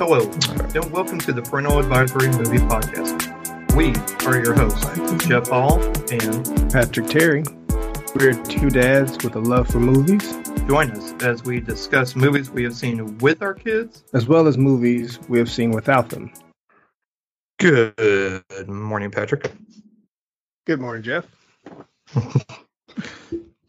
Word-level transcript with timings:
Hello, 0.00 0.22
and 0.74 0.90
welcome 0.90 1.18
to 1.18 1.30
the 1.30 1.42
Parental 1.42 1.78
Advisory 1.78 2.28
Movie 2.28 2.56
Podcast. 2.56 3.76
We 3.76 3.92
are 4.26 4.42
your 4.42 4.54
hosts, 4.54 5.26
Jeff 5.26 5.48
Hall 5.48 5.78
and 6.10 6.72
Patrick 6.72 7.06
Terry. 7.06 7.44
We're 8.14 8.32
two 8.44 8.70
dads 8.70 9.22
with 9.22 9.36
a 9.36 9.40
love 9.40 9.68
for 9.68 9.78
movies, 9.78 10.38
join 10.66 10.92
us 10.92 11.12
as 11.22 11.44
we 11.44 11.60
discuss 11.60 12.16
movies 12.16 12.50
we 12.50 12.64
have 12.64 12.74
seen 12.74 13.18
with 13.18 13.42
our 13.42 13.52
kids. 13.52 14.02
as 14.14 14.26
well 14.26 14.46
as 14.48 14.56
movies 14.56 15.18
we 15.28 15.38
have 15.38 15.50
seen 15.50 15.70
without 15.70 16.08
them. 16.08 16.32
Good 17.58 18.42
morning, 18.66 19.10
Patrick. 19.10 19.52
Good 20.66 20.80
morning, 20.80 21.02
Jeff. 21.02 21.26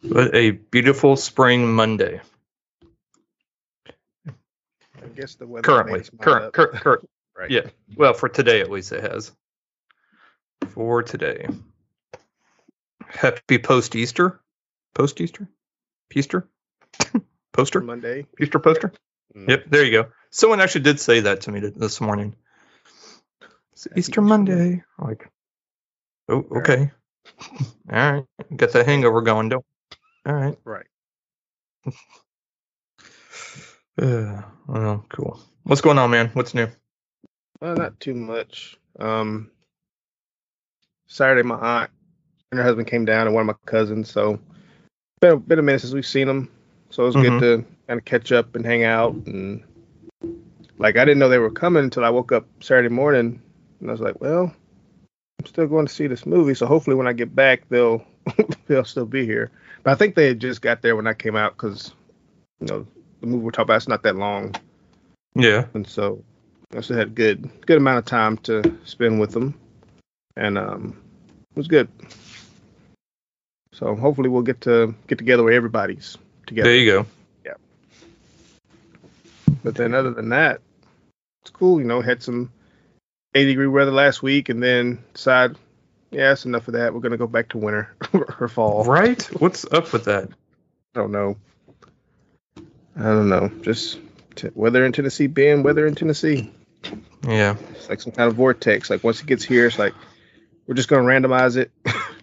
What 0.03 0.33
a 0.33 0.51
beautiful 0.51 1.15
spring 1.15 1.73
Monday. 1.73 2.21
I 5.11 5.19
guess 5.19 5.35
the 5.35 5.47
weather 5.47 5.63
Currently, 5.63 6.03
current, 6.19 6.53
current, 6.53 6.73
current. 6.81 7.09
right. 7.37 7.51
Yeah. 7.51 7.67
Well, 7.95 8.13
for 8.13 8.29
today 8.29 8.61
at 8.61 8.69
least 8.69 8.91
it 8.91 9.03
has. 9.03 9.31
For 10.69 11.03
today. 11.03 11.47
Happy 13.07 13.57
post 13.57 13.95
Easter. 13.95 14.39
Post 14.93 15.19
Easter? 15.19 15.49
Easter? 16.13 16.47
Poster? 17.53 17.81
Monday. 17.81 18.25
Easter 18.39 18.59
poster? 18.59 18.93
Mm. 19.35 19.49
Yep, 19.49 19.63
there 19.69 19.83
you 19.83 19.91
go. 19.91 20.09
Someone 20.29 20.61
actually 20.61 20.81
did 20.81 20.99
say 20.99 21.21
that 21.21 21.41
to 21.41 21.51
me 21.51 21.59
this 21.59 21.99
morning. 21.99 22.35
It's 23.73 23.83
Happy 23.85 23.99
Easter 23.99 24.21
Monday. 24.21 24.83
Like, 24.97 25.29
oh, 26.29 26.45
okay. 26.57 26.91
All 27.91 28.11
right. 28.11 28.25
Get 28.55 28.71
that 28.73 28.85
hangover 28.85 29.21
going, 29.21 29.49
don't. 29.49 29.65
All 30.25 30.33
right. 30.33 30.57
Right. 30.63 30.85
Uh, 33.99 34.41
well, 34.67 35.05
cool. 35.09 35.39
What's 35.63 35.81
going 35.81 35.97
on, 35.97 36.11
man? 36.11 36.29
What's 36.33 36.53
new? 36.53 36.67
Well, 37.59 37.75
not 37.75 37.99
too 37.99 38.13
much. 38.15 38.77
Um, 38.99 39.51
Saturday, 41.07 41.43
my 41.43 41.55
aunt 41.55 41.91
and 42.51 42.59
her 42.59 42.63
husband 42.63 42.87
came 42.87 43.05
down, 43.05 43.27
and 43.27 43.35
one 43.35 43.41
of 43.41 43.47
my 43.47 43.71
cousins. 43.71 44.09
So, 44.09 44.39
been 45.19 45.33
a, 45.33 45.37
been 45.37 45.59
a 45.59 45.63
minute 45.63 45.81
since 45.81 45.93
we've 45.93 46.05
seen 46.05 46.27
them. 46.27 46.49
So 46.89 47.03
it 47.03 47.07
was 47.07 47.15
Mhm. 47.15 47.21
good 47.21 47.39
to 47.39 47.65
kind 47.87 47.99
of 47.99 48.05
catch 48.05 48.31
up 48.31 48.55
and 48.55 48.65
hang 48.65 48.83
out. 48.83 49.13
And 49.13 49.63
like, 50.77 50.97
I 50.97 51.05
didn't 51.05 51.19
know 51.19 51.29
they 51.29 51.37
were 51.37 51.51
coming 51.51 51.83
until 51.83 52.03
I 52.03 52.09
woke 52.09 52.31
up 52.31 52.47
Saturday 52.61 52.89
morning, 52.89 53.41
and 53.79 53.89
I 53.89 53.91
was 53.91 54.01
like, 54.01 54.19
well, 54.19 54.53
I'm 55.39 55.45
still 55.45 55.67
going 55.67 55.85
to 55.85 55.93
see 55.93 56.07
this 56.07 56.25
movie. 56.25 56.53
So 56.55 56.65
hopefully, 56.65 56.95
when 56.95 57.07
I 57.07 57.13
get 57.13 57.35
back, 57.35 57.67
they'll 57.69 58.03
they'll 58.67 58.85
still 58.85 59.05
be 59.05 59.25
here. 59.25 59.51
But 59.83 59.91
I 59.91 59.95
think 59.95 60.15
they 60.15 60.27
had 60.27 60.39
just 60.39 60.61
got 60.61 60.81
there 60.81 60.95
when 60.95 61.07
I 61.07 61.13
came 61.13 61.35
out 61.35 61.55
because, 61.55 61.93
you 62.59 62.67
know, 62.67 62.87
the 63.21 63.27
movie 63.27 63.43
we're 63.43 63.51
talking 63.51 63.65
about 63.67 63.77
is 63.81 63.87
not 63.87 64.03
that 64.03 64.15
long 64.15 64.53
Yeah. 65.35 65.65
and 65.73 65.87
so 65.87 66.23
I 66.75 66.81
still 66.81 66.97
had 66.97 67.15
good 67.15 67.49
good 67.65 67.77
amount 67.77 67.99
of 67.99 68.05
time 68.05 68.37
to 68.39 68.77
spend 68.85 69.19
with 69.19 69.31
them, 69.31 69.53
and 70.37 70.57
um, 70.57 71.01
it 71.51 71.57
was 71.57 71.67
good. 71.67 71.89
So 73.73 73.93
hopefully 73.95 74.29
we'll 74.29 74.41
get 74.41 74.61
to 74.61 74.95
get 75.07 75.17
together 75.17 75.43
where 75.43 75.53
everybody's 75.53 76.17
together. 76.45 76.69
There 76.69 76.77
you 76.77 76.91
go. 76.91 77.05
Yeah. 77.45 77.53
But 79.63 79.75
then 79.75 79.93
other 79.93 80.11
than 80.11 80.29
that, 80.29 80.61
it's 81.41 81.51
cool. 81.51 81.79
You 81.79 81.85
know, 81.87 82.01
had 82.01 82.23
some 82.23 82.51
80 83.35 83.47
degree 83.51 83.67
weather 83.67 83.91
last 83.91 84.23
week, 84.23 84.49
and 84.49 84.61
then 84.63 85.03
decide, 85.13 85.57
yeah, 86.11 86.29
that's 86.29 86.45
enough 86.45 86.67
of 86.67 86.73
that. 86.75 86.93
We're 86.93 86.99
gonna 87.01 87.17
go 87.17 87.27
back 87.27 87.49
to 87.49 87.57
winter 87.57 87.93
or 88.39 88.47
fall. 88.47 88.85
Right? 88.85 89.21
What's 89.41 89.65
up 89.73 89.91
with 89.93 90.05
that? 90.05 90.29
I 90.95 90.99
don't 90.99 91.11
know. 91.11 91.35
I 92.97 93.03
don't 93.03 93.29
know. 93.29 93.49
Just 93.61 93.99
t- 94.35 94.49
weather 94.53 94.85
in 94.85 94.91
Tennessee 94.91 95.27
being 95.27 95.63
weather 95.63 95.87
in 95.87 95.95
Tennessee. 95.95 96.51
Yeah. 97.27 97.55
It's 97.71 97.89
like 97.89 98.01
some 98.01 98.11
kind 98.11 98.29
of 98.29 98.35
vortex. 98.35 98.89
Like 98.89 99.03
once 99.03 99.21
it 99.21 99.27
gets 99.27 99.43
here, 99.43 99.67
it's 99.67 99.79
like 99.79 99.93
we're 100.67 100.75
just 100.75 100.89
gonna 100.89 101.03
randomize 101.07 101.57
it 101.57 101.71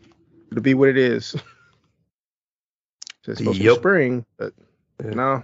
to 0.55 0.61
be 0.61 0.75
what 0.75 0.89
it 0.89 0.99
is. 0.99 1.27
So 3.25 3.33
it's 3.33 3.39
supposed 3.39 3.59
to 3.59 3.65
Yep. 3.65 3.75
be 3.77 3.81
spring, 3.81 4.27
but 4.37 4.53
Yeah. 5.05 5.11
no. 5.11 5.43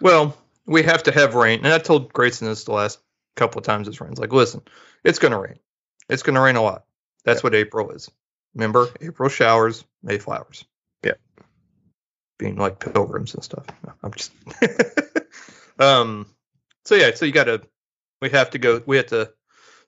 Well, 0.00 0.36
we 0.66 0.82
have 0.82 1.02
to 1.04 1.12
have 1.12 1.34
rain, 1.34 1.60
and 1.64 1.72
I 1.72 1.78
told 1.78 2.12
Grayson 2.12 2.48
this 2.48 2.64
the 2.64 2.72
last 2.72 2.98
couple 3.36 3.58
of 3.58 3.64
times 3.64 3.88
it's 3.88 4.00
rains. 4.00 4.18
Like, 4.18 4.32
listen, 4.32 4.62
it's 5.04 5.18
going 5.18 5.32
to 5.32 5.38
rain. 5.38 5.58
It's 6.08 6.22
going 6.22 6.34
to 6.34 6.40
rain 6.40 6.56
a 6.56 6.62
lot. 6.62 6.84
That's 7.24 7.42
what 7.42 7.54
April 7.54 7.90
is. 7.90 8.10
Remember, 8.54 8.88
April 9.00 9.28
showers, 9.28 9.84
May 10.02 10.18
flowers. 10.18 10.64
Being 12.38 12.56
like 12.56 12.80
pilgrims 12.80 13.34
and 13.34 13.44
stuff. 13.44 13.66
I'm 14.02 14.12
just. 14.12 14.32
um. 15.78 16.26
So 16.84 16.94
yeah, 16.94 17.14
so 17.14 17.24
you 17.26 17.32
got 17.32 17.44
to. 17.44 17.62
We 18.20 18.30
have 18.30 18.50
to 18.50 18.58
go. 18.58 18.82
We 18.84 18.96
have 18.96 19.06
to 19.06 19.32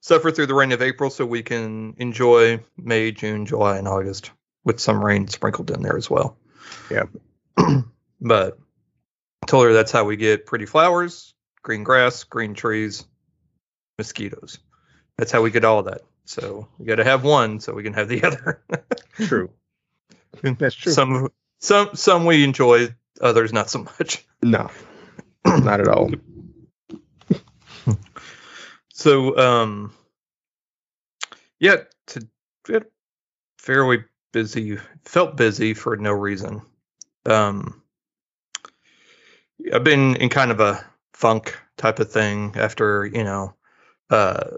suffer 0.00 0.30
through 0.30 0.46
the 0.46 0.54
rain 0.54 0.72
of 0.72 0.82
April 0.82 1.10
so 1.10 1.26
we 1.26 1.42
can 1.42 1.94
enjoy 1.98 2.60
May, 2.76 3.12
June, 3.12 3.46
July, 3.46 3.78
and 3.78 3.88
August 3.88 4.30
with 4.64 4.80
some 4.80 5.04
rain 5.04 5.28
sprinkled 5.28 5.70
in 5.70 5.82
there 5.82 5.96
as 5.96 6.08
well. 6.08 6.36
Yeah. 6.90 7.04
but 8.20 8.58
I 9.42 9.46
told 9.46 9.66
her 9.66 9.72
that's 9.72 9.92
how 9.92 10.04
we 10.04 10.16
get 10.16 10.46
pretty 10.46 10.66
flowers, 10.66 11.34
green 11.62 11.84
grass, 11.84 12.24
green 12.24 12.54
trees, 12.54 13.04
mosquitoes. 13.98 14.58
That's 15.18 15.32
how 15.32 15.42
we 15.42 15.50
get 15.50 15.64
all 15.64 15.78
of 15.78 15.86
that. 15.86 16.02
So 16.24 16.68
we 16.78 16.86
got 16.86 16.96
to 16.96 17.04
have 17.04 17.24
one 17.24 17.60
so 17.60 17.72
we 17.72 17.82
can 17.82 17.94
have 17.94 18.08
the 18.08 18.22
other. 18.24 18.62
True. 19.14 19.50
That's 20.42 20.74
true. 20.74 20.92
Some 20.92 21.28
some 21.60 21.90
some 21.94 22.24
we 22.24 22.44
enjoy, 22.44 22.94
others 23.20 23.52
not 23.52 23.70
so 23.70 23.80
much. 23.98 24.24
no. 24.42 24.70
Not 25.44 25.80
at 25.80 25.88
all. 25.88 26.10
So 28.92 29.36
um 29.38 29.92
yeah, 31.60 31.76
to 32.08 32.26
get 32.66 32.90
fairly 33.58 34.04
busy 34.32 34.78
felt 35.04 35.36
busy 35.36 35.74
for 35.74 35.96
no 35.98 36.12
reason. 36.12 36.62
Um 37.26 37.82
I've 39.72 39.84
been 39.84 40.16
in 40.16 40.30
kind 40.30 40.50
of 40.50 40.60
a 40.60 40.82
funk 41.12 41.58
type 41.76 41.98
of 41.98 42.10
thing 42.10 42.54
after, 42.56 43.04
you 43.04 43.22
know, 43.22 43.54
uh 44.08 44.56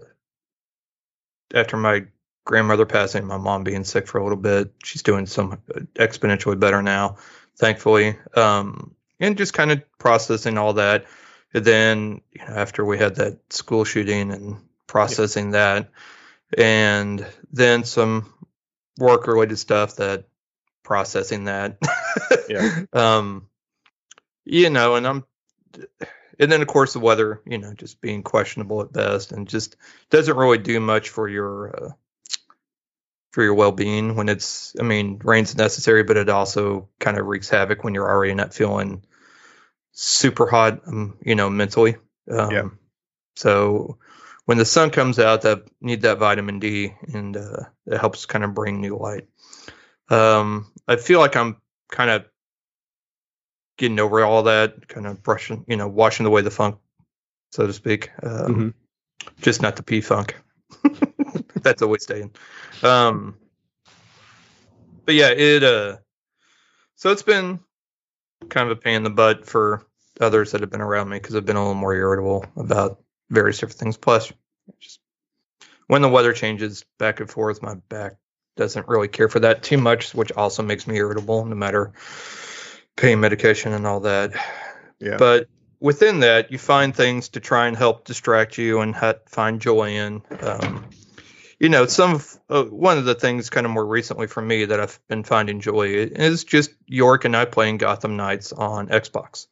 after 1.53 1.77
my 1.77 2.07
grandmother 2.49 2.87
passing, 2.87 3.27
my 3.27 3.37
mom 3.37 3.63
being 3.63 3.85
sick 3.85 4.09
for 4.09 4.17
a 4.19 4.23
little 4.23 4.39
bit. 4.39 4.73
She's 4.83 5.03
doing 5.03 5.27
some 5.27 5.59
exponentially 5.95 6.59
better 6.59 6.81
now, 6.81 7.17
thankfully. 7.59 8.17
Um 8.35 8.95
and 9.21 9.37
just 9.37 9.53
kind 9.53 9.71
of 9.71 9.83
processing 9.99 10.57
all 10.57 10.73
that. 10.75 11.05
And 11.53 11.65
then 11.65 12.23
you 12.33 12.41
know, 12.41 12.55
after 12.55 12.87
we 12.87 12.97
had 12.97 13.17
that 13.17 13.53
school 13.53 13.85
shooting 13.85 14.33
and 14.33 14.57
processing 14.87 15.51
that, 15.51 15.91
and 16.57 17.27
then 17.53 17.85
some 17.85 18.33
work 18.99 19.27
related 19.27 19.59
stuff 19.59 19.97
that 19.97 20.25
processing 20.83 21.45
that. 21.45 21.79
Yeah. 22.49 22.85
Um, 22.95 23.49
you 24.47 24.71
know, 24.71 24.95
and 24.95 25.07
I'm, 25.07 25.25
and 26.39 26.51
then 26.51 26.63
of 26.63 26.67
course 26.69 26.95
the 26.95 27.01
weather, 27.01 27.43
you 27.45 27.59
know, 27.59 27.75
just 27.75 28.01
being 28.01 28.23
questionable 28.23 28.81
at 28.81 28.91
best, 28.91 29.33
and 29.33 29.47
just 29.47 29.77
doesn't 30.09 30.37
really 30.37 30.57
do 30.57 30.81
much 30.81 31.11
for 31.11 31.29
your 31.29 31.77
uh, 31.77 31.91
for 33.39 33.45
your 33.45 33.55
well 33.55 33.71
being 33.71 34.17
when 34.17 34.29
it's. 34.29 34.75
I 34.81 34.83
mean, 34.83 35.21
rain's 35.23 35.57
necessary, 35.57 36.03
but 36.03 36.17
it 36.17 36.29
also 36.29 36.89
kind 36.99 37.17
of 37.17 37.25
wreaks 37.25 37.49
havoc 37.49 37.85
when 37.85 37.95
you're 37.95 38.11
already 38.11 38.35
not 38.35 38.53
feeling 38.53 39.05
super 39.93 40.49
hot, 40.49 40.81
um, 40.89 41.17
you 41.23 41.37
know, 41.37 41.49
mentally. 41.49 41.95
Um, 42.29 42.51
Yeah. 42.51 42.69
So 43.37 43.99
when 44.47 44.59
the 44.59 44.65
sun 44.65 44.91
comes 44.91 45.21
out, 45.21 45.43
that 45.43 45.63
need 45.81 46.03
that 46.03 46.19
vitamin 46.19 46.59
D, 46.59 46.93
and 47.15 47.37
uh, 47.37 47.61
it 47.87 47.99
helps 48.01 48.27
kind 48.27 48.43
of 48.43 48.55
bring 48.55 48.81
new 48.81 48.97
light. 48.97 49.29
Um, 50.11 50.73
I 50.89 50.97
feel 50.97 51.21
like 51.21 51.37
I'm 51.37 51.59
kind 51.93 52.11
of 52.11 52.25
getting 53.77 54.01
over 54.01 54.25
all 54.25 54.43
that, 54.43 54.89
kind 54.89 55.07
of 55.07 55.23
brushing, 55.23 55.65
you 55.69 55.77
know, 55.77 55.87
washing 55.87 56.27
away 56.27 56.43
the 56.43 56.51
funk, 56.51 56.79
so 57.53 57.69
to 57.69 57.73
speak. 57.73 58.11
Um, 58.21 58.75
Mhm. 59.31 59.35
Just 59.43 59.63
not 59.63 59.77
the 59.77 59.85
P 59.85 60.01
funk. 60.01 60.35
That's 61.63 61.83
always 61.83 62.03
staying. 62.03 62.33
Um, 62.83 63.37
but 65.05 65.15
yeah, 65.15 65.31
it. 65.31 65.63
Uh, 65.63 65.97
so 66.97 67.11
it's 67.11 67.23
been 67.23 67.61
kind 68.49 68.71
of 68.71 68.77
a 68.77 68.81
pain 68.81 68.97
in 68.97 69.03
the 69.03 69.11
butt 69.11 69.47
for 69.47 69.87
others 70.21 70.53
that 70.53 70.61
have 70.61 70.71
been 70.71 70.81
around 70.81 71.09
me 71.09 71.19
because 71.19 71.37
I've 71.37 71.47
been 71.47 71.57
a 71.57 71.61
little 71.61 71.75
more 71.75 71.95
irritable 71.95 72.45
about 72.57 73.01
various 73.31 73.59
different 73.59 73.79
things. 73.79 73.97
Plus, 73.97 74.33
just 74.81 75.01
when 75.87 76.03
the 76.03 76.09
weather 76.09 76.33
changes 76.33 76.85
back 76.99 77.21
and 77.21 77.31
forth, 77.31 77.63
my 77.63 77.75
back 77.89 78.17
doesn't 78.57 78.89
really 78.89 79.09
care 79.09 79.29
for 79.29 79.41
that 79.41 79.63
too 79.63 79.79
much, 79.79 80.15
which 80.15 80.33
also 80.33 80.63
makes 80.63 80.87
me 80.87 80.97
irritable, 80.97 81.45
no 81.45 81.55
matter 81.55 81.93
pain 82.97 83.21
medication 83.21 83.73
and 83.73 83.87
all 83.87 84.01
that. 84.01 84.33
Yeah. 84.99 85.17
But 85.17 85.49
within 85.81 86.21
that, 86.21 86.51
you 86.51 86.59
find 86.59 86.95
things 86.95 87.31
to 87.31 87.41
try 87.41 87.69
and 87.69 87.77
help 87.77 88.05
distract 88.05 88.59
you 88.59 88.81
and 88.81 88.95
ha- 88.95 89.15
find 89.27 89.61
joy 89.61 89.91
in. 89.91 90.23
Um, 90.41 90.85
you 91.61 91.69
know, 91.69 91.87
some 91.87 92.15
of 92.15 92.41
uh, 92.49 92.65
one 92.65 92.99
of 92.99 93.05
the 93.05 93.15
things 93.15 93.51
kind 93.51 93.67
of 93.67 93.73
more 93.73 93.87
recently 93.87 94.27
for 94.27 94.41
me 94.41 94.67
that 94.67 94.81
I've 94.81 94.99
been 95.09 95.25
finding 95.25 95.61
joy 95.61 95.89
is 95.89 96.45
just 96.45 96.71
York 96.87 97.25
and 97.25 97.37
I 97.37 97.45
playing 97.47 97.79
Gotham 97.79 98.17
Knights 98.17 98.53
on 98.53 98.89
Xbox. 98.89 99.47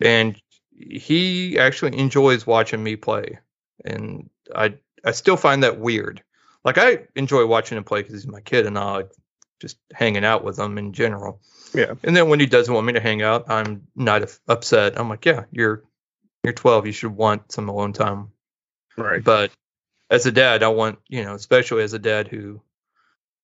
And 0.00 0.40
he 0.78 1.58
actually 1.58 1.98
enjoys 1.98 2.46
watching 2.46 2.82
me 2.82 2.96
play, 2.96 3.38
and 3.84 4.30
I 4.54 4.74
I 5.04 5.12
still 5.12 5.36
find 5.36 5.62
that 5.62 5.78
weird. 5.78 6.22
Like 6.64 6.78
I 6.78 7.00
enjoy 7.16 7.46
watching 7.46 7.78
him 7.78 7.84
play 7.84 8.00
because 8.00 8.14
he's 8.14 8.26
my 8.26 8.40
kid, 8.40 8.66
and 8.66 8.78
I 8.78 8.92
like 8.92 9.10
just 9.60 9.78
hanging 9.92 10.24
out 10.24 10.44
with 10.44 10.58
him 10.58 10.78
in 10.78 10.92
general. 10.92 11.40
Yeah. 11.74 11.94
And 12.02 12.16
then 12.16 12.28
when 12.28 12.40
he 12.40 12.46
doesn't 12.46 12.72
want 12.72 12.86
me 12.86 12.92
to 12.92 13.00
hang 13.00 13.22
out, 13.22 13.50
I'm 13.50 13.88
not 13.96 14.22
upset. 14.46 14.98
I'm 14.98 15.08
like, 15.08 15.24
yeah, 15.24 15.44
you're 15.50 15.82
you're 16.44 16.52
12. 16.52 16.86
You 16.86 16.92
should 16.92 17.16
want 17.16 17.50
some 17.52 17.68
alone 17.68 17.92
time. 17.92 18.30
Right. 18.96 19.22
But 19.22 19.50
as 20.10 20.26
a 20.26 20.32
dad, 20.32 20.62
I 20.62 20.68
want 20.68 20.98
you 21.08 21.24
know, 21.24 21.34
especially 21.34 21.82
as 21.82 21.92
a 21.92 21.98
dad 21.98 22.28
who, 22.28 22.60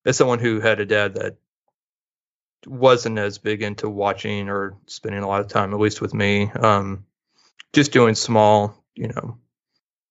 as 0.05 0.17
someone 0.17 0.39
who 0.39 0.61
had 0.61 0.81
a 0.81 0.87
dad 0.87 1.15
that 1.15 1.37
wasn't 2.67 3.19
as 3.19 3.39
big 3.39 3.63
into 3.63 3.89
watching 3.89 4.49
or 4.49 4.77
spending 4.87 5.23
a 5.23 5.29
lot 5.29 5.41
of 5.41 5.49
time, 5.49 5.75
at 5.75 5.81
least 5.81 6.01
with 6.01 6.15
me, 6.15 6.51
um, 6.53 7.05
just 7.73 7.93
doing 7.93 8.15
small, 8.15 8.83
you 8.95 9.09
know, 9.09 9.39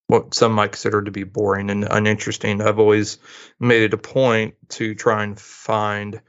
what 0.07 0.33
some 0.33 0.51
might 0.53 0.71
consider 0.71 1.01
to 1.01 1.11
be 1.11 1.23
boring 1.23 1.69
and 1.69 1.87
uninteresting. 1.89 2.61
I've 2.61 2.79
always 2.79 3.17
made 3.59 3.83
it 3.83 3.93
a 3.93 3.97
point 3.97 4.55
to 4.69 4.95
try 4.95 5.23
and 5.23 5.39
find. 5.39 6.21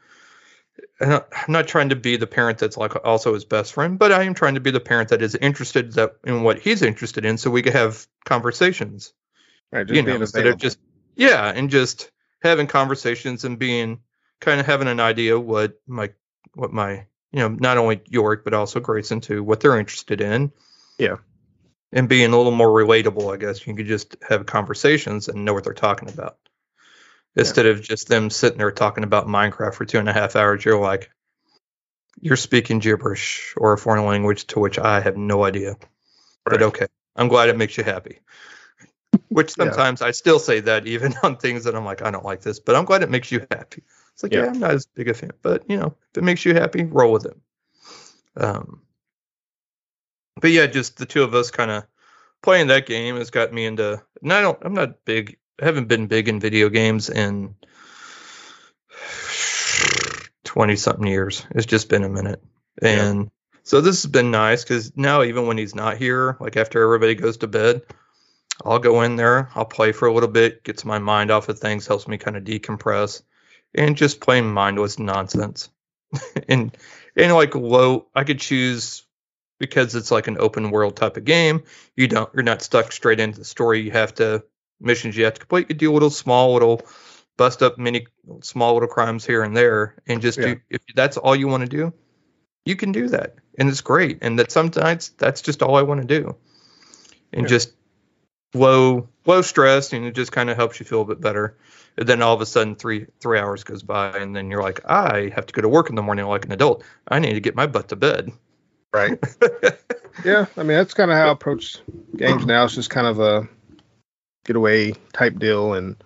I'm 1.00 1.08
not, 1.08 1.28
I'm 1.32 1.52
not 1.52 1.68
trying 1.68 1.90
to 1.90 1.96
be 1.96 2.16
the 2.16 2.26
parent 2.26 2.58
that's 2.58 2.76
like 2.76 3.04
also 3.04 3.34
his 3.34 3.44
best 3.44 3.72
friend, 3.72 3.98
but 3.98 4.12
I 4.12 4.22
am 4.22 4.34
trying 4.34 4.54
to 4.54 4.60
be 4.60 4.70
the 4.70 4.80
parent 4.80 5.10
that 5.10 5.22
is 5.22 5.34
interested 5.34 5.92
that 5.94 6.16
in 6.24 6.42
what 6.42 6.60
he's 6.60 6.82
interested 6.82 7.24
in, 7.24 7.36
so 7.36 7.50
we 7.50 7.62
can 7.62 7.72
have 7.72 8.06
conversations. 8.24 9.12
Right. 9.72 9.86
Just 9.86 9.96
you 9.96 10.02
being 10.02 10.18
know, 10.18 10.22
instead 10.22 10.46
of 10.46 10.58
just 10.58 10.78
yeah, 11.16 11.52
and 11.54 11.70
just 11.70 12.10
having 12.42 12.66
conversations 12.66 13.44
and 13.44 13.58
being 13.58 14.00
kind 14.40 14.60
of 14.60 14.66
having 14.66 14.88
an 14.88 15.00
idea 15.00 15.38
what 15.38 15.80
my 15.86 16.10
what 16.54 16.72
my 16.72 17.06
you 17.32 17.40
know 17.40 17.48
not 17.48 17.78
only 17.78 18.02
York 18.08 18.44
but 18.44 18.54
also 18.54 18.80
Grayson 18.80 19.20
too 19.20 19.42
what 19.42 19.60
they're 19.60 19.78
interested 19.78 20.20
in. 20.20 20.52
Yeah. 20.98 21.16
And 21.92 22.08
being 22.08 22.32
a 22.32 22.36
little 22.36 22.52
more 22.52 22.68
relatable, 22.68 23.32
I 23.32 23.36
guess 23.36 23.66
you 23.66 23.74
could 23.74 23.86
just 23.86 24.16
have 24.28 24.46
conversations 24.46 25.28
and 25.28 25.44
know 25.44 25.54
what 25.54 25.62
they're 25.62 25.74
talking 25.74 26.08
about. 26.08 26.38
Instead 27.36 27.66
of 27.66 27.82
just 27.82 28.08
them 28.08 28.30
sitting 28.30 28.58
there 28.58 28.72
talking 28.72 29.04
about 29.04 29.26
Minecraft 29.26 29.74
for 29.74 29.84
two 29.84 29.98
and 29.98 30.08
a 30.08 30.12
half 30.12 30.36
hours, 30.36 30.64
you're 30.64 30.80
like, 30.80 31.10
you're 32.20 32.36
speaking 32.36 32.78
gibberish 32.78 33.54
or 33.56 33.72
a 33.72 33.78
foreign 33.78 34.04
language 34.06 34.46
to 34.48 34.60
which 34.60 34.78
I 34.78 35.00
have 35.00 35.16
no 35.16 35.44
idea. 35.44 35.76
But 36.44 36.62
okay, 36.62 36.86
I'm 37.16 37.28
glad 37.28 37.48
it 37.48 37.56
makes 37.56 37.76
you 37.76 37.84
happy. 37.84 38.20
Which 39.28 39.54
Yeah. 39.58 39.64
sometimes 39.64 40.02
I 40.02 40.10
still 40.12 40.38
say 40.38 40.60
that 40.60 40.86
even 40.86 41.14
on 41.22 41.36
things 41.36 41.64
that 41.64 41.74
I'm 41.74 41.84
like, 41.84 42.02
I 42.02 42.10
don't 42.10 42.24
like 42.24 42.42
this, 42.42 42.60
but 42.60 42.76
I'm 42.76 42.84
glad 42.84 43.02
it 43.02 43.10
makes 43.10 43.30
you 43.32 43.46
happy. 43.50 43.82
It's 44.12 44.22
like, 44.22 44.32
yeah, 44.32 44.44
Yeah. 44.44 44.50
I'm 44.50 44.58
not 44.60 44.70
as 44.72 44.86
big 44.86 45.08
a 45.08 45.14
fan, 45.14 45.32
but 45.42 45.68
you 45.68 45.76
know, 45.76 45.96
if 46.10 46.18
it 46.18 46.24
makes 46.24 46.44
you 46.44 46.54
happy, 46.54 46.84
roll 46.84 47.12
with 47.12 47.26
it. 47.26 47.36
Um, 48.36 48.82
but 50.40 50.50
yeah, 50.50 50.66
just 50.66 50.96
the 50.96 51.06
two 51.06 51.22
of 51.22 51.34
us 51.34 51.50
kind 51.50 51.70
of 51.70 51.84
playing 52.42 52.66
that 52.68 52.86
game 52.86 53.16
has 53.16 53.30
got 53.30 53.52
me 53.52 53.66
into. 53.66 54.02
And 54.22 54.32
I 54.32 54.40
don't, 54.40 54.58
I'm 54.62 54.74
not 54.74 55.04
big. 55.04 55.38
I 55.60 55.64
haven't 55.66 55.88
been 55.88 56.08
big 56.08 56.28
in 56.28 56.40
video 56.40 56.68
games 56.68 57.10
in 57.10 57.54
twenty 60.44 60.76
something 60.76 61.06
years. 61.06 61.46
It's 61.50 61.66
just 61.66 61.88
been 61.88 62.04
a 62.04 62.08
minute, 62.08 62.42
Yeah. 62.82 63.06
and 63.06 63.30
so 63.62 63.80
this 63.80 64.02
has 64.02 64.10
been 64.10 64.30
nice 64.30 64.62
because 64.64 64.96
now 64.96 65.22
even 65.22 65.46
when 65.46 65.58
he's 65.58 65.74
not 65.74 65.96
here, 65.96 66.36
like 66.40 66.56
after 66.56 66.82
everybody 66.82 67.14
goes 67.14 67.38
to 67.38 67.46
bed, 67.46 67.82
I'll 68.64 68.78
go 68.78 69.02
in 69.02 69.16
there, 69.16 69.50
I'll 69.54 69.64
play 69.64 69.92
for 69.92 70.06
a 70.06 70.12
little 70.12 70.28
bit, 70.28 70.62
gets 70.62 70.84
my 70.84 70.98
mind 70.98 71.30
off 71.30 71.48
of 71.48 71.58
things, 71.58 71.86
helps 71.86 72.06
me 72.06 72.18
kind 72.18 72.36
of 72.36 72.44
decompress, 72.44 73.22
and 73.74 73.96
just 73.96 74.20
plain 74.20 74.46
mindless 74.46 74.98
nonsense. 74.98 75.70
and 76.48 76.76
and 77.16 77.32
like 77.34 77.54
low, 77.54 78.06
I 78.14 78.24
could 78.24 78.38
choose 78.38 79.04
because 79.58 79.94
it's 79.94 80.10
like 80.10 80.26
an 80.26 80.38
open 80.38 80.70
world 80.70 80.96
type 80.96 81.16
of 81.16 81.24
game. 81.24 81.62
You 81.96 82.08
don't, 82.08 82.30
you're 82.34 82.42
not 82.42 82.62
stuck 82.62 82.92
straight 82.92 83.20
into 83.20 83.38
the 83.38 83.44
story. 83.44 83.80
You 83.80 83.90
have 83.92 84.14
to 84.16 84.44
missions 84.80 85.16
you 85.16 85.24
have 85.24 85.34
to 85.34 85.40
complete. 85.40 85.70
You 85.70 85.76
do 85.76 85.92
a 85.92 85.94
little 85.94 86.10
small 86.10 86.54
little 86.54 86.82
bust 87.36 87.62
up 87.62 87.78
many 87.78 88.06
small 88.42 88.74
little 88.74 88.88
crimes 88.88 89.24
here 89.24 89.42
and 89.42 89.56
there, 89.56 89.96
and 90.06 90.22
just 90.22 90.38
Yeah. 90.38 90.54
do. 90.54 90.60
If 90.70 90.82
that's 90.94 91.16
all 91.16 91.34
you 91.34 91.48
want 91.48 91.62
to 91.62 91.68
do, 91.68 91.92
you 92.64 92.76
can 92.76 92.92
do 92.92 93.08
that, 93.08 93.36
and 93.58 93.68
it's 93.68 93.80
great. 93.80 94.18
And 94.22 94.38
that 94.38 94.50
sometimes 94.52 95.10
that's 95.10 95.42
just 95.42 95.62
all 95.62 95.76
I 95.76 95.82
want 95.82 96.00
to 96.02 96.06
do, 96.06 96.36
and 97.32 97.42
Yeah. 97.42 97.48
just 97.48 97.72
low 98.54 99.08
low 99.26 99.42
stress, 99.42 99.92
and 99.92 100.04
it 100.04 100.14
just 100.14 100.32
kind 100.32 100.50
of 100.50 100.56
helps 100.56 100.80
you 100.80 100.86
feel 100.86 101.02
a 101.02 101.06
bit 101.06 101.20
better. 101.20 101.56
And 101.96 102.08
then 102.08 102.22
all 102.22 102.34
of 102.34 102.40
a 102.40 102.46
sudden, 102.46 102.74
three 102.74 103.06
three 103.20 103.38
hours 103.38 103.64
goes 103.64 103.82
by, 103.82 104.16
and 104.16 104.34
then 104.34 104.50
you're 104.50 104.62
like, 104.62 104.80
I 104.88 105.30
have 105.34 105.46
to 105.46 105.52
go 105.52 105.62
to 105.62 105.68
work 105.68 105.90
in 105.90 105.96
the 105.96 106.02
morning 106.02 106.26
like 106.26 106.44
an 106.44 106.52
adult. 106.52 106.82
I 107.08 107.18
need 107.18 107.34
to 107.34 107.40
get 107.40 107.54
my 107.54 107.66
butt 107.66 107.88
to 107.88 107.96
bed. 107.96 108.32
Right. 108.92 109.18
Yeah. 110.24 110.46
I 110.56 110.60
mean, 110.60 110.76
that's 110.76 110.94
kind 110.94 111.10
of 111.10 111.16
how 111.16 111.28
I 111.28 111.32
approach 111.32 111.78
games 112.16 112.46
now. 112.46 112.64
It's 112.64 112.76
just 112.76 112.90
kind 112.90 113.06
of 113.06 113.18
a 113.18 113.48
getaway 114.44 114.92
type 115.12 115.38
deal, 115.38 115.74
and 115.74 115.96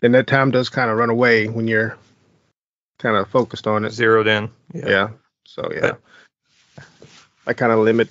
then 0.00 0.12
that 0.12 0.26
time 0.26 0.50
does 0.50 0.68
kind 0.68 0.90
of 0.90 0.98
run 0.98 1.08
away 1.10 1.48
when 1.48 1.66
you're 1.66 1.96
kind 2.98 3.16
of 3.16 3.28
focused 3.28 3.66
on 3.66 3.84
it. 3.84 3.92
Zeroed 3.92 4.26
in. 4.26 4.50
Yeah. 4.74 5.10
So 5.46 5.70
yeah, 5.74 5.94
I 7.46 7.54
kind 7.54 7.72
of 7.72 7.78
limit. 7.80 8.10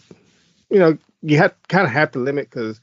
You 0.70 0.80
know, 0.80 0.98
you 1.22 1.38
have 1.38 1.54
kind 1.68 1.86
of 1.86 1.92
have 1.92 2.12
to 2.14 2.20
limit 2.20 2.50
because, 2.50 2.82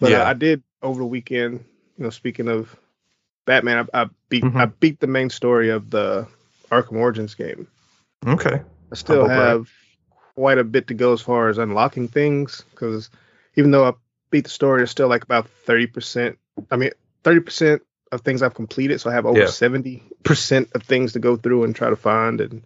but 0.00 0.10
Yeah. 0.10 0.22
uh, 0.22 0.30
I 0.30 0.34
did 0.34 0.62
over 0.82 1.00
the 1.00 1.06
weekend. 1.06 1.64
You 1.96 2.04
know, 2.04 2.10
speaking 2.10 2.48
of 2.48 2.74
Batman, 3.46 3.88
I, 3.92 4.02
I 4.02 4.06
beat 4.28 4.44
Mhm. 4.44 4.60
I 4.60 4.66
beat 4.66 5.00
the 5.00 5.06
main 5.06 5.30
story 5.30 5.68
of 5.70 5.90
the 5.90 6.26
Arkham 6.70 6.96
Origins 6.96 7.34
game. 7.34 7.68
Okay. 8.26 8.62
I 8.92 8.94
still 8.94 9.28
have 9.28 9.68
quite 10.34 10.58
a 10.58 10.64
bit 10.64 10.88
to 10.88 10.94
go 10.94 11.12
as 11.12 11.20
far 11.20 11.48
as 11.48 11.58
unlocking 11.58 12.08
things 12.08 12.64
because 12.70 13.10
even 13.56 13.70
though 13.70 13.84
I 13.86 13.92
beat 14.30 14.44
the 14.44 14.50
story, 14.50 14.82
it's 14.82 14.90
still 14.90 15.08
like 15.08 15.22
about 15.22 15.48
thirty 15.48 15.86
percent. 15.86 16.38
I 16.70 16.76
mean, 16.76 16.90
thirty 17.22 17.40
percent 17.40 17.82
of 18.12 18.22
things 18.22 18.42
I've 18.42 18.54
completed, 18.54 19.00
so 19.00 19.10
I 19.10 19.14
have 19.14 19.26
over 19.26 19.38
Yeah. 19.40 19.46
seventy 19.46 20.02
percent 20.24 20.70
of 20.74 20.82
things 20.82 21.12
to 21.12 21.18
go 21.18 21.36
through 21.36 21.64
and 21.64 21.74
try 21.76 21.90
to 21.90 21.96
find 21.96 22.40
and 22.40 22.62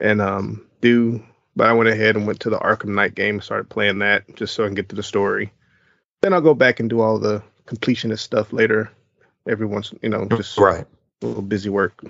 and 0.00 0.20
um 0.20 0.66
do. 0.80 1.22
But 1.54 1.68
I 1.68 1.72
went 1.72 1.88
ahead 1.88 2.16
and 2.16 2.26
went 2.26 2.40
to 2.40 2.50
the 2.50 2.58
Arkham 2.58 2.94
Knight 2.94 3.14
game, 3.14 3.36
and 3.36 3.44
started 3.44 3.70
playing 3.70 4.00
that 4.00 4.36
just 4.36 4.54
so 4.54 4.64
I 4.64 4.66
can 4.66 4.74
get 4.74 4.90
to 4.90 4.96
the 4.96 5.02
story. 5.02 5.52
Then 6.22 6.32
I'll 6.32 6.40
go 6.40 6.54
back 6.54 6.80
and 6.80 6.90
do 6.90 7.00
all 7.00 7.18
the 7.18 7.42
completionist 7.66 8.20
stuff 8.20 8.52
later. 8.52 8.90
Every 9.48 9.66
once, 9.66 9.92
you 10.02 10.08
know, 10.08 10.26
just 10.26 10.58
right. 10.58 10.86
a 11.22 11.26
little 11.26 11.42
busy 11.42 11.70
work. 11.70 12.02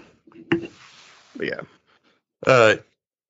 But 0.51 0.71
yeah, 1.41 1.61
Uh, 2.47 2.77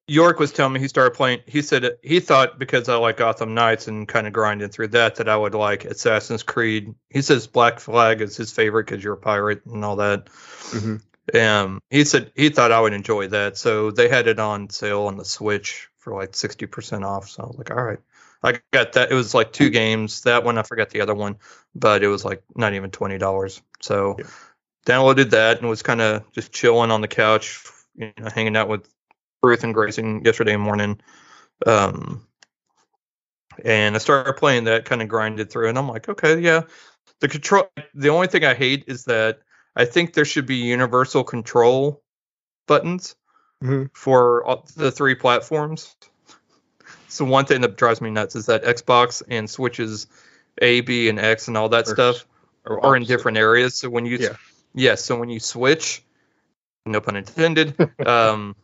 York 0.08 0.38
was 0.38 0.52
telling 0.52 0.75
me 0.75 0.81
he 0.81 0.87
started 0.87 1.17
playing. 1.17 1.40
He 1.46 1.62
said 1.62 1.99
he 2.02 2.20
thought 2.20 2.58
because 2.58 2.88
I 2.88 2.96
like 2.96 3.17
Gotham 3.17 3.55
Knights 3.55 3.88
and 3.88 4.06
kind 4.06 4.28
of 4.28 4.32
grinding 4.32 4.69
through 4.69 4.88
that 4.88 5.17
that 5.17 5.28
I 5.28 5.37
would 5.37 5.55
like 5.55 5.84
Assassin's 5.84 6.44
Creed. 6.44 6.94
He 7.11 7.23
says 7.23 7.49
Black 7.49 7.80
Flag 7.80 8.21
is 8.21 8.37
his 8.37 8.52
favorite 8.52 8.87
because 8.87 9.02
you're 9.02 9.14
a 9.14 9.18
pirate 9.18 9.66
and 9.66 9.85
all 9.85 9.97
that. 9.97 10.26
Mhm. 10.71 11.02
Um, 11.35 11.80
he 11.90 12.04
said 12.04 12.30
he 12.37 12.50
thought 12.50 12.71
I 12.71 12.80
would 12.80 12.92
enjoy 12.92 13.26
that, 13.28 13.59
so 13.59 13.90
they 13.90 14.09
had 14.09 14.28
it 14.28 14.38
on 14.38 14.71
sale 14.71 15.06
on 15.06 15.16
the 15.16 15.25
Switch 15.25 15.88
for 15.99 16.14
like 16.14 16.37
sixty 16.37 16.66
percent 16.66 17.02
off. 17.02 17.28
So 17.28 17.42
I 17.42 17.47
was 17.47 17.59
like, 17.59 17.73
all 17.73 17.83
right, 17.83 17.99
I 18.46 18.60
got 18.72 18.92
that. 18.92 19.10
It 19.10 19.14
was 19.14 19.34
like 19.34 19.52
two 19.52 19.70
games. 19.70 20.22
That 20.22 20.44
one 20.44 20.56
I 20.56 20.62
forgot 20.62 20.90
the 20.90 21.00
other 21.00 21.14
one, 21.14 21.36
but 21.74 22.04
it 22.04 22.08
was 22.08 22.24
like 22.24 22.42
not 22.54 22.74
even 22.74 22.90
twenty 22.90 23.18
dollars. 23.18 23.60
So 23.80 24.16
Yeah. 24.18 24.26
downloaded 24.86 25.30
that 25.30 25.58
and 25.58 25.68
was 25.68 25.82
kind 25.82 26.00
of 26.00 26.30
just 26.32 26.52
chilling 26.52 26.92
on 26.92 27.00
the 27.00 27.08
couch, 27.08 27.64
you 27.96 28.12
know, 28.18 28.28
hanging 28.32 28.56
out 28.56 28.68
with 28.68 28.88
Ruth 29.42 29.64
and 29.64 29.74
Grayson 29.74 30.22
yesterday 30.24 30.56
morning. 30.56 31.00
Um, 31.66 32.26
and 33.64 33.96
I 33.96 33.98
started 33.98 34.34
playing 34.34 34.64
that, 34.64 34.84
kind 34.84 35.02
of 35.02 35.08
grinded 35.08 35.50
through, 35.50 35.68
and 35.68 35.78
I'm 35.78 35.88
like, 35.88 36.08
okay, 36.08 36.38
yeah. 36.38 36.62
The 37.20 37.28
control. 37.28 37.68
The 37.94 38.10
only 38.10 38.28
thing 38.28 38.44
I 38.44 38.54
hate 38.54 38.84
is 38.86 39.04
that 39.06 39.40
I 39.74 39.86
think 39.86 40.12
there 40.12 40.24
should 40.24 40.46
be 40.46 40.56
universal 40.56 41.24
control 41.24 42.02
buttons 42.68 43.16
Mhm. 43.64 43.90
for 43.94 44.44
all 44.44 44.68
the 44.76 44.92
three 44.92 45.14
platforms. 45.14 45.96
So 47.08 47.25
one 47.25 47.44
thing 47.46 47.60
that 47.62 47.76
drives 47.76 48.00
me 48.00 48.10
nuts 48.10 48.34
is 48.36 48.46
that 48.46 48.64
Xbox 48.64 49.22
and 49.28 49.48
Switches 49.48 50.06
A, 50.60 50.80
B, 50.80 51.08
and 51.08 51.18
X 51.18 51.48
and 51.48 51.56
all 51.56 51.68
that 51.70 51.86
Or- 51.88 51.94
stuff 51.94 52.26
or 52.64 52.84
are 52.84 52.96
in 52.96 53.04
different 53.04 53.38
areas. 53.38 53.75
So 53.76 53.88
when 53.88 54.06
you 54.06 54.16
Yeah. 54.18 54.36
yes, 54.75 55.04
so 55.04 55.16
when 55.18 55.28
you 55.30 55.38
switch, 55.40 56.02
no 56.84 57.00
pun 57.00 57.16
intended, 57.16 57.75
um, 58.06 58.56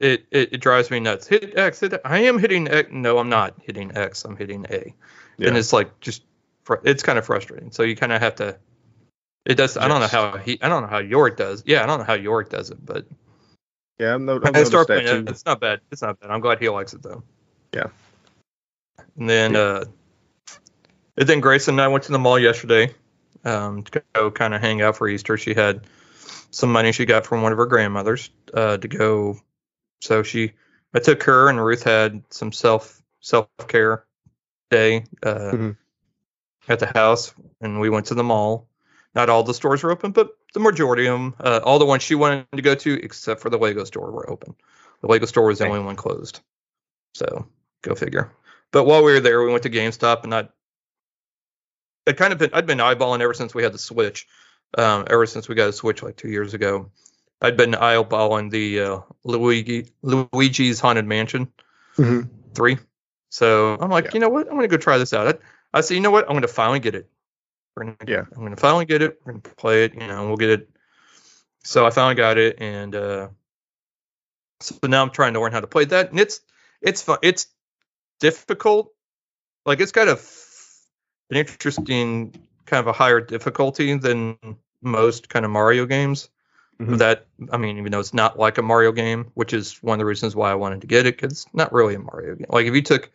it, 0.00 0.26
it 0.30 0.52
it 0.54 0.58
drives 0.58 0.90
me 0.90 1.00
nuts. 1.00 1.26
Hit 1.26 1.56
X. 1.56 1.80
Hit, 1.80 1.94
I 2.04 2.18
am 2.24 2.38
hitting 2.38 2.68
X. 2.68 2.88
No, 2.92 3.18
I'm 3.18 3.28
not 3.28 3.54
hitting 3.62 3.96
X. 3.96 4.24
I'm 4.24 4.36
hitting 4.36 4.66
A, 4.70 4.92
Yeah. 5.38 5.48
and 5.48 5.56
it's 5.56 5.72
like 5.72 6.00
just 6.00 6.22
fr- 6.64 6.74
it's 6.84 7.02
kind 7.02 7.18
of 7.18 7.24
frustrating. 7.24 7.70
So 7.72 7.82
you 7.82 7.96
kind 7.96 8.12
of 8.12 8.20
have 8.20 8.34
to. 8.36 8.56
It 9.46 9.54
does. 9.54 9.76
I 9.76 9.86
don't 9.88 10.00
know 10.00 10.08
how 10.08 10.36
he. 10.38 10.58
I 10.60 10.68
don't 10.68 10.82
know 10.82 10.88
how 10.88 10.98
York 10.98 11.36
does. 11.36 11.62
Yeah, 11.64 11.82
I 11.82 11.86
don't 11.86 11.98
know 12.00 12.04
how 12.04 12.14
York 12.14 12.50
does 12.50 12.70
it, 12.70 12.84
but 12.84 13.06
Yeah, 13.98 14.14
I've, 14.14 14.20
no, 14.20 14.40
I've 14.44 14.54
I 14.56 14.64
start 14.64 14.88
playing 14.88 15.06
it. 15.06 15.30
It's 15.30 15.46
not 15.46 15.60
bad. 15.60 15.80
It's 15.90 16.02
not 16.02 16.20
bad. 16.20 16.30
I'm 16.30 16.40
glad 16.40 16.58
he 16.58 16.68
likes 16.68 16.92
it 16.92 17.02
though. 17.02 17.22
Yeah. 17.76 17.88
And 19.18 19.28
then 19.28 19.54
uh 19.56 19.84
and 21.16 21.28
then 21.28 21.40
Grayson 21.40 21.74
and 21.74 21.80
I 21.80 21.88
went 21.88 22.04
to 22.04 22.12
the 22.12 22.18
mall 22.18 22.38
yesterday 22.38 22.94
um 23.44 23.82
to 23.84 24.02
go 24.14 24.30
kind 24.30 24.54
of 24.54 24.60
hang 24.60 24.82
out 24.82 24.96
for 24.96 25.08
Easter. 25.08 25.36
She 25.36 25.54
had 25.54 25.86
some 26.50 26.72
money 26.72 26.92
she 26.92 27.04
got 27.04 27.26
from 27.26 27.42
one 27.42 27.52
of 27.52 27.58
her 27.58 27.66
grandmothers 27.66 28.30
uh 28.54 28.78
to 28.78 28.88
go 28.88 29.38
so 30.00 30.22
she 30.22 30.52
I 30.94 31.00
took 31.00 31.22
her 31.24 31.48
and 31.50 31.62
Ruth 31.62 31.82
had 31.82 32.22
some 32.30 32.52
self 32.52 33.02
self 33.20 33.48
care 33.68 34.04
day 34.70 35.04
uh, 35.22 35.52
Mhm. 35.52 35.76
at 36.68 36.78
the 36.78 36.86
house, 36.86 37.34
and 37.60 37.80
we 37.80 37.90
went 37.90 38.06
to 38.06 38.14
the 38.14 38.24
mall. 38.24 38.68
Not 39.14 39.30
all 39.30 39.42
the 39.42 39.54
stores 39.54 39.82
were 39.82 39.90
open, 39.90 40.12
but 40.12 40.36
the 40.54 40.60
majority 40.60 41.06
of 41.06 41.18
them, 41.18 41.34
uh, 41.40 41.60
all 41.64 41.78
the 41.78 41.86
ones 41.86 42.02
she 42.02 42.14
wanted 42.14 42.46
to 42.52 42.62
go 42.62 42.74
to, 42.74 42.94
except 43.02 43.40
for 43.40 43.50
the 43.50 43.58
Lego 43.58 43.84
store, 43.84 44.10
were 44.10 44.28
open. 44.28 44.54
The 45.00 45.06
Lego 45.08 45.26
store 45.26 45.46
was 45.46 45.58
the 45.58 45.66
only 45.66 45.80
one 45.80 45.96
closed. 45.96 46.40
So 47.14 47.46
go 47.82 47.94
figure. 47.94 48.32
But 48.72 48.84
while 48.84 49.04
we 49.04 49.12
were 49.12 49.20
there, 49.20 49.42
we 49.42 49.50
went 49.50 49.62
to 49.62 49.70
GameStop, 49.70 50.24
and 50.24 50.34
I, 50.34 50.48
I 52.06 52.12
kind 52.12 52.32
of 52.32 52.38
been, 52.38 52.50
I'd 52.52 52.66
been 52.66 52.78
eyeballing 52.78 53.20
ever 53.20 53.34
since 53.34 53.54
we 53.54 53.62
had 53.62 53.72
the 53.72 53.78
Switch, 53.78 54.26
um, 54.76 55.04
ever 55.08 55.26
since 55.26 55.48
we 55.48 55.54
got 55.54 55.68
a 55.68 55.72
Switch 55.72 56.02
like 56.02 56.16
two 56.16 56.28
years 56.28 56.54
ago. 56.54 56.90
I'd 57.40 57.56
been 57.56 57.72
eyeballing 57.72 58.50
the 58.50 58.80
uh, 58.80 59.00
Luigi 59.24 59.90
Luigi's 60.02 60.80
Haunted 60.80 61.04
Mansion 61.04 61.52
Mhm. 61.96 62.28
three. 62.54 62.78
So 63.28 63.76
I'm 63.78 63.90
like, 63.90 64.06
Yeah. 64.06 64.10
you 64.14 64.20
know 64.20 64.28
what? 64.30 64.48
I'm 64.48 64.54
gonna 64.54 64.68
go 64.68 64.78
try 64.78 64.98
this 64.98 65.12
out. 65.12 65.28
I, 65.28 65.78
I 65.78 65.80
said, 65.82 65.94
you 65.94 66.00
know 66.00 66.10
what? 66.10 66.28
I'm 66.28 66.34
gonna 66.34 66.48
finally 66.48 66.80
get 66.80 66.94
it. 66.94 67.10
We're 67.76 67.84
gonna, 67.84 67.96
Yeah. 68.06 68.24
I'm 68.34 68.42
gonna 68.42 68.56
finally 68.56 68.86
get 68.86 69.02
it. 69.02 69.20
We're 69.24 69.32
gonna 69.32 69.54
play 69.56 69.84
it. 69.84 69.94
You 69.94 70.06
know, 70.06 70.20
and 70.20 70.28
we'll 70.28 70.38
get 70.38 70.50
it. 70.50 70.70
So 71.62 71.84
I 71.86 71.90
finally 71.90 72.14
got 72.14 72.38
it, 72.38 72.60
and 72.60 72.94
uh, 72.94 73.28
so 74.60 74.76
now 74.84 75.02
I'm 75.02 75.10
trying 75.10 75.34
to 75.34 75.40
learn 75.40 75.52
how 75.52 75.60
to 75.60 75.66
play 75.66 75.84
that, 75.86 76.10
and 76.10 76.20
it's 76.20 76.40
it's 76.80 77.02
fun. 77.02 77.18
It's 77.22 77.48
difficult. 78.20 78.92
Like 79.64 79.80
it's 79.80 79.92
got 79.92 80.08
a 80.08 80.12
f- 80.12 80.80
an 81.30 81.36
interesting 81.36 82.34
kind 82.66 82.80
of 82.80 82.86
a 82.86 82.92
higher 82.92 83.20
difficulty 83.20 83.96
than 83.96 84.38
most 84.82 85.28
kind 85.28 85.44
of 85.44 85.50
Mario 85.50 85.86
games. 85.86 86.28
Mhm. 86.80 86.98
That 86.98 87.26
I 87.50 87.56
mean, 87.56 87.78
even 87.78 87.90
though 87.90 88.00
it's 88.00 88.14
not 88.14 88.38
like 88.38 88.58
a 88.58 88.62
Mario 88.62 88.92
game, 88.92 89.30
which 89.34 89.52
is 89.54 89.82
one 89.82 89.94
of 89.94 89.98
the 89.98 90.04
reasons 90.04 90.36
why 90.36 90.50
I 90.50 90.54
wanted 90.54 90.82
to 90.82 90.86
get 90.86 91.06
it, 91.06 91.16
because 91.16 91.32
it's 91.32 91.54
not 91.54 91.72
really 91.72 91.94
a 91.94 91.98
Mario 91.98 92.34
game. 92.34 92.46
Like 92.50 92.66
if 92.66 92.74
you 92.74 92.82
took 92.82 93.10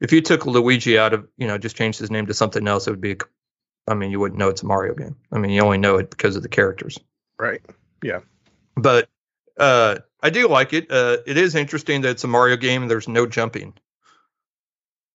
if 0.00 0.12
you 0.12 0.20
took 0.20 0.46
Luigi 0.46 0.98
out 0.98 1.14
of 1.14 1.26
you 1.36 1.46
know 1.46 1.58
just 1.58 1.76
changed 1.76 1.98
his 1.98 2.10
name 2.10 2.26
to 2.26 2.34
something 2.34 2.66
else, 2.68 2.86
it 2.86 2.90
would 2.90 3.00
be. 3.00 3.16
I 3.88 3.94
mean, 3.94 4.10
you 4.10 4.20
wouldn't 4.20 4.38
know 4.38 4.48
it's 4.50 4.62
a 4.62 4.66
Mario 4.66 4.94
game. 4.94 5.16
I 5.32 5.38
mean, 5.38 5.50
you 5.50 5.62
only 5.62 5.78
know 5.78 5.96
it 5.96 6.10
because 6.10 6.36
of 6.36 6.42
the 6.42 6.48
characters. 6.48 6.98
Right. 7.38 7.62
Yeah. 8.02 8.20
But 8.76 9.08
uh, 9.58 9.98
I 10.22 10.30
do 10.30 10.46
like 10.48 10.74
it. 10.74 10.92
Uh, 10.92 11.16
it 11.26 11.36
is 11.36 11.54
interesting 11.54 12.02
that 12.02 12.10
it's 12.10 12.24
a 12.24 12.28
Mario 12.28 12.56
game 12.56 12.82
and 12.82 12.90
there's 12.90 13.08
no 13.08 13.26
jumping. 13.26 13.74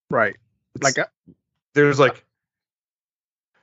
Right. 0.09 0.35
It's- 0.75 0.83
Like 0.83 0.99
I, 0.99 1.33
there's 1.73 1.99
like 1.99 2.23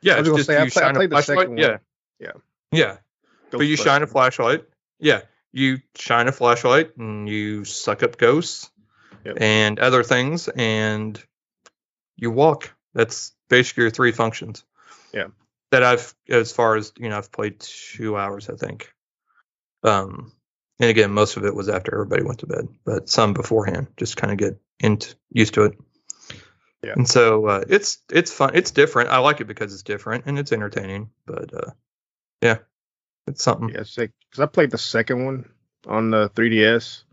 yeah, 0.00 0.14
I 0.16 0.20
was 0.20 0.28
it's 0.28 0.36
just 0.38 0.46
say, 0.48 0.56
I 0.56 0.64
you 0.64 0.70
play- 0.70 0.82
I 0.82 0.86
shine 0.86 0.94
a 0.94 0.98
played 0.98 1.10
the 1.10 1.14
flashlight. 1.14 1.48
one. 1.48 1.58
Yeah, 1.58 1.76
Yeah. 2.18 2.32
yeah. 2.72 2.96
But 3.50 3.60
you 3.60 3.76
shine 3.76 4.02
a 4.02 4.06
flashlight. 4.06 4.64
Yeah, 4.98 5.20
you 5.52 5.78
shine 5.94 6.26
a 6.28 6.32
flashlight 6.32 6.96
and 6.96 7.28
you 7.28 7.64
suck 7.64 8.02
up 8.02 8.16
ghosts 8.18 8.70
Yep. 9.24 9.36
and 9.40 9.78
other 9.78 10.02
things, 10.02 10.48
and 10.48 11.22
you 12.16 12.30
walk. 12.32 12.74
That's 12.94 13.32
basically 13.48 13.82
your 13.82 13.90
three 13.90 14.10
functions. 14.12 14.64
Yeah. 15.12 15.28
That 15.70 15.82
I've, 15.84 16.12
as 16.28 16.50
far 16.52 16.74
as 16.76 16.92
you 16.98 17.08
know, 17.08 17.18
I've 17.18 17.30
played 17.30 17.60
two 17.60 18.16
hours, 18.16 18.48
I 18.50 18.54
think. 18.56 18.92
Um, 19.84 20.32
and 20.80 20.90
again, 20.90 21.12
most 21.12 21.36
of 21.36 21.44
it 21.44 21.54
was 21.54 21.68
after 21.68 21.94
everybody 21.94 22.24
went 22.24 22.40
to 22.40 22.46
bed, 22.46 22.68
but 22.84 23.08
some 23.08 23.32
beforehand, 23.34 23.86
just 23.96 24.16
kind 24.16 24.32
of 24.32 24.38
get 24.38 24.60
into 24.80 25.14
used 25.30 25.54
to 25.54 25.64
it. 25.64 25.78
Yeah. 26.84 26.94
And 26.96 27.08
so 27.08 27.46
uh, 27.46 27.64
it's 27.68 27.98
it's 28.10 28.32
fun. 28.32 28.52
It's 28.54 28.72
different. 28.72 29.10
I 29.10 29.18
like 29.18 29.40
it 29.40 29.46
because 29.46 29.72
it's 29.72 29.82
different 29.84 30.24
and 30.26 30.38
it's 30.38 30.52
entertaining. 30.52 31.10
But 31.26 31.54
uh, 31.54 31.70
yeah, 32.42 32.58
it's 33.26 33.42
something. 33.44 33.68
Yeah, 33.68 33.84
because 33.96 34.40
I 34.40 34.46
played 34.46 34.70
the 34.72 34.78
second 34.78 35.24
one 35.24 35.48
on 35.86 36.10
the 36.10 36.28
3DS. 36.30 37.04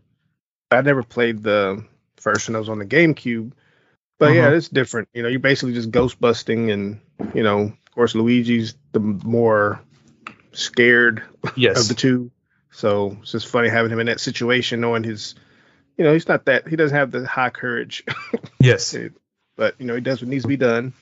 I 0.72 0.80
never 0.82 1.02
played 1.02 1.42
the 1.42 1.84
first 2.16 2.48
one 2.48 2.54
that 2.54 2.58
was 2.60 2.68
on 2.68 2.78
the 2.80 2.86
GameCube. 2.86 3.52
But 4.18 4.34
yeah, 4.34 4.48
Mhm. 4.50 4.56
it's 4.56 4.68
different. 4.68 5.08
You 5.14 5.22
know, 5.22 5.28
you're 5.28 5.40
basically 5.40 5.74
just 5.74 5.90
ghost 5.90 6.20
busting, 6.20 6.70
and 6.70 7.00
you 7.34 7.42
know, 7.42 7.60
of 7.62 7.90
course, 7.94 8.14
Luigi's 8.14 8.74
the 8.92 9.00
more 9.00 9.80
scared 10.52 11.22
Yes. 11.56 11.80
of 11.80 11.88
the 11.88 11.94
two. 11.94 12.30
So 12.72 13.16
it's 13.22 13.32
just 13.32 13.46
funny 13.46 13.68
having 13.68 13.90
him 13.92 14.00
in 14.00 14.06
that 14.06 14.20
situation, 14.20 14.80
knowing 14.80 15.02
his, 15.04 15.34
you 15.96 16.04
know, 16.04 16.12
he's 16.12 16.28
not 16.28 16.44
that 16.46 16.68
he 16.68 16.76
doesn't 16.76 16.96
have 16.96 17.10
the 17.10 17.26
high 17.26 17.50
courage, 17.50 18.04
yes. 18.60 18.94
But 19.60 19.74
you 19.78 19.84
know, 19.84 19.94
he 19.94 20.00
does 20.00 20.22
what 20.22 20.28
needs 20.30 20.44
to 20.44 20.48
be 20.48 20.56
done. 20.56 20.94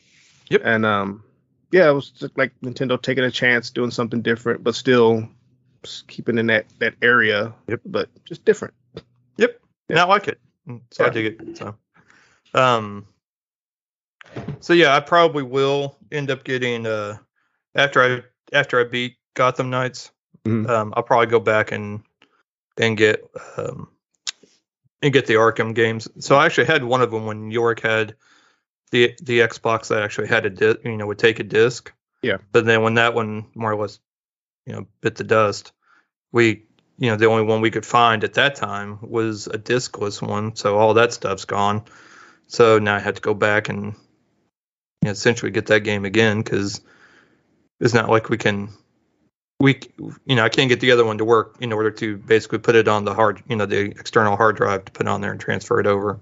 Yep. 0.51 0.63
And 0.65 0.85
um, 0.85 1.23
yeah, 1.71 1.89
it 1.89 1.93
was 1.93 2.11
just 2.11 2.37
like 2.37 2.53
Nintendo 2.61 3.01
taking 3.01 3.23
a 3.23 3.31
chance, 3.31 3.71
doing 3.71 3.93
something 3.93 4.21
different, 4.21 4.65
but 4.65 4.75
still 4.75 5.29
keeping 6.09 6.39
in 6.39 6.49
that 6.49 6.67
that 6.81 6.95
area. 7.01 7.55
Yep. 7.69 7.83
But 7.87 8.09
just 8.25 8.45
different. 8.45 8.75
Yep. 9.37 9.61
And 9.89 10.01
I 10.01 10.05
like 10.05 10.27
it. 10.27 10.41
Mm, 10.69 10.81
So 10.91 11.05
I 11.05 11.07
Yeah. 11.07 11.13
dig 11.13 11.27
it. 11.27 11.57
So, 11.57 11.77
um, 12.53 13.07
so 14.59 14.73
yeah, 14.73 14.97
I 14.97 14.99
probably 14.99 15.45
will 15.45 15.97
end 16.11 16.29
up 16.33 16.43
getting 16.43 16.85
uh 16.85 17.19
after 17.77 18.03
I 18.03 18.23
after 18.53 18.81
I 18.81 18.85
beat 18.91 19.19
Gotham 19.35 19.71
Knights, 19.71 20.11
Mhm. 20.45 20.69
um, 20.69 20.95
I'll 20.97 21.05
probably 21.05 21.29
go 21.29 21.39
back 21.39 21.71
and 21.71 22.03
and 22.77 22.97
get 22.97 23.25
um 23.57 23.89
and 25.01 25.13
get 25.13 25.27
the 25.27 25.35
Arkham 25.35 25.77
games. 25.77 26.09
So 26.19 26.35
I 26.35 26.47
actually 26.47 26.67
had 26.67 26.83
one 26.83 27.03
of 27.03 27.13
them 27.13 27.25
when 27.25 27.53
York 27.53 27.79
had 27.79 28.17
the 28.91 29.15
the 29.23 29.41
Xbox 29.41 29.89
that 29.89 30.03
actually 30.03 30.29
had 30.29 30.47
a 30.47 30.51
di- 30.51 30.81
you 30.85 30.97
know 30.97 31.07
would 31.07 31.19
take 31.19 31.41
a 31.41 31.45
disc. 31.45 31.93
Yeah. 32.23 32.39
But 32.53 32.65
then 32.65 32.83
when 32.83 32.95
that 32.95 33.15
one 33.15 33.47
more 33.55 33.73
or 33.73 33.77
less, 33.77 34.01
you 34.67 34.73
know, 34.73 34.87
bit 35.01 35.17
the 35.17 35.25
dust, 35.25 35.73
we 36.33 36.65
you 36.99 37.11
know 37.11 37.17
the 37.17 37.27
only 37.27 37.45
one 37.45 37.61
we 37.61 37.71
could 37.71 37.87
find 37.87 38.25
at 38.25 38.35
that 38.35 38.57
time 38.57 38.99
was 39.03 39.47
a 39.47 39.59
discless 39.59 40.21
one. 40.21 40.57
So 40.57 40.79
all 40.79 40.95
that 40.95 41.13
stuff's 41.13 41.45
gone. 41.45 41.85
So 42.49 42.79
now 42.79 42.97
I 42.97 43.01
had 43.01 43.17
to 43.17 43.23
go 43.23 43.35
back 43.35 43.69
and 43.69 43.85
you 43.85 43.93
know, 45.05 45.11
essentially 45.11 45.51
get 45.51 45.67
that 45.67 45.81
game 45.81 46.05
again 46.05 46.43
because 46.43 46.81
it's 47.81 47.95
not 47.95 48.09
like 48.09 48.31
we 48.31 48.39
can 48.39 48.71
we 49.61 49.81
you 50.27 50.35
know 50.35 50.45
I 50.45 50.49
can't 50.49 50.69
get 50.69 50.81
the 50.81 50.93
other 50.93 51.05
one 51.05 51.19
to 51.19 51.25
work 51.25 51.57
in 51.61 51.73
order 51.73 51.91
to 51.93 52.17
basically 52.17 52.59
put 52.59 52.75
it 52.75 52.89
on 52.89 53.05
the 53.05 53.15
hard 53.15 53.43
you 53.49 53.57
know 53.57 53.67
the 53.67 53.81
external 53.81 54.37
hard 54.37 54.57
drive 54.57 54.87
to 54.87 54.93
put 54.93 55.07
on 55.07 55.21
there 55.21 55.31
and 55.31 55.41
transfer 55.41 55.79
it 55.81 55.87
over. 55.87 56.21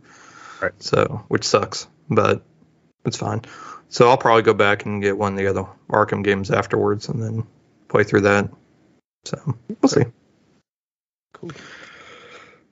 Right. 0.60 0.72
So 0.78 1.24
which 1.28 1.44
sucks, 1.44 1.86
but 2.08 2.42
it's 3.06 3.16
fine. 3.16 3.42
So 3.88 4.08
I'll 4.08 4.18
probably 4.18 4.42
go 4.42 4.54
back 4.54 4.84
and 4.84 5.00
get 5.00 5.16
one 5.16 5.32
of 5.32 5.38
the 5.38 5.46
other 5.46 5.66
Arkham 5.88 6.24
games 6.24 6.50
afterwards 6.50 7.08
and 7.08 7.22
then 7.22 7.46
play 7.88 8.04
through 8.04 8.22
that. 8.22 8.50
So 9.24 9.56
we'll 9.80 9.88
see. 9.88 10.04
Cool. 11.32 11.50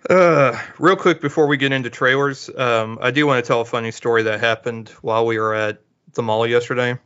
Uh, 0.09 0.61
real 0.79 0.97
quick 0.97 1.21
before 1.21 1.47
we 1.47 1.57
get 1.57 1.73
into 1.73 1.89
trailers, 1.89 2.51
um, 2.57 2.99
I 3.01 3.11
do 3.11 3.27
want 3.27 3.43
to 3.43 3.49
tell 3.49 3.63
a 3.63 3.65
funny 3.65 3.91
story 3.91 4.25
that 4.25 4.41
happened 4.41 4.91
while 5.01 5.25
we 5.25 5.39
were 5.39 5.55
at 5.55 5.81
the 6.13 6.23
mall 6.23 6.47
yesterday, 6.47 6.99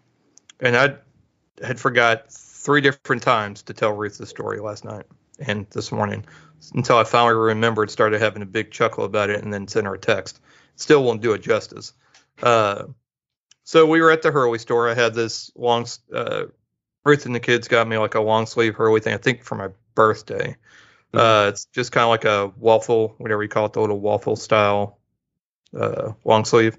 and 0.60 0.76
I 0.76 0.96
had 1.64 1.78
forgot 1.78 2.32
three 2.32 2.80
different 2.80 3.22
times 3.22 3.62
to 3.64 3.72
tell 3.72 3.92
Ruth 3.92 4.18
the 4.18 4.26
story 4.26 4.58
last 4.58 4.84
night 4.84 5.06
and 5.38 5.66
this 5.70 5.92
morning 5.92 6.24
until 6.74 6.96
I 6.96 7.04
finally 7.04 7.34
remembered, 7.34 7.90
started 7.90 8.20
having 8.20 8.42
a 8.42 8.46
big 8.46 8.72
chuckle 8.72 9.04
about 9.04 9.30
it, 9.30 9.42
and 9.42 9.52
then 9.52 9.68
sent 9.68 9.86
her 9.86 9.94
a 9.94 9.98
text. 9.98 10.40
Still 10.74 11.04
won't 11.04 11.22
do 11.22 11.32
it 11.34 11.42
justice. 11.42 11.92
Uh, 12.42 12.84
so 13.68 13.84
we 13.84 14.00
were 14.00 14.10
at 14.10 14.22
the 14.22 14.30
Hurley 14.30 14.58
store. 14.58 14.88
I 14.88 14.94
had 14.94 15.12
this 15.12 15.52
long. 15.54 15.86
Uh, 16.10 16.44
Ruth 17.04 17.26
and 17.26 17.34
the 17.34 17.40
kids 17.40 17.68
got 17.68 17.86
me 17.86 17.98
like 17.98 18.14
a 18.14 18.20
long 18.20 18.46
sleeve 18.46 18.74
Hurley 18.74 19.00
thing. 19.00 19.12
I 19.12 19.18
think 19.18 19.44
for 19.44 19.56
my 19.56 19.68
birthday. 19.94 20.56
Uh, 21.12 21.50
it's 21.50 21.66
just 21.66 21.92
kind 21.92 22.04
of 22.04 22.08
like 22.08 22.24
a 22.24 22.50
waffle, 22.56 23.14
whatever 23.18 23.42
you 23.42 23.48
call 23.50 23.66
it, 23.66 23.74
the 23.74 23.80
little 23.82 24.00
waffle 24.00 24.36
style 24.36 24.98
uh, 25.78 26.12
long 26.24 26.46
sleeve, 26.46 26.78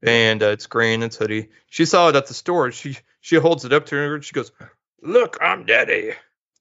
and 0.00 0.40
uh, 0.40 0.50
it's 0.50 0.66
green. 0.66 1.02
It's 1.02 1.16
hoodie. 1.16 1.48
She 1.66 1.84
saw 1.84 2.10
it 2.10 2.14
at 2.14 2.28
the 2.28 2.34
store. 2.34 2.70
She 2.70 2.96
she 3.20 3.34
holds 3.34 3.64
it 3.64 3.72
up 3.72 3.86
to 3.86 3.96
her. 3.96 4.14
and 4.14 4.24
She 4.24 4.34
goes, 4.34 4.52
"Look, 5.02 5.38
I'm 5.40 5.66
daddy. 5.66 6.12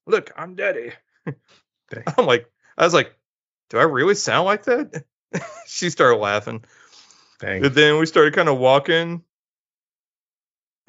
Look, 0.08 0.32
I'm 0.36 0.56
daddy." 0.56 0.94
I'm 1.28 2.26
like, 2.26 2.50
I 2.76 2.86
was 2.86 2.94
like, 2.96 3.16
"Do 3.70 3.78
I 3.78 3.84
really 3.84 4.16
sound 4.16 4.46
like 4.46 4.64
that?" 4.64 5.06
she 5.68 5.92
started 5.92 6.18
laughing. 6.18 6.66
Dang. 7.40 7.66
And 7.66 7.76
then 7.76 8.00
we 8.00 8.06
started 8.06 8.34
kind 8.34 8.50
of 8.50 8.58
walking, 8.58 9.24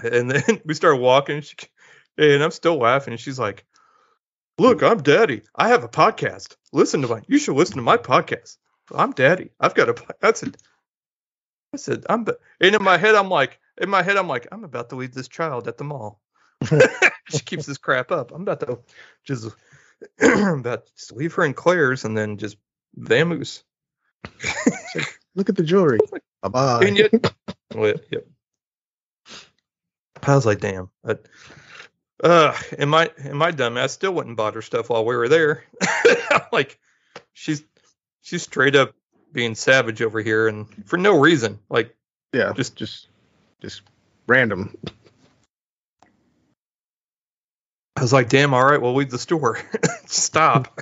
and 0.03 0.31
then 0.31 0.61
we 0.65 0.75
started 0.75 1.01
walking. 1.01 1.43
She, 1.43 1.57
and 2.17 2.43
I'm 2.43 2.51
still 2.51 2.77
laughing. 2.77 3.13
And 3.13 3.21
she's 3.21 3.39
like, 3.39 3.65
"Look, 4.59 4.83
I'm 4.83 5.03
Daddy. 5.03 5.43
I 5.55 5.69
have 5.69 5.85
a 5.85 5.89
podcast. 5.89 6.57
Listen 6.73 7.03
to 7.03 7.09
my. 7.09 7.23
You 7.27 7.39
should 7.39 7.57
listen 7.57 7.77
to 7.77 7.83
my 7.83 7.97
podcast. 7.97 8.57
I'm 8.95 9.13
Daddy. 9.13 9.51
I've 9.61 9.75
got 9.75 9.91
a. 9.91 9.95
po-" 9.95 10.15
I 10.23 10.33
said, 10.33 10.57
I 11.75 11.77
said, 11.77 12.05
I'm. 12.09 12.27
And 12.61 12.75
in 12.75 12.83
my 12.83 12.97
head, 12.97 13.15
I'm 13.15 13.29
like, 13.29 13.61
in 13.81 13.91
my 13.91 14.03
head, 14.03 14.17
I'm 14.17 14.29
like, 14.29 14.49
I'm 14.51 14.65
about 14.65 14.91
to 14.91 14.97
leave 14.97 15.13
this 15.13 15.29
child 15.29 15.69
at 15.69 15.79
the 15.79 15.85
mall. 15.85 16.21
she 17.29 17.41
keeps 17.41 17.67
this 17.67 17.79
crap 17.79 18.11
up. 18.11 18.33
I'm 18.33 18.43
about 18.43 18.61
to 18.61 18.79
just 19.25 19.55
about 20.21 20.87
to 20.87 20.93
just 20.97 21.13
leave 21.13 21.35
her 21.35 21.45
in 21.45 21.55
Claire's 21.55 22.05
and 22.05 22.17
then 22.17 22.39
just 22.39 22.57
vamoose. 22.99 23.63
Look 25.35 25.49
at 25.49 25.57
the 25.57 25.63
jewelry. 25.63 25.99
Bye 26.43 26.49
bye. 26.49 26.81
And 26.87 26.97
yet, 26.99 27.13
well, 27.75 27.95
yep. 28.11 28.27
I 30.23 30.35
was 30.35 30.47
like, 30.47 30.61
damn. 30.61 30.91
But, 31.03 31.27
uh, 32.23 32.57
am 32.79 32.95
I 32.95 33.11
am 33.25 33.41
I 33.43 33.51
dumb? 33.51 33.77
I 33.77 33.87
still 33.87 34.13
wouldn't 34.13 34.37
bought 34.37 34.55
her 34.55 34.63
stuff 34.63 34.91
while 34.91 35.05
we 35.05 35.17
were 35.17 35.29
there. 35.29 35.65
Like, 36.53 36.79
she's 37.35 37.63
she's 38.23 38.43
straight 38.43 38.75
up 38.77 38.95
being 39.33 39.55
savage 39.55 40.01
over 40.03 40.21
here, 40.21 40.49
and 40.49 40.67
for 40.87 40.97
no 40.97 41.19
reason. 41.19 41.59
Like, 41.69 41.95
Yeah, 42.33 42.53
Just- 42.55 42.77
just 42.77 43.09
just 43.61 43.81
just 43.81 43.83
random. 44.27 44.77
I 47.97 48.03
was 48.03 48.13
like, 48.13 48.29
damn, 48.29 48.55
all 48.55 48.65
right, 48.65 48.81
we'll 48.81 48.95
leave 48.95 49.11
the 49.11 49.19
store. 49.19 49.59
Stop. 50.07 50.81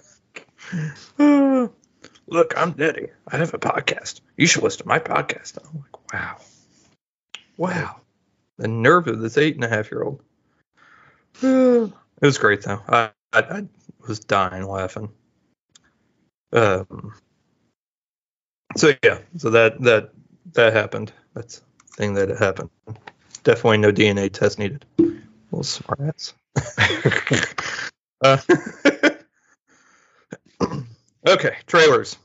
Look, 2.29 2.55
I'm 2.57 2.73
Daddy. 2.73 3.09
I 3.29 3.37
have 3.37 3.55
a 3.55 3.59
podcast. 3.59 4.21
You 4.37 4.47
should 4.47 4.65
listen 4.65 4.83
to 4.83 4.89
my 4.89 4.99
podcast. 4.99 5.59
I'm 5.59 5.81
like, 5.81 6.13
wow. 6.13 6.37
Wow. 7.57 8.01
The 8.59 8.67
nerve 8.67 9.07
of 9.07 9.21
this 9.21 9.39
eight 9.39 9.55
and 9.55 9.65
a 9.65 9.69
half 9.69 9.91
year 9.93 10.03
old. 10.03 10.21
it 11.43 11.93
was 12.21 12.39
great 12.39 12.63
though. 12.63 12.83
I, 12.89 13.11
I, 13.33 13.41
I 13.41 13.69
was 14.07 14.19
dying 14.21 14.67
laughing. 14.67 15.11
Um 16.53 17.13
so 18.77 18.93
yeah, 19.03 19.19
so 19.37 19.51
that 19.51 19.81
that 19.83 20.11
that 20.53 20.73
happened. 20.73 21.13
That's 21.35 21.59
the 21.59 21.93
thing 21.97 22.15
that 22.15 22.29
happened. 22.39 22.71
Definitely 23.45 23.79
no 23.79 23.93
DNA 23.93 24.33
test 24.33 24.59
needed. 24.59 24.85
Little 24.99 25.63
smart 25.63 26.01
ass. 26.01 26.35
uh, 28.23 28.39
okay, 31.27 31.57
trailers. 31.67 32.17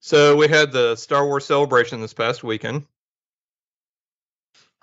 So 0.00 0.36
we 0.36 0.48
had 0.48 0.72
the 0.72 0.96
Star 0.96 1.26
Wars 1.26 1.44
celebration 1.44 2.00
this 2.00 2.14
past 2.14 2.44
weekend, 2.44 2.86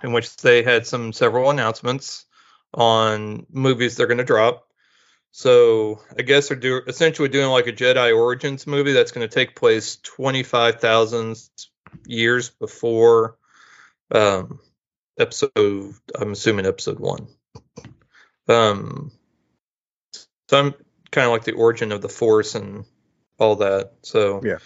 in 0.03 0.11
which 0.13 0.35
they 0.37 0.63
had 0.63 0.85
some 0.85 1.13
several 1.13 1.49
announcements 1.49 2.25
on 2.73 3.45
movies 3.49 3.95
they're 3.95 4.07
going 4.07 4.17
to 4.17 4.23
drop. 4.23 4.67
So 5.31 6.01
I 6.17 6.21
guess 6.21 6.47
they're 6.47 6.57
do, 6.57 6.81
essentially 6.87 7.29
doing 7.29 7.49
like 7.49 7.67
a 7.67 7.73
Jedi 7.73 8.15
Origins 8.15 8.67
movie 8.67 8.93
that's 8.93 9.11
going 9.11 9.27
to 9.27 9.33
take 9.33 9.55
place 9.55 9.97
twenty 9.97 10.43
five 10.43 10.79
thousand 10.79 11.37
years 12.05 12.49
before 12.49 13.37
um, 14.11 14.59
episode. 15.19 15.95
I'm 16.17 16.31
assuming 16.31 16.65
episode 16.65 16.99
one. 16.99 17.27
Um, 18.47 19.11
so 20.47 20.59
I'm 20.59 20.73
kind 21.11 21.25
of 21.25 21.31
like 21.31 21.43
the 21.43 21.53
origin 21.53 21.91
of 21.91 22.01
the 22.01 22.09
Force 22.09 22.55
and 22.55 22.85
all 23.37 23.55
that. 23.57 23.91
So 24.01 24.41
Yeah. 24.43 24.57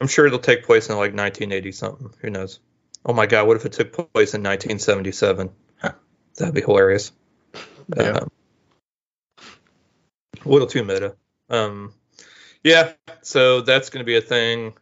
I'm 0.00 0.08
sure 0.08 0.26
it'll 0.26 0.38
take 0.38 0.64
place 0.64 0.88
in 0.88 0.96
like 0.96 1.14
1980 1.14 1.72
something. 1.72 2.10
Who 2.20 2.30
knows? 2.30 2.60
Oh 3.04 3.12
my 3.12 3.26
God, 3.26 3.46
what 3.46 3.56
if 3.56 3.64
it 3.64 3.72
took 3.72 3.92
place 3.92 4.34
in 4.34 4.42
1977? 4.42 5.50
Huh, 5.80 5.92
That'd 6.36 6.54
be 6.54 6.60
hilarious. 6.60 7.12
Yeah. 7.96 8.20
Um, 8.20 8.30
a 10.44 10.48
little 10.48 10.66
too 10.68 10.84
meta. 10.84 11.16
Um, 11.48 11.94
yeah, 12.62 12.92
so 13.22 13.60
that's 13.60 13.90
going 13.90 14.04
to 14.04 14.06
be 14.06 14.16
a 14.16 14.20
thing. 14.20 14.74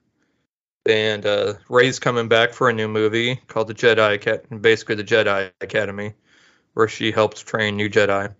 And 0.87 1.27
uh, 1.27 1.55
Rey's 1.69 1.99
coming 1.99 2.29
back 2.29 2.53
for 2.53 2.69
a 2.69 2.73
new 2.73 2.89
movie 2.89 3.37
called 3.49 3.69
the 3.69 3.75
Jedi 3.75 4.15
Academy, 4.15 4.59
basically 4.59 4.95
the 4.95 5.05
Jedi 5.05 5.51
Academy, 5.61 6.15
where 6.75 6.89
she 6.89 7.11
helps 7.11 7.41
train 7.43 7.77
new 7.77 7.91
Jedi. 7.91 8.35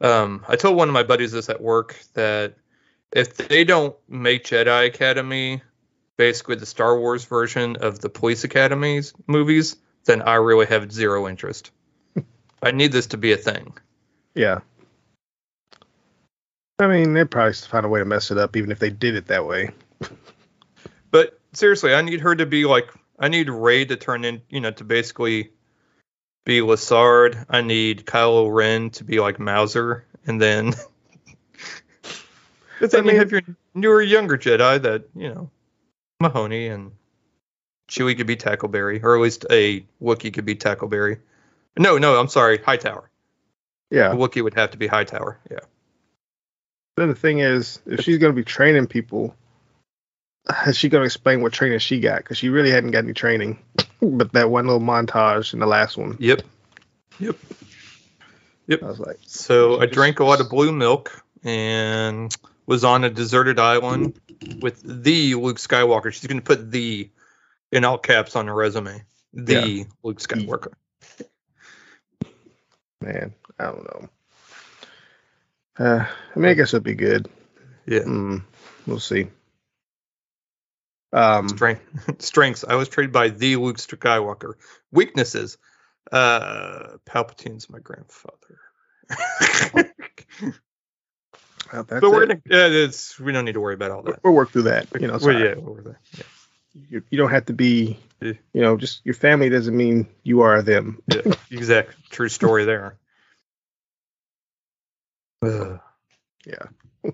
Um, 0.00 0.44
I 0.48 0.56
told 0.56 0.76
one 0.76 0.88
of 0.88 0.94
my 0.94 1.02
buddies 1.02 1.32
this 1.32 1.48
at 1.48 1.60
work 1.60 1.98
that 2.14 2.54
if 3.12 3.36
they 3.36 3.64
don't 3.64 3.96
make 4.08 4.44
Jedi 4.44 4.86
Academy 4.86 5.62
basically 6.16 6.56
the 6.56 6.66
Star 6.66 6.98
Wars 6.98 7.24
version 7.24 7.76
of 7.76 7.98
the 7.98 8.10
Police 8.10 8.44
Academies 8.44 9.14
movies, 9.26 9.76
then 10.04 10.22
I 10.22 10.34
really 10.34 10.66
have 10.66 10.92
zero 10.92 11.28
interest. 11.28 11.70
I 12.62 12.72
need 12.72 12.92
this 12.92 13.08
to 13.08 13.16
be 13.16 13.32
a 13.32 13.36
thing. 13.36 13.72
Yeah. 14.34 14.60
I 16.78 16.86
mean, 16.86 17.12
they'd 17.12 17.30
probably 17.30 17.54
find 17.54 17.84
a 17.84 17.88
way 17.88 18.00
to 18.00 18.04
mess 18.04 18.30
it 18.30 18.38
up, 18.38 18.56
even 18.56 18.70
if 18.70 18.78
they 18.78 18.90
did 18.90 19.14
it 19.14 19.26
that 19.26 19.46
way. 19.46 19.70
But 21.10 21.40
seriously, 21.52 21.92
I 21.92 22.02
need 22.02 22.20
her 22.20 22.36
to 22.36 22.46
be 22.46 22.64
like 22.64 22.88
I 23.18 23.28
need 23.28 23.50
Rey 23.50 23.84
to 23.84 23.96
turn 23.96 24.24
in, 24.24 24.42
you 24.48 24.60
know, 24.60 24.70
to 24.70 24.84
basically 24.84 25.50
be 26.44 26.60
Lassard. 26.60 27.44
I 27.50 27.60
need 27.60 28.06
Kylo 28.06 28.52
Ren 28.52 28.90
to 28.90 29.04
be 29.04 29.20
like 29.20 29.38
Mauser, 29.38 30.06
and 30.26 30.40
then 30.40 30.72
but 32.80 32.90
then 32.90 33.00
I 33.00 33.04
mean- 33.04 33.14
you 33.14 33.20
have 33.20 33.30
your 33.32 33.42
newer, 33.74 34.02
younger 34.02 34.36
Jedi 34.36 34.82
that 34.82 35.04
you 35.14 35.28
know, 35.28 35.50
Mahoney 36.20 36.68
and 36.68 36.92
Chewie 37.88 38.16
could 38.16 38.26
be 38.26 38.36
Tackleberry, 38.36 39.02
or 39.02 39.16
at 39.16 39.22
least 39.22 39.46
a 39.50 39.84
Wookiee 40.02 40.32
could 40.32 40.44
be 40.44 40.54
Tackleberry. 40.54 41.18
No, 41.78 41.98
no, 41.98 42.18
I'm 42.18 42.28
sorry, 42.28 42.58
Hightower. 42.58 43.10
Yeah. 43.90 44.12
A 44.12 44.16
Wookiee 44.16 44.42
would 44.42 44.54
have 44.54 44.70
to 44.72 44.78
be 44.78 44.86
Hightower. 44.86 45.38
Yeah. 45.50 45.58
Then 46.96 47.08
the 47.08 47.14
thing 47.14 47.38
is, 47.40 47.80
if 47.86 48.00
she's 48.02 48.18
going 48.18 48.32
to 48.32 48.36
be 48.36 48.44
training 48.44 48.86
people, 48.86 49.34
is 50.66 50.76
she 50.76 50.88
going 50.88 51.00
to 51.02 51.06
explain 51.06 51.40
what 51.42 51.52
training 51.52 51.78
she 51.78 51.98
got? 52.00 52.18
Because 52.18 52.38
she 52.38 52.48
really 52.48 52.70
hadn't 52.70 52.90
got 52.92 53.04
any 53.04 53.12
training, 53.12 53.58
but 54.02 54.32
that 54.32 54.50
one 54.50 54.66
little 54.66 54.80
montage 54.80 55.52
in 55.52 55.58
the 55.60 55.66
last 55.66 55.96
one. 55.96 56.16
Yep. 56.20 56.42
Yep. 57.18 57.36
Yep. 58.68 58.82
I 58.82 58.86
was 58.86 59.00
like, 59.00 59.18
So 59.26 59.80
I 59.80 59.86
Just- 59.86 59.94
drank 59.94 60.20
a 60.20 60.24
lot 60.24 60.40
of 60.40 60.48
blue 60.50 60.70
milk 60.72 61.24
and 61.42 62.32
was 62.70 62.84
on 62.84 63.02
a 63.02 63.10
deserted 63.10 63.58
island 63.58 64.20
with 64.62 64.80
the 64.84 65.34
Luke 65.34 65.58
Skywalker. 65.58 66.12
She's 66.12 66.28
going 66.28 66.38
to 66.38 66.44
put 66.44 66.70
the 66.70 67.10
in 67.72 67.84
all 67.84 67.98
caps 67.98 68.36
on 68.36 68.46
her 68.46 68.54
resume. 68.54 69.02
The 69.34 69.86
Luke 70.04 70.20
Skywalker. 70.20 70.74
man, 73.00 73.34
I 73.58 73.64
don't 73.64 73.84
know. 73.84 74.08
Uh, 75.80 76.06
I 76.36 76.38
mean, 76.38 76.48
I 76.48 76.54
guess 76.54 76.72
it'll 76.72 76.84
be 76.84 76.94
good. 76.94 77.28
Yeah. 77.86 78.00
Mm, 78.00 78.44
we'll 78.86 79.00
see. 79.00 79.26
Um, 81.12 81.48
Strength, 81.48 82.22
strengths. 82.22 82.62
I 82.62 82.76
was 82.76 82.88
trained 82.88 83.12
by 83.12 83.30
the 83.30 83.56
Luke 83.56 83.78
Skywalker. 83.78 84.52
Weaknesses. 84.92 85.58
Uh, 86.12 86.98
Palpatine's 87.04 87.68
my 87.68 87.80
grandfather. 87.80 88.60
well, 91.72 91.84
but 91.84 92.02
we're 92.02 92.22
it. 92.24 92.28
gonna. 92.28 92.40
Yeah, 92.46 92.66
it's 92.84 93.18
we 93.18 93.32
don't 93.32 93.44
need 93.44 93.52
to 93.54 93.60
worry 93.60 93.74
about 93.74 93.90
all 93.90 94.02
that. 94.02 94.20
we'll 94.22 94.32
work 94.34 94.50
through 94.50 94.62
that. 94.62 94.86
You 95.00 95.06
know, 95.08 95.18
Well, 95.20 95.32
yeah, 95.32 95.54
there. 95.54 96.00
Yeah. 96.16 96.22
you, 96.90 97.02
you 97.10 97.18
don't 97.18 97.30
have 97.30 97.46
to 97.46 97.52
be, 97.52 97.98
Yeah. 98.20 98.32
you 98.52 98.60
know, 98.62 98.76
just 98.76 99.00
your 99.04 99.14
family 99.14 99.48
doesn't 99.48 99.76
mean 99.76 100.06
you 100.22 100.40
are 100.42 100.62
them. 100.62 101.02
yeah, 101.08 101.34
exact 101.50 101.96
true 102.10 102.28
story 102.28 102.64
there. 102.64 102.96
Yeah. 105.42 107.12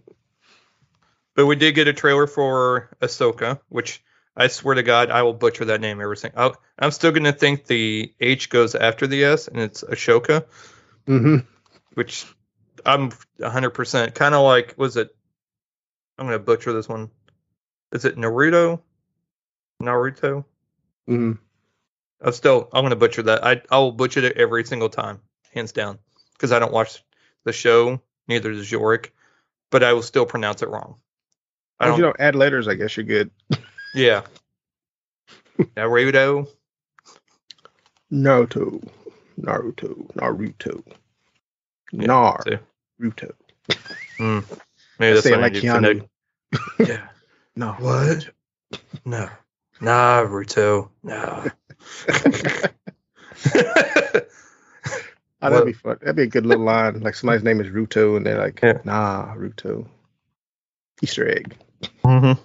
But 1.35 1.47
we 1.47 1.57
did 1.57 1.75
get 1.75 1.87
a 1.87 1.93
trailer 1.93 2.27
for 2.27 2.89
Ahsoka, 3.01 3.61
which 3.69 4.03
I 4.37 4.47
swear 4.49 4.75
to 4.77 4.83
God, 4.83 5.11
I 5.11 5.23
will 5.23 5.35
butcher 5.35 5.67
that 5.67 5.81
name 5.83 6.01
every 6.01 6.17
single. 6.17 6.41
I'll, 6.41 6.57
I'm 6.79 6.91
still 6.91 7.11
going 7.11 7.25
to 7.25 7.33
think 7.33 7.67
the 7.67 8.13
H 8.21 8.49
goes 8.49 8.75
after 8.75 9.07
the 9.07 9.25
S, 9.25 9.49
and 9.49 9.59
it's 9.61 9.83
Ashoka, 9.85 10.47
hmm 11.07 11.39
which 11.95 12.27
I'm 12.87 13.11
100% 13.41 14.15
kind 14.15 14.35
of 14.35 14.43
like. 14.45 14.75
Was 14.77 14.97
it? 14.97 15.15
I'm 16.19 16.27
going 16.27 16.39
to 16.39 16.45
butcher 16.45 16.73
this 16.73 16.89
one. 16.89 17.11
Is 17.93 18.05
it 18.05 18.17
Naruto? 18.17 18.81
Naruto? 19.83 20.45
hmm 21.07 21.33
I'm 22.23 22.33
still. 22.33 22.69
I'm 22.73 22.83
going 22.83 22.91
to 22.91 22.97
butcher 22.97 23.23
that. 23.25 23.45
I 23.45 23.61
I 23.71 23.79
will 23.79 23.93
butcher 23.93 24.21
it 24.25 24.37
every 24.39 24.65
single 24.65 24.89
time, 24.89 25.21
hands 25.53 25.73
down, 25.73 25.99
because 26.33 26.53
I 26.53 26.59
don't 26.59 26.73
watch 26.73 27.05
the 27.45 27.53
show. 27.53 28.01
Neither 28.29 28.53
does 28.53 28.71
Yorick, 28.73 29.13
but 29.71 29.83
I 29.83 29.93
will 29.93 30.03
still 30.03 30.25
pronounce 30.25 30.63
it 30.63 30.71
wrong. 30.71 30.97
I 31.79 31.87
don't. 31.87 31.99
you 31.99 32.05
don't 32.05 32.17
add 32.19 32.35
letters, 32.35 32.69
I 32.69 32.75
guess 32.75 32.97
you're 32.97 33.05
good. 33.05 33.31
Yeah. 33.95 34.23
Naruto. 35.75 36.49
Naruto, 38.13 38.87
Naruto, 39.41 40.13
Naruto, 40.15 40.83
Yeah, 41.93 42.07
Nar. 42.07 42.43
Ruto. 43.01 43.33
Mm. 44.19 44.45
Maybe 44.99 45.15
that's 45.15 45.25
Say 45.25 45.31
what 45.33 45.41
I 45.41 45.43
like 45.43 45.53
Keanu. 45.55 46.09
connect. 46.81 46.91
Yeah. 46.91 47.09
No. 47.59 47.73
What? 47.79 48.29
No. 49.07 49.31
Nah, 49.81 50.23
Ruto. 50.25 50.91
No. 51.03 51.47
Oh, 55.43 55.51
that'd 55.51 55.67
be 55.67 55.73
fun. 55.75 55.99
That'd 56.01 56.17
be 56.17 56.23
a 56.23 56.27
good 56.27 56.47
little 56.47 56.65
line. 56.65 57.01
Like 57.01 57.15
somebody's 57.15 57.45
name 57.45 57.61
is 57.61 57.69
Ruto, 57.69 58.17
and 58.17 58.25
they're 58.27 58.39
like, 58.39 58.61
Yeah. 58.63 58.79
Nah, 58.85 59.35
Ruto. 59.35 59.87
Easter 61.03 61.29
egg. 61.29 61.55
mm-hmm. 62.03 62.41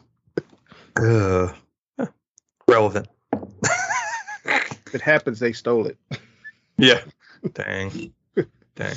Uh, 0.98 1.54
relevant. 2.68 3.08
If 4.46 4.96
it 4.96 5.02
happens, 5.02 5.40
they 5.40 5.54
stole 5.54 5.88
it. 5.88 5.98
Yeah. 6.78 7.00
Dang. 7.54 8.14
Dang. 8.76 8.96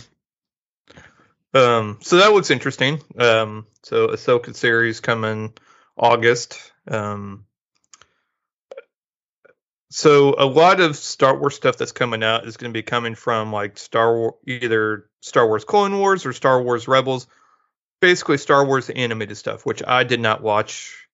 Um, 1.54 1.98
so 2.02 2.16
that 2.16 2.32
looks 2.32 2.50
interesting. 2.50 3.00
Um, 3.18 3.66
so 3.82 4.08
Ahsoka 4.08 4.54
series 4.54 5.00
coming 5.00 5.52
August. 5.96 6.72
Um, 6.88 7.46
so 9.90 10.34
a 10.36 10.44
lot 10.46 10.80
of 10.80 10.96
Star 10.96 11.38
Wars 11.38 11.54
stuff 11.54 11.76
that's 11.76 11.92
coming 11.92 12.24
out 12.24 12.46
is 12.46 12.56
going 12.56 12.72
to 12.72 12.76
be 12.76 12.82
coming 12.82 13.14
from 13.14 13.52
like 13.52 13.78
Star 13.78 14.12
Wars, 14.16 14.34
either 14.46 15.08
Star 15.20 15.46
Wars 15.46 15.64
Clone 15.64 15.96
Wars 15.98 16.26
or 16.26 16.32
Star 16.32 16.60
Wars 16.60 16.88
Rebels. 16.88 17.28
Basically, 18.00 18.38
Star 18.38 18.64
Wars 18.66 18.90
animated 18.90 19.36
stuff, 19.36 19.64
which 19.64 19.82
I 19.86 20.02
did 20.04 20.20
not 20.20 20.42
watch 20.42 21.08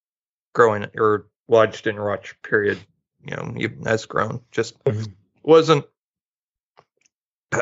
growing 0.54 0.86
or 0.96 1.26
watched 1.46 1.86
and 1.86 1.98
watch. 2.02 2.34
Period. 2.42 2.78
you 3.22 3.36
know, 3.36 3.52
even 3.58 3.86
as 3.86 4.06
grown, 4.06 4.40
just 4.50 4.82
Mhm. 4.84 5.12
wasn't. 5.42 5.84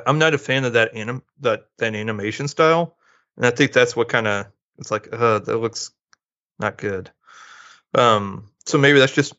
I'm 0.07 0.19
not 0.19 0.35
a 0.35 0.39
fan 0.39 0.65
of 0.65 0.75
that 0.75 0.95
anim 0.95 1.23
that 1.41 1.67
that 1.79 1.95
animation 1.95 2.49
style, 2.49 2.97
and 3.37 3.47
I 3.47 3.51
think 3.51 3.73
that's 3.73 3.97
what 3.97 4.09
kind 4.09 4.27
of 4.27 4.47
it's 4.79 4.91
like. 4.91 5.09
Uh, 5.13 5.39
that 5.41 5.59
looks 5.59 5.91
not 6.59 6.79
good. 6.79 7.11
Um, 7.95 8.51
so 8.67 8.79
maybe 8.79 8.99
that's 8.99 9.15
just 9.15 9.35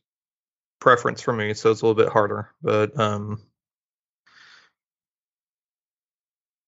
preference 0.80 1.22
for 1.22 1.34
me, 1.34 1.54
so 1.54 1.72
it's 1.72 1.82
a 1.82 1.86
little 1.86 2.02
bit 2.02 2.12
harder. 2.12 2.50
But 2.62 3.00
um, 3.00 3.42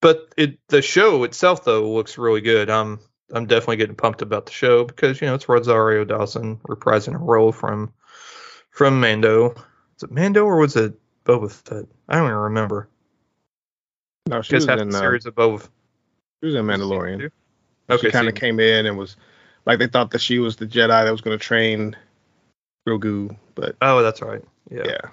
but 0.01 0.33
it 0.37 0.59
the 0.67 0.81
show 0.81 1.23
itself 1.23 1.63
though 1.63 1.91
looks 1.91 2.17
really 2.17 2.41
good. 2.41 2.69
I'm 2.69 2.99
I'm 3.33 3.45
definitely 3.47 3.77
getting 3.77 3.95
pumped 3.95 4.21
about 4.21 4.45
the 4.45 4.51
show 4.51 4.83
because 4.83 5.21
you 5.21 5.27
know 5.27 5.35
it's 5.35 5.49
Rosario 5.49 6.03
Dawson 6.05 6.57
reprising 6.67 7.15
a 7.15 7.19
role 7.19 7.51
from 7.51 7.93
from 8.71 8.99
Mando. 8.99 9.51
Is 9.97 10.03
it 10.03 10.11
Mando 10.11 10.45
or 10.45 10.57
was 10.57 10.75
it 10.75 10.93
Boba 11.25 11.51
Fett? 11.51 11.85
I 12.09 12.17
don't 12.17 12.25
even 12.25 12.37
remember. 12.37 12.89
No, 14.27 14.41
she 14.41 14.55
was 14.55 14.67
in 14.67 14.89
the 14.89 14.97
uh, 14.97 15.01
series 15.01 15.25
of 15.25 15.35
Boba. 15.35 15.61
she 16.41 16.47
was 16.47 16.55
in 16.55 16.65
Mandalorian. 16.65 17.31
Okay, 17.89 18.07
she 18.07 18.11
kind 18.11 18.29
of 18.29 18.35
came 18.35 18.59
in 18.59 18.85
and 18.85 18.97
was 18.97 19.17
like 19.65 19.79
they 19.79 19.87
thought 19.87 20.11
that 20.11 20.21
she 20.21 20.39
was 20.39 20.55
the 20.55 20.65
Jedi 20.67 21.03
that 21.05 21.11
was 21.11 21.21
going 21.21 21.37
to 21.37 21.43
train 21.43 21.95
Grogu, 22.87 23.35
but 23.55 23.75
Oh, 23.81 24.01
that's 24.01 24.21
right. 24.21 24.43
Yeah. 24.69 24.83
yeah, 24.85 25.09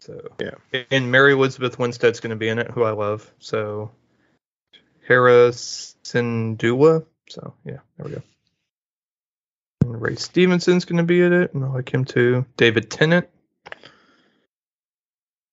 So 0.00 0.32
Yeah. 0.40 0.82
and 0.90 1.10
Mary 1.10 1.32
Elizabeth 1.32 1.78
Winstead's 1.78 2.20
going 2.20 2.30
to 2.30 2.36
be 2.36 2.48
in 2.48 2.58
it, 2.58 2.70
who 2.70 2.84
I 2.84 2.92
love. 2.92 3.30
So 3.38 3.90
Hera 5.06 5.50
Syndulla. 5.50 7.04
So 7.28 7.54
yeah, 7.64 7.78
there 7.96 8.06
we 8.06 8.12
go. 8.12 8.22
And 9.82 10.00
Ray 10.00 10.14
Stevenson's 10.14 10.84
going 10.84 10.98
to 10.98 11.02
be 11.02 11.22
in 11.22 11.32
it, 11.32 11.54
and 11.54 11.64
I 11.64 11.68
like 11.68 11.92
him 11.92 12.04
too. 12.04 12.46
David 12.56 12.90
Tennant. 12.90 13.28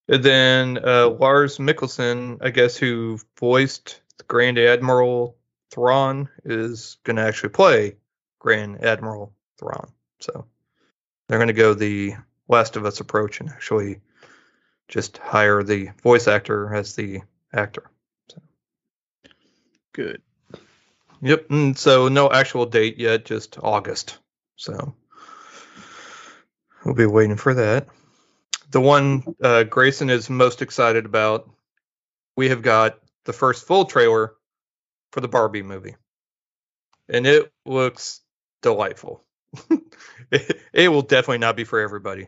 And 0.08 0.24
then 0.24 0.80
uh, 0.86 1.10
Lars 1.10 1.58
Mikkelsen, 1.58 2.38
I 2.42 2.52
guess, 2.52 2.78
who 2.78 3.20
voiced 3.40 4.02
Grand 4.28 4.58
Admiral 4.58 5.36
Thrawn, 5.72 6.30
is 6.44 6.98
going 7.04 7.16
to 7.16 7.24
actually 7.24 7.50
play 7.50 7.96
Grand 8.40 8.84
Admiral 8.84 9.34
Thrawn. 9.58 9.92
So 10.20 10.46
they're 11.28 11.40
going 11.40 11.48
to 11.48 11.54
go 11.54 11.74
the 11.74 12.16
Last 12.48 12.76
of 12.76 12.86
Us 12.86 13.00
approach 13.00 13.40
and 13.40 13.50
actually 13.50 14.02
just 14.88 15.18
hire 15.18 15.64
the 15.64 15.90
voice 16.04 16.28
actor 16.28 16.74
as 16.74 16.96
the 16.96 17.22
actor. 17.52 17.90
So. 18.30 18.42
good. 19.94 20.22
Yep. 21.22 21.50
And 21.50 21.78
so 21.78 22.08
no 22.08 22.32
actual 22.32 22.68
date 22.68 23.00
yet, 23.00 23.26
just 23.26 23.58
August. 23.62 24.20
So 24.58 24.94
we'll 26.84 26.94
be 26.94 27.08
waiting 27.08 27.38
for 27.38 27.56
that. 27.56 27.88
The 28.72 28.82
one 28.82 29.36
uh, 29.42 29.64
Grayson 29.64 30.10
is 30.10 30.30
most 30.30 30.62
excited 30.62 31.06
about, 31.06 31.50
we 32.36 32.50
have 32.50 32.62
got 32.62 33.00
the 33.26 33.34
first 33.34 33.66
full 33.66 33.86
trailer 33.86 34.34
for 35.12 35.22
the 35.22 35.28
Barbie 35.28 35.64
movie. 35.64 35.96
And 37.08 37.26
it 37.28 37.52
looks 37.66 38.22
delightful. 38.62 39.24
it, 40.32 40.60
it 40.74 40.90
will 40.90 41.02
definitely 41.04 41.38
not 41.38 41.56
be 41.56 41.64
for 41.64 41.80
everybody. 41.80 42.28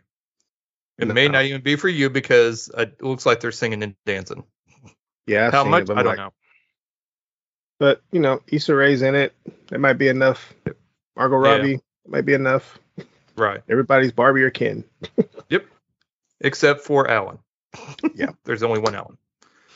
It 0.98 1.08
may 1.08 1.28
not 1.28 1.46
even 1.46 1.62
be 1.62 1.76
for 1.76 1.88
you 1.90 2.10
because 2.10 2.72
it 2.76 3.04
looks 3.04 3.26
like 3.26 3.40
they're 3.40 3.52
singing 3.52 3.84
and 3.84 3.96
dancing. 4.06 4.44
Yeah, 5.28 5.48
I've 5.48 5.54
How 5.54 5.64
much? 5.64 5.84
It, 5.84 5.92
I 5.92 5.96
don't 5.96 6.06
like- 6.06 6.18
know. 6.18 6.34
But 7.80 8.02
you 8.12 8.20
know, 8.20 8.42
Issa 8.48 8.74
Rae's 8.74 9.04
in 9.04 9.14
it. 9.14 9.36
It 9.72 9.80
might 9.80 10.00
be 10.00 10.08
enough. 10.08 10.56
Margot 11.16 11.36
Robbie 11.36 11.74
it 11.76 11.82
might 12.12 12.26
be 12.26 12.34
enough. 12.34 12.80
Right. 13.36 13.62
Everybody's 13.70 14.12
Barbie 14.12 14.42
or 14.42 14.50
Ken. 14.50 14.84
except 16.42 16.82
for 16.82 17.10
Alan. 17.10 17.40
Yeah. 18.16 18.32
There's 18.46 18.64
only 18.64 18.80
one 18.80 18.96
Alan, 18.96 19.18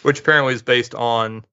which 0.02 0.19
apparently 0.19 0.54
is 0.54 0.63
based 0.63 0.95
on 0.95 1.45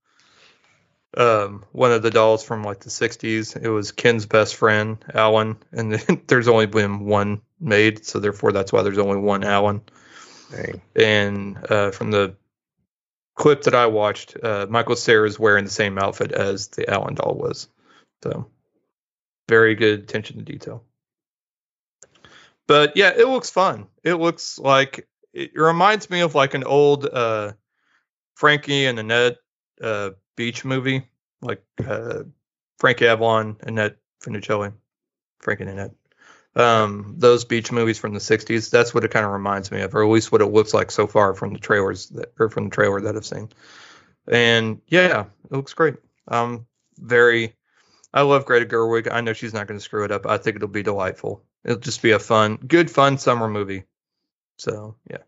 um, 1.16 1.64
one 1.72 1.92
of 1.92 2.02
the 2.02 2.10
dolls 2.10 2.44
from 2.44 2.62
like 2.62 2.80
the 2.80 2.90
60s. 2.90 3.60
It 3.60 3.68
was 3.68 3.92
Ken's 3.92 4.26
best 4.26 4.54
friend, 4.54 4.98
Alan, 5.12 5.56
and 5.72 5.92
then 5.92 6.22
there's 6.26 6.48
only 6.48 6.66
been 6.66 7.00
one 7.00 7.42
made, 7.60 8.04
so 8.06 8.18
therefore 8.18 8.52
that's 8.52 8.72
why 8.72 8.82
there's 8.82 8.98
only 8.98 9.18
one 9.18 9.44
Alan. 9.44 9.82
Dang. 10.50 10.80
And 10.96 11.70
uh, 11.70 11.90
from 11.90 12.10
the 12.10 12.36
clip 13.34 13.62
that 13.64 13.74
I 13.74 13.86
watched, 13.86 14.36
uh, 14.42 14.66
Michael 14.68 14.96
Cera 14.96 15.26
is 15.26 15.38
wearing 15.38 15.64
the 15.64 15.70
same 15.70 15.98
outfit 15.98 16.32
as 16.32 16.68
the 16.68 16.88
Alan 16.88 17.14
doll 17.14 17.34
was. 17.34 17.68
So 18.22 18.48
very 19.48 19.74
good 19.74 20.00
attention 20.00 20.38
to 20.38 20.42
detail. 20.42 20.84
But 22.68 22.96
yeah, 22.96 23.12
it 23.16 23.26
looks 23.26 23.50
fun. 23.50 23.88
It 24.04 24.14
looks 24.14 24.58
like 24.58 25.08
it 25.32 25.50
reminds 25.54 26.08
me 26.10 26.20
of 26.20 26.36
like 26.36 26.54
an 26.54 26.64
old 26.64 27.06
uh, 27.06 27.54
Frankie 28.36 28.86
and 28.86 28.98
Annette 28.98 29.38
uh, 29.82 30.10
beach 30.36 30.64
movie, 30.64 31.08
like 31.40 31.64
uh, 31.84 32.24
Frankie 32.78 33.08
Avalon, 33.08 33.56
Annette 33.62 33.96
Funicello, 34.22 34.74
Frankie 35.40 35.64
and 35.64 35.72
Annette. 35.72 35.94
Um, 36.56 37.14
those 37.18 37.44
beach 37.44 37.72
movies 37.72 37.98
from 37.98 38.12
the 38.12 38.20
'60s. 38.20 38.70
That's 38.70 38.94
what 38.94 39.04
it 39.04 39.10
kind 39.10 39.24
of 39.24 39.32
reminds 39.32 39.70
me 39.70 39.80
of, 39.80 39.94
or 39.94 40.04
at 40.04 40.10
least 40.10 40.30
what 40.30 40.42
it 40.42 40.46
looks 40.46 40.74
like 40.74 40.90
so 40.90 41.06
far 41.06 41.34
from 41.34 41.54
the 41.54 41.58
trailers 41.58 42.08
that, 42.10 42.32
or 42.38 42.50
from 42.50 42.64
the 42.64 42.70
trailer 42.70 43.00
that 43.00 43.16
I've 43.16 43.24
seen. 43.24 43.48
And 44.30 44.82
yeah, 44.88 45.24
it 45.44 45.52
looks 45.52 45.72
great. 45.72 45.96
Um, 46.26 46.66
very. 46.98 47.54
I 48.12 48.22
love 48.22 48.44
Greta 48.44 48.66
Gerwig. 48.66 49.10
I 49.10 49.20
know 49.20 49.32
she's 49.32 49.54
not 49.54 49.66
going 49.66 49.78
to 49.78 49.84
screw 49.84 50.04
it 50.04 50.10
up. 50.10 50.26
I 50.26 50.38
think 50.38 50.56
it'll 50.56 50.68
be 50.68 50.82
delightful. 50.82 51.44
It'll 51.64 51.78
just 51.78 52.02
be 52.02 52.12
a 52.12 52.18
fun, 52.18 52.56
good, 52.56 52.90
fun 52.90 53.18
summer 53.18 53.48
movie. 53.48 53.84
So 54.58 54.96
yeah, 55.10 55.18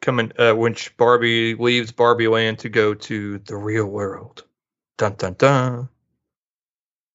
coming 0.00 0.32
uh, 0.38 0.54
when 0.54 0.76
Barbie 0.96 1.54
leaves 1.54 1.92
Barbie 1.92 2.28
Land 2.28 2.60
to 2.60 2.68
go 2.68 2.94
to 2.94 3.38
the 3.38 3.56
real 3.56 3.86
world. 3.86 4.44
Dun 4.98 5.14
dun 5.16 5.34
dun. 5.34 5.88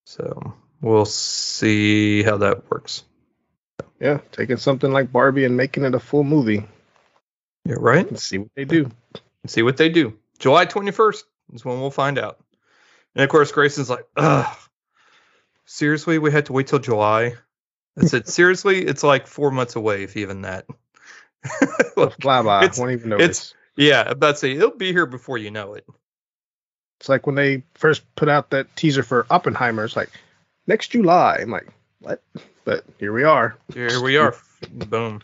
So 0.06 0.56
we'll 0.82 1.06
see 1.06 2.23
how 2.23 2.38
that 2.38 2.69
works. 2.69 3.04
Yeah, 3.99 4.19
taking 4.32 4.58
something 4.58 4.91
like 4.91 5.12
Barbie 5.12 5.45
and 5.45 5.56
making 5.56 5.86
it 5.86 5.95
a 5.95 5.99
full 5.99 6.23
movie. 6.23 6.65
Yeah, 7.65 7.75
right. 7.80 8.10
Let's 8.10 8.23
see 8.23 8.38
what 8.38 8.51
they 8.56 8.65
do. 8.65 8.91
see 9.47 9.63
what 9.63 9.78
they 9.78 9.89
do. 9.89 10.17
July 10.38 10.65
21st 10.65 11.23
is 11.54 11.65
when 11.65 11.80
we'll 11.80 11.91
find 11.91 12.19
out. 12.19 12.39
And 13.15 13.23
of 13.23 13.30
course, 13.30 13.51
Grayson's 13.51 13.89
like, 13.89 14.06
ugh, 14.17 14.56
seriously, 15.65 16.19
we 16.19 16.32
had 16.32 16.47
to 16.47 16.54
wait 16.54 16.67
till 16.67 16.80
July. 16.80 17.36
I 17.97 18.05
said, 18.05 18.27
seriously, 18.27 18.86
it's 18.86 19.03
like 19.03 19.27
four 19.27 19.51
months 19.51 19.75
away, 19.75 20.03
if 20.03 20.17
even 20.17 20.41
that. 20.41 20.65
Look, 21.97 22.17
Blah 22.17 22.41
blah. 22.43 22.60
It's- 22.60 22.77
won't 22.79 22.91
even 22.91 23.10
notice. 23.10 23.53
yeah, 23.77 24.03
I'm 24.05 24.12
about 24.13 24.31
to 24.31 24.38
say 24.38 24.51
it'll 24.51 24.71
be 24.71 24.91
here 24.91 25.05
before 25.05 25.38
you 25.38 25.51
know 25.51 25.73
it. 25.75 25.86
It's 26.99 27.10
like 27.10 27.25
when 27.25 27.36
they 27.36 27.63
first 27.75 28.03
put 28.15 28.29
out 28.29 28.49
that 28.51 28.75
teaser 28.75 29.03
for 29.03 29.25
Oppenheimer. 29.29 29.84
It's 29.86 29.95
like 29.95 30.10
next 30.65 30.88
July. 30.89 31.39
I'm 31.41 31.51
like, 31.51 31.67
what? 31.99 32.21
But 32.63 32.84
here 32.99 33.13
we 33.13 33.23
are. 33.23 33.58
Here 33.73 34.01
we 34.01 34.17
are. 34.17 34.34
Boom. 34.71 35.21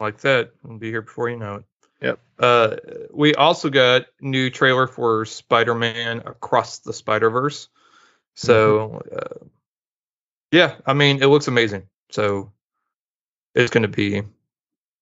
Like 0.00 0.18
that. 0.18 0.52
It'll 0.64 0.78
be 0.78 0.90
here 0.90 1.02
before 1.02 1.28
you 1.28 1.36
know 1.36 1.56
it. 1.56 1.64
Yep. 2.00 2.18
Uh, 2.38 2.76
we 3.12 3.34
also 3.34 3.68
got 3.68 4.06
new 4.20 4.48
trailer 4.50 4.86
for 4.86 5.24
Spider-Man 5.24 6.22
Across 6.24 6.78
the 6.80 6.92
Spider-Verse. 6.92 7.68
So, 8.36 9.02
uh, 9.12 9.44
yeah, 10.50 10.76
I 10.86 10.94
mean, 10.94 11.22
it 11.22 11.26
looks 11.26 11.48
amazing. 11.48 11.88
So, 12.10 12.52
it's 13.54 13.70
going 13.70 13.82
to 13.82 13.88
be, 13.88 14.22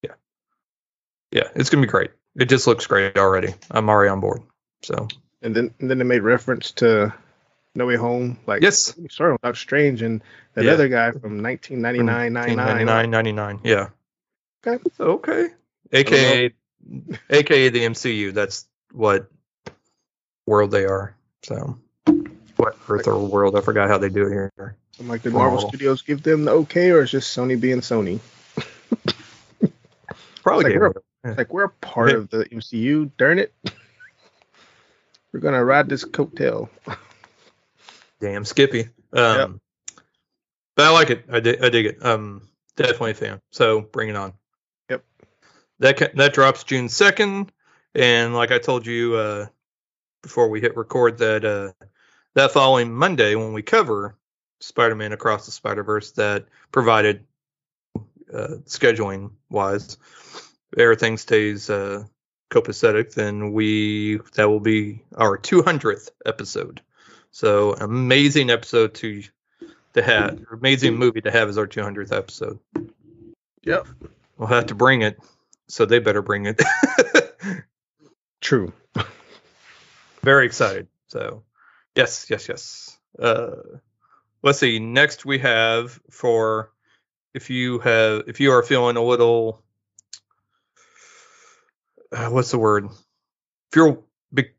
yeah, 0.03 0.15
yeah, 1.31 1.49
it's 1.55 1.71
going 1.71 1.83
to 1.83 1.87
be 1.87 1.91
great. 1.91 2.11
It 2.37 2.49
just 2.49 2.67
looks 2.67 2.87
great 2.87 3.17
already. 3.17 3.55
I'm 3.71 3.89
already 3.89 4.11
on 4.11 4.21
board. 4.21 4.43
So, 4.83 5.09
And 5.43 5.55
then 5.55 5.75
and 5.81 5.91
then 5.91 5.99
they 5.99 6.05
made 6.05 6.21
reference 6.23 6.73
to 6.73 7.15
No 7.75 7.87
Way 7.87 7.97
Home. 7.97 8.39
Like 8.47 8.63
yes, 8.63 8.95
with 8.97 9.15
Doctor 9.17 9.55
Strange 9.55 10.03
and 10.03 10.23
that 10.55 10.65
Yeah. 10.65 10.73
other 10.73 10.89
guy 10.89 11.13
from 11.13 11.43
1999, 11.43 12.33
99. 12.33 12.87
99, 12.87 13.11
99. 13.11 13.61
Yeah. 13.65 13.89
Okay. 14.67 14.83
Okay. 15.01 15.49
AKA, 15.93 16.55
AKA 17.31 17.69
the 17.71 17.81
MCU. 17.87 18.35
That's 18.35 18.67
what 18.93 19.31
world 20.47 20.71
they 20.73 20.85
are. 20.85 21.15
So, 21.43 21.79
what 22.57 22.77
Earth 22.89 23.07
or 23.07 23.19
world? 23.19 23.57
I 23.57 23.61
forgot 23.61 23.89
how 23.89 23.99
they 23.99 24.09
do 24.09 24.27
it 24.27 24.31
here. 24.31 24.77
I'm 24.99 25.09
like, 25.09 25.23
did 25.23 25.35
Oh. 25.35 25.39
Marvel 25.39 25.69
Studios 25.69 26.03
give 26.03 26.23
them 26.23 26.45
the 26.45 26.53
okay, 26.53 26.91
or 26.91 27.03
is 27.03 27.11
just 27.11 27.37
Sony 27.37 27.61
being 27.61 27.81
Sony? 27.81 28.21
Probably 30.43 30.67
It's 30.67 30.75
like 30.75 30.81
we're- 30.81 30.91
it- 30.97 31.03
It's 31.31 31.39
like 31.39 31.53
we're 31.53 31.65
a 31.65 31.69
part 31.71 32.11
of 32.13 32.31
the 32.31 32.45
MCU. 32.47 33.11
Darn 33.19 33.39
it, 33.41 33.53
we're 35.33 35.41
gonna 35.41 35.65
ride 35.65 35.89
this 35.89 36.05
coattail. 36.05 36.69
damn 38.21 38.45
Skippy. 38.45 38.89
Um, 39.13 39.61
but 40.77 40.87
I 40.87 40.91
like 40.91 41.11
it. 41.11 41.25
I 41.31 41.41
dig, 41.41 41.63
I 41.63 41.69
dig 41.69 41.87
it. 41.87 42.05
Um, 42.05 42.49
definitely 42.77 43.11
a 43.13 43.15
fan. 43.15 43.41
So 43.51 43.81
bring 43.81 44.09
it 44.09 44.17
on. 44.17 44.35
Yep. 44.89 45.05
That 45.81 45.97
ca- 45.97 46.09
that 46.15 46.33
drops 46.33 46.63
June 46.65 46.89
second, 46.89 47.51
and 47.95 48.35
like 48.35 48.53
I 48.53 48.59
told 48.59 48.87
you 48.87 49.15
uh, 49.17 49.47
before 50.23 50.49
we 50.49 50.61
hit 50.61 50.77
record, 50.77 51.19
that 51.19 51.45
uh, 51.45 51.73
that 52.35 52.53
following 52.53 52.95
Monday 52.95 53.35
when 53.35 53.53
we 53.53 53.63
cover 53.63 54.17
Spider-Man 54.61 55.13
Across 55.13 55.47
the 55.47 55.53
Spider-Verse, 55.53 56.13
that 56.13 56.47
provided 56.73 57.25
uh, 58.33 58.57
scheduling 58.65 59.33
wise, 59.51 59.99
everything 60.77 61.17
stays 61.17 61.71
uh, 61.71 62.05
copacetic, 62.51 63.15
then 63.15 63.53
we 63.53 64.21
that 64.35 64.49
will 64.49 64.61
be 64.61 65.03
our 65.17 65.39
200th 65.39 66.11
episode. 66.25 66.81
So 67.31 67.73
amazing 67.73 68.51
episode 68.51 68.95
to 68.97 69.23
to 69.95 70.03
have, 70.03 70.45
amazing 70.53 70.97
movie 70.97 71.23
to 71.23 71.31
have 71.31 71.49
as 71.49 71.59
our 71.59 71.67
200th 71.67 72.17
episode. 72.17 72.59
Yep. 73.63 73.87
We'll 74.37 74.49
have 74.49 74.67
to 74.67 74.75
bring 74.75 75.03
it, 75.03 75.19
so 75.69 75.87
they 75.87 75.99
better 75.99 76.23
bring 76.23 76.47
it. 76.47 76.63
True. 78.41 78.73
Very 80.23 80.47
excited. 80.47 80.89
So, 81.09 81.45
yes, 81.95 82.27
yes, 82.29 82.49
yes. 82.49 82.99
Uh, 83.19 83.57
let's 84.47 84.61
see. 84.61 84.79
Next, 84.79 85.27
we 85.27 85.41
have 85.41 86.01
for 86.09 86.71
if 87.35 87.51
you 87.51 87.81
have 87.81 88.23
if 88.29 88.39
you 88.41 88.53
are 88.53 88.63
feeling 88.63 88.97
a 88.97 89.03
little 89.03 89.63
uh, 92.13 92.29
what's 92.29 92.53
the 92.53 92.59
word? 92.59 92.87
If 92.87 93.77
you're 93.77 93.99
be- 94.33 94.53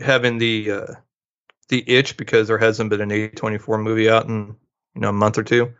having 0.00 0.38
the 0.38 0.70
uh, 0.70 0.94
the 1.68 1.84
itch 1.86 2.16
because 2.16 2.48
there 2.48 2.58
hasn't 2.58 2.88
been 2.88 3.02
an 3.02 3.10
A24 3.10 3.82
movie 3.82 4.08
out 4.08 4.26
in 4.26 4.56
you 4.94 5.00
know 5.02 5.10
a 5.10 5.12
month 5.12 5.36
or 5.36 5.44
two, 5.44 5.74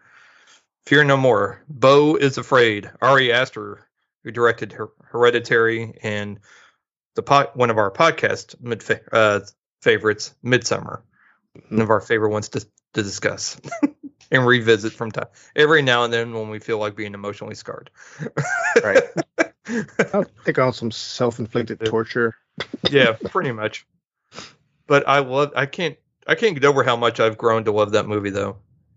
fear 0.84 1.02
no 1.02 1.16
more. 1.16 1.64
Beau 1.66 2.16
is 2.16 2.36
afraid. 2.36 2.90
Ari 3.00 3.32
Aster, 3.32 3.88
who 4.22 4.30
directed 4.30 4.72
Her- 4.72 4.92
Hereditary 5.04 5.98
and 6.02 6.38
the 7.14 7.22
po- 7.22 7.50
one 7.54 7.70
of 7.70 7.78
our 7.78 7.90
podcast 7.90 8.60
mid 8.60 8.84
uh, 9.10 9.40
favorites, 9.80 10.34
Midsommar, 10.44 11.00
one 11.70 11.80
of 11.80 11.88
our 11.88 12.02
favorite 12.02 12.30
ones 12.30 12.50
to, 12.50 12.66
to 12.94 13.02
discuss 13.02 13.60
and 14.30 14.46
revisit 14.46 14.92
from 14.92 15.10
time 15.10 15.26
every 15.54 15.82
now 15.82 16.04
and 16.04 16.12
then 16.12 16.32
when 16.32 16.48
we 16.48 16.58
feel 16.58 16.78
like 16.78 16.96
being 16.96 17.14
emotionally 17.14 17.54
scarred. 17.54 17.90
Right. 18.82 19.02
I'll 20.12 20.26
take 20.44 20.58
on 20.58 20.72
some 20.72 20.90
self-inflicted 20.90 21.84
torture. 21.84 22.36
yeah, 22.90 23.12
pretty 23.24 23.52
much. 23.52 23.86
But 24.86 25.08
I 25.08 25.20
love. 25.20 25.52
I 25.56 25.66
can't. 25.66 25.96
I 26.26 26.34
can't 26.34 26.54
get 26.54 26.64
over 26.64 26.82
how 26.82 26.96
much 26.96 27.20
I've 27.20 27.38
grown 27.38 27.64
to 27.64 27.72
love 27.72 27.92
that 27.92 28.06
movie, 28.06 28.30
though. 28.30 28.56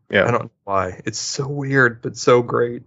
Yeah. 0.09 0.25
I 0.25 0.31
don't 0.31 0.43
know 0.43 0.51
why. 0.63 1.01
It's 1.05 1.19
so 1.19 1.47
weird, 1.47 2.01
but 2.01 2.15
so 2.15 2.41
great. 2.41 2.83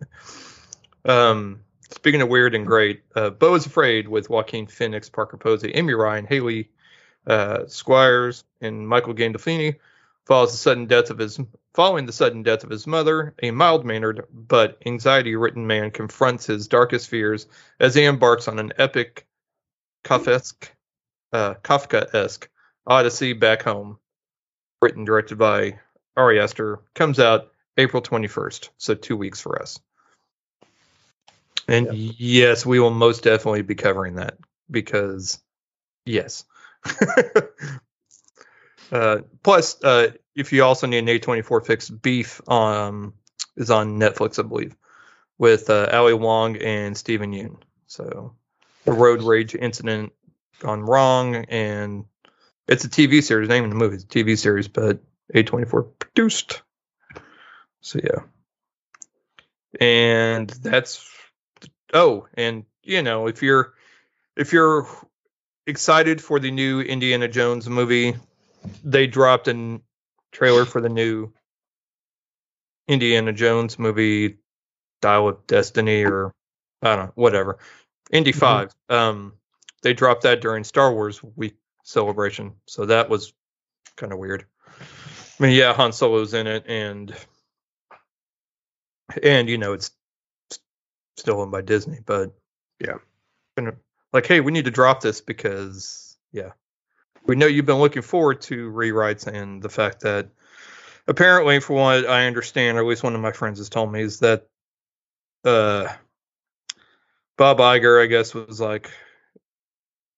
Um, 1.04 1.60
speaking 1.90 2.22
of 2.22 2.28
weird 2.28 2.54
and 2.54 2.66
great, 2.66 3.02
uh, 3.14 3.30
Beau 3.30 3.54
is 3.54 3.66
Afraid 3.66 4.08
with 4.08 4.30
Joaquin 4.30 4.66
Phoenix, 4.66 5.10
Parker 5.10 5.36
Posey, 5.36 5.72
Amy 5.74 5.92
Ryan, 5.92 6.26
Hayley 6.26 6.70
uh, 7.26 7.66
Squires, 7.66 8.44
and 8.62 8.88
Michael 8.88 9.14
Gandolfini 9.14 9.76
follows 10.26 10.52
the 10.52 10.58
sudden 10.58 10.86
death 10.86 11.10
of 11.10 11.18
his 11.18 11.40
following 11.74 12.06
the 12.06 12.12
sudden 12.12 12.42
death 12.42 12.64
of 12.64 12.70
his 12.70 12.86
mother. 12.86 13.34
A 13.42 13.50
mild-mannered 13.50 14.26
but 14.32 14.78
anxiety-ridden 14.86 15.66
man 15.66 15.90
confronts 15.90 16.46
his 16.46 16.68
darkest 16.68 17.08
fears 17.08 17.46
as 17.78 17.94
he 17.94 18.04
embarks 18.04 18.48
on 18.48 18.58
an 18.58 18.72
epic 18.78 19.26
Kafkaesque, 20.04 20.68
uh, 21.32 21.54
Kafka-esque 21.62 22.48
Odyssey 22.86 23.32
back 23.32 23.62
home. 23.62 23.98
Written, 24.82 25.04
directed 25.04 25.36
by 25.36 25.78
Ari 26.16 26.40
Aster, 26.40 26.80
comes 26.94 27.20
out 27.20 27.52
April 27.76 28.02
21st, 28.02 28.70
so 28.78 28.94
two 28.94 29.16
weeks 29.16 29.40
for 29.40 29.60
us. 29.60 29.78
And 31.68 31.94
yes, 31.94 32.66
we 32.66 32.80
will 32.80 32.90
most 32.90 33.22
definitely 33.22 33.62
be 33.62 33.74
covering 33.74 34.16
that 34.16 34.38
because, 34.70 35.38
yes. 36.04 36.44
uh, 38.92 39.18
plus, 39.42 39.82
uh, 39.82 40.12
if 40.34 40.52
you 40.52 40.64
also 40.64 40.86
need 40.86 40.98
an 40.98 41.06
A24 41.06 41.66
fix, 41.66 41.90
Beef 41.90 42.40
um, 42.48 43.14
is 43.56 43.70
on 43.70 43.98
Netflix, 43.98 44.38
I 44.38 44.46
believe, 44.46 44.76
with 45.38 45.70
uh, 45.70 45.88
Ali 45.92 46.14
Wong 46.14 46.56
and 46.56 46.96
Steven 46.96 47.32
Yeun. 47.32 47.56
So, 47.86 48.34
the 48.84 48.92
road 48.92 49.22
rage 49.22 49.54
incident 49.54 50.12
gone 50.60 50.82
wrong, 50.82 51.36
and 51.36 52.04
it's 52.68 52.84
a 52.84 52.88
TV 52.88 53.22
series. 53.22 53.48
Name 53.48 53.64
of 53.64 53.70
the 53.70 53.76
movie 53.76 53.96
is 53.96 54.04
a 54.04 54.06
TV 54.06 54.38
series, 54.38 54.68
but 54.68 55.00
A24 55.34 55.98
produced. 55.98 56.62
So 57.80 57.98
yeah, 58.02 58.22
and 59.80 60.48
that's 60.48 61.08
oh, 61.94 62.28
and 62.34 62.64
you 62.82 63.02
know 63.02 63.26
if 63.26 63.42
you're 63.42 63.72
if 64.36 64.52
you're 64.52 64.86
excited 65.66 66.20
for 66.20 66.38
the 66.38 66.50
new 66.50 66.80
Indiana 66.80 67.26
Jones 67.26 67.68
movie, 67.68 68.16
they 68.84 69.06
dropped 69.06 69.48
a 69.48 69.80
trailer 70.32 70.64
for 70.64 70.80
the 70.80 70.88
new 70.88 71.32
Indiana 72.88 73.32
Jones 73.32 73.78
movie, 73.78 74.38
Dial 75.00 75.28
of 75.28 75.46
Destiny, 75.46 76.04
or 76.04 76.34
I 76.82 76.96
don't 76.96 77.06
know, 77.06 77.12
whatever. 77.14 77.58
Indy 78.10 78.32
Mhm. 78.32 78.38
5. 78.38 78.74
Um, 78.88 79.38
they 79.82 79.94
dropped 79.94 80.22
that 80.22 80.40
during 80.40 80.64
Star 80.64 80.92
Wars 80.92 81.22
week 81.22 81.56
celebration, 81.84 82.54
so 82.66 82.86
that 82.86 83.08
was 83.08 83.32
kind 83.96 84.12
of 84.12 84.18
weird. 84.18 84.46
I 84.68 85.42
mean, 85.42 85.52
yeah, 85.52 85.72
Han 85.72 85.92
Solo's 85.92 86.34
in 86.34 86.46
it, 86.46 86.64
and 86.66 87.16
and 89.22 89.48
you 89.48 89.58
know 89.58 89.72
it's 89.72 89.90
still 91.16 91.40
owned 91.40 91.50
by 91.52 91.62
Disney, 91.62 92.00
but 92.04 92.32
Yeah. 92.78 92.98
like, 94.12 94.26
hey, 94.26 94.40
we 94.40 94.52
need 94.52 94.64
to 94.64 94.70
drop 94.70 95.00
this 95.00 95.20
because 95.20 96.16
yeah, 96.32 96.52
we 97.26 97.36
know 97.36 97.46
you've 97.46 97.66
been 97.66 97.76
looking 97.76 98.02
forward 98.02 98.40
to 98.42 98.70
rewrites, 98.70 99.26
and 99.26 99.62
the 99.62 99.68
fact 99.68 100.00
that 100.00 100.28
apparently, 101.06 101.60
from 101.60 101.76
what 101.76 102.08
I 102.08 102.26
understand, 102.26 102.78
or 102.78 102.80
at 102.80 102.86
least 102.86 103.02
one 103.02 103.14
of 103.14 103.20
my 103.20 103.32
friends 103.32 103.58
has 103.58 103.68
told 103.68 103.92
me, 103.92 104.02
is 104.02 104.20
that 104.20 104.46
uh 105.44 105.88
Bob 107.36 107.58
Iger, 107.58 108.02
I 108.02 108.06
guess, 108.06 108.34
was 108.34 108.60
like 108.60 108.90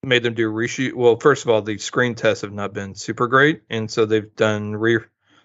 made 0.03 0.25
them 0.25 0.35
do 0.35 0.51
reshoot. 0.51 0.95
Well, 0.95 1.17
first 1.17 1.45
of 1.45 1.51
all, 1.51 1.63
the 1.63 1.79
screen 1.79 2.17
tests 2.17 2.43
have 2.43 2.53
not 2.53 2.75
been 2.75 2.95
super 2.95 3.29
great, 3.29 3.63
and 3.71 3.91
so 3.91 4.05
they've 4.05 4.35
done 4.35 4.75
re 4.75 4.99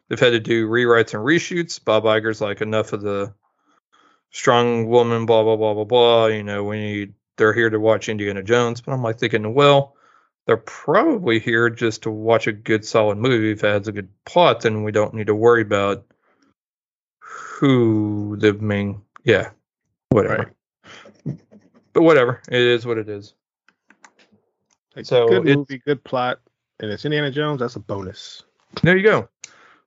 they've 0.08 0.20
had 0.20 0.32
to 0.32 0.40
do 0.40 0.68
rewrites 0.68 1.14
and 1.14 1.24
reshoots. 1.24 1.84
Bob 1.84 2.04
Iger's 2.06 2.42
like 2.42 2.62
enough 2.62 2.94
of 2.94 3.02
the 3.02 3.34
strong 4.32 4.88
woman, 4.88 5.26
blah 5.26 5.44
blah 5.44 5.56
blah 5.56 5.74
blah 5.74 5.84
blah. 5.84 6.26
You 6.28 6.44
know, 6.44 6.64
we 6.64 6.80
need 6.80 7.14
they're 7.38 7.54
here 7.54 7.70
to 7.70 7.80
watch 7.80 8.10
Indiana 8.10 8.42
Jones, 8.42 8.82
but 8.82 8.94
I'm 8.94 9.04
like 9.04 9.20
thinking, 9.20 9.54
well, 9.54 9.96
they're 10.48 10.58
probably 10.58 11.40
here 11.40 11.70
just 11.70 12.04
to 12.04 12.10
watch 12.10 12.48
a 12.48 12.54
good 12.54 12.86
solid 12.86 13.18
movie. 13.18 13.52
If 13.52 13.64
it 13.64 13.68
has 13.68 13.88
a 13.88 13.92
good 13.92 14.10
plot, 14.26 14.62
then 14.62 14.84
we 14.84 14.94
don't 14.94 15.14
need 15.14 15.28
to 15.28 15.36
worry 15.36 15.62
about 15.62 16.06
who 17.20 18.38
the 18.40 18.54
main 18.54 19.02
yeah 19.24 19.50
whatever. 20.10 20.54
But 21.94 22.04
whatever, 22.04 22.42
it 22.50 22.62
is 22.62 22.86
what 22.86 22.98
it 22.98 23.10
is. 23.10 23.34
Like, 24.96 25.06
So 25.06 25.28
good 25.28 25.44
movie, 25.44 25.80
good 25.80 26.04
plot, 26.04 26.40
and 26.80 26.90
it's 26.92 27.04
Indiana 27.04 27.30
Jones. 27.30 27.60
That's 27.60 27.76
a 27.76 27.80
bonus. 27.80 28.44
There 28.84 28.96
you 28.96 29.04
go. 29.04 29.28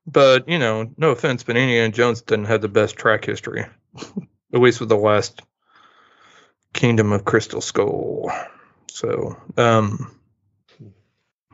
But 0.06 0.46
you 0.46 0.58
know, 0.58 0.92
no 0.98 1.10
offense, 1.10 1.42
but 1.42 1.56
Indiana 1.56 1.90
Jones 1.90 2.20
didn't 2.20 2.46
have 2.46 2.60
the 2.60 2.68
best 2.68 2.96
track 2.96 3.24
history, 3.24 3.64
at 4.52 4.60
least 4.60 4.80
with 4.80 4.90
the 4.90 4.96
last 4.96 5.40
Kingdom 6.74 7.12
of 7.12 7.24
Crystal 7.24 7.62
Skull. 7.62 8.30
So, 8.90 9.36
um, 9.56 10.19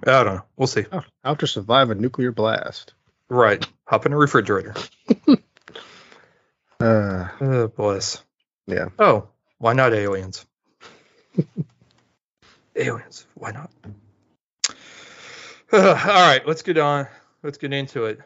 I 0.05 0.23
don't 0.23 0.27
know. 0.27 0.43
We'll 0.57 0.67
see. 0.67 0.85
Oh, 0.93 1.03
how 1.25 1.35
to 1.35 1.47
survive 1.47 1.91
a 1.91 1.95
nuclear 1.95 2.33
blast. 2.33 2.93
Right. 3.29 3.67
Hop 3.87 4.07
in 4.07 4.13
a 4.13 4.17
refrigerator. 4.17 4.75
Uh, 6.79 7.29
Oh, 7.41 7.69
bless. 7.69 8.23
Yeah. 8.67 8.89
Oh, 8.99 9.29
why 9.57 9.73
not 9.73 9.95
aliens? 9.95 10.45
aliens. 12.77 13.27
Why 13.33 13.53
not? 13.53 13.71
all 15.73 15.95
right. 15.95 16.47
Let's 16.47 16.61
get 16.61 16.77
on. 16.77 17.07
Let's 17.43 17.57
get 17.57 17.73
into 17.73 18.05
it. 18.05 18.21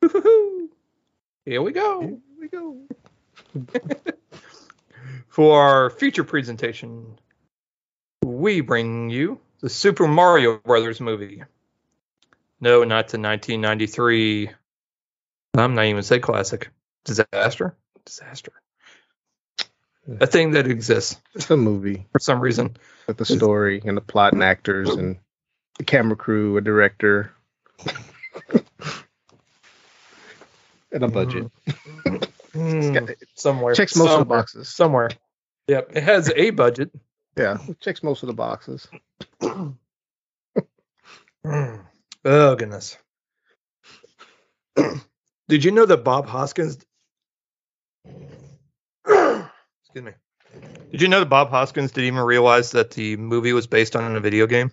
Here 1.44 1.60
we 1.60 1.72
go. 1.72 2.00
here 2.02 2.18
we 2.40 2.48
go. 2.48 2.76
For 5.28 5.60
our 5.60 5.90
feature 5.90 6.24
presentation, 6.24 7.18
we 8.24 8.60
bring 8.60 9.10
you 9.10 9.40
the 9.60 9.68
Super 9.68 10.06
Mario 10.06 10.58
Brothers 10.58 11.00
movie. 11.00 11.42
No, 12.60 12.80
not 12.84 13.08
the 13.08 13.18
1993. 13.18 14.50
I'm 15.56 15.74
not 15.74 15.84
even 15.86 16.02
say 16.02 16.18
classic. 16.18 16.70
Disaster. 17.04 17.76
Disaster. 18.04 18.52
A 20.20 20.26
thing 20.26 20.52
that 20.52 20.68
exists 20.68 21.20
It's 21.34 21.50
a 21.50 21.56
movie 21.56 22.06
for 22.12 22.20
some 22.20 22.38
reason. 22.40 22.76
with 23.08 23.16
the 23.16 23.24
story 23.24 23.82
and 23.84 23.96
the 23.96 24.00
plot 24.00 24.34
and 24.34 24.42
actors 24.42 24.88
and 24.90 25.16
the 25.78 25.84
camera 25.84 26.14
crew, 26.16 26.56
a 26.56 26.60
director, 26.60 27.32
and 30.92 31.02
a 31.04 31.08
budget. 31.08 31.50
Hmm, 32.52 32.92
got- 32.94 33.10
somewhere. 33.34 33.74
Checks 33.74 33.94
most 33.96 34.12
of 34.12 34.18
the 34.20 34.24
boxes. 34.24 34.70
Somewhere. 34.74 35.10
Yep. 35.68 35.90
It 35.94 36.02
has 36.04 36.32
a 36.34 36.48
budget. 36.52 36.90
Yeah, 37.36 37.58
checks 37.80 38.02
most 38.02 38.22
of 38.22 38.26
the 38.28 38.32
boxes. 38.34 38.88
Oh 42.24 42.56
goodness. 42.56 42.96
Did 45.48 45.62
you 45.62 45.70
know 45.70 45.86
that 45.86 45.98
Bob 46.02 46.26
Hoskins 46.26 46.78
Excuse 49.06 49.46
me. 49.94 50.10
Did 50.90 51.02
you 51.02 51.06
know 51.06 51.20
that 51.20 51.28
Bob 51.28 51.50
Hoskins 51.50 51.92
didn't 51.92 52.08
even 52.08 52.18
realize 52.24 52.72
that 52.72 52.90
the 52.90 53.16
movie 53.16 53.52
was 53.52 53.68
based 53.68 53.94
on 53.94 54.16
a 54.16 54.20
video 54.20 54.48
game? 54.48 54.72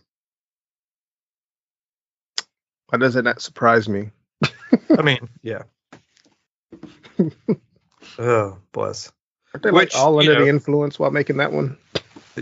Why 2.90 2.98
does 2.98 3.16
it 3.16 3.24
not 3.24 3.40
surprise 3.42 3.88
me? 3.88 4.10
I 4.98 5.04
mean, 5.04 5.30
yeah. 5.44 5.64
oh, 8.18 8.58
bless. 8.72 9.12
Aren't 9.54 9.64
they 9.64 9.70
Which, 9.72 9.94
like 9.94 10.02
all 10.02 10.14
you 10.16 10.22
under 10.22 10.40
know- 10.40 10.46
the 10.46 10.50
influence 10.50 10.98
while 10.98 11.12
making 11.12 11.38
that 11.38 11.52
one? 11.52 11.78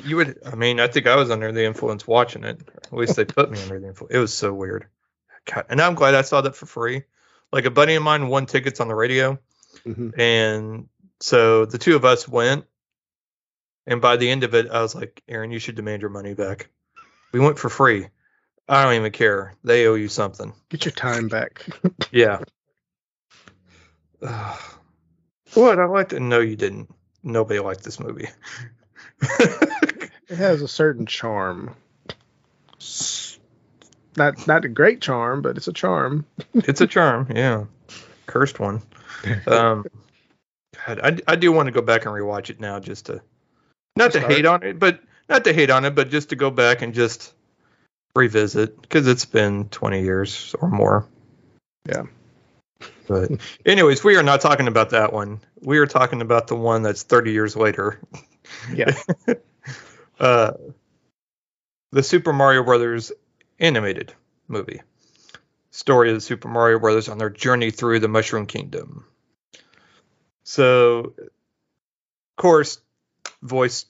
You 0.04 0.16
would. 0.18 0.40
I 0.46 0.56
mean, 0.56 0.80
I 0.80 0.88
think 0.88 1.08
I 1.08 1.16
was 1.18 1.30
under 1.32 1.52
the 1.52 1.66
influence 1.66 2.08
watching 2.08 2.44
it. 2.44 2.62
At 2.84 2.94
least 2.94 3.16
they 3.16 3.26
put 3.26 3.52
me 3.52 3.62
under 3.64 3.80
the 3.80 3.88
influence. 3.88 4.16
It 4.16 4.20
was 4.20 4.34
so 4.34 4.54
weird. 4.54 4.88
God, 5.46 5.66
and 5.70 5.82
I'm 5.82 5.96
glad 5.96 6.16
I 6.16 6.22
saw 6.22 6.42
that 6.42 6.56
for 6.56 6.66
free. 6.66 7.04
Like 7.52 7.66
a 7.66 7.72
buddy 7.72 7.96
of 7.96 8.04
mine 8.04 8.28
won 8.28 8.46
tickets 8.46 8.80
on 8.80 8.88
the 8.88 8.96
radio, 8.96 9.38
Mhm. 9.86 10.18
and 10.18 10.88
so 11.20 11.66
the 11.66 11.78
two 11.78 11.96
of 11.96 12.06
us 12.06 12.28
went. 12.28 12.66
And 13.88 14.00
by 14.00 14.16
the 14.18 14.30
end 14.30 14.44
of 14.44 14.54
it, 14.54 14.70
I 14.70 14.82
was 14.82 14.94
like, 14.96 15.22
"Aaron, 15.28 15.52
you 15.52 15.60
should 15.60 15.76
demand 15.76 16.02
your 16.02 16.12
money 16.12 16.34
back." 16.36 16.70
We 17.34 17.40
went 17.40 17.58
for 17.60 17.68
free. 17.70 18.08
I 18.70 18.84
don't 18.84 18.94
even 18.94 19.12
care. 19.12 19.56
They 19.64 19.88
owe 19.88 19.96
you 19.96 20.08
something. 20.08 20.54
Get 20.70 20.86
your 20.86 20.92
time 20.94 21.28
back. 21.28 21.66
Yeah. 22.12 22.40
What? 25.54 25.80
I 25.80 25.86
liked 25.86 26.14
it. 26.14 26.20
No, 26.22 26.40
you 26.40 26.56
didn't. 26.56 26.94
Nobody 27.24 27.60
liked 27.60 27.84
this 27.84 28.00
movie. 28.00 28.30
it 30.30 30.38
has 30.38 30.62
a 30.62 30.68
certain 30.68 31.06
charm. 31.06 31.76
Not 34.18 34.48
not 34.48 34.66
a 34.66 34.70
great 34.70 35.02
charm, 35.02 35.42
but 35.42 35.58
it's 35.58 35.68
a 35.68 35.74
charm. 35.74 36.26
it's 36.54 36.82
a 36.82 36.88
charm, 36.88 37.28
yeah. 37.34 37.66
Cursed 38.26 38.60
one. 38.60 38.82
Um, 39.46 39.86
God, 40.88 41.00
I, 41.04 41.34
I 41.34 41.36
do 41.36 41.52
want 41.52 41.68
to 41.68 41.72
go 41.72 41.84
back 41.84 42.06
and 42.06 42.16
rewatch 42.16 42.50
it 42.50 42.60
now, 42.60 42.80
just 42.80 43.06
to 43.06 43.22
not 43.96 44.14
to 44.14 44.20
hate 44.20 44.48
on 44.48 44.64
it, 44.64 44.80
but 44.80 45.00
not 45.30 45.44
to 45.44 45.54
hate 45.54 45.70
on 45.70 45.86
it, 45.86 45.94
but 45.94 46.10
just 46.10 46.30
to 46.30 46.36
go 46.36 46.50
back 46.50 46.82
and 46.82 46.96
just 46.96 47.34
revisit 48.16 48.82
because 48.82 49.08
it's 49.08 49.26
been 49.26 49.70
20 49.70 50.02
years 50.02 50.56
or 50.60 50.70
more. 50.70 51.08
Yeah. 51.88 52.04
But 53.08 53.32
anyways, 53.66 54.04
we 54.04 54.16
are 54.16 54.24
not 54.24 54.42
talking 54.42 54.68
about 54.68 54.92
that 54.92 55.14
one. 55.14 55.42
We 55.62 55.78
are 55.80 55.88
talking 55.88 56.22
about 56.22 56.48
the 56.48 56.56
one 56.56 56.82
that's 56.82 57.04
30 57.04 57.32
years 57.32 57.56
later. 57.56 58.00
Yeah. 58.74 58.94
uh, 60.20 60.52
the 61.92 62.04
Super 62.04 62.34
Mario 62.34 62.64
Brothers 62.64 63.12
animated 63.60 64.14
movie. 64.48 64.82
Story 65.72 66.10
of 66.10 66.16
the 66.16 66.22
Super 66.22 66.48
Mario 66.48 66.80
Brothers 66.80 67.10
on 67.10 67.18
their 67.18 67.30
journey 67.30 67.72
through 67.72 68.00
the 68.00 68.08
Mushroom 68.08 68.46
Kingdom. 68.46 69.06
So, 70.44 71.14
of 71.18 72.36
course, 72.36 72.80
voice 73.42 73.86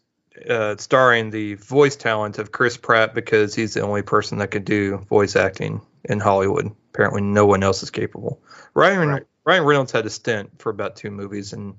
uh, 0.50 0.76
starring 0.78 1.30
the 1.30 1.56
voice 1.56 1.96
talent 1.96 2.40
of 2.40 2.52
Chris 2.52 2.78
Pratt 2.78 3.14
because 3.14 3.54
he's 3.54 3.74
the 3.74 3.82
only 3.82 4.02
person 4.02 4.38
that 4.38 4.52
could 4.52 4.66
do 4.66 4.98
voice 4.98 5.36
acting 5.36 5.82
in 6.06 6.20
Hollywood. 6.20 6.72
Apparently, 6.94 7.22
no 7.22 7.46
one 7.46 7.64
else 7.64 7.84
is 7.84 7.90
capable. 7.92 8.42
Ryan 8.74 9.10
Right. 9.10 9.24
Ryan 9.44 9.64
Reynolds 9.64 9.92
had 9.92 10.06
a 10.06 10.10
stint 10.10 10.52
for 10.60 10.70
about 10.70 10.96
two 10.96 11.10
movies, 11.10 11.54
and 11.54 11.76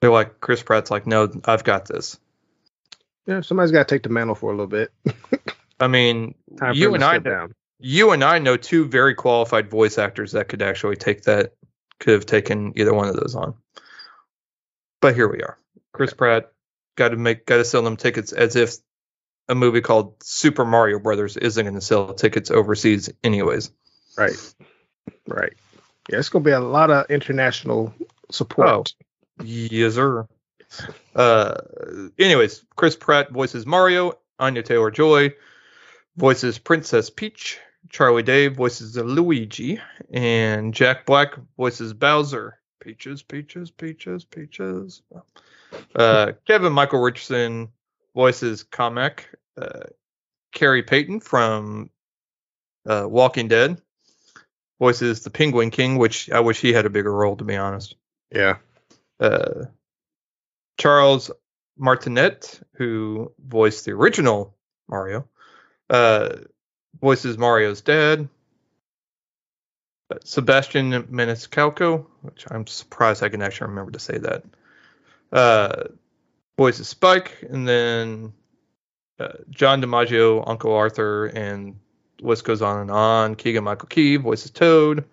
they're 0.00 0.10
like, 0.10 0.40
Chris 0.40 0.62
Pratt's 0.62 0.90
like, 0.90 1.06
no, 1.06 1.30
I've 1.44 1.64
got 1.64 1.86
this. 1.86 2.18
Yeah, 3.26 3.40
somebody's 3.40 3.72
got 3.72 3.88
to 3.88 3.94
take 3.94 4.02
the 4.02 4.08
mantle 4.08 4.34
for 4.34 4.52
a 4.52 4.54
little 4.54 4.66
bit. 4.66 4.92
I 5.80 5.88
mean, 5.88 6.34
you 6.72 6.94
and 6.94 7.04
I, 7.04 7.14
know, 7.14 7.18
down. 7.18 7.54
you 7.78 8.12
and 8.12 8.22
I 8.22 8.38
know 8.38 8.56
two 8.56 8.86
very 8.86 9.14
qualified 9.14 9.68
voice 9.68 9.98
actors 9.98 10.32
that 10.32 10.48
could 10.48 10.62
actually 10.62 10.96
take 10.96 11.22
that, 11.22 11.54
could 11.98 12.14
have 12.14 12.26
taken 12.26 12.72
either 12.76 12.94
one 12.94 13.08
of 13.08 13.16
those 13.16 13.34
on. 13.34 13.54
But 15.00 15.14
here 15.14 15.28
we 15.28 15.42
are. 15.42 15.58
Chris 15.92 16.14
Pratt 16.14 16.52
got 16.96 17.08
to 17.08 17.16
make, 17.16 17.46
got 17.46 17.56
to 17.56 17.64
sell 17.64 17.82
them 17.82 17.96
tickets 17.96 18.32
as 18.32 18.56
if 18.56 18.76
a 19.48 19.54
movie 19.54 19.80
called 19.80 20.14
Super 20.22 20.64
Mario 20.64 20.98
Brothers 20.98 21.36
isn't 21.36 21.64
going 21.64 21.74
to 21.74 21.80
sell 21.80 22.14
tickets 22.14 22.50
overseas 22.50 23.10
anyways. 23.22 23.70
Right. 24.16 24.54
Right. 25.26 25.52
Yeah, 26.08 26.18
it's 26.18 26.28
gonna 26.28 26.44
be 26.44 26.52
a 26.52 26.60
lot 26.60 26.90
of 26.90 27.10
international 27.10 27.92
support. 28.30 28.68
Oh. 28.68 28.84
Yes, 29.42 29.94
sir. 29.94 30.26
Uh, 31.14 31.54
anyways, 32.18 32.64
Chris 32.74 32.96
Pratt 32.96 33.30
voices 33.30 33.66
Mario. 33.66 34.18
Anya 34.38 34.62
Taylor 34.62 34.90
Joy 34.90 35.34
voices 36.16 36.58
Princess 36.58 37.10
Peach. 37.10 37.58
Charlie 37.88 38.22
Day 38.22 38.48
voices 38.48 38.96
Luigi, 38.96 39.80
and 40.12 40.74
Jack 40.74 41.06
Black 41.06 41.34
voices 41.56 41.92
Bowser. 41.92 42.58
Peaches, 42.80 43.22
peaches, 43.22 43.70
peaches, 43.70 44.24
peaches. 44.24 45.02
Uh, 45.94 46.32
Kevin 46.46 46.72
Michael 46.72 47.00
Richardson 47.00 47.68
voices 48.14 48.64
Kamek. 48.64 49.20
Uh, 49.60 49.84
Khary 50.52 50.82
Payton 50.82 51.20
from 51.20 51.90
uh, 52.86 53.06
Walking 53.08 53.48
Dead 53.48 53.80
voices 54.78 55.22
the 55.22 55.30
Penguin 55.30 55.70
King, 55.70 55.96
which 55.96 56.30
I 56.30 56.40
wish 56.40 56.60
he 56.60 56.72
had 56.72 56.86
a 56.86 56.90
bigger 56.90 57.12
role, 57.12 57.36
to 57.36 57.44
be 57.44 57.56
honest 57.56 57.94
Yeah. 58.30 58.56
Uh, 59.20 59.64
Charles 60.78 61.30
Martinet, 61.76 62.60
who 62.74 63.32
voiced 63.38 63.84
the 63.84 63.92
original 63.92 64.56
Mario, 64.88 65.26
uh, 65.90 66.36
voices 67.00 67.38
Mario's 67.38 67.80
dad. 67.80 68.28
Uh, 70.10 70.18
Sebastian 70.24 71.04
Maniscalco, 71.04 72.06
which 72.22 72.44
I'm 72.50 72.66
surprised 72.66 73.22
I 73.22 73.28
can 73.28 73.42
actually 73.42 73.68
remember 73.68 73.90
to 73.92 73.98
say 73.98 74.18
that, 74.18 74.44
uh, 75.32 75.84
voices 76.56 76.88
Spike, 76.88 77.44
and 77.48 77.66
then 77.66 78.32
uh, 79.18 79.32
John 79.50 79.82
DiMaggio, 79.82 80.44
Uncle 80.46 80.72
Arthur, 80.72 81.26
and 81.26 81.80
list 82.20 82.44
goes 82.44 82.62
on 82.62 82.80
and 82.80 82.90
on. 82.90 83.34
Keegan 83.34 83.64
Michael 83.64 83.88
Key 83.88 84.16
voices 84.16 84.50
Toad. 84.50 85.04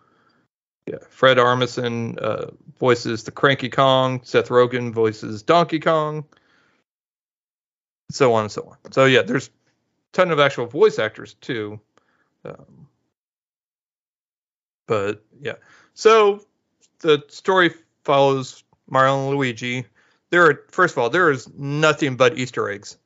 Yeah, 0.88 0.98
Fred 1.10 1.38
Armisen 1.38 2.22
uh, 2.22 2.48
voices 2.80 3.24
the 3.24 3.32
Cranky 3.32 3.70
Kong. 3.70 4.22
Seth 4.24 4.50
Rogen 4.50 4.92
voices 4.92 5.42
Donkey 5.42 5.80
Kong. 5.80 6.26
So 8.12 8.34
on 8.34 8.44
and 8.44 8.52
so 8.52 8.64
on. 8.64 8.92
So 8.92 9.06
yeah, 9.06 9.22
there's 9.22 9.48
a 9.48 9.52
ton 10.12 10.32
of 10.32 10.40
actual 10.40 10.66
voice 10.66 11.00
actors 11.00 11.36
too. 11.36 11.80
Um, 12.44 12.88
but 14.88 15.24
yeah, 15.40 15.56
so 15.94 16.44
the 17.00 17.24
story 17.30 17.74
follows 18.04 18.64
Mario 18.90 19.28
and 19.28 19.38
Luigi. 19.38 19.86
There 20.32 20.46
are 20.50 20.66
first 20.70 20.96
of 20.96 20.98
all, 20.98 21.10
there 21.10 21.32
is 21.32 21.48
nothing 21.58 22.18
but 22.18 22.38
Easter 22.38 22.70
eggs. 22.70 22.98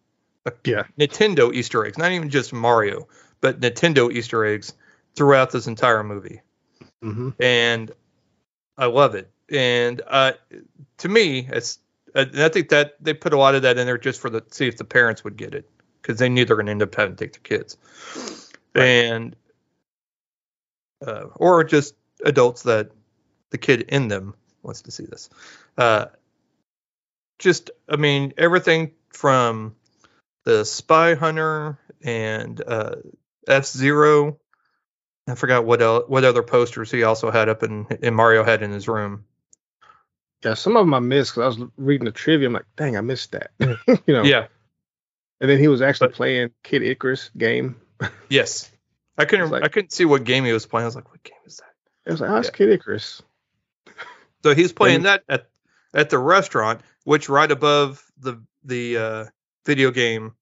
Yeah. 0.64 0.84
Nintendo 0.98 1.54
Easter 1.54 1.86
eggs, 1.86 1.98
not 1.98 2.12
even 2.12 2.30
just 2.30 2.54
Mario, 2.54 3.08
but 3.42 3.60
Nintendo 3.60 4.12
Easter 4.12 4.46
eggs 4.46 4.74
throughout 5.14 5.52
this 5.52 5.68
entire 5.68 6.04
movie 6.04 6.42
hmm 7.02 7.30
and 7.40 7.92
I 8.78 8.88
love 8.88 9.16
it. 9.16 9.32
And 9.52 10.02
uh, 10.08 10.34
to 11.00 11.10
me, 11.10 11.48
it's 11.52 11.80
uh, 12.16 12.26
and 12.34 12.44
I 12.44 12.50
think 12.50 12.70
that 12.70 12.96
they 13.02 13.14
put 13.14 13.34
a 13.34 13.38
lot 13.38 13.56
of 13.56 13.64
that 13.64 13.78
in 13.78 13.86
there 13.86 13.98
just 13.98 14.20
for 14.22 14.30
the 14.30 14.44
see 14.52 14.68
if 14.68 14.78
the 14.78 14.86
parents 14.86 15.24
would 15.24 15.38
get 15.38 15.54
it 15.56 15.70
because 16.02 16.20
they 16.20 16.30
knew 16.30 16.46
they're 16.46 16.56
going 16.56 16.68
to 16.68 16.72
end 16.72 16.84
up 16.84 16.96
having 16.96 17.16
to 17.16 17.26
take 17.26 17.34
their 17.34 17.60
kids, 17.60 17.78
and 18.76 19.36
uh, 21.06 21.26
or 21.36 21.64
just 21.64 21.96
adults 22.26 22.64
that 22.64 22.92
the 23.52 23.58
kid 23.58 23.82
in 23.82 24.08
them 24.08 24.34
wants 24.64 24.82
to 24.84 24.92
see 24.92 25.06
this. 25.06 25.30
Uh, 25.78 26.06
just 27.40 27.72
I 27.88 27.96
mean 27.96 28.34
everything 28.38 28.92
from 29.10 29.76
the 30.46 30.66
Spy 30.66 31.16
Hunter 31.16 31.80
and 32.04 32.62
uh, 32.66 32.96
F 33.48 33.66
Zero. 33.66 34.40
I 35.28 35.36
forgot 35.36 35.66
what 35.66 35.82
el 35.82 36.02
what 36.08 36.24
other 36.24 36.44
posters 36.44 36.90
he 36.92 37.04
also 37.04 37.32
had 37.32 37.50
up 37.50 37.64
in, 37.64 37.86
in 38.02 38.14
Mario 38.14 38.44
had 38.44 38.64
in 38.64 38.72
his 38.72 38.88
room. 38.88 39.26
Yeah, 40.44 40.54
some 40.54 40.78
of 40.78 40.86
them 40.86 40.94
I 40.94 41.00
missed 41.00 41.34
because 41.36 41.58
I 41.58 41.60
was 41.62 41.70
reading 41.78 42.06
the 42.06 42.12
trivia. 42.12 42.48
I'm 42.48 42.54
like, 42.54 42.66
dang, 42.76 42.96
I 42.96 43.02
missed 43.02 43.32
that. 43.34 43.52
you 43.60 44.14
know. 44.14 44.24
Yeah. 44.24 44.48
And 45.42 45.50
then 45.50 45.60
he 45.60 45.68
was 45.68 45.82
actually 45.82 46.10
But- 46.10 46.16
playing 46.16 46.52
Kid 46.64 46.84
Icarus 46.84 47.30
game. 47.38 47.76
Yes. 48.30 48.72
I 49.18 49.26
couldn't 49.26 49.46
It's 49.46 49.52
like- 49.52 49.64
I 49.64 49.68
couldn't 49.68 49.92
see 49.92 50.06
what 50.06 50.24
game 50.24 50.46
he 50.46 50.54
was 50.54 50.66
playing. 50.68 50.84
I 50.84 50.88
was 50.88 50.96
like, 50.96 51.10
what 51.10 51.24
game 51.24 51.38
is 51.46 51.58
that? 51.58 51.74
It 52.06 52.12
was 52.12 52.22
like, 52.22 52.30
oh, 52.30 52.36
it's 52.38 52.48
Yeah. 52.50 52.54
Kid 52.54 52.70
Icarus. 52.70 53.22
So 54.44 54.54
he's 54.54 54.72
playing 54.72 54.98
And- 54.98 55.06
that 55.06 55.24
at 55.28 55.50
at 55.94 56.10
the 56.12 56.20
restaurant, 56.20 56.82
which 57.04 57.28
right 57.30 57.52
above 57.52 58.04
the 58.20 58.42
the 58.64 58.98
uh, 58.98 59.26
video 59.66 59.90
game 59.92 60.34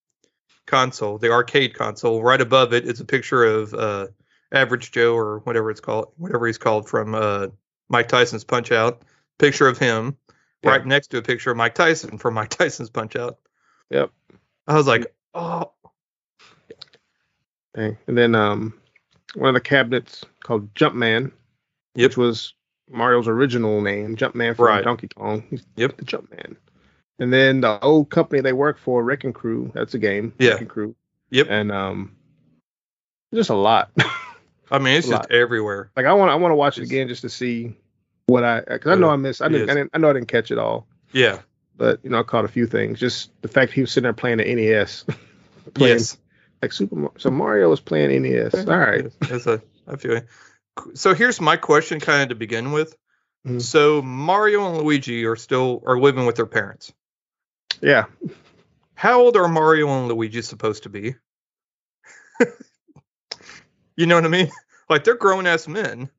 console, 0.68 1.18
the 1.18 1.32
arcade 1.32 1.74
console, 1.76 2.22
right 2.22 2.42
above 2.42 2.74
it 2.74 2.86
is 2.86 3.00
a 3.00 3.06
picture 3.06 3.44
of 3.44 3.74
uh, 3.74 4.08
Average 4.56 4.92
Joe 4.92 5.14
or 5.16 5.40
whatever 5.40 5.70
it's 5.70 5.82
called, 5.82 6.12
whatever 6.18 6.48
he's 6.48 6.58
called 6.58 6.88
from 6.90 7.14
uh, 7.14 7.48
Mike 7.90 8.08
Tyson's 8.08 8.44
Punch 8.44 8.72
Out. 8.72 9.02
Picture 9.38 9.68
of 9.68 9.78
him, 9.78 10.16
Yeah. 10.64 10.70
right 10.72 10.86
next 10.86 11.08
to 11.08 11.18
a 11.18 11.22
picture 11.22 11.52
of 11.52 11.58
Mike 11.58 11.76
Tyson 11.76 12.18
from 12.18 12.34
Mike 12.36 12.50
Tyson's 12.58 12.90
Punch 12.90 13.16
Out. 13.16 13.38
Yep. 13.92 14.12
I 14.68 14.74
was 14.76 14.88
like, 14.88 15.14
oh, 15.34 15.72
Dang. 17.76 17.98
And 18.08 18.18
then 18.18 18.34
um, 18.36 18.74
one 19.36 19.50
of 19.50 19.54
the 19.56 19.60
cabinets 19.62 20.24
called 20.44 20.74
Jumpman, 20.74 21.32
Yep. 21.96 22.10
which 22.12 22.18
was 22.18 22.54
Mario's 22.90 23.28
original 23.28 23.82
name, 23.82 24.16
Jumpman 24.16 24.56
from 24.56 24.66
Right. 24.66 24.84
Donkey 24.84 25.10
Kong. 25.10 25.44
He's 25.50 25.66
Yep. 25.76 25.98
the 25.98 26.06
Jumpman. 26.06 26.56
And 27.20 27.32
then 27.32 27.62
the 27.62 27.80
old 27.82 28.10
company 28.10 28.42
they 28.42 28.54
work 28.54 28.78
for, 28.78 29.04
Wrecking 29.04 29.34
Crew, 29.34 29.72
that's 29.74 29.94
a 29.94 30.00
game. 30.00 30.34
Yeah. 30.40 30.52
Wrecking 30.52 30.68
Crew. 30.68 30.96
Yep. 31.32 31.48
And 31.50 31.72
um, 31.72 32.16
just 33.34 33.50
a 33.50 33.56
lot. 33.56 33.92
I 34.72 34.80
mean, 34.80 34.96
it's 34.98 35.08
just 35.08 35.30
lot. 35.30 35.32
everywhere. 35.32 35.92
like 35.96 36.06
I 36.06 36.14
want, 36.14 36.32
I 36.32 36.36
want 36.36 36.52
to 36.52 36.56
watch 36.56 36.78
it 36.78 36.84
again 36.84 37.08
just 37.08 37.22
to 37.22 37.30
see 37.30 37.76
what 38.26 38.44
I, 38.44 38.62
because 38.62 38.92
I 38.92 39.00
know 39.00 39.10
I 39.10 39.16
missed. 39.16 39.42
I 39.42 39.48
didn't, 39.48 39.70
I 39.70 39.74
didn't, 39.76 39.92
I 39.94 39.98
know 40.00 40.10
I 40.10 40.14
didn't 40.14 40.28
catch 40.28 40.50
it 40.52 40.58
all, 40.58 40.88
Yeah. 41.14 41.40
but 41.78 42.00
you 42.04 42.10
know 42.10 42.20
I 42.20 42.24
caught 42.24 42.46
a 42.46 42.50
few 42.50 42.66
things. 42.66 43.00
Just 43.00 43.30
the 43.42 43.48
fact 43.48 43.72
he 43.74 43.82
was 43.82 43.92
sitting 43.92 44.04
there 44.06 44.14
playing 44.14 44.38
the 44.38 44.56
NES, 44.56 45.06
playing 45.74 45.94
Yes. 45.98 46.18
like 46.62 46.74
Super. 46.74 47.12
So 47.18 47.30
Mario 47.30 47.70
was 47.70 47.80
playing 47.80 48.22
NES. 48.24 48.56
All 48.56 48.78
right. 48.78 49.06
That's 49.22 49.46
a, 49.46 49.62
I 49.88 49.96
feel. 49.98 50.22
So 50.96 51.14
here's 51.14 51.40
my 51.40 51.56
question, 51.58 52.00
kind 52.00 52.24
of 52.24 52.30
to 52.30 52.36
begin 52.36 52.72
with. 52.72 52.96
Mhm. 53.48 53.62
So 53.62 54.02
Mario 54.02 54.68
and 54.68 54.78
Luigi 54.80 55.26
are 55.26 55.36
still 55.36 55.84
are 55.86 56.00
living 56.00 56.26
with 56.26 56.36
their 56.38 56.48
parents. 56.48 56.92
Yeah. 57.82 58.06
How 58.96 59.20
old 59.22 59.38
are 59.38 59.48
Mario 59.48 59.88
and 59.90 60.08
Luigi 60.08 60.42
supposed 60.42 60.84
to 60.84 60.90
be? 60.90 61.16
you 63.98 64.06
know 64.06 64.16
what 64.16 64.26
I 64.26 64.30
mean? 64.30 64.50
Like 64.90 65.04
they're 65.04 65.16
grown 65.16 65.48
ass 65.48 65.68
men 65.68 66.10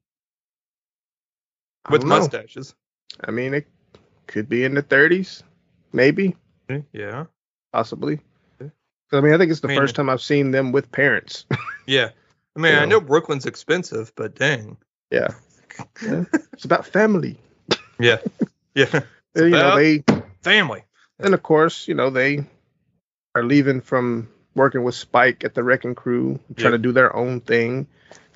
with 1.88 2.00
don't 2.00 2.08
mustaches. 2.08 2.74
I 3.22 3.30
mean, 3.30 3.54
it 3.54 3.66
could 4.26 4.48
be 4.48 4.64
in 4.64 4.74
the 4.74 4.82
30s, 4.82 5.44
maybe, 5.92 6.34
eh, 6.68 6.80
Yeah. 6.92 7.26
possibly. 7.72 8.18
Eh. 8.60 8.68
I 9.12 9.20
mean, 9.20 9.32
I 9.34 9.38
think 9.38 9.52
it's 9.52 9.60
the 9.60 9.68
I 9.68 9.70
mean- 9.70 9.78
first 9.78 9.94
time 9.94 10.10
I've 10.10 10.20
seen 10.20 10.50
them 10.50 10.72
with 10.72 10.90
parents. 10.90 11.46
Yeah. 11.86 12.10
I 12.56 12.60
mean, 12.60 12.72
You 12.72 12.78
I 12.80 12.84
know. 12.86 13.00
Brooklyn's 13.00 13.46
expensive, 13.46 14.12
but 14.16 14.34
dang. 14.34 14.76
yeah. 15.12 15.28
Yeah. 16.02 16.24
It's 16.54 16.64
about 16.64 16.84
family. 16.86 17.38
Yeah. 18.00 18.18
Yeah. 18.74 19.02
You 19.36 19.50
know, 19.50 19.76
they 19.76 20.02
Family. 20.42 20.82
and 21.20 21.34
of 21.34 21.42
course, 21.44 21.86
you 21.86 21.94
know, 21.94 22.10
they 22.10 22.44
are 23.36 23.44
leaving 23.44 23.80
from 23.80 24.28
working 24.56 24.82
with 24.82 24.94
Spike 24.96 25.44
at 25.44 25.54
the 25.54 25.62
Wrecking 25.62 25.94
Crew, 25.94 26.40
trying 26.56 26.72
Yeah. 26.72 26.76
to 26.76 26.78
do 26.78 26.92
their 26.92 27.14
own 27.14 27.40
thing. 27.40 27.86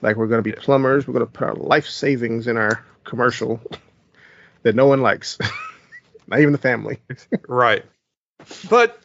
Like 0.02 0.16
we're 0.16 0.28
going 0.28 0.42
to 0.42 0.48
be 0.48 0.52
plumbers. 0.52 1.06
We're 1.08 1.14
going 1.14 1.26
to 1.26 1.32
put 1.32 1.48
our 1.48 1.54
life 1.54 1.86
savings 1.88 2.46
in 2.46 2.56
our 2.56 2.84
commercial 3.04 3.60
that 4.62 4.74
no 4.76 4.86
one 4.86 5.00
likes, 5.02 5.38
not 6.28 6.40
even 6.40 6.52
the 6.52 6.58
family. 6.58 6.98
Right. 7.48 7.84
But 8.70 8.98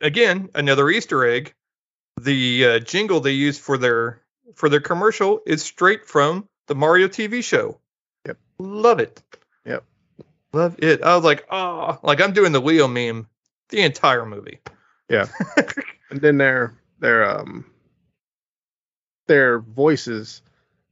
again, 0.00 0.48
another 0.54 0.88
Easter 0.88 1.24
egg. 1.26 1.52
The 2.20 2.64
uh, 2.64 2.78
jingle 2.78 3.20
they 3.20 3.32
use 3.32 3.58
for 3.58 3.76
their 3.76 4.20
for 4.54 4.68
their 4.68 4.80
commercial 4.80 5.40
is 5.46 5.62
straight 5.64 6.06
from 6.06 6.48
the 6.68 6.74
Mario 6.76 7.08
TV 7.08 7.42
show. 7.42 7.78
Yep. 8.26 8.38
Love 8.58 9.00
it. 9.00 9.20
Yep. 9.66 9.84
Love 10.52 10.76
it. 10.78 11.02
I 11.02 11.16
was 11.16 11.24
like, 11.24 11.44
oh, 11.50 11.98
like 12.04 12.20
I'm 12.22 12.32
doing 12.32 12.52
the 12.52 12.60
Leo 12.60 12.86
meme 12.86 13.26
the 13.70 13.80
entire 13.80 14.24
movie. 14.24 14.60
And 16.10 16.20
then 16.20 16.38
their 16.38 16.74
their 17.00 17.28
um 17.28 17.64
their 19.26 19.58
voices 19.60 20.42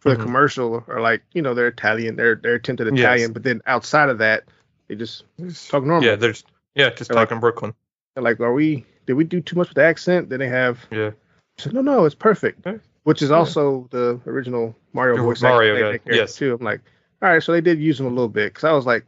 for 0.01 0.11
Mhm. 0.11 0.17
the 0.19 0.23
commercial 0.25 0.85
are 0.89 1.01
like 1.01 1.23
you 1.33 1.43
know 1.43 1.55
they're 1.55 1.69
Italian. 1.69 2.17
They're 2.17 2.35
they're 2.37 2.55
attempted 2.55 2.87
Yes. 2.89 2.99
Italian, 2.99 3.33
but 3.33 3.43
then 3.43 3.61
outside 3.67 4.09
of 4.09 4.19
that, 4.19 4.45
they 4.89 4.95
just 4.97 5.25
talk 5.69 5.85
normal. 5.85 6.05
Yeah, 6.05 6.17
there's 6.17 6.45
yeah, 6.75 6.91
just 6.91 7.09
They're 7.11 7.17
like- 7.17 7.29
talking 7.29 7.41
Brooklyn. 7.41 7.75
They're 8.15 8.25
like, 8.25 8.41
are 8.41 8.53
we? 8.53 8.85
Did 9.07 9.15
we 9.15 9.25
do 9.25 9.41
too 9.41 9.57
much 9.57 9.69
with 9.69 9.77
the 9.77 9.85
accent? 9.85 10.29
Then 10.31 10.39
they 10.41 10.49
have. 10.49 10.79
Yeah. 10.91 11.11
Said, 11.59 11.73
no, 11.75 11.81
no, 11.83 12.05
it's 12.05 12.15
perfect. 12.15 12.67
Okay. 12.67 12.79
Which 13.05 13.21
is 13.23 13.31
Yeah. 13.31 13.37
also 13.37 13.89
the 13.91 14.21
original 14.27 14.77
Mario 14.93 15.23
voice 15.23 15.43
Mario 15.43 15.75
actor 15.75 15.83
guy, 15.85 15.87
they 15.87 15.93
take 15.99 16.05
care 16.05 16.13
of 16.15 16.19
yes. 16.19 16.37
too. 16.37 16.55
I'm 16.55 16.65
like, 16.65 16.81
all 17.21 17.29
right, 17.31 17.43
so 17.43 17.53
they 17.53 17.61
did 17.61 17.79
use 17.81 17.99
him 18.01 18.07
a 18.07 18.11
little 18.11 18.29
bit 18.29 18.53
because 18.53 18.65
I 18.65 18.73
was 18.73 18.87
like, 18.87 19.05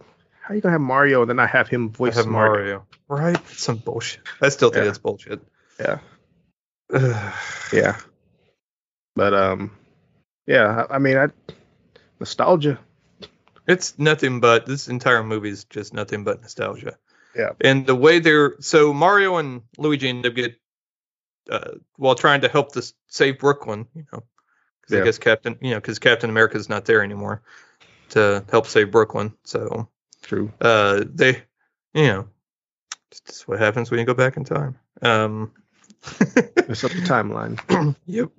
how 0.47 0.55
you 0.55 0.61
gonna 0.61 0.73
have 0.73 0.81
Mario 0.81 1.23
and 1.23 1.31
then 1.31 1.37
not 1.37 1.49
have 1.51 1.69
him 1.69 1.89
I 1.95 1.97
voice 1.97 2.17
have 2.17 2.27
Mario? 2.27 2.53
Mario. 2.53 2.87
Right? 3.09 3.33
That's 3.35 3.63
some 3.63 3.77
bullshit. 3.77 4.21
I 4.43 4.49
still 4.51 4.71
think 4.71 4.85
Yeah. 4.85 4.89
it's 4.91 4.99
bullshit. 4.99 5.41
Yeah. 5.81 5.99
Yeah. 7.73 7.97
But 9.17 9.33
um, 9.35 9.71
yeah, 10.47 10.85
I, 10.91 10.97
I 10.97 10.99
mean, 10.99 11.17
I 11.17 11.29
nostalgia. 12.21 12.79
It's 13.67 13.99
nothing 13.99 14.41
but 14.41 14.67
this 14.67 14.89
entire 14.89 15.23
movie 15.25 15.49
is 15.51 15.65
just 15.65 15.95
nothing 15.95 16.25
but 16.25 16.43
nostalgia. 16.43 16.97
Yeah. 17.35 17.51
And 17.61 17.87
the 17.87 17.95
way 17.95 18.19
they're 18.19 18.55
so 18.61 18.93
Mario 18.93 19.37
and 19.39 19.63
Luigi 19.79 20.09
end 20.09 20.27
up 20.27 20.35
get 20.35 20.57
uh, 21.51 21.73
while 21.97 22.15
trying 22.15 22.43
to 22.43 22.49
help 22.49 22.73
this 22.73 22.93
save 23.09 23.39
Brooklyn, 23.39 23.87
you 23.95 24.05
know, 24.13 24.23
because 24.83 24.95
Yeah. 24.97 25.01
I 25.01 25.05
guess 25.05 25.19
Captain, 25.19 25.57
you 25.61 25.71
know, 25.71 25.77
because 25.81 25.99
Captain 25.99 26.29
America's 26.31 26.69
not 26.69 26.85
there 26.85 27.03
anymore 27.03 27.43
to 28.11 28.45
help 28.51 28.67
save 28.67 28.91
Brooklyn. 28.91 29.33
So 29.45 29.89
True. 30.25 30.53
uh, 30.61 31.05
they, 31.07 31.43
you 31.95 32.07
know, 32.07 32.29
it's 33.13 33.47
what 33.47 33.61
happens 33.61 33.91
when 33.91 34.01
you 34.01 34.07
go 34.07 34.15
back 34.15 34.37
in 34.37 34.45
time. 34.45 34.77
Um, 35.01 35.53
It's 36.07 36.85
up 36.85 36.91
the 36.93 36.99
timeline. 37.07 37.95
yep. 38.07 38.31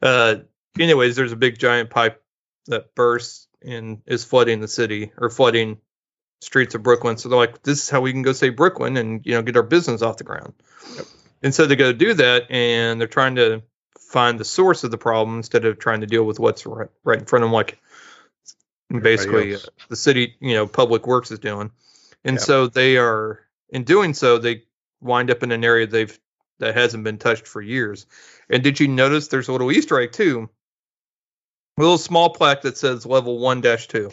Uh, 0.00 0.36
anyways, 0.78 1.16
there's 1.16 1.32
a 1.32 1.36
big 1.36 1.58
giant 1.58 1.90
pipe 1.90 2.22
that 2.66 2.94
bursts 2.94 3.48
and 3.62 4.00
is 4.06 4.24
flooding 4.24 4.60
the 4.60 4.68
city 4.68 5.12
or 5.16 5.30
flooding 5.30 5.78
streets 6.40 6.74
of 6.74 6.82
Brooklyn. 6.82 7.16
So 7.16 7.28
they're 7.28 7.38
like, 7.38 7.62
this 7.62 7.82
is 7.82 7.90
how 7.90 8.00
we 8.00 8.12
can 8.12 8.22
go 8.22 8.32
save 8.32 8.56
Brooklyn 8.56 8.96
and 8.96 9.24
you 9.26 9.34
know 9.34 9.42
get 9.42 9.56
our 9.56 9.62
business 9.62 10.02
off 10.02 10.16
the 10.18 10.24
ground. 10.24 10.54
Yep. 10.96 11.06
And 11.42 11.54
so 11.54 11.66
they 11.66 11.76
go 11.76 11.92
do 11.92 12.14
that, 12.14 12.50
and 12.50 13.00
they're 13.00 13.08
trying 13.08 13.36
to 13.36 13.62
find 14.00 14.38
the 14.40 14.44
source 14.44 14.84
of 14.84 14.90
the 14.90 14.98
problem 14.98 15.36
instead 15.36 15.64
of 15.64 15.78
trying 15.78 16.00
to 16.00 16.06
deal 16.06 16.24
with 16.24 16.40
what's 16.40 16.64
right, 16.66 16.88
right 17.04 17.18
in 17.18 17.26
front 17.26 17.44
of 17.44 17.48
them, 17.48 17.52
like 17.54 17.78
basically 18.90 19.54
uh, 19.54 19.58
the 19.88 19.96
city, 19.96 20.34
you 20.40 20.54
know, 20.54 20.66
public 20.66 21.06
works 21.06 21.30
is 21.30 21.38
doing. 21.38 21.70
And 22.24 22.34
Yep. 22.34 22.42
so 22.42 22.66
they 22.66 22.96
are, 22.96 23.40
in 23.70 23.84
doing 23.84 24.14
so, 24.14 24.38
they 24.38 24.64
wind 25.00 25.30
up 25.30 25.42
in 25.42 25.52
an 25.52 25.64
area 25.64 25.86
they've 25.86 26.18
that 26.58 26.76
hasn't 26.76 27.04
been 27.04 27.18
touched 27.18 27.46
for 27.46 27.60
years. 27.62 28.06
And 28.50 28.62
did 28.62 28.80
you 28.80 28.88
notice 28.88 29.28
there's 29.28 29.48
a 29.48 29.52
little 29.52 29.70
Easter 29.70 30.00
egg 30.00 30.12
too? 30.12 30.48
A 31.76 31.80
little 31.80 31.98
small 31.98 32.30
plaque 32.30 32.62
that 32.62 32.76
says 32.76 33.06
level 33.06 33.38
one 33.38 33.60
dash 33.60 33.86
two. 33.86 34.10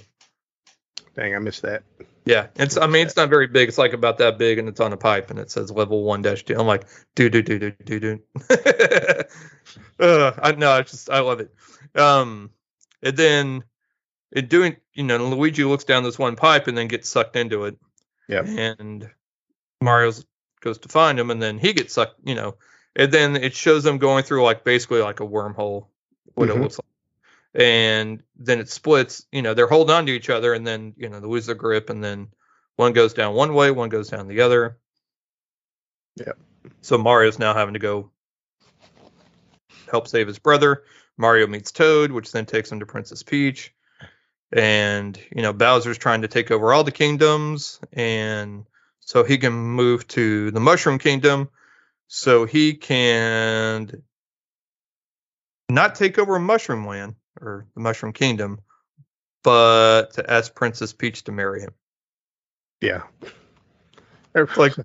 Dang, 1.15 1.33
I 1.33 1.39
missed 1.39 1.63
that. 1.63 1.83
Yeah, 2.25 2.47
it's. 2.55 2.77
I 2.77 2.87
mean, 2.87 3.05
it's 3.05 3.15
not 3.15 3.29
very 3.29 3.47
big. 3.47 3.69
It's 3.69 3.77
like 3.77 3.93
about 3.93 4.17
that 4.17 4.37
big, 4.37 4.57
and 4.57 4.67
it's 4.67 4.79
on 4.79 4.91
a 4.93 4.97
pipe, 4.97 5.29
and 5.29 5.39
it 5.39 5.49
says 5.49 5.71
level 5.71 6.03
one 6.03 6.21
dash 6.21 6.43
two. 6.43 6.59
I'm 6.59 6.67
like, 6.67 6.85
do 7.15 7.29
do 7.29 7.41
do 7.41 7.57
do 7.59 7.71
do 7.71 7.99
do. 7.99 8.19
uh, 9.99 10.31
I 10.41 10.51
no, 10.53 10.71
I 10.71 10.81
just 10.81 11.09
I 11.09 11.19
love 11.19 11.39
it. 11.39 11.53
Um, 11.99 12.49
and 13.01 13.15
then 13.15 13.63
it 14.35 14.49
doing, 14.49 14.75
you 14.93 15.03
know, 15.03 15.17
Luigi 15.17 15.63
looks 15.63 15.85
down 15.85 16.03
this 16.03 16.19
one 16.19 16.35
pipe 16.35 16.67
and 16.67 16.77
then 16.77 16.87
gets 16.87 17.09
sucked 17.09 17.35
into 17.35 17.65
it. 17.65 17.77
Yeah. 18.27 18.41
And 18.45 19.09
Mario 19.81 20.11
goes 20.59 20.77
to 20.79 20.89
find 20.89 21.19
him, 21.19 21.31
and 21.31 21.41
then 21.41 21.57
he 21.57 21.73
gets 21.73 21.93
sucked, 21.93 22.19
you 22.23 22.35
know, 22.35 22.55
and 22.95 23.11
then 23.11 23.35
it 23.35 23.55
shows 23.55 23.83
them 23.83 23.97
going 23.97 24.23
through 24.23 24.43
like 24.43 24.63
basically 24.63 25.01
like 25.01 25.21
a 25.21 25.25
wormhole, 25.25 25.87
what 26.33 26.49
it 26.49 26.55
Mhm. 26.55 26.61
looks 26.61 26.77
like. 26.77 26.85
And 27.53 28.21
then 28.35 28.59
it 28.59 28.69
splits, 28.69 29.25
you 29.31 29.41
know, 29.41 29.53
they're 29.53 29.67
holding 29.67 29.95
on 29.95 30.05
to 30.07 30.11
each 30.11 30.29
other, 30.29 30.53
and 30.53 30.67
then 30.67 30.93
you 30.97 31.07
know 31.07 31.19
they 31.19 31.27
lose 31.27 31.45
their 31.45 31.55
grip, 31.55 31.89
and 31.89 32.03
then 32.03 32.27
one 32.75 32.91
goes 32.91 33.13
down 33.13 33.35
one 33.35 33.53
way, 33.53 33.71
one 33.71 33.89
goes 33.89 34.09
down 34.09 34.27
the 34.27 34.41
other. 34.41 34.77
Yeah. 36.15 36.33
So 36.81 36.97
Mario's 36.97 37.39
now 37.39 37.53
having 37.53 37.73
to 37.73 37.79
go 37.79 38.11
help 39.89 40.07
save 40.07 40.27
his 40.27 40.39
brother. 40.39 40.83
Mario 41.17 41.47
meets 41.47 41.71
Toad, 41.71 42.11
which 42.11 42.31
then 42.31 42.45
takes 42.45 42.71
him 42.71 42.79
to 42.81 42.85
Princess 42.85 43.23
Peach. 43.23 43.73
And, 44.51 45.19
you 45.35 45.41
know, 45.41 45.53
Bowser's 45.53 45.97
trying 45.97 46.21
to 46.21 46.27
take 46.27 46.51
over 46.51 46.73
all 46.73 46.83
the 46.83 46.91
kingdoms. 46.91 47.79
And 47.93 48.65
so 48.99 49.23
he 49.23 49.37
can 49.37 49.53
move 49.53 50.07
to 50.09 50.51
the 50.51 50.59
Mushroom 50.59 50.99
Kingdom. 50.99 51.49
So 52.07 52.45
he 52.45 52.73
can 52.73 54.03
not 55.69 55.95
take 55.95 56.19
over 56.19 56.39
Mushroom 56.39 56.85
Land 56.85 57.15
or 57.41 57.67
the 57.73 57.81
Mushroom 57.81 58.13
Kingdom, 58.13 58.59
but 59.43 60.13
to 60.13 60.31
ask 60.31 60.53
Princess 60.53 60.93
Peach 60.93 61.23
to 61.23 61.31
marry 61.31 61.61
him. 61.61 61.73
Yeah. 62.81 63.03
Like, 64.55 64.75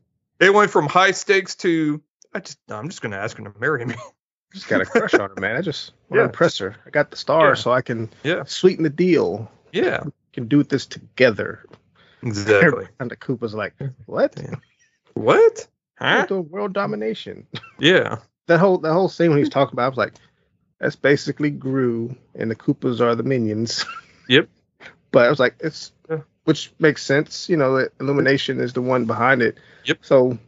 It 0.40 0.54
went 0.54 0.70
from 0.70 0.86
high 0.86 1.10
stakes 1.10 1.54
to, 1.56 2.02
I 2.34 2.40
just, 2.40 2.58
I'm 2.70 2.88
just 2.88 3.02
going 3.02 3.12
to 3.12 3.18
ask 3.18 3.36
her 3.36 3.44
to 3.44 3.58
marry 3.58 3.84
me. 3.84 3.94
just 4.52 4.68
got 4.68 4.80
a 4.80 4.84
crush 4.86 5.14
on 5.14 5.30
her, 5.30 5.40
man. 5.40 5.56
I 5.56 5.60
just 5.60 5.92
want 6.08 6.18
Yeah. 6.18 6.22
to 6.22 6.28
impress 6.30 6.58
her. 6.58 6.76
I 6.86 6.90
got 6.90 7.10
the 7.10 7.16
star, 7.16 7.48
Yeah. 7.48 7.54
so 7.54 7.72
I 7.72 7.82
can 7.82 8.10
Yeah. 8.22 8.44
sweeten 8.44 8.82
the 8.84 8.90
deal. 8.90 9.50
Yeah. 9.72 10.02
Can 10.32 10.46
do 10.48 10.62
this 10.62 10.86
together. 10.86 11.64
Exactly. 12.22 12.86
And 13.00 13.10
the 13.10 13.16
Koopa's 13.16 13.54
like, 13.54 13.74
what? 14.06 14.38
What? 15.14 15.66
Huh? 15.98 16.26
The 16.28 16.40
world 16.40 16.72
domination. 16.72 17.46
Yeah. 17.78 18.18
That 18.46 18.58
whole 18.58 18.78
that 18.78 18.92
whole 18.92 19.08
scene 19.08 19.30
when 19.30 19.38
he's 19.38 19.48
talking 19.48 19.74
about, 19.74 19.84
I 19.86 19.88
was 19.88 19.98
like, 19.98 20.14
that's 20.80 20.96
basically 20.96 21.50
Gru, 21.50 22.14
and 22.34 22.50
the 22.50 22.56
Koopas 22.56 23.00
are 23.00 23.14
the 23.14 23.22
minions. 23.22 23.84
Yep. 24.28 24.48
but 25.12 25.26
I 25.26 25.30
was 25.30 25.38
like, 25.40 25.54
it's 25.60 25.92
which 26.44 26.72
makes 26.78 27.02
sense. 27.04 27.48
You 27.48 27.56
know, 27.56 27.76
that 27.78 27.92
Illumination 28.00 28.60
is 28.60 28.72
the 28.72 28.80
one 28.82 29.04
behind 29.04 29.42
it. 29.42 29.58
Yep. 29.84 29.98
So, 30.02 30.38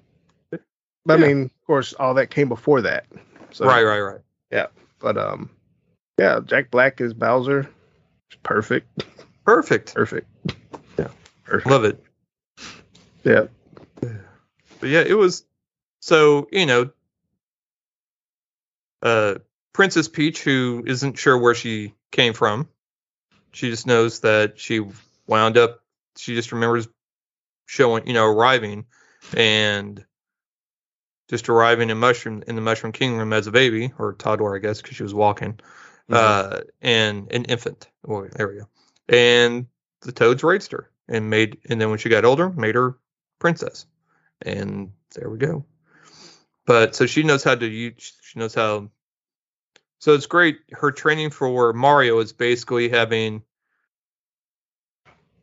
but. 0.51 0.61
I 1.09 1.17
mean, 1.17 1.43
of 1.45 1.67
course, 1.67 1.93
all 1.95 2.15
that 2.15 2.31
came 2.31 2.49
before 2.49 2.81
that. 2.83 3.07
So, 3.53 3.67
right, 3.67 3.83
right, 3.83 4.01
right. 4.01 4.21
Yeah, 4.51 4.67
but 4.99 5.19
um, 5.19 5.51
yeah, 6.19 6.41
Jack 6.45 6.71
Black 6.71 7.01
is 7.01 7.15
Bowser. 7.15 7.69
Perfect. 8.43 9.05
Perfect. 9.45 9.95
Perfect. 9.95 10.29
Yeah. 10.99 11.09
Perfect. 11.45 11.71
Love 11.71 11.85
it. 11.85 12.03
Yeah. 13.25 13.47
But 14.01 14.89
yeah, 14.89 15.01
it 15.01 15.17
was 15.17 15.45
so 16.01 16.49
you 16.51 16.67
know, 16.67 16.91
uh, 19.03 19.37
Princess 19.73 20.09
Peach, 20.09 20.43
who 20.43 20.83
isn't 20.87 21.19
sure 21.19 21.39
where 21.39 21.55
she 21.55 21.95
came 22.11 22.33
from, 22.33 22.69
she 23.53 23.71
just 23.71 23.87
knows 23.87 24.21
that 24.21 24.59
she 24.59 24.85
wound 25.27 25.57
up. 25.57 25.81
She 26.17 26.35
just 26.35 26.53
remembers 26.53 26.89
showing, 27.67 28.07
you 28.07 28.13
know, 28.13 28.27
arriving 28.27 28.87
and 29.37 30.05
just 31.29 31.49
arriving 31.49 31.91
in 31.91 31.99
mushroom 31.99 32.43
in 32.47 32.57
the 32.57 32.61
Mushroom 32.61 32.93
Kingdom 32.93 33.33
as 33.33 33.47
a 33.47 33.53
baby 33.53 33.93
or 33.99 34.13
toddler, 34.15 34.55
I 34.55 34.59
guess, 34.59 34.83
because 34.83 34.97
she 34.97 35.03
was 35.03 35.15
walking, 35.15 35.61
Mhm. 36.09 36.17
uh, 36.17 36.61
and 36.81 37.33
an 37.33 37.45
infant. 37.45 37.89
Well, 38.03 38.29
there 38.33 38.49
we 38.49 38.59
go. 38.59 38.69
And 39.09 39.67
the 40.01 40.13
Toads 40.13 40.43
raised 40.43 40.73
her 40.73 40.91
and 41.09 41.31
made, 41.31 41.59
and 41.69 41.81
then 41.81 41.91
when 41.91 41.99
she 41.99 42.09
got 42.09 42.25
older, 42.25 42.51
made 42.51 42.75
her 42.75 42.97
princess. 43.39 43.87
And 44.41 44.93
there 45.15 45.31
we 45.31 45.39
go. 45.39 45.65
But 46.67 46.95
so 46.95 47.07
she 47.07 47.23
knows 47.23 47.45
how 47.45 47.55
to 47.55 47.67
use. 47.67 48.13
She 48.23 48.39
knows 48.39 48.55
how. 48.55 48.91
So 49.99 50.15
it's 50.15 50.27
great. 50.27 50.59
Her 50.73 50.91
training 50.91 51.31
for 51.31 51.73
Mario 51.73 52.19
is 52.19 52.33
basically 52.33 52.89
having 52.89 53.43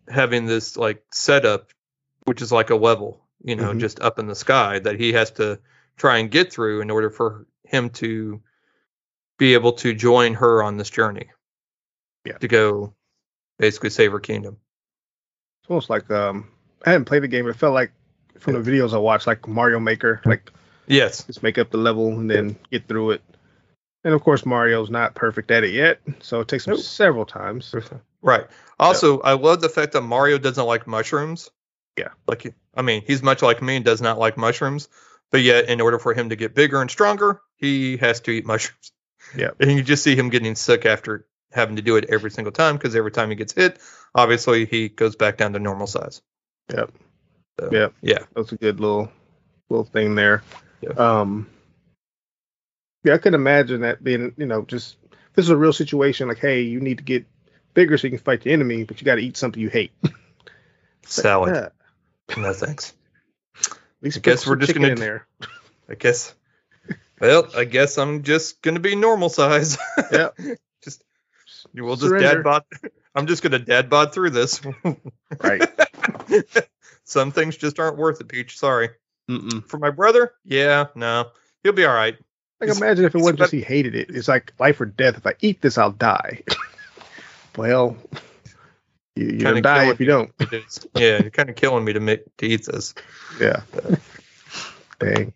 having 0.07 0.45
this 0.45 0.75
like 0.75 1.03
setup, 1.13 1.69
which 2.25 2.41
is 2.41 2.51
like 2.51 2.69
a 2.69 2.75
level, 2.75 3.25
you 3.43 3.55
know, 3.55 3.73
Mhm. 3.73 3.79
just 3.79 3.99
up 4.01 4.19
in 4.19 4.27
the 4.27 4.35
sky 4.35 4.79
that 4.79 4.99
he 4.99 5.13
has 5.13 5.31
to 5.31 5.59
try 5.97 6.17
and 6.17 6.29
get 6.31 6.51
through 6.51 6.81
in 6.81 6.89
order 6.91 7.09
for 7.09 7.45
him 7.63 7.89
to 7.89 8.41
be 9.37 9.53
able 9.53 9.73
to 9.73 9.93
join 9.93 10.33
her 10.35 10.61
on 10.63 10.77
this 10.77 10.89
journey. 10.89 11.29
Yeah. 12.25 12.37
To 12.37 12.47
go 12.47 12.93
basically 13.57 13.89
save 13.91 14.11
her 14.11 14.19
kingdom. 14.19 14.57
It's 15.63 15.69
almost 15.69 15.89
like 15.89 16.09
um, 16.11 16.49
I 16.85 16.91
hadn't 16.91 17.05
played 17.05 17.23
the 17.23 17.27
game, 17.27 17.45
but 17.45 17.51
it 17.51 17.57
felt 17.57 17.73
like 17.73 17.91
from 18.39 18.53
the 18.61 18.71
videos 18.71 18.93
I 18.93 18.97
watched, 18.97 19.27
like 19.27 19.47
Mario 19.47 19.79
Maker, 19.79 20.21
like 20.25 20.51
Yes. 20.87 21.23
just 21.25 21.43
make 21.43 21.57
up 21.57 21.69
the 21.71 21.77
level 21.77 22.07
and 22.07 22.29
then 22.29 22.57
get 22.71 22.87
through 22.87 23.11
it. 23.11 23.21
And 24.03 24.13
of 24.13 24.23
course, 24.23 24.45
Mario's 24.45 24.89
not 24.89 25.13
perfect 25.13 25.51
at 25.51 25.63
it 25.63 25.71
yet, 25.71 25.99
so 26.21 26.39
it 26.39 26.47
takes 26.47 26.65
him 26.65 26.73
Nope. 26.75 26.81
several 26.81 27.25
times. 27.25 27.75
Right. 28.21 28.47
Also, 28.79 29.19
I 29.21 29.33
love 29.33 29.61
the 29.61 29.69
fact 29.69 29.91
that 29.93 30.01
Mario 30.01 30.37
doesn't 30.37 30.65
like 30.65 30.87
mushrooms. 30.87 31.51
Yeah. 31.97 32.09
Like, 32.27 32.53
I 32.75 32.81
mean, 32.81 33.03
he's 33.05 33.21
much 33.21 33.41
like 33.41 33.61
me 33.61 33.77
and 33.77 33.85
does 33.85 34.01
not 34.01 34.17
like 34.17 34.37
mushrooms. 34.37 34.87
But 35.31 35.41
yet, 35.41 35.69
in 35.69 35.79
order 35.79 35.99
for 35.99 36.13
him 36.13 36.29
to 36.29 36.35
get 36.35 36.55
bigger 36.55 36.81
and 36.81 36.89
stronger, 36.89 37.41
he 37.55 37.97
has 37.97 38.21
to 38.21 38.31
eat 38.31 38.45
mushrooms. 38.45 38.91
Yeah. 39.35 39.51
And 39.59 39.71
you 39.71 39.83
just 39.83 40.03
see 40.03 40.15
him 40.15 40.29
getting 40.29 40.55
sick 40.55 40.85
after 40.85 41.27
having 41.51 41.75
to 41.75 41.81
do 41.81 41.97
it 41.97 42.05
every 42.09 42.31
single 42.31 42.51
time 42.51 42.77
because 42.77 42.95
every 42.95 43.11
time 43.11 43.29
he 43.29 43.35
gets 43.35 43.53
hit, 43.53 43.79
obviously 44.15 44.65
he 44.65 44.89
goes 44.89 45.15
back 45.15 45.37
down 45.37 45.53
to 45.53 45.59
normal 45.59 45.87
size. 45.87 46.21
Yep. 46.73 46.91
So, 47.59 47.69
Yep. 47.71 47.93
Yeah. 48.01 48.19
That's 48.35 48.51
a 48.51 48.55
good 48.55 48.79
little 48.79 49.11
little 49.69 49.85
thing 49.85 50.15
there. 50.15 50.43
Yeah. 50.81 50.91
Um, 50.91 51.47
yeah, 53.03 53.13
I 53.13 53.17
could 53.17 53.33
imagine 53.33 53.81
that 53.81 54.03
being, 54.03 54.33
you 54.37 54.45
know, 54.45 54.63
just 54.63 54.97
this 55.35 55.45
is 55.45 55.49
a 55.49 55.57
real 55.57 55.73
situation. 55.73 56.27
Like, 56.27 56.39
hey, 56.39 56.61
you 56.61 56.79
need 56.79 56.97
to 56.97 57.03
get 57.03 57.25
bigger 57.73 57.97
so 57.97 58.07
you 58.07 58.11
can 58.11 58.23
fight 58.23 58.41
the 58.41 58.51
enemy, 58.51 58.83
but 58.83 58.99
you 58.99 59.05
got 59.05 59.15
to 59.15 59.21
eat 59.21 59.37
something 59.37 59.61
you 59.61 59.69
hate. 59.69 59.91
Salad. 61.03 61.55
Yeah. 61.55 61.69
No 62.37 62.53
thanks. 62.53 62.93
At 63.67 63.77
least 64.01 64.17
I 64.17 64.21
guess 64.21 64.47
we're 64.47 64.55
just 64.55 64.73
gonna 64.73 64.89
in 64.89 64.99
there. 64.99 65.27
I 65.89 65.95
guess. 65.95 66.33
Well, 67.19 67.47
I 67.55 67.65
guess 67.65 67.97
I'm 67.97 68.23
just 68.23 68.61
gonna 68.61 68.79
be 68.79 68.95
normal 68.95 69.29
size. 69.29 69.77
Yeah. 70.11 70.29
just 70.83 71.03
we'll 71.73 71.95
just 71.95 72.07
Surrender. 72.07 72.35
dad 72.41 72.43
bod. 72.43 72.63
I'm 73.15 73.27
just 73.27 73.43
gonna 73.43 73.59
dad 73.59 73.89
bod 73.89 74.13
through 74.13 74.29
this. 74.31 74.61
Right. 75.43 75.61
Some 77.03 77.31
things 77.31 77.57
just 77.57 77.79
aren't 77.79 77.97
worth 77.97 78.19
it, 78.21 78.27
Peach. 78.27 78.57
Sorry. 78.57 78.89
Mm-mm. 79.29 79.67
For 79.67 79.77
my 79.77 79.89
brother, 79.91 80.33
yeah, 80.43 80.87
no, 80.95 81.25
he'll 81.63 81.73
be 81.73 81.85
all 81.85 81.93
right. 81.93 82.15
Like, 82.59 82.69
It's- 82.69 82.77
imagine 82.81 83.05
if 83.05 83.13
it 83.15 83.19
wasn't 83.19 83.39
just 83.39 83.51
he 83.51 83.61
hated 83.61 83.95
it. 83.95 84.09
It's 84.09 84.27
like 84.27 84.53
life 84.59 84.79
or 84.81 84.85
death. 84.85 85.17
If 85.17 85.27
I 85.27 85.35
eat 85.41 85.61
this, 85.61 85.77
I'll 85.77 85.91
die. 85.91 86.43
well, 87.57 87.95
you, 89.19 89.25
you 89.25 89.39
Kinda 89.39 89.61
die 89.61 89.89
if 89.89 89.99
you 89.99 90.05
don't. 90.05 90.31
Yeah, 90.95 91.21
you're 91.21 91.29
kind 91.29 91.49
of 91.49 91.55
killing 91.55 91.83
me 91.83 91.93
to 91.93 91.99
make 91.99 92.21
to 92.37 92.47
eat 92.47 92.65
this. 92.65 92.93
Yeah. 93.39 93.61
Dang. 94.99 95.33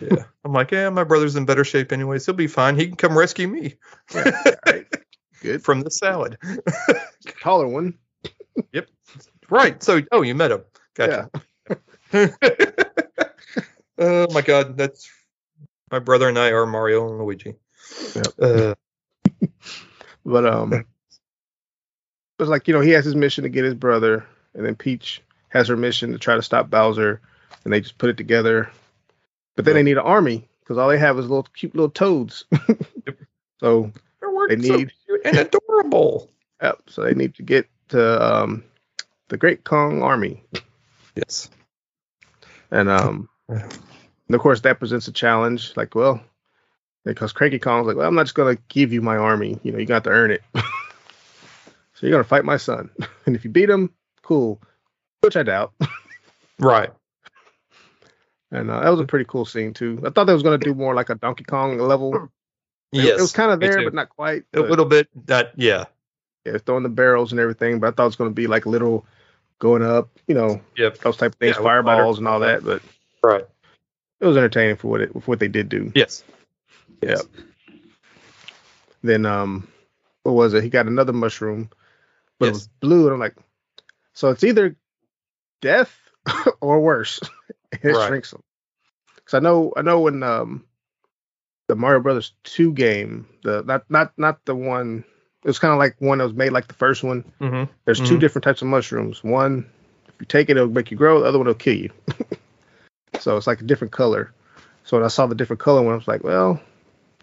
Yeah, 0.00 0.24
I'm 0.44 0.52
like, 0.52 0.72
yeah, 0.72 0.88
my 0.90 1.04
brother's 1.04 1.36
in 1.36 1.44
better 1.46 1.64
shape 1.64 1.92
anyways. 1.92 2.26
He'll 2.26 2.34
be 2.34 2.48
fine. 2.48 2.76
He 2.76 2.86
can 2.86 2.96
come 2.96 3.16
rescue 3.16 3.46
me 3.46 3.74
Yeah. 4.14 4.54
right. 4.66 4.86
Good. 5.40 5.62
from 5.62 5.82
the 5.82 5.90
salad. 5.90 6.38
Taller 7.40 7.68
one. 7.68 7.98
Yep. 8.72 8.88
Right. 9.48 9.82
So, 9.82 10.00
oh, 10.12 10.22
you 10.22 10.34
met 10.34 10.50
him. 10.50 10.62
Gotcha. 10.94 11.30
oh 13.98 14.26
my 14.32 14.40
God, 14.40 14.76
that's 14.76 15.08
my 15.92 15.98
brother 15.98 16.28
and 16.28 16.38
I 16.38 16.50
are 16.50 16.66
Mario 16.66 17.08
and 17.08 17.18
Luigi. 17.18 17.54
Yep. 18.14 18.26
Uh, 18.40 18.74
But 20.26 20.44
um, 20.44 20.84
it's 22.38 22.48
like 22.50 22.68
you 22.68 22.74
know 22.74 22.80
he 22.80 22.90
has 22.90 23.04
his 23.04 23.14
mission 23.14 23.44
to 23.44 23.48
get 23.50 23.64
his 23.64 23.74
brother, 23.74 24.26
and 24.54 24.64
then 24.64 24.74
Peach 24.74 25.22
has 25.48 25.68
her 25.68 25.76
mission 25.76 26.12
to 26.12 26.18
try 26.18 26.34
to 26.34 26.42
stop 26.42 26.68
Bowser, 26.70 27.20
and 27.64 27.72
they 27.72 27.80
just 27.80 27.98
put 27.98 28.10
it 28.10 28.16
together. 28.16 28.70
But 29.54 29.64
then 29.64 29.74
they 29.74 29.82
need 29.82 29.92
an 29.98 30.04
army 30.04 30.46
because 30.60 30.76
all 30.78 30.88
they 30.88 30.98
have 30.98 31.18
is 31.18 31.26
little 31.28 31.46
cute 31.54 31.74
little 31.74 31.90
toads. 31.90 32.44
so 33.60 33.90
so 34.20 34.46
need- 34.56 34.92
cute 35.06 35.20
and 35.24 35.38
adorable. 35.38 36.30
yep, 36.62 36.80
so 36.88 37.02
they 37.02 37.14
need 37.14 37.34
to 37.36 37.42
get 37.42 37.68
to 37.88 38.34
um 38.42 38.64
the 39.28 39.36
Great 39.36 39.64
Kong 39.64 40.02
army, 40.02 40.42
Yes. 41.14 41.48
and 42.70 42.88
um, 42.88 43.28
and 43.48 43.64
of 44.34 44.40
course 44.40 44.60
that 44.60 44.78
presents 44.78 45.08
a 45.08 45.12
challenge. 45.12 45.72
Like, 45.76 45.94
well, 45.94 46.20
because 47.04 47.32
Cranky 47.32 47.58
Kong's 47.58 47.86
like, 47.86 47.96
well, 47.96 48.06
I'm 48.08 48.14
not 48.14 48.24
just 48.24 48.34
gonna 48.34 48.58
give 48.68 48.92
you 48.92 49.00
my 49.00 49.16
army. 49.16 49.58
You 49.62 49.72
know, 49.72 49.78
you 49.78 49.86
got 49.86 50.04
to 50.04 50.10
earn 50.10 50.30
it. 50.32 50.42
So 51.96 52.06
you're 52.06 52.12
gonna 52.12 52.22
fight 52.24 52.44
my 52.44 52.56
son, 52.56 52.90
and 53.26 53.34
if 53.34 53.42
you 53.44 53.50
beat 53.50 53.68
him, 53.68 53.90
cool. 54.22 54.60
Which 55.22 55.36
I 55.36 55.42
doubt. 55.42 55.72
Right. 56.58 56.90
And 58.50 58.70
uh, 58.70 58.80
that 58.80 58.88
was 58.88 59.00
a 59.00 59.04
pretty 59.04 59.26
cool 59.28 59.44
scene 59.44 59.74
too. 59.74 60.00
I 60.06 60.08
thought 60.10 60.24
they 60.24 60.32
was 60.32 60.42
gonna 60.42 60.56
do 60.56 60.72
more 60.74 60.94
like 60.94 61.10
a 61.10 61.14
Donkey 61.16 61.44
Kong 61.44 61.78
level. 61.78 62.14
It- 62.14 62.30
Yes. 62.92 63.18
it 63.18 63.20
was 63.20 63.32
kind 63.32 63.50
of 63.50 63.58
there, 63.60 63.82
but 63.84 63.92
not 63.92 64.08
quite. 64.08 64.44
a 64.54 64.60
little 64.60 64.84
bit. 64.86 65.08
That 65.26 65.52
yeah. 65.56 65.84
yeah, 66.46 66.56
throwing 66.58 66.84
the 66.84 66.88
barrels 66.88 67.32
and 67.32 67.40
everything. 67.40 67.78
But 67.80 67.88
I 67.88 67.90
thought 67.90 68.04
it 68.04 68.06
was 68.06 68.16
gonna 68.16 68.30
be 68.30 68.46
like 68.46 68.64
little 68.64 69.04
going 69.58 69.82
up, 69.82 70.08
you 70.28 70.34
know, 70.34 70.62
Yep. 70.76 70.98
those 70.98 71.16
type 71.18 71.32
of 71.32 71.38
things, 71.38 71.56
Yeah, 71.56 71.62
fireballs 71.62 72.18
and 72.18 72.26
all 72.28 72.40
that. 72.40 72.64
But 72.64 72.80
Right. 73.22 73.44
it 74.20 74.24
was 74.26 74.36
entertaining 74.38 74.76
for 74.76 74.88
what 74.88 75.00
it 75.02 75.12
for 75.12 75.20
what 75.20 75.40
they 75.40 75.48
did 75.48 75.68
do. 75.68 75.92
Yes. 75.94 76.24
Yep. 77.02 77.20
Then 79.02 79.26
um, 79.26 79.68
what 80.22 80.32
was 80.32 80.54
it? 80.54 80.62
He 80.62 80.70
got 80.70 80.86
another 80.86 81.12
mushroom, 81.12 81.68
but 82.38 82.48
it 82.48 82.52
was 82.52 82.68
blue, 82.80 83.04
and 83.06 83.14
I'm 83.14 83.20
like, 83.20 83.36
so 84.12 84.30
it's 84.30 84.44
either 84.44 84.76
death 85.60 85.96
or 86.60 86.80
worse. 86.80 87.20
it 87.72 87.84
Right. 87.84 88.06
shrinks 88.08 88.32
him. 88.32 88.40
Because 89.16 89.34
I 89.34 89.40
know, 89.40 89.72
I 89.76 89.82
know 89.82 90.00
when 90.00 90.22
um, 90.22 90.64
the 91.68 91.74
Mario 91.76 92.00
Brothers 92.00 92.32
two 92.44 92.72
game, 92.72 93.26
the 93.42 93.62
not 93.66 93.84
not 93.90 94.12
not 94.16 94.44
the 94.44 94.54
one. 94.54 95.04
It 95.44 95.48
was 95.48 95.58
kind 95.60 95.72
of 95.72 95.78
like 95.78 95.96
one 96.00 96.18
that 96.18 96.24
was 96.24 96.32
made 96.34 96.50
like 96.50 96.66
the 96.68 96.74
first 96.74 97.04
one. 97.04 97.22
Mm-hmm. 97.40 97.70
There's 97.84 98.00
two 98.00 98.16
Mhm. 98.16 98.20
different 98.20 98.44
types 98.44 98.62
of 98.62 98.68
mushrooms. 98.68 99.22
One, 99.22 99.68
if 100.08 100.14
you 100.20 100.26
take 100.26 100.48
it, 100.50 100.56
it'll 100.56 100.68
make 100.68 100.90
you 100.90 100.96
grow. 100.96 101.20
The 101.20 101.26
other 101.26 101.38
one 101.38 101.46
will 101.46 101.54
kill 101.54 101.76
you. 101.76 101.90
so 103.20 103.36
it's 103.36 103.46
like 103.46 103.60
a 103.60 103.64
different 103.64 103.92
color. 103.92 104.32
So 104.84 104.96
when 104.96 105.04
I 105.04 105.08
saw 105.08 105.26
the 105.26 105.34
different 105.36 105.60
color 105.60 105.82
one, 105.82 105.92
I 105.92 105.96
was 105.96 106.08
like, 106.08 106.24
well, 106.24 106.60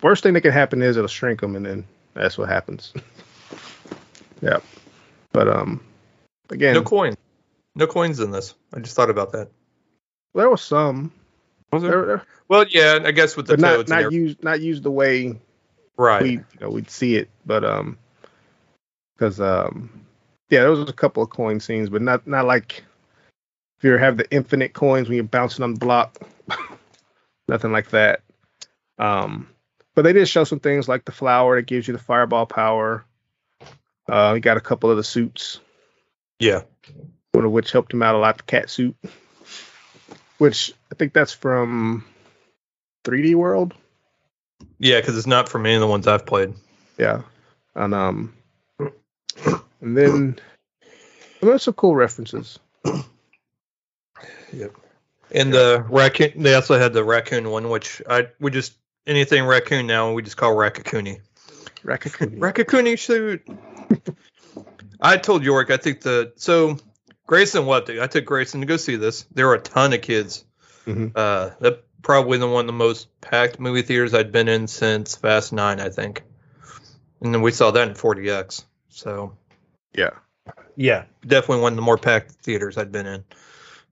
worst 0.01 0.23
thing 0.23 0.33
that 0.33 0.41
could 0.41 0.53
happen 0.53 0.81
is 0.81 0.95
it'll 0.97 1.07
shrink 1.07 1.41
them, 1.41 1.55
and 1.55 1.65
then 1.65 1.85
that's 2.13 2.37
what 2.37 2.47
happens. 2.49 2.93
yeah. 4.41 4.59
But 5.33 5.49
um, 5.49 5.83
again, 6.49 6.75
No 6.75 6.83
coins, 6.83 7.17
No 7.75 7.87
coins 7.87 8.19
in 8.19 8.31
this. 8.31 8.53
I 8.73 8.79
just 8.79 8.95
thought 8.95 9.09
about 9.09 9.33
that. 9.33 9.49
there 10.33 10.49
was 10.49 10.61
some. 10.61 11.11
Was 11.71 11.81
There, 11.81 12.05
there, 12.05 12.23
Well, 12.47 12.65
yeah. 12.69 12.99
I 13.03 13.11
guess 13.11 13.35
with 13.35 13.47
the 13.47 13.57
not 13.57 13.75
toads. 13.75 13.89
not 13.89 14.11
used 14.11 14.43
not 14.43 14.61
used 14.61 14.83
the 14.83 14.91
way 14.91 15.39
right. 15.97 16.21
we 16.21 16.31
you 16.31 16.45
know 16.61 16.69
we'd 16.69 16.89
see 16.89 17.15
it, 17.15 17.29
but 17.45 17.65
um, 17.65 17.97
because 19.17 19.41
um, 19.41 19.89
yeah, 20.49 20.61
there 20.61 20.69
was 20.69 20.87
a 20.87 20.93
couple 20.93 21.23
of 21.23 21.31
coin 21.31 21.59
scenes, 21.59 21.89
but 21.89 22.01
not 22.01 22.27
not 22.27 22.45
like 22.45 22.83
if 23.77 23.83
you 23.83 23.97
have 23.97 24.17
the 24.17 24.31
infinite 24.31 24.73
coins 24.73 25.09
when 25.09 25.15
you're 25.15 25.23
bouncing 25.23 25.63
on 25.63 25.73
the 25.73 25.79
block, 25.79 26.17
nothing 27.47 27.71
like 27.71 27.89
that. 27.89 28.21
Um, 28.99 29.47
but 29.95 30.03
they 30.03 30.13
did 30.13 30.27
show 30.27 30.43
some 30.43 30.59
things 30.59 30.87
like 30.87 31.05
the 31.05 31.11
flower 31.11 31.55
that 31.55 31.65
gives 31.65 31.87
you 31.87 31.93
the 31.93 31.99
fireball 31.99 32.45
power. 32.45 33.03
Uh, 34.07 34.33
he 34.33 34.39
got 34.39 34.57
a 34.57 34.61
couple 34.61 34.91
of 34.91 34.97
the 34.97 35.03
suits, 35.03 35.59
yeah. 36.39 36.61
one 37.31 37.45
of 37.45 37.51
which 37.51 37.71
helped 37.71 37.93
him 37.93 38.03
out 38.03 38.15
a 38.15 38.17
lot. 38.17 38.37
The 38.37 38.43
cat 38.43 38.69
suit, 38.69 38.95
which 40.37 40.73
I 40.91 40.95
think 40.95 41.13
that's 41.13 41.33
from 41.33 42.05
3D 43.05 43.35
World. 43.35 43.73
Yeah, 44.79 44.99
because 44.99 45.17
it's 45.17 45.27
not 45.27 45.49
from 45.49 45.65
any 45.65 45.75
of 45.75 45.81
the 45.81 45.87
ones 45.87 46.07
I've 46.07 46.25
played. 46.25 46.53
Yeah. 46.97 47.21
And 47.75 47.93
um 47.93 48.33
and 49.81 49.97
then 49.97 50.39
there's 51.41 51.63
some 51.63 51.73
cool 51.73 51.95
references. 51.95 52.59
Yep. 54.53 54.75
And 55.31 55.53
the 55.53 55.85
raccoon. 55.89 56.43
They 56.43 56.53
also 56.53 56.77
had 56.77 56.93
the 56.93 57.03
raccoon 57.03 57.49
one, 57.49 57.69
which 57.69 58.01
I 58.07 58.27
we 58.39 58.51
just 58.51 58.73
anything 59.07 59.45
raccoon 59.45 59.87
now 59.87 60.13
we 60.13 60.21
just 60.21 60.37
call 60.37 60.55
Raccoonie. 60.55 61.19
Raccoonie. 61.83 62.39
Raccoony 62.39 62.99
suit. 62.99 63.47
I 65.01 65.17
told 65.17 65.43
York. 65.43 65.71
I 65.71 65.77
think 65.77 66.01
the 66.01 66.33
so 66.35 66.77
Grayson 67.27 67.65
loved 67.65 67.89
it. 67.89 67.99
I 68.01 68.07
took 68.07 68.25
Grayson 68.25 68.61
to 68.61 68.65
go 68.65 68.77
see 68.77 68.95
this. 68.95 69.23
There 69.33 69.47
were 69.47 69.55
a 69.55 69.61
ton 69.61 69.93
of 69.93 70.01
kids. 70.01 70.45
Mhm. 70.85 71.11
Uh, 71.15 71.51
that 71.59 71.83
probably 72.01 72.37
the 72.37 72.47
one 72.47 72.61
of 72.61 72.67
the 72.67 72.73
most 72.73 73.07
packed 73.21 73.59
movie 73.59 73.81
theaters 73.81 74.13
I'd 74.13 74.31
been 74.31 74.47
in 74.49 74.67
since 74.67 75.15
Fast 75.15 75.53
Nine, 75.53 75.79
I 75.79 75.89
think. 75.89 76.23
And 77.21 77.33
then 77.33 77.41
we 77.41 77.51
saw 77.51 77.71
that 77.71 77.87
in 77.87 77.93
4DX. 77.93 78.65
So 78.89 79.37
Yeah. 79.93 80.09
yeah, 80.75 81.05
definitely 81.25 81.61
one 81.61 81.73
of 81.73 81.77
the 81.77 81.81
more 81.83 81.97
packed 81.97 82.31
theaters 82.31 82.77
I'd 82.77 82.91
been 82.91 83.05
in 83.07 83.23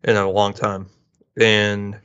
in 0.04 0.18
a 0.18 0.30
long 0.30 0.54
time. 0.54 0.88
And 1.40 1.98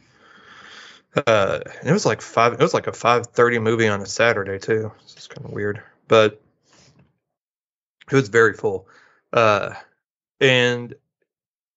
uh, 1.26 1.60
it 1.84 1.90
was 1.92 2.06
like 2.06 2.20
five. 2.20 2.52
It 2.52 2.60
was 2.60 2.74
like 2.74 2.86
a 2.86 2.92
five 2.92 3.26
thirty 3.28 3.58
movie 3.58 3.88
on 3.88 4.00
a 4.02 4.06
Saturday 4.06 4.58
too. 4.58 4.92
It's 5.02 5.26
kind 5.26 5.46
of 5.46 5.52
weird, 5.52 5.82
but 6.08 6.40
it 8.10 8.14
was 8.14 8.28
very 8.28 8.54
full. 8.54 8.88
Uh, 9.32 9.74
and 10.40 10.94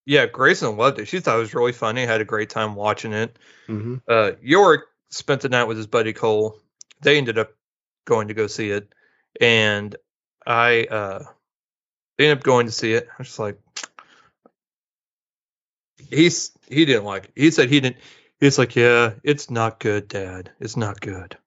yeah, 0.06 0.26
Grayson 0.26 0.78
loved 0.78 1.00
it. 1.00 1.08
She 1.08 1.20
thought 1.20 1.38
it 1.38 1.40
was 1.40 1.54
really 1.54 1.72
funny. 1.72 2.06
Had 2.06 2.22
a 2.22 2.26
great 2.26 2.50
time 2.50 2.76
watching 2.76 3.14
it. 3.14 3.38
hmm 3.68 3.96
Uh, 4.08 4.32
York 4.42 4.88
spent 5.10 5.42
the 5.42 5.50
night 5.50 5.66
with 5.66 5.78
his 5.78 5.88
buddy 5.88 6.14
Cole. 6.14 6.58
They 7.02 7.18
ended 7.18 7.38
up 7.38 7.52
going 8.06 8.28
to 8.30 8.34
go 8.34 8.48
see 8.48 8.72
it, 8.72 8.92
and 9.40 9.96
I 10.46 10.86
uh, 10.86 11.24
ended 12.18 12.38
up 12.38 12.44
going 12.44 12.66
to 12.66 12.72
see 12.72 12.94
it. 12.94 13.08
I 13.08 13.16
was 13.20 13.28
just 13.28 13.40
like, 13.40 13.60
he's 16.10 16.52
he 16.68 16.86
didn't 16.86 17.06
like 17.06 17.26
it. 17.26 17.32
He 17.36 17.52
said 17.52 17.70
he 17.70 17.80
didn't. 17.80 17.98
He's 18.40 18.58
like, 18.58 18.76
yeah, 18.76 19.14
it's 19.24 19.50
not 19.50 19.80
good, 19.80 20.08
Dad. 20.08 20.52
It's 20.60 20.78
not 20.78 21.02
good. 21.02 21.38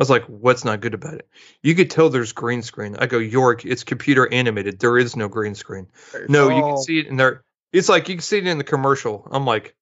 I 0.00 0.02
was 0.02 0.08
like, 0.08 0.24
what's 0.24 0.64
not 0.64 0.80
good 0.80 0.94
about 0.94 1.12
it? 1.12 1.28
You 1.62 1.74
could 1.74 1.90
tell 1.90 2.08
there's 2.08 2.32
green 2.32 2.62
screen. 2.62 2.96
I 2.98 3.04
go, 3.04 3.18
York, 3.18 3.66
it's 3.66 3.84
computer 3.84 4.26
animated. 4.32 4.78
There 4.78 4.96
is 4.96 5.14
no 5.14 5.28
green 5.28 5.54
screen. 5.54 5.88
No, 6.26 6.48
you 6.48 6.62
can 6.62 6.78
see 6.78 7.00
it 7.00 7.08
in 7.08 7.18
their. 7.18 7.44
It's 7.70 7.90
like 7.90 8.08
you 8.08 8.14
can 8.14 8.22
see 8.22 8.38
it 8.38 8.46
in 8.46 8.56
the 8.56 8.64
commercial. 8.64 9.28
I'm 9.30 9.44
like, 9.44 9.76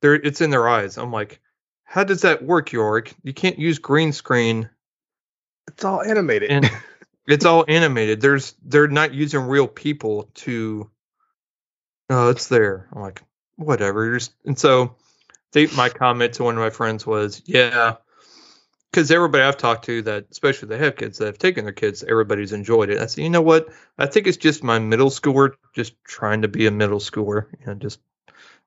there. 0.00 0.14
It's 0.14 0.40
in 0.40 0.48
their 0.48 0.66
eyes. 0.66 0.96
I'm 0.96 1.12
like, 1.12 1.42
how 1.84 2.04
does 2.04 2.22
that 2.22 2.42
work, 2.42 2.72
York? 2.72 3.12
You 3.22 3.34
can't 3.34 3.58
use 3.58 3.78
green 3.78 4.14
screen, 4.14 4.70
It's 5.68 5.84
all 5.84 6.00
animated. 6.00 6.50
and 6.50 6.70
it's 7.28 7.44
all 7.44 7.66
animated. 7.68 8.22
There's 8.22 8.54
they're 8.64 8.88
not 8.88 9.12
using 9.12 9.42
real 9.42 9.68
people 9.68 10.30
to. 10.36 10.90
Oh, 12.08 12.30
it's 12.30 12.48
there. 12.48 12.88
I'm 12.94 13.02
like, 13.02 13.22
whatever. 13.56 14.18
And 14.46 14.58
so, 14.58 14.96
they 15.52 15.66
my 15.66 15.90
comment 15.90 16.32
to 16.34 16.44
one 16.44 16.54
of 16.54 16.60
my 16.60 16.70
friends 16.70 17.06
was, 17.06 17.42
yeah, 17.44 17.96
because 18.90 19.10
everybody 19.10 19.44
I've 19.44 19.56
talked 19.56 19.84
to 19.86 20.02
that, 20.02 20.26
especially 20.30 20.68
they 20.68 20.78
have 20.78 20.96
kids 20.96 21.18
that 21.18 21.26
have 21.26 21.38
taken 21.38 21.64
their 21.64 21.72
kids, 21.72 22.02
everybody's 22.02 22.52
enjoyed 22.52 22.90
it. 22.90 22.98
I 22.98 23.06
said, 23.06 23.22
you 23.22 23.30
know 23.30 23.42
what? 23.42 23.68
I 23.98 24.06
think 24.06 24.26
it's 24.26 24.36
just 24.36 24.64
my 24.64 24.78
middle 24.78 25.10
schooler 25.10 25.52
just 25.72 25.94
trying 26.04 26.42
to 26.42 26.48
be 26.48 26.66
a 26.66 26.70
middle 26.70 26.98
schooler, 26.98 27.46
you 27.60 27.66
know, 27.66 27.74
just 27.74 28.00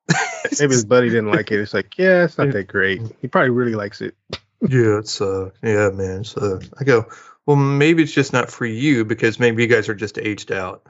Maybe 0.60 0.74
his 0.74 0.86
buddy 0.86 1.10
didn't 1.10 1.32
like 1.32 1.52
it. 1.52 1.60
It's 1.60 1.74
like, 1.74 1.98
yeah, 1.98 2.26
it's 2.26 2.38
not 2.38 2.52
that 2.52 2.68
great. 2.68 3.02
He 3.22 3.28
probably 3.28 3.52
really 3.52 3.76
likes 3.76 4.02
it. 4.02 4.16
yeah, 4.62 5.00
it's 5.00 5.22
uh, 5.22 5.52
yeah, 5.62 5.90
man. 5.90 6.24
So 6.24 6.60
I 6.78 6.84
go, 6.84 7.08
well, 7.46 7.56
maybe 7.56 8.04
it's 8.04 8.12
just 8.12 8.34
not 8.34 8.52
for 8.52 8.66
you 8.66 9.06
because 9.06 9.40
maybe 9.40 9.64
you 9.64 9.70
guys 9.70 9.90
are 9.90 9.96
just 9.96 10.18
aged 10.18 10.52
out. 10.52 10.86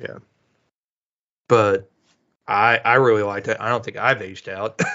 Yeah. 0.00 0.18
But 1.48 1.90
I 2.46 2.78
I 2.78 2.94
really 2.94 3.22
liked 3.22 3.48
it. 3.48 3.58
I 3.60 3.68
don't 3.68 3.84
think 3.84 3.96
I've 3.96 4.22
aged 4.22 4.48
out. 4.48 4.80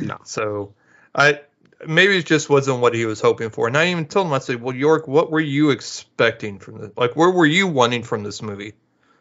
No. 0.00 0.18
So 0.24 0.74
I 1.14 1.40
maybe 1.86 2.18
it 2.18 2.26
just 2.26 2.50
wasn't 2.50 2.80
what 2.80 2.94
he 2.94 3.06
was 3.06 3.20
hoping 3.20 3.50
for. 3.50 3.66
And 3.68 3.76
I 3.76 3.88
even 3.90 4.06
told 4.06 4.26
him 4.26 4.32
I 4.32 4.38
said, 4.38 4.62
well, 4.62 4.74
York, 4.74 5.08
what 5.08 5.30
were 5.30 5.40
you 5.40 5.70
expecting 5.70 6.58
from 6.58 6.78
this? 6.80 6.90
Like, 6.96 7.16
where 7.16 7.30
were 7.30 7.46
you 7.46 7.66
wanting 7.66 8.02
from 8.02 8.22
this 8.22 8.42
movie 8.42 8.74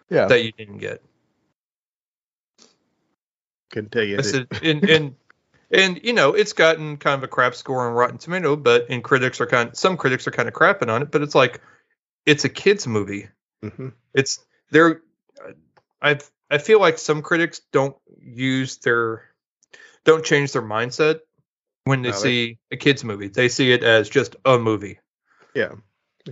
Yeah. 0.10 0.28
that 0.28 0.44
you 0.44 0.52
didn't 0.52 0.80
get? 0.80 1.02
Couldn't 3.72 3.92
tell 3.92 4.04
you. 4.04 4.18
I 4.18 4.22
said, 4.24 4.48
and 4.64 4.84
and 4.90 5.16
and 5.72 6.02
you 6.04 6.14
know, 6.14 6.34
it's 6.34 6.54
gotten 6.54 6.98
kind 6.98 7.16
of 7.18 7.24
a 7.24 7.28
crap 7.28 7.56
score 7.56 7.88
on 7.88 7.94
Rotten 7.94 8.18
Tomato, 8.18 8.56
but 8.56 8.88
and 8.90 9.04
critics 9.04 9.42
are 9.42 9.48
kind 9.48 9.76
some 9.78 9.98
critics 9.98 10.28
are 10.28 10.32
kind 10.32 10.48
of 10.48 10.54
crapping 10.54 10.90
on 10.90 11.02
it, 11.04 11.12
but 11.12 11.22
it's 11.22 11.36
like 11.36 11.62
it's 12.26 12.46
a 12.46 12.50
kids 12.50 12.88
movie. 12.88 13.30
hmm 13.64 13.90
It's 14.14 14.46
they're 14.72 15.02
I 16.02 16.20
I 16.50 16.58
feel 16.58 16.80
like 16.80 16.98
some 16.98 17.22
critics 17.22 17.62
don't 17.72 17.96
use 18.22 18.78
their 18.78 19.24
don't 20.06 20.26
change 20.26 20.54
their 20.54 20.62
mindset 20.62 21.22
when 21.90 22.04
they 22.04 22.12
No, 22.12 22.16
see 22.16 22.60
a 22.70 22.78
kids 22.78 23.04
movie. 23.04 23.30
They 23.30 23.50
see 23.50 23.72
it 23.72 23.84
as 23.84 24.08
just 24.08 24.36
a 24.46 24.60
movie. 24.60 25.00
Yeah. 25.56 25.72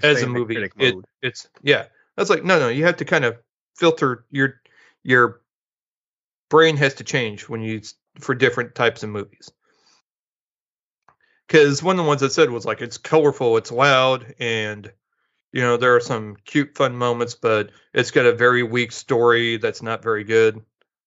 As 0.03 0.21
a 0.21 0.27
movie. 0.27 0.69
It, 0.77 0.95
it's 1.23 1.49
yeah. 1.63 1.85
That's 2.15 2.29
like 2.29 2.43
no 2.43 2.59
no, 2.59 2.69
you 2.69 2.85
have 2.85 2.97
to 2.97 3.05
kind 3.05 3.25
of 3.25 3.39
filter 3.75 4.23
your 4.29 4.61
your 5.01 5.41
brain 6.49 6.77
has 6.77 6.93
to 6.95 7.03
change 7.03 7.49
when 7.49 7.61
you 7.61 7.81
for 8.19 8.35
different 8.35 8.75
types 8.75 9.01
of 9.01 9.09
movies. 9.09 9.51
Cuz 11.49 11.81
one 11.81 11.97
of 11.97 12.05
the 12.05 12.07
ones 12.07 12.21
I 12.21 12.27
said 12.27 12.51
was 12.51 12.65
like 12.65 12.83
it's 12.83 12.99
colorful, 12.99 13.57
it's 13.57 13.71
loud 13.71 14.35
and 14.37 14.93
you 15.51 15.61
know 15.61 15.77
there 15.77 15.95
are 15.95 16.01
some 16.01 16.35
cute 16.45 16.75
fun 16.75 16.95
moments 16.95 17.33
but 17.33 17.71
it's 17.95 18.11
got 18.11 18.27
a 18.27 18.33
very 18.35 18.61
weak 18.61 18.91
story 18.91 19.57
that's 19.57 19.81
not 19.81 20.03
very 20.03 20.23
good. 20.23 20.61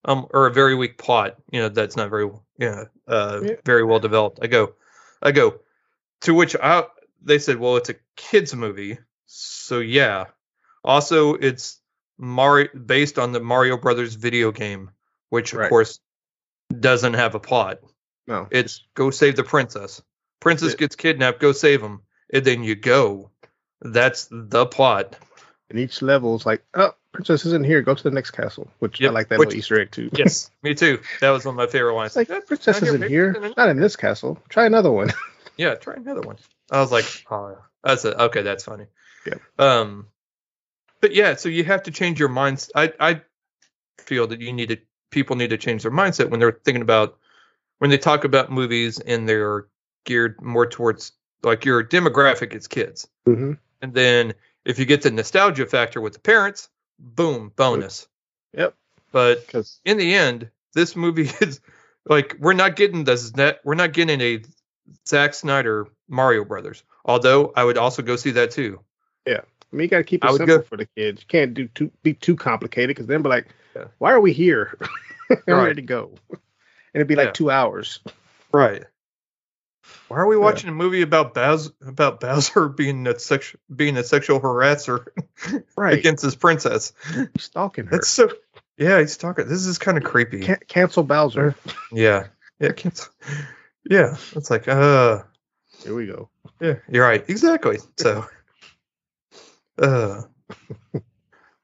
Um 0.05 0.27
or 0.31 0.47
a 0.47 0.53
very 0.53 0.75
weak 0.75 0.99
plot, 0.99 1.37
you 1.51 1.61
know, 1.61 1.69
that's 1.69 1.97
not 1.97 2.11
very 2.11 2.25
you 2.25 2.41
know, 2.59 2.87
uh 3.07 3.41
Yeah. 3.43 3.55
very 3.65 3.85
well 3.85 3.99
developed. 4.01 4.39
I 4.43 4.47
go 4.47 4.75
I 5.23 5.33
go 5.33 5.61
to 6.23 6.35
which 6.35 6.57
I 6.57 6.85
they 7.23 7.39
said, 7.39 7.59
"Well, 7.59 7.77
it's 7.77 7.91
a 7.91 7.97
kids 8.17 8.55
movie." 8.55 8.99
So 9.27 9.81
yeah. 9.81 10.27
Also, 10.83 11.35
it's 11.35 11.81
Mario 12.19 12.69
based 12.75 13.19
on 13.19 13.33
the 13.33 13.41
Mario 13.41 13.77
Brothers 13.77 14.15
video 14.15 14.51
game, 14.53 14.91
which 15.29 15.53
of 15.53 15.59
Right. 15.61 15.69
course 15.69 16.01
doesn't 16.79 17.15
have 17.15 17.35
a 17.35 17.41
plot. 17.41 17.81
No. 18.27 18.47
It's 18.51 18.85
go 18.95 19.11
save 19.11 19.37
the 19.37 19.45
princess. 19.45 20.03
Princess 20.41 20.73
it. 20.73 20.79
gets 20.79 20.97
kidnapped, 20.97 21.41
go 21.41 21.53
save 21.53 21.83
him. 21.83 22.01
And 22.33 22.45
then 22.45 22.63
you 22.63 22.75
go. 22.77 23.31
That's 23.83 24.29
the 24.31 24.67
plot. 24.67 25.17
And 25.69 25.79
each 25.79 26.01
level 26.03 26.37
is 26.37 26.47
like, 26.47 26.65
oh, 26.75 26.93
princess 27.13 27.45
isn't 27.47 27.65
here. 27.65 27.83
Go 27.83 27.95
to 27.95 28.03
the 28.03 28.11
next 28.11 28.31
castle. 28.33 28.71
Which 28.79 29.01
Yep, 29.01 29.11
I 29.11 29.15
like 29.15 29.29
that 29.29 29.39
which- 29.39 29.49
little 29.49 29.59
Easter 29.59 29.81
egg 29.81 29.91
too. 29.91 30.11
Yes, 30.13 30.51
me 30.63 30.75
too. 30.75 31.01
That 31.21 31.31
was 31.31 31.45
one 31.45 31.55
of 31.55 31.57
my 31.57 31.67
favorite 31.67 31.95
ones. 31.95 32.17
It's 32.17 32.17
like, 32.17 32.31
"Eh, 32.31 32.41
princess 32.47 32.79
here, 32.79 32.89
isn't 32.89 33.01
baby. 33.01 33.13
here. 33.13 33.53
Not 33.57 33.69
in 33.69 33.79
this 33.81 33.97
castle. 33.97 34.39
Try 34.49 34.67
another 34.67 34.91
one. 34.91 35.11
Yeah, 35.57 35.75
try 35.75 35.93
another 35.95 36.23
one. 36.23 36.37
I 36.71 36.81
was 36.81 36.91
like, 36.91 37.05
oh, 37.31 37.59
that's 37.85 38.07
a, 38.07 38.19
okay. 38.25 38.41
That's 38.41 38.65
funny. 38.65 38.87
Yeah. 39.27 39.35
Um, 39.59 40.07
but 41.03 41.15
yeah, 41.15 41.35
so 41.35 41.51
you 41.51 41.65
have 41.65 41.83
to 41.83 41.91
change 41.91 42.19
your 42.19 42.31
minds. 42.31 42.71
I 42.75 42.95
I 42.99 43.21
feel 43.99 44.27
that 44.29 44.41
you 44.41 44.55
need 44.55 44.71
to 44.71 44.79
people 45.11 45.37
need 45.37 45.51
to 45.51 45.59
change 45.59 45.83
their 45.83 45.91
mindset 45.93 46.31
when 46.31 46.41
they're 46.41 46.53
thinking 46.65 46.81
about 46.81 47.19
when 47.79 47.91
they 47.91 47.99
talk 47.99 48.25
about 48.25 48.51
movies 48.51 49.01
and 49.01 49.29
they're 49.29 49.67
geared 50.07 50.41
more 50.41 50.67
towards 50.67 51.13
like 51.43 51.67
your 51.67 51.85
demographic 51.85 52.55
is 52.55 52.67
kids, 52.67 53.07
hmm 53.27 53.53
and 53.83 53.93
then 53.93 54.33
if 54.65 54.79
you 54.79 54.87
get 54.87 55.03
the 55.03 55.11
nostalgia 55.11 55.67
factor 55.67 56.01
with 56.01 56.15
the 56.15 56.21
parents, 56.21 56.71
boom, 57.01 57.53
bonus. 57.57 58.07
Yep. 58.57 58.75
But 59.13 59.53
in 59.85 59.97
the 59.97 60.15
end, 60.15 60.51
this 60.75 60.95
movie 60.95 61.31
is 61.41 61.61
like 62.07 62.37
we're 62.39 62.53
not 62.53 62.77
getting 62.77 63.05
this 63.05 63.35
net 63.37 63.61
we're 63.65 63.75
not 63.75 63.93
getting 63.93 64.21
a 64.21 64.43
Zack 65.09 65.35
Snyder 65.35 65.89
Mario 66.09 66.45
Brothers. 66.45 66.83
Although 67.05 67.53
I 67.57 67.65
would 67.65 67.79
also 67.79 68.03
go 68.03 68.17
see 68.17 68.31
that 68.33 68.51
too. 68.51 68.81
Yeah. 69.27 69.41
I 69.73 69.77
mean, 69.77 69.85
you 69.85 69.89
got 69.89 69.99
to 69.99 70.05
keep 70.05 70.25
it 70.25 70.29
simple 70.31 70.47
go- 70.47 70.63
for 70.63 70.77
the 70.77 70.87
kids. 70.97 71.23
You 71.23 71.27
can't 71.29 71.55
do 71.55 71.69
too 71.69 71.91
be 72.03 72.15
too 72.15 72.37
complicated 72.37 72.89
because 72.89 73.07
then 73.07 73.23
be 73.23 73.29
like, 73.29 73.49
Yeah. 73.75 73.85
why 73.99 74.13
are 74.13 74.21
we 74.21 74.33
here? 74.33 74.77
I'm 75.31 75.37
Right. 75.47 75.63
ready 75.65 75.75
to 75.77 75.83
go. 75.83 76.13
And 76.31 76.39
it'd 76.95 77.07
be 77.09 77.15
like 77.17 77.27
Yeah. 77.29 77.33
two 77.33 77.51
hours. 77.51 78.01
Right. 78.53 78.85
Why 80.11 80.17
are 80.17 80.27
we 80.27 80.37
watching 80.37 80.69
a 80.69 80.73
movie 80.73 81.03
about 81.03 81.35
Bowser 81.35 81.71
about 81.87 82.19
Bowser 82.19 82.69
being 82.77 83.07
a 83.07 83.17
sex 83.17 83.55
being 83.73 83.97
a 83.97 84.03
sexual 84.03 84.41
harasser 84.41 85.07
Right. 85.77 85.97
against 85.97 86.25
his 86.25 86.35
princess? 86.35 86.93
He's 87.15 87.45
stalking 87.45 87.85
her. 87.87 87.93
That's 87.93 88.09
so 88.09 88.29
yeah, 88.77 88.99
he's 88.99 89.17
talking. 89.17 89.47
This 89.47 89.67
is 89.67 89.79
kind 89.79 89.97
of 89.97 90.03
creepy. 90.03 90.41
Can- 90.41 90.59
cancel 90.67 91.05
Bowser. 91.05 91.55
yeah. 91.93 92.27
Yeah, 92.59 92.73
can't, 92.73 93.09
yeah. 93.89 94.17
It's 94.35 94.51
like 94.51 94.67
uh 94.67 95.23
Here 95.85 95.95
we 95.95 96.07
go. 96.09 96.29
Yeah, 96.61 96.75
you're 96.91 97.07
right. 97.07 97.25
Exactly. 97.29 97.79
So, 97.97 98.27
uh, 99.79 100.23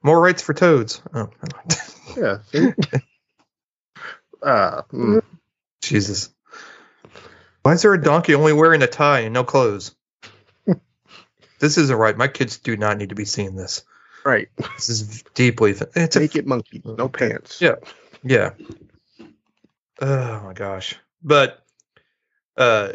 more 0.05 0.21
rights 0.21 0.43
for 0.43 0.55
toads. 0.55 1.03
Oh, 1.13 1.31
Yeah. 2.17 2.39
uh, 4.43 4.83
mm, 4.93 5.23
Jesus. 5.83 6.31
Why 7.67 7.73
is 7.73 7.83
there 7.83 7.95
a 7.95 8.01
donkey 8.01 8.37
only 8.37 8.53
wearing 8.53 8.81
a 8.83 8.87
tie 8.87 9.23
and 9.23 9.35
no 9.35 9.43
clothes? 9.43 9.93
this 11.59 11.79
isn't 11.79 11.97
right. 11.97 12.17
My 12.17 12.29
kids 12.29 12.59
do 12.59 12.77
not 12.77 12.97
need 12.97 13.09
to 13.09 13.17
be 13.17 13.25
seeing 13.25 13.57
this. 13.57 13.83
right. 14.25 14.47
This 14.77 14.89
is 14.89 15.25
deeply. 15.35 15.75
It's 15.97 16.15
a 16.15 16.21
Naked 16.21 16.47
monkey, 16.47 16.81
no 16.85 17.09
pants. 17.09 17.61
Yeah. 17.61 17.75
yeah. 18.23 18.51
Oh 20.01 20.43
my 20.45 20.53
gosh. 20.53 20.95
But 21.25 21.61
uh, 22.57 22.93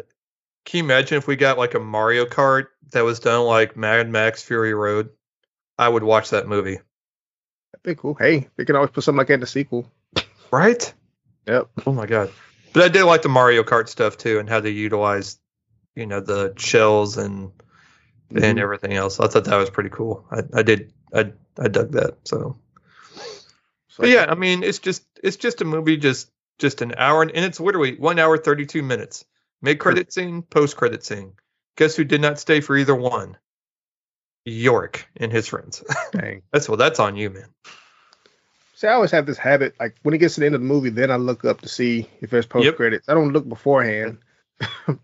can 0.64 0.78
you 0.78 0.84
imagine 0.84 1.18
if 1.18 1.26
we 1.26 1.36
got 1.36 1.58
like 1.58 1.74
a 1.74 1.78
Mario 1.78 2.24
Kart 2.24 2.68
that 2.92 3.04
was 3.04 3.20
done 3.20 3.44
like 3.44 3.76
Mad 3.76 4.08
Max 4.08 4.42
Fury 4.42 4.72
Road? 4.72 5.10
I 5.78 5.86
would 5.86 6.02
watch 6.02 6.30
that 6.30 6.48
movie. 6.48 6.78
That'd 7.72 7.82
be 7.84 7.94
cool. 7.94 8.14
Hey, 8.14 8.48
they 8.56 8.64
can 8.64 8.76
always 8.76 8.90
put 8.90 9.04
something 9.04 9.18
like 9.18 9.26
that 9.26 9.34
in 9.34 9.40
the 9.40 9.46
sequel. 9.46 9.92
Right? 10.50 10.94
Yep. 11.46 11.68
Oh 11.84 11.92
my 11.92 12.06
god. 12.06 12.30
But 12.72 12.84
I 12.84 12.88
did 12.88 13.04
like 13.04 13.22
the 13.22 13.28
Mario 13.28 13.62
Kart 13.62 13.88
stuff 13.88 14.16
too 14.16 14.38
and 14.38 14.48
how 14.48 14.60
they 14.60 14.70
utilized, 14.70 15.38
you 15.94 16.06
know, 16.06 16.20
the 16.20 16.54
shells 16.56 17.16
and 17.18 17.52
and 18.30 18.58
Mhm. 18.58 18.62
everything 18.62 18.94
else. 18.94 19.20
I 19.20 19.26
thought 19.28 19.44
that 19.44 19.56
was 19.56 19.68
pretty 19.70 19.90
cool. 19.90 20.26
I, 20.30 20.42
I 20.54 20.62
did 20.62 20.92
I 21.14 21.32
I 21.58 21.68
dug 21.68 21.92
that. 21.92 22.16
So 22.24 22.58
So, 23.88 24.02
but 24.04 24.08
yeah, 24.08 24.26
I 24.28 24.34
mean 24.34 24.62
it's 24.62 24.78
just 24.78 25.04
it's 25.22 25.36
just 25.36 25.60
a 25.60 25.64
movie 25.66 25.96
just 25.98 26.30
just 26.58 26.80
an 26.80 26.94
hour 26.96 27.22
and, 27.22 27.30
and 27.32 27.44
it's 27.44 27.60
literally 27.60 27.96
one 27.96 28.18
hour 28.18 28.38
thirty 28.38 28.64
two 28.66 28.82
minutes. 28.82 29.24
Mid 29.60 29.78
credit 29.78 30.12
scene, 30.12 30.42
post 30.42 30.76
credit 30.76 31.04
scene. 31.04 31.34
Guess 31.76 31.94
who 31.96 32.04
did 32.04 32.20
not 32.20 32.38
stay 32.40 32.60
for 32.60 32.76
either 32.76 32.94
one? 32.94 33.36
York 34.44 35.06
and 35.16 35.30
his 35.30 35.46
friends. 35.46 35.84
dang. 36.12 36.42
that's 36.52 36.68
well 36.68 36.76
that's 36.78 36.98
on 37.00 37.16
you, 37.16 37.30
man. 37.30 37.48
See, 38.82 38.88
I 38.88 38.94
always 38.94 39.12
have 39.12 39.26
this 39.26 39.38
habit. 39.38 39.76
Like 39.78 39.94
when 40.02 40.12
it 40.12 40.18
gets 40.18 40.34
to 40.34 40.40
the 40.40 40.46
end 40.46 40.56
of 40.56 40.60
the 40.60 40.66
movie, 40.66 40.90
then 40.90 41.12
I 41.12 41.14
look 41.14 41.44
up 41.44 41.60
to 41.60 41.68
see 41.68 42.10
if 42.20 42.30
there's 42.30 42.46
post 42.46 42.64
Yep. 42.64 42.74
credits. 42.74 43.08
I 43.08 43.14
don't 43.14 43.32
look 43.32 43.48
beforehand. 43.48 44.18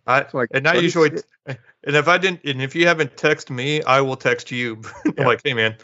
I 0.04 0.26
like, 0.32 0.48
and 0.52 0.66
I 0.66 0.74
usually 0.74 1.10
and 1.46 1.56
if 1.84 2.08
I 2.08 2.18
didn't 2.18 2.40
and 2.44 2.60
if 2.60 2.74
you 2.74 2.88
haven't 2.88 3.14
texted 3.14 3.50
me, 3.50 3.80
I 3.84 4.00
will 4.00 4.16
text 4.16 4.50
you. 4.50 4.82
Yeah. 5.16 5.28
like, 5.28 5.42
hey 5.44 5.54
man. 5.54 5.76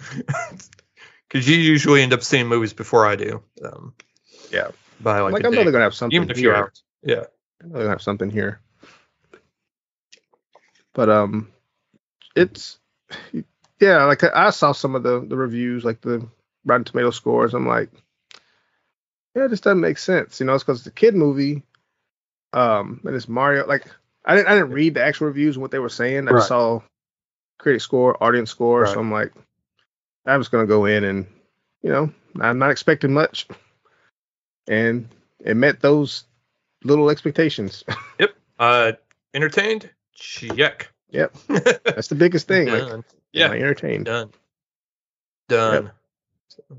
Because 1.29 1.49
you 1.49 1.57
usually 1.57 2.03
end 2.03 2.13
up 2.13 2.25
seeing 2.25 2.49
movies 2.49 2.73
before 2.73 3.07
I 3.07 3.15
do. 3.15 3.41
Um, 3.65 3.95
Yeah. 4.51 4.73
By 5.01 5.19
I'm 5.19 5.23
like, 5.23 5.35
like, 5.35 5.45
a 5.45 5.47
I 5.47 5.51
know 5.51 5.65
day, 5.65 5.71
gonna 5.71 5.85
have 5.85 5.95
something 5.95 6.17
even 6.17 6.29
a 6.33 6.35
few 6.35 6.49
here. 6.49 6.57
hours. 6.57 6.83
Yeah. 7.05 7.25
I'm 7.63 7.71
gonna 7.71 7.89
have 7.91 8.03
something 8.03 8.29
here. 8.29 8.59
But 10.95 11.11
um, 11.11 11.53
it's 12.35 12.81
yeah. 13.79 14.03
Like 14.03 14.25
I 14.25 14.47
I 14.47 14.51
saw 14.51 14.73
some 14.73 14.97
of 14.97 15.05
the 15.05 15.21
the 15.21 15.37
reviews, 15.37 15.85
like 15.85 16.01
the 16.01 16.27
Rotten 16.65 16.85
Tomato 16.85 17.11
scores. 17.11 17.55
I'm 17.55 17.67
like, 17.67 17.91
yeah, 19.35 19.45
it 19.47 19.51
just 19.51 19.65
doesn't 19.65 19.81
make 19.81 19.99
sense. 19.99 20.41
You 20.41 20.47
know, 20.47 20.55
it's 20.55 20.65
because 20.65 20.81
it's 20.81 20.87
a 20.87 20.93
kid 20.93 21.15
movie. 21.15 21.63
Um, 22.53 23.01
and 23.05 23.15
it's 23.17 23.29
Mario. 23.29 23.67
Like 23.67 23.87
I 24.25 24.37
didn't 24.37 24.49
I 24.49 24.55
didn't 24.55 24.71
read 24.71 24.95
the 24.95 25.05
actual 25.05 25.27
reviews 25.27 25.57
and 25.57 25.63
what 25.63 25.71
they 25.71 25.79
were 25.81 25.89
saying. 25.89 26.29
I 26.29 26.31
Right. 26.31 26.39
just 26.39 26.49
saw 26.49 26.81
critic 27.59 27.81
score, 27.81 28.23
audience 28.23 28.51
score. 28.51 28.83
Right. 28.83 28.93
So 28.95 29.01
I'm 29.01 29.11
like, 29.11 29.33
I'm 30.27 30.41
just 30.41 30.51
gonna 30.53 30.67
go 30.67 30.85
in 30.85 31.05
and 31.05 31.27
you 31.83 31.91
know, 31.91 32.13
I'm 32.41 32.59
not 32.59 32.71
expecting 32.71 33.13
much, 33.13 33.47
and 34.69 35.09
it 35.41 35.57
met 35.57 35.81
those 35.81 36.25
little 36.85 37.11
expectations. 37.11 37.85
Yep. 38.21 38.31
Uh, 38.59 38.93
entertained? 39.35 39.91
Check. 40.15 40.93
Yep. 41.11 41.35
That's 41.49 42.07
the 42.09 42.15
biggest 42.15 42.47
thing. 42.47 42.69
Like, 42.69 42.83
Done. 42.83 42.93
am 42.99 43.05
yeah. 43.33 43.49
I 43.51 43.57
entertained. 43.57 44.05
Done. 44.07 44.31
Done. 45.49 45.91
So- 46.55 46.65
uh, 46.71 46.75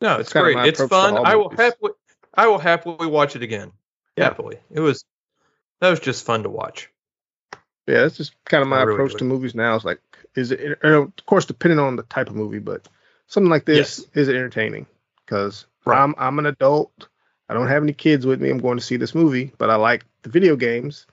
no, 0.00 0.16
it's 0.18 0.32
great. 0.32 0.56
It's 0.66 0.84
fun. 0.86 1.16
I 1.16 1.36
will 1.36 1.50
happily, 1.50 1.92
I 2.34 2.46
will 2.48 2.58
happily 2.58 3.06
watch 3.06 3.34
it 3.34 3.42
again. 3.42 3.72
Yeah. 4.16 4.24
Happily. 4.24 4.58
It 4.70 4.80
was 4.80 5.04
that 5.80 5.90
was 5.90 6.00
just 6.00 6.24
fun 6.24 6.42
to 6.42 6.50
watch. 6.50 6.90
Yeah, 7.86 8.02
that's 8.02 8.16
just 8.16 8.32
kind 8.44 8.62
of 8.62 8.68
my 8.68 8.82
really 8.82 8.94
approach 8.94 9.14
to 9.18 9.24
movies 9.24 9.54
now. 9.54 9.76
It's 9.76 9.84
like, 9.84 10.00
is 10.34 10.50
it, 10.50 10.60
er, 10.60 10.78
er, 10.82 10.94
of 10.96 11.26
course, 11.26 11.46
depending 11.46 11.78
on 11.78 11.96
the 11.96 12.02
type 12.02 12.28
of 12.28 12.34
movie, 12.34 12.58
but 12.58 12.88
something 13.28 13.50
like 13.50 13.64
this, 13.64 14.00
Yes. 14.00 14.08
is 14.14 14.28
it 14.28 14.34
entertaining? 14.34 14.86
Because 15.24 15.66
Right. 15.84 16.02
I'm, 16.02 16.14
I'm 16.18 16.38
an 16.40 16.46
adult. 16.46 17.08
I 17.48 17.54
don't 17.54 17.68
have 17.68 17.84
any 17.84 17.92
kids 17.92 18.26
with 18.26 18.40
me. 18.40 18.50
I'm 18.50 18.58
going 18.58 18.76
to 18.76 18.84
see 18.84 18.96
this 18.96 19.14
movie, 19.14 19.52
but 19.56 19.70
I 19.70 19.76
like 19.76 20.04
the 20.22 20.30
video 20.30 20.56
games. 20.56 21.06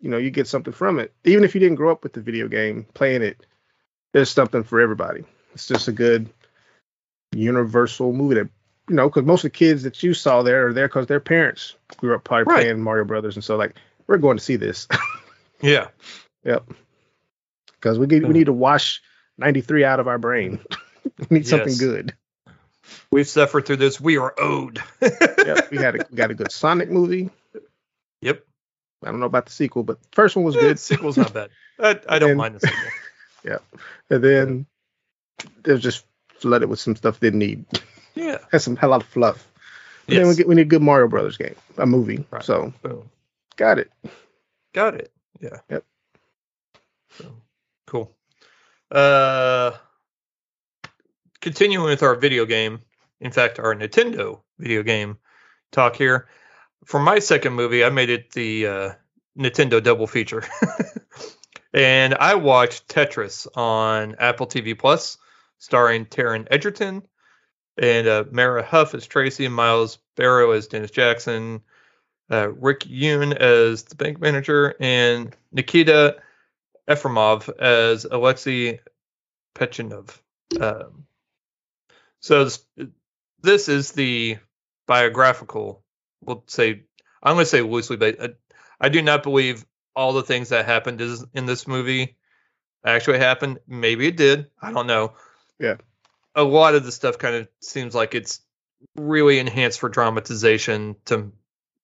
You 0.00 0.10
know, 0.10 0.18
you 0.18 0.30
get 0.30 0.46
something 0.46 0.72
from 0.72 1.00
it. 1.00 1.12
Even 1.24 1.42
if 1.42 1.54
you 1.54 1.60
didn't 1.60 1.76
grow 1.76 1.90
up 1.90 2.04
with 2.04 2.12
the 2.12 2.20
video 2.20 2.46
game, 2.46 2.86
playing 2.94 3.22
it, 3.22 3.44
there's 4.12 4.30
something 4.30 4.62
for 4.62 4.80
everybody. 4.80 5.24
It's 5.54 5.66
just 5.66 5.88
a 5.88 5.92
good 5.92 6.28
universal 7.32 8.12
movie 8.12 8.34
that, 8.36 8.48
you 8.88 8.96
know, 8.96 9.08
because 9.08 9.24
most 9.24 9.44
of 9.44 9.52
the 9.52 9.56
kids 9.58 9.82
that 9.84 10.02
you 10.02 10.14
saw 10.14 10.42
there 10.42 10.68
are 10.68 10.72
there 10.72 10.88
because 10.88 11.06
their 11.06 11.20
parents 11.20 11.74
grew 11.96 12.14
up 12.14 12.24
probably 12.24 12.44
Right. 12.44 12.62
playing 12.64 12.80
Mario 12.80 13.04
Brothers. 13.04 13.36
And 13.36 13.44
so, 13.44 13.56
like, 13.56 13.74
we're 14.06 14.18
going 14.18 14.36
to 14.38 14.44
see 14.44 14.56
this. 14.56 14.88
Yeah. 15.62 15.86
Yep. 16.44 16.64
Because 17.72 17.98
we 17.98 18.06
get, 18.06 18.22
we 18.26 18.34
need 18.34 18.46
to 18.46 18.52
wash 18.52 19.00
93 19.38 19.82
out 19.84 19.98
of 19.98 20.08
our 20.08 20.18
brain. 20.18 20.58
we 21.30 21.38
need 21.38 21.46
something 21.46 21.78
good. 21.78 22.12
We've 23.10 23.26
suffered 23.26 23.64
through 23.64 23.76
this. 23.76 23.98
We 23.98 24.18
are 24.18 24.34
owed. 24.38 24.82
Yep. 25.00 25.70
We 25.70 25.78
had 25.78 25.94
a, 25.94 26.06
we 26.10 26.16
got 26.16 26.30
a 26.30 26.34
good 26.34 26.52
Sonic 26.52 26.90
movie. 26.90 27.30
Yep. 28.20 28.44
I 29.04 29.10
don't 29.10 29.20
know 29.20 29.26
about 29.26 29.46
the 29.46 29.52
sequel, 29.52 29.84
but 29.84 30.02
the 30.02 30.08
first 30.12 30.36
one 30.36 30.44
was 30.44 30.54
Yeah, 30.54 30.62
good. 30.62 30.78
sequel's 30.78 31.16
not 31.16 31.32
bad. 31.32 31.48
I, 31.78 31.98
I 32.08 32.18
don't 32.18 32.30
And- 32.30 32.38
mind 32.38 32.56
the 32.56 32.60
sequel. 32.60 32.90
Yeah. 33.44 33.58
And 34.10 34.22
then 34.24 34.66
was 35.66 35.82
just 35.82 36.04
flooded 36.38 36.68
with 36.68 36.80
some 36.80 36.96
stuff 36.96 37.20
didn't 37.20 37.40
need. 37.40 37.64
Yeah. 38.14 38.38
Had 38.52 38.62
some 38.62 38.78
a 38.80 38.88
lot 38.88 39.02
of 39.02 39.08
fluff. 39.08 39.46
And 40.08 40.18
Then 40.18 40.28
we 40.28 40.34
get 40.34 40.48
we 40.48 40.54
need 40.54 40.62
a 40.62 40.66
good 40.66 40.82
Mario 40.82 41.08
Brothers 41.08 41.36
game, 41.36 41.54
a 41.78 41.86
movie. 41.86 42.24
Right. 42.30 42.42
So 42.42 42.72
Boom. 42.82 43.10
got 43.56 43.78
it. 43.78 43.90
Got 44.72 44.96
it. 44.96 45.10
Yeah. 45.40 45.58
Yep. 45.70 45.84
So 47.18 47.32
cool. 47.86 48.14
Uh 48.90 49.72
continuing 51.40 51.84
with 51.84 52.02
our 52.02 52.14
video 52.14 52.44
game, 52.44 52.80
in 53.20 53.30
fact 53.30 53.58
our 53.58 53.74
Nintendo 53.74 54.40
video 54.58 54.82
game 54.82 55.18
talk 55.72 55.96
here. 55.96 56.28
For 56.84 57.00
my 57.00 57.18
second 57.18 57.54
movie, 57.54 57.84
I 57.84 57.90
made 57.90 58.10
it 58.10 58.30
the 58.32 58.66
uh, 58.66 58.92
Nintendo 59.38 59.82
double 59.82 60.06
feature. 60.06 60.44
and 61.74 62.14
I 62.14 62.34
watched 62.34 62.88
Tetris 62.88 63.46
on 63.56 64.16
Apple 64.18 64.46
TV 64.46 64.78
Plus, 64.78 65.18
starring 65.64 66.04
Taron 66.04 66.46
Egerton 66.50 67.02
and 67.78 68.06
uh, 68.06 68.24
Mara 68.30 68.62
Huff 68.62 68.94
as 68.94 69.06
Tracy, 69.06 69.48
Miles 69.48 69.98
Barrow 70.14 70.50
as 70.50 70.66
Dennis 70.66 70.90
Jackson, 70.90 71.62
uh, 72.30 72.50
Rick 72.52 72.80
Yoon 72.80 73.34
as 73.34 73.84
the 73.84 73.94
bank 73.94 74.20
manager, 74.20 74.74
and 74.78 75.34
Nikita 75.52 76.16
Efremov 76.86 77.48
as 77.58 78.04
Alexei 78.04 78.80
Pajitnov. 79.54 80.18
Um, 80.60 81.06
so 82.20 82.44
this, 82.44 82.66
this 83.40 83.68
is 83.70 83.92
the 83.92 84.36
biographical. 84.86 85.82
We'll 86.20 86.44
say 86.46 86.82
I'm 87.22 87.36
going 87.36 87.44
to 87.44 87.50
say 87.50 87.62
loosely, 87.62 87.96
but 87.96 88.22
I, 88.22 88.28
I 88.78 88.88
do 88.90 89.00
not 89.00 89.22
believe 89.22 89.64
all 89.96 90.12
the 90.12 90.22
things 90.22 90.50
that 90.50 90.66
happened 90.66 91.00
in 91.32 91.46
this 91.46 91.66
movie 91.66 92.18
actually 92.84 93.18
happened. 93.18 93.60
Maybe 93.66 94.06
it 94.06 94.18
did. 94.18 94.50
I 94.60 94.70
don't 94.72 94.86
know. 94.86 95.14
Yeah. 95.58 95.76
A 96.34 96.42
lot 96.42 96.74
of 96.74 96.84
the 96.84 96.92
stuff 96.92 97.18
kind 97.18 97.36
of 97.36 97.48
seems 97.60 97.94
like 97.94 98.14
it's 98.14 98.40
really 98.96 99.38
enhanced 99.38 99.80
for 99.80 99.88
dramatization 99.88 100.96
to 101.06 101.32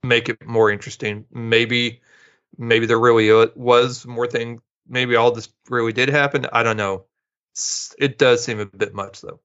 make 0.03 0.29
it 0.29 0.47
more 0.47 0.71
interesting. 0.71 1.25
Maybe, 1.33 2.01
maybe 2.59 2.87
there 2.87 2.99
really 2.99 3.31
was 3.55 4.07
more 4.07 4.27
thing. 4.27 4.61
Maybe 4.89 5.17
all 5.17 5.31
this 5.31 5.49
really 5.69 5.93
did 5.93 6.09
happen. 6.09 6.47
I 6.53 6.63
don't 6.63 6.77
know. 6.77 7.05
It 7.99 8.19
does 8.19 8.45
seem 8.45 8.61
a 8.61 8.67
bit 8.67 8.95
much 8.95 9.21
though. 9.21 9.41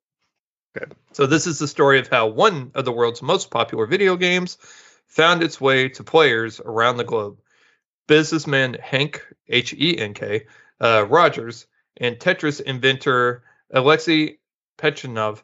Okay. 0.76 0.92
So 1.14 1.26
this 1.26 1.48
is 1.48 1.60
the 1.60 1.68
story 1.68 2.00
of 2.00 2.08
how 2.08 2.28
one 2.28 2.72
of 2.76 2.86
the 2.86 2.92
world's 2.92 3.22
most 3.22 3.52
popular 3.52 3.86
video 3.86 4.16
games 4.18 4.58
found 5.08 5.44
its 5.44 5.62
way 5.62 5.90
to 5.90 6.04
players 6.04 6.60
around 6.60 6.98
the 6.98 7.04
globe. 7.04 7.40
Businessman 8.08 8.76
Hank 8.82 9.26
H 9.48 9.74
E 9.74 9.98
N 9.98 10.14
K 10.14 10.46
uh, 10.80 11.06
Rogers 11.08 11.68
and 11.98 12.18
Tetris 12.18 12.62
inventor 12.62 13.44
Alexei 13.76 14.38
Pajitnov 14.78 15.44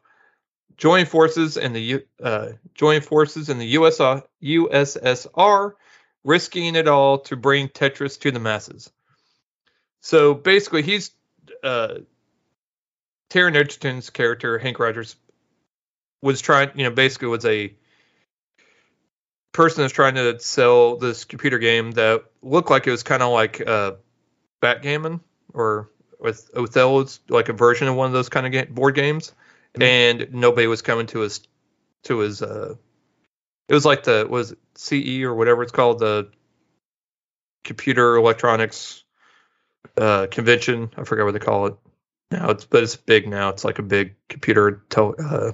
joined 0.78 1.10
forces 1.10 1.58
in 1.58 1.74
the 1.74 2.06
uh, 2.24 2.48
join 2.74 3.02
forces 3.02 3.50
in 3.50 3.60
the 3.60 3.76
USR, 3.76 4.24
USSR, 4.44 5.74
risking 6.24 6.76
it 6.76 6.88
all 6.88 7.20
to 7.20 7.36
bring 7.36 7.68
Tetris 7.68 8.20
to 8.22 8.32
the 8.32 8.40
masses. 8.40 8.90
So 10.00 10.34
basically, 10.34 10.82
he's 10.82 11.12
uh, 11.64 12.00
Taron 13.30 14.14
character, 14.14 14.58
Hank 14.58 14.80
Rogers, 14.80 15.16
was 16.22 16.42
trying, 16.42 16.72
you 16.76 16.86
know, 16.86 16.92
basically 16.92 17.28
was 17.28 17.46
a 17.46 17.76
person 19.52 19.82
that's 19.84 19.94
trying 19.94 20.16
to 20.16 20.40
sell 20.40 20.96
this 20.98 21.26
computer 21.26 21.60
game 21.60 21.92
that 21.92 22.24
looked 22.42 22.70
like 22.70 22.88
it 22.88 22.92
was 22.92 23.04
kind 23.04 23.22
of 23.22 23.32
like 23.32 23.66
uh, 23.66 23.94
backgammon 24.62 25.20
or 25.54 25.90
with 26.22 26.52
Othello's 26.56 27.20
like 27.30 27.50
a 27.50 27.54
version 27.54 27.88
of 27.88 27.96
one 27.96 28.08
of 28.08 28.14
those 28.14 28.30
kind 28.30 28.46
of 28.46 28.52
game, 28.52 28.68
board 28.74 28.96
games, 28.96 29.34
Mhm. 29.76 29.84
and 29.84 30.34
nobody 30.34 30.68
was 30.68 30.82
coming 30.82 31.08
to 31.08 31.20
his 31.20 31.42
to 32.04 32.20
his. 32.20 32.42
Uh, 32.42 32.76
it 33.68 33.74
was 33.74 33.86
like 33.86 34.04
the 34.04 34.28
was 34.30 34.52
it 34.52 34.60
CE 34.76 35.24
or 35.24 35.34
whatever 35.34 35.64
it's 35.64 35.72
called 35.72 36.00
the 36.00 36.30
computer 37.64 38.16
electronics 38.16 39.04
uh, 39.98 40.28
convention. 40.30 40.92
I 40.98 41.04
forget 41.04 41.26
what 41.26 41.34
they 41.34 41.40
call 41.40 41.68
it 41.68 41.76
now. 42.32 42.50
It's 42.52 42.66
but 42.66 42.84
it's 42.84 42.96
big 42.96 43.28
now. 43.28 43.50
It's 43.50 43.66
like 43.66 43.80
a 43.80 43.84
big 43.84 44.16
computer. 44.30 44.84
Tel- 44.90 45.16
uh, 45.20 45.52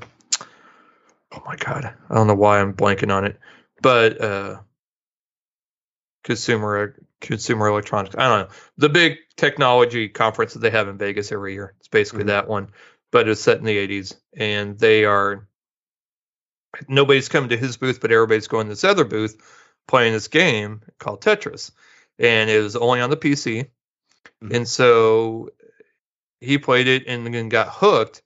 oh 1.32 1.44
my 1.46 1.56
god, 1.56 1.94
I 2.10 2.16
don't 2.16 2.28
know 2.28 2.36
why 2.36 2.60
I'm 2.60 2.74
blanking 2.74 3.14
on 3.14 3.26
it, 3.26 3.40
but 3.82 4.20
uh, 4.22 4.60
consumer 6.24 6.96
consumer 7.22 7.68
electronics. 7.68 8.16
I 8.18 8.28
don't 8.28 8.48
know 8.48 8.56
the 8.78 8.90
big 8.90 9.18
technology 9.36 10.10
conference 10.10 10.54
that 10.54 10.60
they 10.60 10.70
have 10.70 10.88
in 10.88 10.98
Vegas 10.98 11.32
every 11.32 11.54
year. 11.54 11.74
It's 11.80 11.88
basically 11.88 12.22
mm-hmm. 12.22 12.30
that 12.30 12.48
one, 12.48 12.70
but 13.12 13.28
it's 13.28 13.42
set 13.42 13.58
in 13.58 13.66
the 13.66 13.88
80s, 13.88 14.16
and 14.36 14.78
they 14.78 15.06
are 15.06 15.48
nobody's 16.88 17.30
coming 17.30 17.50
to 17.50 17.58
his 17.58 17.78
booth, 17.78 18.02
but 18.02 18.12
everybody's 18.12 18.48
going 18.48 18.68
to 18.68 18.72
this 18.72 18.84
other 18.84 19.06
booth 19.06 19.38
playing 19.88 20.14
this 20.14 20.28
game 20.28 20.82
called 21.00 21.22
Tetris, 21.22 21.72
and 22.20 22.50
it 22.50 22.62
was 22.62 22.76
only 22.76 23.02
on 23.02 23.10
the 23.10 23.18
PC, 23.18 23.64
mm-hmm. 24.44 24.56
and 24.56 24.68
so 24.68 25.50
he 26.40 26.58
played 26.58 26.88
it 26.88 27.08
and 27.08 27.26
then 27.34 27.50
got 27.50 27.70
hooked, 27.70 28.22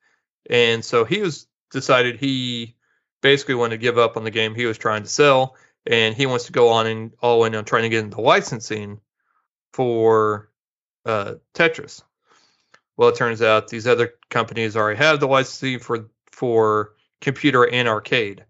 and 0.50 0.84
so 0.84 1.06
he 1.06 1.22
was 1.22 1.48
decided 1.72 2.20
he 2.20 2.76
basically 3.22 3.56
wanted 3.56 3.76
to 3.76 3.82
give 3.82 3.98
up 3.98 4.18
on 4.18 4.24
the 4.24 4.32
game 4.32 4.54
he 4.54 4.66
was 4.66 4.78
trying 4.78 5.04
to 5.04 5.10
sell 5.10 5.56
and 5.86 6.16
he 6.16 6.26
wants 6.26 6.46
to 6.46 6.52
go 6.52 6.70
on 6.70 6.88
and 6.88 7.12
all 7.22 7.44
in 7.46 7.56
on 7.56 7.66
trying 7.66 7.84
to 7.84 7.90
get 7.90 8.04
into 8.04 8.22
licensing 8.22 9.00
for 9.74 10.50
uh, 11.06 11.36
Tetris. 11.54 12.04
Well, 12.98 13.10
it 13.10 13.16
turns 13.16 13.42
out 13.42 13.68
these 13.68 13.88
other 13.88 14.14
companies 14.30 14.76
already 14.76 14.98
have 14.98 15.20
the 15.20 15.28
licensing 15.28 15.80
for 15.80 16.10
for 16.32 16.94
computer 17.20 17.68
and 17.68 17.88
arcade, 17.88 18.46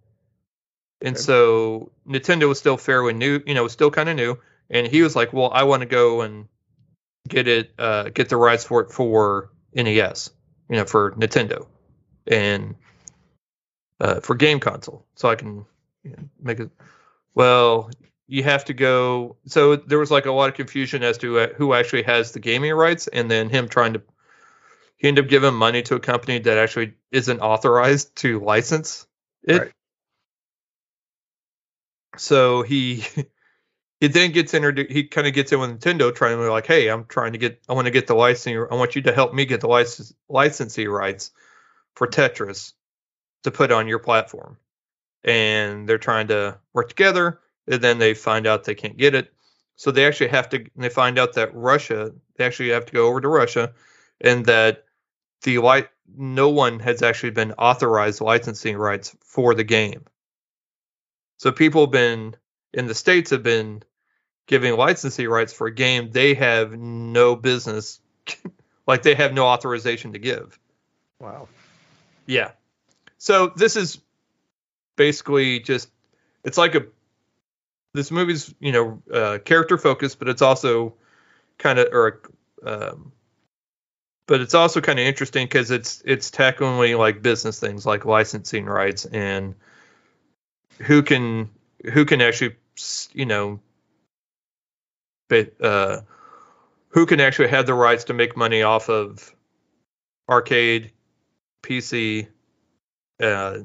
and 1.02 1.16
okay. 1.16 1.22
so 1.22 1.92
Nintendo 2.08 2.50
was 2.50 2.60
still 2.60 2.78
fairly 2.78 3.14
new. 3.14 3.42
You 3.46 3.54
know, 3.54 3.64
was 3.64 3.72
still 3.72 3.92
kind 3.92 4.10
of 4.10 4.16
new, 4.16 4.38
and 4.70 4.88
he 4.88 5.04
was 5.04 5.16
like, 5.16 5.32
"Well, 5.32 5.52
I 5.54 5.64
want 5.64 5.82
to 5.82 5.86
go 5.86 6.22
and 6.22 6.48
get 7.28 7.48
it, 7.48 7.72
uh, 7.78 8.10
get 8.10 8.30
the 8.30 8.36
rights 8.36 8.66
for 8.66 8.82
it 8.82 8.92
for 8.92 9.52
NES, 9.74 10.32
you 10.70 10.78
know, 10.78 10.86
for 10.86 11.12
Nintendo, 11.12 11.68
and 12.28 12.76
uh, 14.02 14.20
for 14.20 14.36
game 14.36 14.60
console, 14.60 15.06
so 15.16 15.30
I 15.30 15.36
can 15.36 15.66
you 16.04 16.12
know, 16.12 16.24
make 16.42 16.60
it." 16.60 16.70
Well, 17.34 17.90
you 18.28 18.44
have 18.44 18.66
to 18.66 18.74
go. 18.74 19.36
So 19.46 19.76
there 19.76 20.00
was 20.00 20.12
like 20.12 20.26
a 20.26 20.32
lot 20.32 20.50
of 20.50 20.56
confusion 20.56 21.04
as 21.04 21.18
to 21.20 21.40
uh, 21.40 21.48
who 21.56 21.74
actually 21.74 22.04
has 22.04 22.32
the 22.32 22.40
gaming 22.40 22.74
rights, 22.74 23.08
and 23.08 23.30
then 23.30 23.50
him 23.50 23.68
trying 23.68 23.94
to. 23.94 24.02
He 24.98 25.08
ended 25.08 25.26
up 25.26 25.30
giving 25.30 25.56
money 25.56 25.82
to 25.84 25.96
a 25.96 26.00
company 26.00 26.40
that 26.40 26.58
actually 26.58 26.94
isn't 27.12 27.40
authorized 27.40 28.16
to 28.18 28.40
license 28.40 29.08
it. 29.44 29.60
Right. 29.60 29.72
So 32.18 32.62
he 32.62 33.04
he 34.00 34.08
then 34.08 34.32
gets 34.32 34.54
introduced. 34.54 34.92
He 34.92 35.06
kind 35.06 35.28
of 35.28 35.34
gets 35.34 35.52
in 35.52 35.60
with 35.60 35.80
Nintendo, 35.80 36.14
trying 36.14 36.38
to 36.38 36.44
be 36.44 36.50
like, 36.50 36.68
"Hey, 36.68 36.88
I'm 36.88 37.06
trying 37.06 37.34
to 37.34 37.38
get. 37.38 37.62
I 37.68 37.74
want 37.74 37.86
to 37.86 37.92
get 37.92 38.08
the 38.08 38.16
licensing. 38.16 38.58
I 38.58 38.76
want 38.76 38.96
you 38.96 39.02
to 39.04 39.14
help 39.14 39.34
me 39.34 39.46
get 39.46 39.62
the 39.62 39.68
license 39.68 40.14
licensing 40.30 40.90
rights 40.90 41.32
for 41.96 42.08
Tetris 42.08 42.74
to 43.44 43.52
put 43.52 43.72
on 43.72 43.88
your 43.88 44.00
platform." 44.00 44.58
And 45.24 45.88
they're 45.88 45.98
trying 45.98 46.28
to 46.28 46.58
work 46.74 46.90
together. 46.90 47.40
And 47.68 47.82
then 47.82 48.00
they 48.00 48.14
find 48.14 48.48
out 48.48 48.64
they 48.64 48.76
can't 48.76 48.98
get 48.98 49.16
it. 49.16 49.34
So 49.76 49.92
they 49.92 50.06
actually 50.06 50.30
have 50.30 50.50
to, 50.50 50.66
they 50.76 50.90
find 50.90 51.18
out 51.18 51.34
that 51.34 51.56
Russia, 51.56 52.14
they 52.36 52.46
actually 52.46 52.70
have 52.70 52.86
to 52.86 52.94
go 52.94 53.08
over 53.08 53.22
to 53.22 53.28
Russia 53.28 53.74
and 54.20 54.46
that 54.46 54.86
the 55.44 55.58
light, 55.60 55.90
no 56.16 56.50
one 56.50 56.80
has 56.80 57.02
actually 57.02 57.32
been 57.32 57.54
authorized 57.54 58.22
licensing 58.22 58.78
rights 58.78 59.16
for 59.22 59.56
the 59.56 59.64
game. 59.64 60.06
So 61.38 61.52
people 61.52 61.82
have 61.82 61.92
been, 61.92 62.36
in 62.74 62.88
the 62.88 62.96
States, 62.96 63.32
have 63.32 63.44
been 63.44 63.84
giving 64.46 64.76
licensing 64.76 65.28
rights 65.28 65.54
for 65.54 65.68
a 65.68 65.74
game 65.74 66.12
they 66.12 66.34
have 66.34 66.78
no 66.78 67.36
business, 67.36 68.00
like 68.88 69.02
they 69.02 69.16
have 69.16 69.34
no 69.34 69.46
authorization 69.46 70.14
to 70.14 70.20
give. 70.20 70.60
Wow. 71.20 71.48
Yeah. 72.26 72.52
So 73.18 73.54
this 73.56 73.76
is 73.76 74.00
basically 74.96 75.60
just 75.60 75.90
it's 76.44 76.58
like 76.58 76.76
a 76.76 76.86
this 77.94 78.12
movie's 78.12 78.54
you 78.60 78.72
know 78.72 79.02
uh, 79.14 79.38
character 79.44 79.78
focused, 79.78 80.20
but 80.20 80.30
it's 80.30 80.42
also 80.42 80.96
kind 81.58 81.80
of 81.80 81.88
or 81.92 82.22
um, 82.66 83.12
but 84.28 84.42
it's 84.42 84.54
also 84.54 84.80
kind 84.82 85.00
of 85.00 85.06
interesting 85.06 85.46
because 85.46 85.72
it's 85.72 86.02
it's 86.06 86.32
tackling 86.32 86.96
like 86.98 87.22
business 87.22 87.60
things 87.60 87.86
like 87.86 88.06
licensing 88.06 88.66
rights 88.66 89.06
and 89.06 89.56
who 90.80 91.04
can 91.04 91.50
who 91.94 92.06
can 92.06 92.22
actually 92.22 92.56
you 93.14 93.26
know 93.26 93.60
but 95.28 95.54
uh 95.62 96.02
who 96.90 97.06
can 97.06 97.20
actually 97.20 97.50
have 97.50 97.66
the 97.66 97.74
rights 97.74 98.06
to 98.06 98.14
make 98.14 98.38
money 98.38 98.62
off 98.62 98.90
of 98.90 99.36
arcade 100.30 100.92
pc 101.64 102.28
uh 103.22 103.60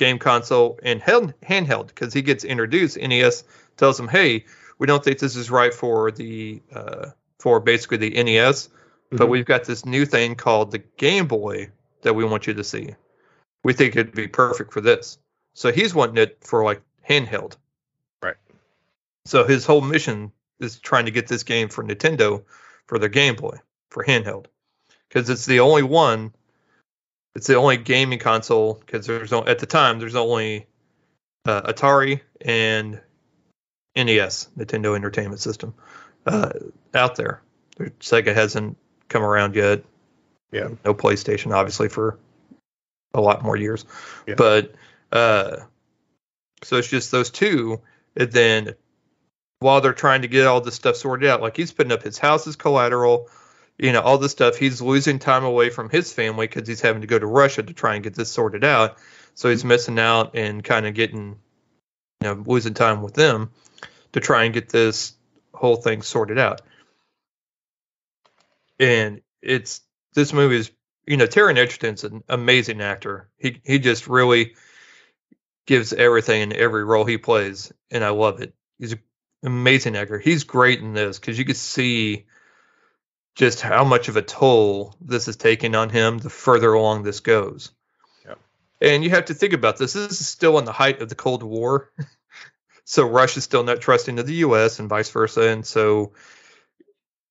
game 0.00 0.18
console 0.18 0.80
and 0.82 1.00
handheld 1.02 1.88
because 1.88 2.12
he 2.14 2.22
gets 2.22 2.42
introduced. 2.42 2.96
NES 2.96 3.44
tells 3.76 4.00
him, 4.00 4.08
"Hey, 4.08 4.46
we 4.78 4.86
don't 4.86 5.04
think 5.04 5.18
this 5.18 5.36
is 5.36 5.50
right 5.50 5.72
for 5.72 6.10
the 6.10 6.62
uh, 6.74 7.10
for 7.38 7.60
basically 7.60 7.98
the 7.98 8.10
NES, 8.24 8.66
mm-hmm. 8.66 9.16
but 9.18 9.28
we've 9.28 9.44
got 9.44 9.64
this 9.64 9.84
new 9.84 10.06
thing 10.06 10.34
called 10.34 10.72
the 10.72 10.78
Game 10.78 11.28
Boy 11.28 11.70
that 12.02 12.14
we 12.14 12.24
want 12.24 12.46
you 12.46 12.54
to 12.54 12.64
see. 12.64 12.94
We 13.62 13.74
think 13.74 13.94
it'd 13.94 14.14
be 14.14 14.26
perfect 14.26 14.72
for 14.72 14.80
this." 14.80 15.18
So 15.52 15.70
he's 15.70 15.94
wanting 15.94 16.16
it 16.16 16.38
for 16.40 16.64
like 16.64 16.80
handheld. 17.08 17.56
Right. 18.22 18.36
So 19.26 19.44
his 19.44 19.66
whole 19.66 19.82
mission 19.82 20.32
is 20.60 20.78
trying 20.78 21.04
to 21.04 21.10
get 21.10 21.28
this 21.28 21.42
game 21.42 21.68
for 21.68 21.84
Nintendo 21.84 22.42
for 22.86 22.98
their 22.98 23.10
Game 23.10 23.36
Boy 23.36 23.58
for 23.90 24.02
handheld 24.02 24.46
because 25.08 25.28
it's 25.28 25.44
the 25.44 25.60
only 25.60 25.82
one 25.82 26.32
it's 27.34 27.46
the 27.46 27.54
only 27.54 27.76
gaming 27.76 28.18
console 28.18 28.74
because 28.74 29.06
there's 29.06 29.30
no, 29.30 29.44
at 29.44 29.58
the 29.58 29.66
time 29.66 29.98
there's 29.98 30.14
only 30.16 30.66
uh, 31.46 31.62
Atari 31.62 32.20
and 32.40 33.00
NES, 33.96 34.48
Nintendo 34.56 34.94
Entertainment 34.94 35.40
System, 35.40 35.74
uh, 36.26 36.50
out 36.94 37.16
there. 37.16 37.42
Sega 37.78 38.34
hasn't 38.34 38.76
come 39.08 39.22
around 39.22 39.54
yet. 39.54 39.84
Yeah. 40.52 40.68
No 40.84 40.94
PlayStation, 40.94 41.54
obviously, 41.54 41.88
for 41.88 42.18
a 43.14 43.20
lot 43.20 43.42
more 43.42 43.56
years. 43.56 43.84
Yeah. 44.26 44.34
But 44.36 44.74
uh, 45.12 45.56
so 46.62 46.76
it's 46.76 46.88
just 46.88 47.10
those 47.10 47.30
two. 47.30 47.80
And 48.16 48.30
then 48.30 48.74
while 49.60 49.80
they're 49.80 49.92
trying 49.92 50.22
to 50.22 50.28
get 50.28 50.46
all 50.46 50.60
this 50.60 50.74
stuff 50.74 50.96
sorted 50.96 51.28
out, 51.28 51.40
like 51.40 51.56
he's 51.56 51.72
putting 51.72 51.92
up 51.92 52.02
his 52.02 52.18
house 52.18 52.46
as 52.46 52.56
collateral 52.56 53.28
you 53.80 53.92
know 53.92 54.00
all 54.00 54.18
this 54.18 54.32
stuff 54.32 54.56
he's 54.56 54.82
losing 54.82 55.18
time 55.18 55.44
away 55.44 55.70
from 55.70 55.88
his 55.88 56.12
family 56.12 56.46
because 56.46 56.68
he's 56.68 56.82
having 56.82 57.00
to 57.00 57.06
go 57.06 57.18
to 57.18 57.26
russia 57.26 57.62
to 57.62 57.72
try 57.72 57.94
and 57.94 58.04
get 58.04 58.14
this 58.14 58.30
sorted 58.30 58.62
out. 58.62 58.98
So 59.34 59.48
he's 59.48 59.64
missing 59.64 59.98
out 59.98 60.36
and 60.36 60.62
kind 60.62 60.86
of 60.86 60.94
getting 60.94 61.38
you 62.20 62.28
know 62.28 62.44
losing 62.46 62.74
time 62.74 63.02
with 63.02 63.14
them 63.14 63.50
to 64.12 64.20
try 64.20 64.44
and 64.44 64.52
get 64.52 64.68
this 64.68 65.14
whole 65.54 65.76
thing 65.76 66.02
sorted 66.02 66.38
out. 66.38 66.60
And 68.78 69.22
it's 69.40 69.80
this 70.14 70.32
movie 70.32 70.56
is 70.56 70.70
you 71.06 71.16
know 71.16 71.26
Taron 71.26 71.56
Egerton's 71.56 72.04
an 72.04 72.22
amazing 72.28 72.82
actor. 72.82 73.30
He 73.38 73.60
he 73.64 73.78
just 73.78 74.08
really 74.08 74.56
gives 75.66 75.92
everything 75.92 76.42
in 76.42 76.52
every 76.52 76.84
role 76.84 77.04
he 77.04 77.16
plays 77.16 77.72
and 77.90 78.04
i 78.04 78.10
love 78.10 78.42
it. 78.42 78.52
He's 78.78 78.92
an 78.92 79.00
amazing 79.44 79.96
actor. 79.96 80.18
He's 80.18 80.44
great 80.44 80.80
in 80.80 80.92
this 80.92 81.18
because 81.18 81.38
you 81.38 81.44
can 81.44 81.54
see 81.54 82.26
just 83.34 83.60
how 83.60 83.84
much 83.84 84.08
of 84.08 84.16
a 84.16 84.22
toll 84.22 84.96
this 85.00 85.28
is 85.28 85.36
taking 85.36 85.74
on 85.74 85.88
him 85.88 86.18
the 86.18 86.30
further 86.30 86.72
along 86.72 87.02
this 87.02 87.20
goes. 87.20 87.72
And 88.80 89.04
you 89.04 89.10
have 89.10 89.26
to 89.26 89.34
think 89.34 89.52
about 89.52 89.78
this. 89.78 89.92
This 89.92 90.20
is 90.20 90.28
still 90.28 90.58
in 90.58 90.64
the 90.64 90.72
height 90.72 91.02
of 91.02 91.08
the 91.08 91.14
Cold 91.14 91.42
War. 91.42 91.90
so 92.84 93.06
Russia's 93.06 93.44
still 93.44 93.62
not 93.62 93.80
trusting 93.80 94.18
of 94.18 94.26
the 94.26 94.36
US 94.36 94.78
and 94.78 94.88
vice 94.88 95.10
versa. 95.10 95.48
And 95.48 95.66
so 95.66 96.12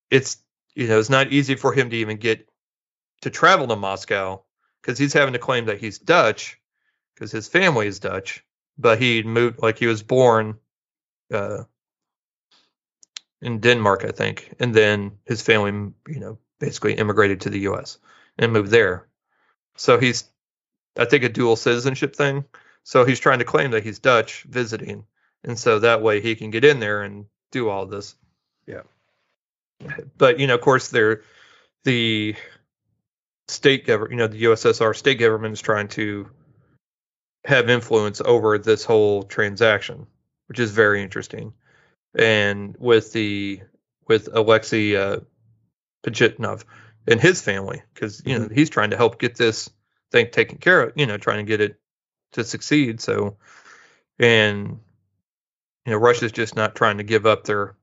it's 0.10 0.38
you 0.76 0.88
know, 0.88 1.00
it's 1.00 1.10
not 1.10 1.32
easy 1.34 1.56
for 1.56 1.74
him 1.74 1.90
to 1.90 1.98
even 1.98 2.18
get 2.18 2.48
to 3.22 3.30
travel 3.30 3.68
to 3.68 3.76
Moscow 3.76 4.44
because 4.82 4.98
he's 4.98 5.14
having 5.14 5.34
to 5.34 5.40
claim 5.40 5.66
that 5.66 5.80
he's 5.80 6.00
Dutch 6.00 6.58
because 7.14 7.32
his 7.32 7.50
family 7.50 7.88
is 7.88 8.00
Dutch, 8.00 8.46
but 8.78 9.02
he 9.02 9.24
moved 9.24 9.62
like 9.62 9.78
he 9.78 9.88
was 9.88 10.04
born 10.04 10.58
uh, 11.34 11.64
in 13.42 13.60
Denmark, 13.60 14.04
I 14.06 14.12
think, 14.12 14.54
and 14.60 14.74
then 14.74 15.14
his 15.26 15.42
family, 15.42 15.94
you 16.08 16.20
know, 16.20 16.38
basically 16.60 16.94
immigrated 16.94 17.42
to 17.42 17.50
the 17.50 17.60
U.S. 17.62 17.98
and 18.38 18.52
moved 18.52 18.72
there. 18.72 19.08
So 19.78 19.98
he's, 19.98 20.26
I 20.98 21.06
think, 21.06 21.24
a 21.24 21.30
dual 21.30 21.56
citizenship 21.56 22.16
thing. 22.16 22.46
So 22.84 23.06
he's 23.06 23.20
trying 23.20 23.40
to 23.40 23.46
claim 23.46 23.72
that 23.72 23.84
he's 23.84 24.00
Dutch 24.00 24.44
visiting, 24.44 25.06
and 25.44 25.58
so 25.58 25.80
that 25.80 26.02
way 26.02 26.22
he 26.22 26.36
can 26.36 26.50
get 26.50 26.66
in 26.66 26.80
there 26.80 27.02
and 27.02 27.26
do 27.52 27.70
all 27.70 27.86
this. 27.86 28.16
Yeah. 28.66 28.82
But 30.18 30.40
you 30.40 30.48
know, 30.48 30.56
of 30.56 30.62
course, 30.62 30.90
they're 30.90 31.24
the 31.84 32.36
state 33.48 33.86
government, 33.88 34.12
you 34.12 34.18
know, 34.18 34.28
the 34.28 34.44
USSR 34.44 34.96
state 34.96 35.20
government 35.20 35.54
is 35.54 35.62
trying 35.62 35.88
to 35.90 36.30
have 37.46 37.70
influence 37.70 38.22
over 38.22 38.58
this 38.58 38.84
whole 38.84 39.24
transaction, 39.24 40.08
which 40.48 40.60
is 40.60 40.72
very 40.72 41.02
interesting 41.02 41.54
and 42.16 42.76
with 42.78 43.14
the 43.14 43.62
with 44.08 44.30
Alexei 44.32 44.96
uh, 44.96 45.20
Pajitnov 46.04 46.64
and 47.08 47.20
his 47.20 47.42
family 47.42 47.82
because 47.94 48.22
you 48.26 48.38
know 48.38 48.46
mm-hmm. 48.46 48.56
he's 48.56 48.70
trying 48.70 48.92
to 48.92 48.98
help 48.98 49.20
get 49.20 49.36
this 49.36 49.70
thing 50.12 50.30
taken 50.32 50.58
care 50.58 50.82
of. 50.82 50.94
You 50.96 51.06
know, 51.06 51.18
trying 51.18 51.46
to 51.46 51.50
get 51.50 51.62
it 51.62 51.80
to 52.34 52.44
succeed. 52.44 53.02
So, 53.02 53.38
and 54.18 54.80
you 55.86 55.92
know 55.92 55.98
Russia's 55.98 56.32
just 56.32 56.56
not 56.56 56.76
trying 56.76 56.98
to 56.98 57.04
give 57.04 57.26
up 57.26 57.44
their 57.44 57.76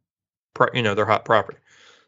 you 0.74 0.82
know 0.82 0.94
their 0.94 1.06
hot 1.06 1.24
property. 1.24 1.58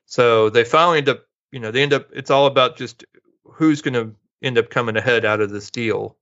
So 0.06 0.50
they 0.50 0.64
finally 0.64 0.98
end 0.98 1.08
up 1.08 1.26
you 1.52 1.60
know 1.60 1.70
they 1.70 1.82
end 1.82 1.92
up 1.92 2.08
it's 2.12 2.30
all 2.30 2.46
about 2.46 2.76
just 2.76 3.04
who's 3.44 3.82
going 3.82 3.94
to 3.94 4.14
end 4.42 4.58
up 4.58 4.70
coming 4.70 4.96
ahead 4.96 5.24
out 5.24 5.40
of 5.40 5.50
this 5.50 5.70
deal, 5.70 6.16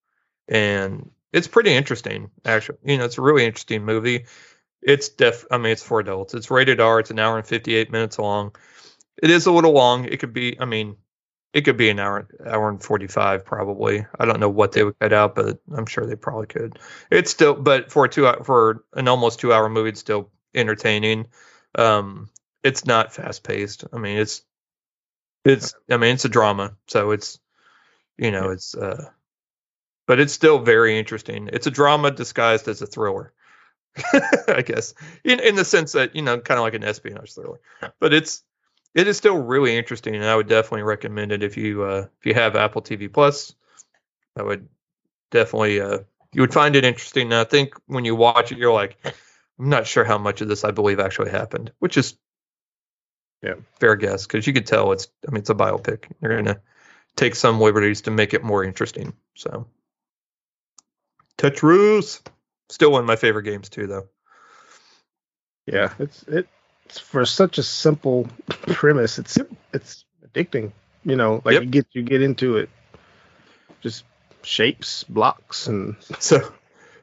and 0.48 1.10
it's 1.32 1.48
pretty 1.48 1.72
interesting 1.72 2.30
actually. 2.44 2.78
You 2.84 2.98
know 2.98 3.04
it's 3.04 3.18
a 3.18 3.22
really 3.22 3.44
interesting 3.44 3.84
movie. 3.84 4.26
It's 4.82 5.08
def 5.08 5.44
I 5.50 5.58
mean 5.58 5.72
it's 5.72 5.82
for 5.82 6.00
adults. 6.00 6.34
It's 6.34 6.50
rated 6.50 6.80
R. 6.80 7.00
It's 7.00 7.10
an 7.10 7.18
hour 7.18 7.36
and 7.38 7.46
58 7.46 7.90
minutes 7.90 8.18
long. 8.18 8.54
It 9.22 9.30
is 9.30 9.46
a 9.46 9.52
little 9.52 9.72
long. 9.72 10.04
It 10.06 10.20
could 10.20 10.32
be 10.32 10.58
I 10.60 10.64
mean 10.64 10.96
it 11.52 11.62
could 11.62 11.76
be 11.76 11.88
an 11.90 11.98
hour 11.98 12.28
hour 12.46 12.68
and 12.68 12.82
45 12.82 13.44
probably. 13.44 14.06
I 14.18 14.24
don't 14.26 14.40
know 14.40 14.48
what 14.50 14.72
they 14.72 14.84
would 14.84 14.98
cut 14.98 15.12
out, 15.12 15.34
but 15.34 15.58
I'm 15.74 15.86
sure 15.86 16.06
they 16.06 16.16
probably 16.16 16.46
could. 16.46 16.78
It's 17.10 17.30
still 17.30 17.54
but 17.54 17.90
for 17.90 18.04
a 18.04 18.08
two 18.08 18.30
for 18.44 18.84
an 18.94 19.08
almost 19.08 19.40
2 19.40 19.52
hour 19.52 19.68
movie 19.68 19.90
it's 19.90 20.00
still 20.00 20.30
entertaining. 20.54 21.26
Um 21.76 22.28
it's 22.62 22.84
not 22.86 23.14
fast 23.14 23.44
paced. 23.44 23.84
I 23.92 23.98
mean 23.98 24.18
it's 24.18 24.42
it's 25.44 25.74
I 25.90 25.96
mean 25.96 26.14
it's 26.14 26.24
a 26.24 26.28
drama, 26.28 26.76
so 26.88 27.12
it's 27.12 27.38
you 28.18 28.30
know, 28.30 28.50
it's 28.50 28.74
uh 28.74 29.10
but 30.06 30.20
it's 30.20 30.32
still 30.32 30.58
very 30.60 30.98
interesting. 30.98 31.50
It's 31.52 31.66
a 31.66 31.70
drama 31.70 32.10
disguised 32.10 32.68
as 32.68 32.82
a 32.82 32.86
thriller. 32.86 33.32
I 34.48 34.62
guess 34.62 34.94
in 35.24 35.40
in 35.40 35.54
the 35.54 35.64
sense 35.64 35.92
that 35.92 36.14
you 36.14 36.22
know, 36.22 36.38
kind 36.38 36.58
of 36.58 36.64
like 36.64 36.74
an 36.74 36.84
espionage 36.84 37.34
thriller, 37.34 37.60
but 37.98 38.12
it's 38.12 38.42
it 38.94 39.06
is 39.08 39.16
still 39.16 39.36
really 39.36 39.76
interesting, 39.76 40.14
and 40.14 40.24
I 40.24 40.34
would 40.34 40.48
definitely 40.48 40.82
recommend 40.82 41.32
it 41.32 41.42
if 41.42 41.56
you 41.56 41.82
uh, 41.82 42.06
if 42.18 42.26
you 42.26 42.34
have 42.34 42.56
Apple 42.56 42.82
TV 42.82 43.12
Plus. 43.12 43.54
I 44.36 44.42
would 44.42 44.68
definitely 45.30 45.80
uh, 45.80 46.00
you 46.32 46.42
would 46.42 46.52
find 46.52 46.76
it 46.76 46.84
interesting. 46.84 47.32
And 47.32 47.34
I 47.34 47.44
think 47.44 47.74
when 47.86 48.04
you 48.04 48.14
watch 48.14 48.52
it, 48.52 48.58
you're 48.58 48.72
like, 48.72 48.98
I'm 49.04 49.68
not 49.68 49.86
sure 49.86 50.04
how 50.04 50.18
much 50.18 50.40
of 50.40 50.48
this 50.48 50.64
I 50.64 50.70
believe 50.70 51.00
actually 51.00 51.30
happened, 51.30 51.72
which 51.78 51.96
is 51.96 52.16
yeah 53.42 53.54
fair 53.78 53.96
guess 53.96 54.26
because 54.26 54.46
you 54.46 54.52
could 54.52 54.66
tell 54.66 54.92
it's 54.92 55.08
I 55.26 55.30
mean 55.30 55.40
it's 55.40 55.50
a 55.50 55.54
biopic. 55.54 56.10
You're 56.20 56.36
gonna 56.36 56.60
take 57.16 57.34
some 57.34 57.60
liberties 57.60 58.02
to 58.02 58.10
make 58.10 58.34
it 58.34 58.44
more 58.44 58.64
interesting. 58.64 59.14
So 59.34 59.66
Tetris. 61.38 62.22
Still 62.68 62.90
one 62.92 63.00
of 63.00 63.06
my 63.06 63.16
favorite 63.16 63.44
games 63.44 63.68
too, 63.68 63.86
though. 63.86 64.08
Yeah, 65.66 65.92
it's 65.98 66.22
it 66.24 66.48
it's 66.86 66.98
for 66.98 67.24
such 67.26 67.58
a 67.58 67.62
simple 67.62 68.28
premise. 68.48 69.18
It's 69.18 69.38
it's 69.72 70.04
addicting. 70.26 70.72
You 71.04 71.16
know, 71.16 71.42
like 71.44 71.54
yep. 71.54 71.62
you 71.62 71.68
get 71.68 71.86
you 71.92 72.02
get 72.02 72.22
into 72.22 72.56
it. 72.56 72.70
Just 73.80 74.04
shapes, 74.42 75.04
blocks, 75.04 75.66
and 75.66 75.96
so 76.18 76.52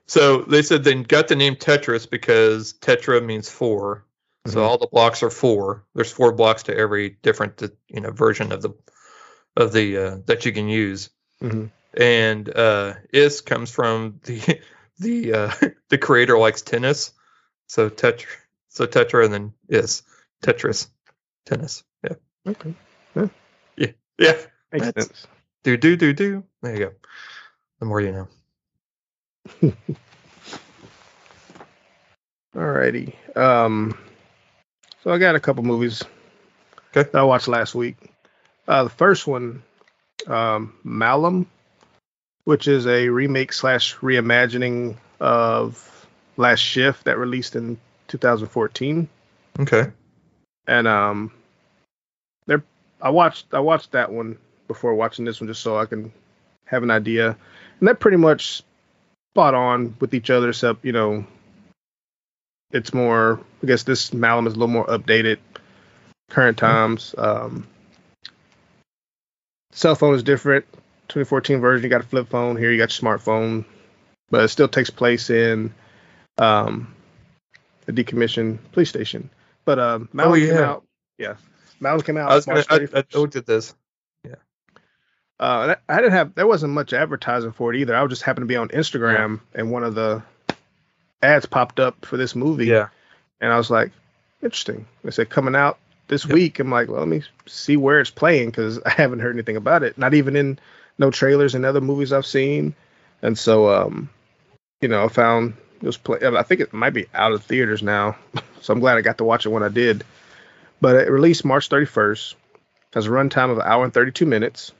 so 0.05 0.41
they 0.41 0.61
said 0.61 0.83
they 0.83 1.01
got 1.03 1.27
the 1.27 1.35
name 1.35 1.55
Tetris 1.55 2.09
because 2.09 2.73
tetra 2.73 3.23
means 3.23 3.49
4 3.49 4.05
So 4.45 4.51
mm-hmm. 4.51 4.59
all 4.59 4.77
the 4.77 4.87
blocks 4.87 5.23
are 5.23 5.29
four. 5.29 5.85
There's 5.95 6.11
four 6.11 6.33
blocks 6.33 6.63
to 6.63 6.75
every 6.75 7.11
different 7.21 7.61
you 7.87 8.01
know 8.01 8.11
version 8.11 8.51
of 8.51 8.61
the 8.61 8.71
of 9.55 9.71
the 9.71 9.97
uh, 9.97 10.17
that 10.25 10.45
you 10.45 10.51
can 10.51 10.67
use. 10.67 11.09
Mm-hmm. 11.41 11.65
And 11.95 12.57
uh, 12.57 12.93
is 13.13 13.41
comes 13.41 13.71
from 13.71 14.19
the 14.23 14.59
the 14.99 15.33
uh, 15.33 15.51
the 15.89 15.97
creator 15.97 16.37
likes 16.37 16.61
tennis, 16.61 17.11
so 17.67 17.89
Tetra, 17.89 18.27
so 18.69 18.85
Tetra, 18.85 19.25
and 19.25 19.33
then 19.33 19.53
is 19.69 20.03
Tetris, 20.43 20.87
tennis. 21.45 21.83
Yeah. 22.03 22.15
Okay. 22.47 22.73
Yeah. 23.15 23.27
Yeah. 23.77 23.91
Yeah. 24.17 24.37
Makes 24.71 24.85
That's, 24.85 25.07
sense. 25.07 25.27
Do 25.63 25.77
do 25.77 25.95
do 25.95 26.13
do. 26.13 26.43
There 26.61 26.73
you 26.73 26.79
go. 26.79 26.91
The 27.79 27.85
more 27.85 28.01
you 28.01 28.11
know. 28.11 28.27
Alrighty. 32.55 33.15
Um. 33.35 33.97
So 35.03 35.11
I 35.11 35.17
got 35.17 35.35
a 35.35 35.39
couple 35.39 35.63
movies 35.63 36.03
okay. 36.95 37.09
that 37.11 37.19
I 37.19 37.23
watched 37.23 37.47
last 37.47 37.75
week. 37.75 37.97
Uh, 38.67 38.85
the 38.85 38.89
first 38.89 39.27
one, 39.27 39.63
um, 40.27 40.73
Malum 40.83 41.47
which 42.45 42.67
is 42.67 42.87
a 42.87 43.09
remake 43.09 43.53
slash 43.53 43.95
reimagining 43.97 44.97
of 45.19 46.07
Last 46.37 46.59
Shift 46.59 47.05
that 47.05 47.17
released 47.17 47.55
in 47.55 47.77
2014. 48.07 49.07
Okay. 49.59 49.91
And 50.67 50.87
um, 50.87 51.31
there, 52.45 52.63
I 53.01 53.09
watched 53.09 53.53
I 53.53 53.59
watched 53.59 53.91
that 53.91 54.11
one 54.11 54.37
before 54.67 54.95
watching 54.95 55.25
this 55.25 55.39
one 55.39 55.47
just 55.47 55.61
so 55.61 55.77
I 55.77 55.85
can 55.85 56.11
have 56.65 56.83
an 56.83 56.91
idea, 56.91 57.37
and 57.79 57.87
they're 57.87 57.95
pretty 57.95 58.17
much 58.17 58.63
spot 59.33 59.53
on 59.53 59.95
with 59.99 60.13
each 60.13 60.29
other, 60.29 60.49
except 60.49 60.85
you 60.85 60.93
know, 60.93 61.25
it's 62.71 62.93
more. 62.93 63.39
I 63.61 63.67
guess 63.67 63.83
this 63.83 64.13
Malum 64.13 64.47
is 64.47 64.53
a 64.53 64.55
little 64.55 64.67
more 64.73 64.87
updated, 64.87 65.37
current 66.29 66.57
mm-hmm. 66.57 66.65
times. 66.65 67.13
Um, 67.17 67.67
cell 69.73 69.95
phone 69.95 70.15
is 70.15 70.23
different 70.23 70.65
2014 71.09 71.59
version, 71.59 71.83
you 71.83 71.89
got 71.89 72.01
a 72.01 72.07
flip 72.07 72.29
phone. 72.29 72.57
Here, 72.57 72.71
you 72.71 72.77
got 72.77 72.99
your 72.99 73.17
smartphone, 73.17 73.65
but 74.29 74.43
it 74.43 74.47
still 74.49 74.67
takes 74.67 74.89
place 74.89 75.29
in 75.29 75.73
um, 76.37 76.93
a 77.87 77.91
decommissioned 77.91 78.59
police 78.71 78.89
station. 78.89 79.29
But 79.65 79.79
um, 79.79 80.09
oh, 80.17 80.33
yeah. 80.33 80.47
came 80.47 80.63
out. 80.63 80.85
Yeah, 81.17 81.35
Malum 81.79 82.01
came 82.01 82.17
out. 82.17 82.31
I 82.31 82.35
was 82.35 82.45
gonna. 82.45 82.63
I, 82.69 82.87
I 82.95 83.17
looked 83.17 83.35
at 83.35 83.45
this. 83.45 83.73
Yeah. 84.25 84.35
Uh, 85.39 85.75
I 85.87 85.95
didn't 85.97 86.11
have. 86.11 86.35
There 86.35 86.47
wasn't 86.47 86.73
much 86.73 86.93
advertising 86.93 87.51
for 87.51 87.73
it 87.73 87.79
either. 87.79 87.95
I 87.95 88.01
was 88.01 88.09
just 88.09 88.23
happened 88.23 88.43
to 88.43 88.47
be 88.47 88.55
on 88.55 88.69
Instagram, 88.69 89.39
yeah. 89.53 89.61
and 89.61 89.71
one 89.71 89.83
of 89.83 89.95
the 89.95 90.23
ads 91.21 91.45
popped 91.45 91.79
up 91.79 92.05
for 92.05 92.17
this 92.17 92.35
movie. 92.35 92.65
Yeah. 92.65 92.89
And 93.41 93.51
I 93.51 93.57
was 93.57 93.69
like, 93.69 93.91
interesting. 94.41 94.85
They 95.03 95.11
said 95.11 95.29
coming 95.29 95.55
out 95.55 95.79
this 96.07 96.25
yep. 96.25 96.33
week. 96.33 96.59
I'm 96.59 96.69
like, 96.69 96.89
well, 96.89 96.99
let 96.99 97.07
me 97.07 97.23
see 97.45 97.77
where 97.77 97.99
it's 97.99 98.11
playing 98.11 98.49
because 98.49 98.79
I 98.85 98.91
haven't 98.91 99.19
heard 99.19 99.35
anything 99.35 99.57
about 99.57 99.83
it. 99.83 99.97
Not 99.97 100.13
even 100.13 100.35
in 100.35 100.59
no 100.97 101.11
trailers 101.11 101.55
in 101.55 101.65
other 101.65 101.81
movies 101.81 102.13
I've 102.13 102.25
seen, 102.25 102.75
and 103.21 103.37
so 103.37 103.73
um, 103.73 104.09
you 104.81 104.89
know, 104.89 105.05
I 105.05 105.07
found 105.07 105.55
it 105.81 105.85
was 105.85 105.97
play. 105.97 106.19
I 106.21 106.43
think 106.43 106.61
it 106.61 106.73
might 106.73 106.93
be 106.93 107.07
out 107.13 107.31
of 107.31 107.43
theaters 107.43 107.81
now, 107.81 108.17
so 108.61 108.73
I'm 108.73 108.79
glad 108.79 108.97
I 108.97 109.01
got 109.01 109.17
to 109.19 109.23
watch 109.23 109.45
it 109.45 109.49
when 109.49 109.63
I 109.63 109.69
did. 109.69 110.03
But 110.81 110.97
it 110.97 111.09
released 111.09 111.45
March 111.45 111.69
31st. 111.69 112.35
Has 112.93 113.07
a 113.07 113.09
runtime 113.09 113.49
of 113.49 113.57
an 113.57 113.63
hour 113.65 113.83
and 113.85 113.93
32 113.93 114.25
minutes, 114.25 114.71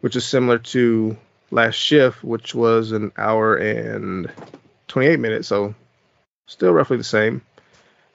which 0.00 0.16
is 0.16 0.24
similar 0.24 0.58
to 0.58 1.18
Last 1.50 1.74
Shift, 1.74 2.22
which 2.22 2.54
was 2.54 2.92
an 2.92 3.12
hour 3.18 3.56
and 3.56 4.30
28 4.86 5.18
minutes. 5.18 5.48
So 5.48 5.74
still 6.46 6.72
roughly 6.72 6.96
the 6.96 7.04
same. 7.04 7.42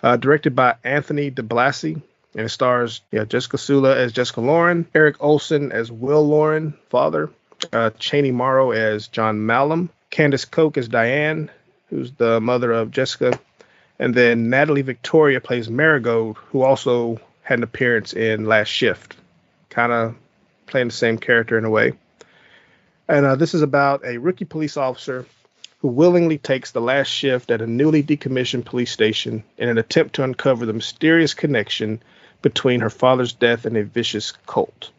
Uh, 0.01 0.17
directed 0.17 0.55
by 0.55 0.75
Anthony 0.83 1.29
DiBlasi, 1.31 2.01
and 2.35 2.45
it 2.45 2.49
stars 2.49 3.01
yeah, 3.11 3.25
Jessica 3.25 3.57
Sula 3.57 3.95
as 3.95 4.11
Jessica 4.11 4.41
Lauren, 4.41 4.85
Eric 4.93 5.17
Olson 5.19 5.71
as 5.71 5.91
Will 5.91 6.25
Lauren, 6.27 6.73
father, 6.89 7.29
uh, 7.71 7.91
Chaney 7.99 8.31
Morrow 8.31 8.71
as 8.71 9.07
John 9.07 9.45
Malum, 9.45 9.89
Candice 10.11 10.49
Coke 10.49 10.77
as 10.77 10.87
Diane, 10.87 11.49
who's 11.89 12.11
the 12.13 12.41
mother 12.41 12.71
of 12.71 12.91
Jessica, 12.91 13.39
and 13.99 14.13
then 14.13 14.49
Natalie 14.49 14.81
Victoria 14.81 15.39
plays 15.39 15.69
Marigold, 15.69 16.37
who 16.37 16.61
also 16.61 17.19
had 17.43 17.59
an 17.59 17.63
appearance 17.63 18.13
in 18.13 18.45
Last 18.45 18.69
Shift, 18.69 19.15
kind 19.69 19.91
of 19.91 20.15
playing 20.65 20.87
the 20.87 20.93
same 20.93 21.17
character 21.17 21.57
in 21.57 21.65
a 21.65 21.69
way. 21.69 21.93
And 23.07 23.25
uh, 23.25 23.35
this 23.35 23.53
is 23.53 23.61
about 23.61 24.05
a 24.05 24.17
rookie 24.17 24.45
police 24.45 24.77
officer 24.77 25.25
who 25.79 25.89
willingly 25.89 26.37
takes 26.37 26.71
the 26.71 26.81
last 26.81 27.09
shift 27.09 27.51
at 27.51 27.61
a 27.61 27.67
newly 27.67 28.01
decommissioned 28.01 28.63
police 28.63 28.91
station 28.91 29.43
in 29.57 29.67
an 29.67 29.77
attempt 29.77 30.15
to 30.15 30.23
uncover 30.23 30.65
the 30.65 30.73
mysterious 30.73 31.33
connection 31.33 32.01
between 32.43 32.81
her 32.81 32.91
father's 32.91 33.33
death 33.33 33.65
and 33.65 33.75
a 33.75 33.83
vicious 33.83 34.33
cult. 34.45 34.91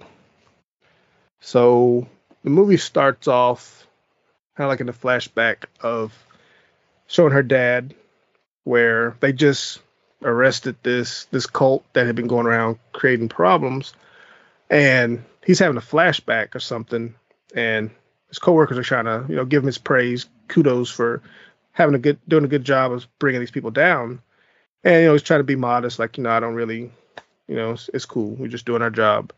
So 1.41 2.09
the 2.43 2.51
movie 2.51 2.79
starts 2.79 3.29
off 3.29 3.87
kind 4.57 4.67
of 4.67 4.71
like 4.71 4.81
in 4.81 4.89
a 4.89 4.93
flashback 4.93 5.67
of 5.81 6.13
showing 7.07 7.33
her 7.33 7.43
dad, 7.43 7.95
where 8.65 9.17
they 9.21 9.33
just 9.33 9.81
arrested 10.23 10.77
this 10.83 11.27
this 11.27 11.47
cult 11.47 11.85
that 11.93 12.07
had 12.07 12.17
been 12.17 12.27
going 12.27 12.47
around 12.47 12.79
creating 12.93 13.29
problems, 13.29 13.95
and 14.71 15.23
he's 15.45 15.59
having 15.59 15.77
a 15.77 15.83
flashback 15.83 16.55
or 16.55 16.61
something, 16.61 17.15
and 17.55 17.91
his 18.29 18.39
coworkers 18.39 18.79
are 18.79 18.83
trying 18.83 19.05
to 19.05 19.27
you 19.29 19.37
know 19.37 19.45
give 19.45 19.63
him 19.63 19.67
his 19.67 19.79
praise, 19.79 20.27
kudos 20.49 20.91
for 20.91 21.23
having 21.73 21.95
a 21.95 21.99
good 21.99 22.19
doing 22.27 22.45
a 22.45 22.49
good 22.49 22.65
job 22.65 22.91
of 22.91 23.07
bringing 23.19 23.41
these 23.41 23.51
people 23.51 23.71
down, 23.71 24.23
and 24.83 25.03
you 25.03 25.07
know 25.07 25.13
he's 25.13 25.23
trying 25.23 25.41
to 25.41 25.45
be 25.45 25.57
modest, 25.57 25.99
like 25.99 26.17
you 26.17 26.23
know 26.23 26.31
I 26.31 26.41
don't 26.41 26.55
really 26.55 26.91
you 27.49 27.57
know, 27.57 27.73
it's, 27.73 27.91
it's 27.93 28.07
cool. 28.07 28.31
We're 28.31 28.49
just 28.49 28.67
doing 28.67 28.83
our 28.83 28.91
job. 28.91 29.33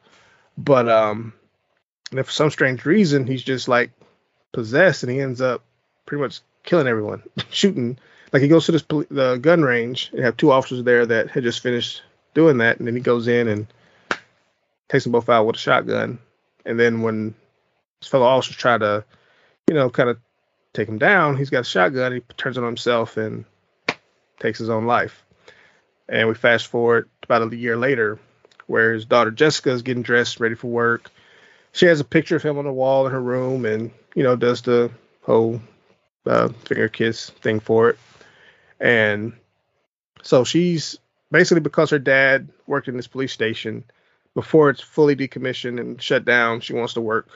But 0.57 0.89
um, 0.89 1.33
and 2.11 2.21
if 2.21 2.27
for 2.27 2.33
some 2.33 2.51
strange 2.51 2.85
reason 2.85 3.27
he's 3.27 3.43
just 3.43 3.69
like 3.69 3.91
possessed 4.53 5.03
and 5.03 5.13
he 5.13 5.21
ends 5.21 5.41
up 5.41 5.63
pretty 6.07 6.23
much 6.23 6.41
killing 6.65 6.87
everyone, 6.87 7.23
shooting. 7.51 7.99
Like 8.33 8.43
he 8.43 8.49
goes 8.49 8.67
to 8.67 8.73
this 8.73 8.83
poli- 8.83 9.07
the 9.11 9.37
gun 9.37 9.63
range 9.63 10.11
and 10.13 10.25
have 10.25 10.37
two 10.37 10.51
officers 10.51 10.83
there 10.85 11.07
that 11.07 11.31
had 11.31 11.45
just 11.45 11.61
finished 11.61 12.03
doing 12.35 12.59
that, 12.59 12.79
and 12.79 12.87
then 12.87 12.95
he 12.95 13.01
goes 13.01 13.29
in 13.29 13.49
and 13.49 13.67
takes 14.89 15.05
them 15.05 15.13
both 15.13 15.29
out 15.29 15.47
with 15.47 15.57
a 15.57 15.59
shotgun. 15.59 16.19
And 16.65 16.79
then 16.79 17.03
when 17.03 17.35
his 18.01 18.09
fellow 18.09 18.27
officers 18.27 18.57
try 18.57 18.79
to, 18.79 19.05
you 19.69 19.75
know, 19.75 19.91
kind 19.91 20.11
of 20.11 20.19
take 20.73 20.89
him 20.89 20.99
down, 20.99 21.37
he's 21.37 21.51
got 21.51 21.61
a 21.61 21.65
shotgun. 21.65 22.13
He 22.13 22.21
turns 22.37 22.57
it 22.57 22.61
on 22.61 22.67
himself 22.67 23.17
and 23.17 23.45
takes 24.41 24.59
his 24.59 24.69
own 24.69 24.87
life. 24.87 25.26
And 26.09 26.29
we 26.29 26.35
fast 26.35 26.69
forward 26.69 27.09
about 27.23 27.53
a 27.53 27.57
year 27.57 27.77
later, 27.77 28.19
where 28.67 28.93
his 28.93 29.05
daughter 29.05 29.31
Jessica 29.31 29.71
is 29.71 29.83
getting 29.83 30.03
dressed, 30.03 30.41
ready 30.41 30.55
for 30.55 30.69
work. 30.69 31.11
She 31.73 31.87
has 31.87 32.01
a 32.01 32.05
picture 32.05 32.37
of 32.37 32.43
him 32.43 32.59
on 32.59 32.65
the 32.65 32.73
wall 32.73 33.07
in 33.07 33.13
her 33.13 33.21
room, 33.21 33.65
and 33.65 33.91
you 34.15 34.23
know 34.23 34.37
does 34.37 34.63
the 34.63 34.91
whole 35.23 35.61
uh, 36.27 36.49
finger 36.49 36.89
kiss 36.89 37.31
thing 37.31 37.61
for 37.61 37.91
it. 37.91 37.99
And 38.81 39.33
so 40.23 40.45
she's 40.45 40.99
basically 41.31 41.61
because 41.61 41.91
her 41.91 41.99
dad 41.99 42.49
worked 42.67 42.89
in 42.89 42.97
this 42.97 43.07
police 43.07 43.33
station 43.33 43.85
before 44.35 44.71
it's 44.71 44.81
fully 44.81 45.17
decommissioned 45.17 45.81
and 45.81 46.01
shut 46.01 46.25
down. 46.25 46.61
She 46.61 46.75
wants 46.75 46.95
to 46.95 47.01
work 47.01 47.29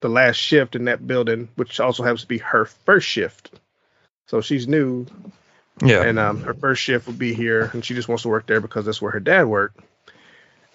the 0.00 0.08
last 0.08 0.36
shift 0.36 0.76
in 0.76 0.84
that 0.84 1.06
building, 1.06 1.48
which 1.54 1.80
also 1.80 2.02
happens 2.02 2.22
to 2.22 2.28
be 2.28 2.38
her 2.38 2.64
first 2.64 3.08
shift. 3.08 3.50
So 4.26 4.40
she's 4.40 4.66
new, 4.66 5.06
Yeah. 5.82 6.02
and 6.02 6.18
um, 6.18 6.40
her 6.42 6.54
first 6.54 6.82
shift 6.82 7.06
will 7.06 7.14
be 7.14 7.34
here, 7.34 7.70
and 7.72 7.84
she 7.84 7.94
just 7.94 8.08
wants 8.08 8.22
to 8.22 8.28
work 8.28 8.46
there 8.46 8.60
because 8.60 8.84
that's 8.86 9.02
where 9.02 9.12
her 9.12 9.20
dad 9.20 9.46
worked. 9.46 9.80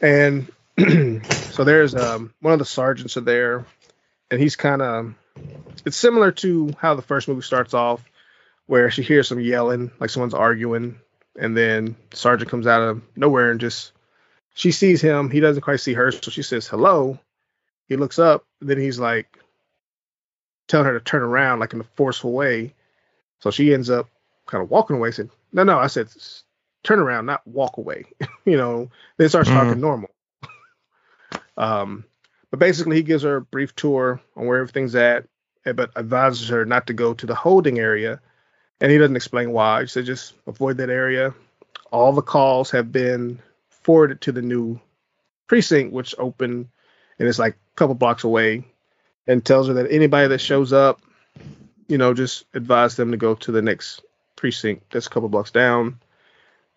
And 0.02 0.52
so 1.32 1.64
there's 1.64 1.96
um, 1.96 2.34
one 2.42 2.54
of 2.54 2.60
the 2.60 2.66
sergeants 2.66 3.18
are 3.18 3.22
there, 3.22 3.66
and 4.30 4.42
he's 4.42 4.56
kind 4.56 4.82
of 4.82 5.14
it's 5.86 5.98
similar 5.98 6.32
to 6.32 6.72
how 6.78 6.96
the 6.96 7.02
first 7.02 7.28
movie 7.28 7.42
starts 7.42 7.74
off, 7.74 8.04
where 8.66 8.92
she 8.92 9.04
hears 9.04 9.28
some 9.28 9.40
yelling, 9.40 9.92
like 10.00 10.10
someone's 10.10 10.34
arguing, 10.34 11.00
and 11.38 11.56
then 11.56 11.96
sergeant 12.14 12.52
comes 12.52 12.68
out 12.68 12.82
of 12.82 13.02
nowhere 13.16 13.52
and 13.52 13.60
just 13.60 13.94
she 14.54 14.72
sees 14.72 15.02
him. 15.02 15.30
He 15.30 15.40
doesn't 15.40 15.62
quite 15.62 15.80
see 15.80 15.94
her, 15.94 16.12
so 16.12 16.32
she 16.32 16.44
says 16.44 16.68
hello. 16.68 17.18
He 17.88 17.96
looks 17.96 18.20
up, 18.20 18.46
then 18.62 18.80
he's 18.80 19.00
like 19.00 19.28
telling 20.68 20.86
her 20.86 21.00
to 21.00 21.04
turn 21.04 21.24
around, 21.24 21.60
like 21.60 21.74
in 21.74 21.80
a 21.80 21.88
forceful 21.96 22.32
way. 22.32 22.76
So 23.40 23.52
she 23.52 23.74
ends 23.74 23.90
up 23.90 24.10
kind 24.50 24.64
of 24.64 24.70
walking 24.70 24.96
away. 24.96 25.12
Said, 25.12 25.30
"No, 25.54 25.64
no," 25.64 25.78
I 25.78 25.88
said, 25.88 26.10
"Turn 26.84 27.00
around, 27.00 27.26
not 27.26 27.46
walk 27.48 27.78
away." 27.78 28.06
you 28.46 28.58
know. 28.58 28.90
Then 29.18 29.30
starts 29.30 29.50
talking 29.50 29.80
normal. 29.80 30.10
um, 31.58 32.06
but 32.52 32.60
basically, 32.60 32.98
he 32.98 33.04
gives 33.04 33.24
her 33.24 33.38
a 33.38 33.42
brief 33.42 33.76
tour 33.76 34.20
on 34.36 34.46
where 34.46 34.60
everything's 34.60 34.96
at, 34.96 35.26
eh, 35.66 35.72
but 35.72 35.92
advises 35.96 36.50
her 36.50 36.66
not 36.66 36.88
to 36.88 36.94
go 36.94 37.14
to 37.14 37.26
the 37.26 37.36
holding 37.36 37.80
area. 37.80 38.20
And 38.82 38.92
he 38.92 38.98
doesn't 38.98 39.16
explain 39.16 39.52
why. 39.52 39.82
He 39.82 39.88
said 39.88 40.06
just 40.06 40.34
avoid 40.48 40.78
that 40.78 40.90
area. 40.90 41.34
All 41.92 42.14
the 42.14 42.22
calls 42.22 42.72
have 42.72 42.92
been 42.92 43.40
forwarded 43.70 44.22
to 44.22 44.32
the 44.32 44.42
new 44.42 44.80
precinct, 45.48 45.92
which 45.92 46.16
opened 46.18 46.70
and 47.20 47.28
it's 47.28 47.40
like 47.40 47.54
a 47.54 47.76
couple 47.76 47.96
blocks 47.96 48.24
away, 48.24 48.64
and 49.28 49.46
tells 49.46 49.68
her 49.68 49.74
that 49.74 49.92
anybody 49.92 50.28
that 50.30 50.40
shows 50.40 50.74
up, 50.74 51.02
you 51.88 51.98
know, 51.98 52.14
just 52.14 52.46
advise 52.54 52.96
them 52.96 53.12
to 53.12 53.18
go 53.18 53.36
to 53.36 53.52
the 53.52 53.62
next 53.62 54.02
precinct 54.40 54.92
that's 54.92 55.08
a 55.08 55.10
couple 55.10 55.30
blocks 55.30 55.52
down, 55.52 56.00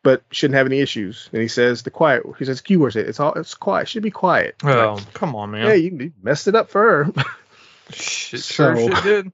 but 0.03 0.23
shouldn't 0.31 0.57
have 0.57 0.67
any 0.67 0.81
issues. 0.81 1.29
And 1.33 1.41
he 1.41 1.49
says 1.49 1.83
the 1.83 1.91
quiet. 1.91 2.25
He 2.39 2.45
says 2.45 2.61
keywords. 2.61 2.97
It. 2.97 3.09
It's 3.09 3.21
all. 3.21 3.33
It's 3.35 3.55
quiet. 3.55 3.89
Should 3.89 4.03
be 4.03 4.11
quiet. 4.11 4.57
Oh, 4.65 4.95
Like, 4.95 5.13
come 5.15 5.35
on, 5.37 5.53
man. 5.53 5.67
yeah, 5.67 5.75
you, 5.75 5.97
you 5.99 6.13
messed 6.23 6.49
it 6.49 6.55
up 6.55 6.71
for 6.71 7.05
her. 7.05 7.13
Shit, 7.93 8.41
sure 8.43 8.77
So- 8.77 8.89
shit 8.95 9.05
did. 9.05 9.33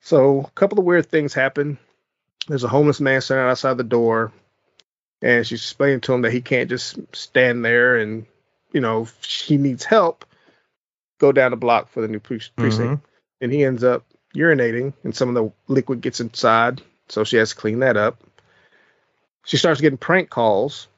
So 0.00 0.40
a 0.40 0.50
couple 0.52 0.78
of 0.78 0.84
weird 0.86 1.06
things 1.06 1.34
happen. 1.34 1.78
There's 2.46 2.64
a 2.64 2.68
homeless 2.68 2.98
man 3.00 3.20
standing 3.20 3.46
outside 3.46 3.76
the 3.76 3.84
door, 3.84 4.32
and 5.20 5.46
she's 5.46 5.60
explaining 5.60 6.00
to 6.02 6.14
him 6.14 6.22
that 6.22 6.32
he 6.32 6.40
can't 6.40 6.70
just 6.70 6.98
stand 7.14 7.62
there 7.62 7.96
and, 7.98 8.24
you 8.72 8.80
know, 8.80 9.06
he 9.22 9.58
needs 9.58 9.84
help. 9.84 10.24
Go 11.18 11.30
down 11.32 11.50
the 11.50 11.58
block 11.58 11.90
for 11.90 12.00
the 12.00 12.08
new 12.08 12.20
pre- 12.20 12.40
precinct, 12.56 13.02
mm-hmm. 13.02 13.04
and 13.42 13.52
he 13.52 13.64
ends 13.64 13.84
up 13.84 14.04
urinating, 14.34 14.94
and 15.04 15.14
some 15.14 15.28
of 15.28 15.34
the 15.34 15.52
liquid 15.66 16.00
gets 16.00 16.20
inside, 16.20 16.80
so 17.08 17.24
she 17.24 17.36
has 17.36 17.50
to 17.50 17.56
clean 17.56 17.80
that 17.80 17.96
up. 17.96 18.18
She 19.44 19.56
starts 19.56 19.80
getting 19.80 19.98
prank 19.98 20.30
calls 20.30 20.88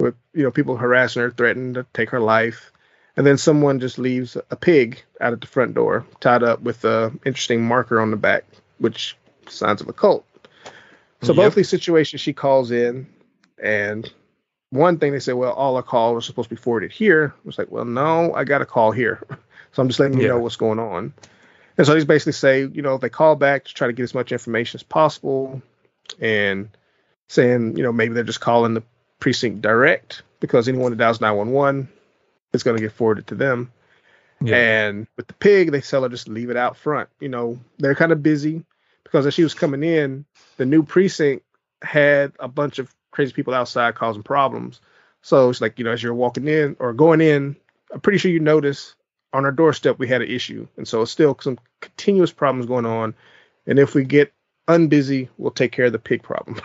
with, 0.00 0.14
you 0.32 0.42
know, 0.42 0.50
people 0.50 0.76
harassing 0.76 1.22
her, 1.22 1.30
threatening 1.30 1.74
to 1.74 1.86
take 1.92 2.10
her 2.10 2.20
life. 2.20 2.72
And 3.16 3.24
then 3.24 3.38
someone 3.38 3.78
just 3.78 3.98
leaves 3.98 4.36
a 4.50 4.56
pig 4.56 5.02
out 5.20 5.32
at 5.32 5.40
the 5.40 5.46
front 5.46 5.74
door, 5.74 6.04
tied 6.18 6.42
up 6.42 6.60
with 6.62 6.84
a 6.84 7.12
interesting 7.24 7.62
marker 7.64 8.00
on 8.00 8.10
the 8.10 8.16
back, 8.16 8.44
which 8.78 9.16
signs 9.48 9.80
of 9.80 9.88
a 9.88 9.92
cult. 9.92 10.24
So 11.22 11.32
Yep. 11.32 11.36
both 11.36 11.54
these 11.54 11.68
situations 11.68 12.20
she 12.20 12.32
calls 12.32 12.72
in, 12.72 13.06
and 13.62 14.10
one 14.70 14.98
thing 14.98 15.12
they 15.12 15.20
say, 15.20 15.32
well, 15.32 15.52
all 15.52 15.76
our 15.76 15.82
calls 15.82 16.18
are 16.18 16.26
supposed 16.26 16.48
to 16.48 16.56
be 16.56 16.60
forwarded 16.60 16.90
here. 16.90 17.32
I 17.36 17.40
was 17.44 17.56
like, 17.56 17.70
well, 17.70 17.84
no, 17.84 18.34
I 18.34 18.42
got 18.42 18.62
a 18.62 18.66
call 18.66 18.90
here, 18.90 19.22
so 19.72 19.80
I'm 19.82 19.88
just 19.88 20.00
letting 20.00 20.18
you 20.18 20.24
Yeah. 20.24 20.30
know 20.30 20.40
what's 20.40 20.56
going 20.56 20.80
on. 20.80 21.12
And 21.76 21.86
so 21.86 21.94
he's 21.94 22.04
basically 22.04 22.32
say, 22.32 22.60
you 22.60 22.82
know, 22.82 22.98
they 22.98 23.08
call 23.08 23.36
back 23.36 23.64
to 23.64 23.74
try 23.74 23.88
to 23.88 23.92
get 23.92 24.04
as 24.04 24.14
much 24.14 24.32
information 24.32 24.78
as 24.78 24.82
possible, 24.82 25.62
and 26.20 26.68
saying, 27.28 27.76
you 27.76 27.82
know, 27.82 27.92
maybe 27.92 28.14
they're 28.14 28.24
just 28.24 28.40
calling 28.40 28.74
the 28.74 28.82
precinct 29.18 29.62
direct 29.62 30.22
because 30.40 30.68
anyone 30.68 30.92
that 30.92 30.98
dials 30.98 31.20
911 31.20 31.88
is 32.52 32.62
going 32.62 32.76
to 32.76 32.82
get 32.82 32.92
forwarded 32.92 33.26
to 33.28 33.34
them. 33.34 33.72
Yeah. 34.40 34.56
And 34.56 35.06
with 35.16 35.26
the 35.26 35.34
pig, 35.34 35.72
they 35.72 35.80
tell 35.80 36.02
her 36.02 36.08
just 36.08 36.28
leave 36.28 36.50
it 36.50 36.56
out 36.56 36.76
front. 36.76 37.08
You 37.20 37.28
know, 37.28 37.58
they're 37.78 37.94
kind 37.94 38.12
of 38.12 38.22
busy 38.22 38.64
because 39.02 39.26
as 39.26 39.34
she 39.34 39.42
was 39.42 39.54
coming 39.54 39.82
in, 39.82 40.26
the 40.58 40.66
new 40.66 40.82
precinct 40.82 41.44
had 41.82 42.32
a 42.38 42.48
bunch 42.48 42.78
of 42.78 42.94
crazy 43.10 43.32
people 43.32 43.54
outside 43.54 43.94
causing 43.94 44.22
problems. 44.22 44.80
So 45.22 45.48
it's 45.48 45.60
like, 45.60 45.78
you 45.78 45.84
know, 45.84 45.92
as 45.92 46.02
you're 46.02 46.12
walking 46.12 46.46
in 46.46 46.76
or 46.78 46.92
going 46.92 47.22
in, 47.22 47.56
I'm 47.92 48.00
pretty 48.00 48.18
sure 48.18 48.30
you 48.30 48.40
notice 48.40 48.94
on 49.34 49.44
our 49.44 49.52
doorstep 49.52 49.98
we 49.98 50.08
had 50.08 50.22
an 50.22 50.30
issue. 50.30 50.66
And 50.76 50.86
so 50.88 51.02
it's 51.02 51.10
still 51.10 51.36
some 51.40 51.58
continuous 51.80 52.32
problems 52.32 52.66
going 52.66 52.86
on. 52.86 53.14
And 53.66 53.78
if 53.78 53.94
we 53.94 54.04
get 54.04 54.32
unbusy, 54.68 55.28
we'll 55.36 55.50
take 55.50 55.72
care 55.72 55.86
of 55.86 55.92
the 55.92 55.98
pig 55.98 56.22
problem. 56.22 56.60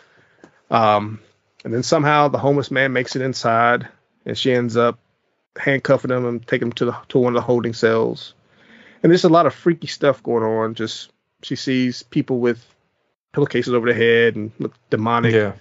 um, 0.70 1.20
and 1.64 1.72
then 1.72 1.84
somehow 1.84 2.28
the 2.28 2.38
homeless 2.38 2.70
man 2.70 2.92
makes 2.92 3.14
it 3.16 3.22
inside 3.22 3.88
and 4.26 4.36
she 4.36 4.52
ends 4.52 4.76
up 4.76 4.98
handcuffing 5.56 6.10
him 6.10 6.26
and 6.26 6.46
taking 6.46 6.68
him 6.68 6.72
to 6.72 6.86
the 6.86 6.96
to 7.08 7.18
one 7.18 7.34
of 7.34 7.40
the 7.40 7.46
holding 7.46 7.72
cells. 7.72 8.34
And 9.02 9.10
there's 9.10 9.24
a 9.24 9.28
lot 9.28 9.46
of 9.46 9.54
freaky 9.54 9.86
stuff 9.86 10.22
going 10.22 10.44
on. 10.44 10.74
Just 10.74 11.10
she 11.42 11.56
sees 11.56 12.02
people 12.02 12.40
with 12.40 12.64
pillowcases 13.32 13.74
over 13.74 13.86
their 13.86 13.96
head 13.96 14.36
and 14.36 14.50
look 14.58 14.74
demonic 14.90 15.34
yeah. 15.34 15.52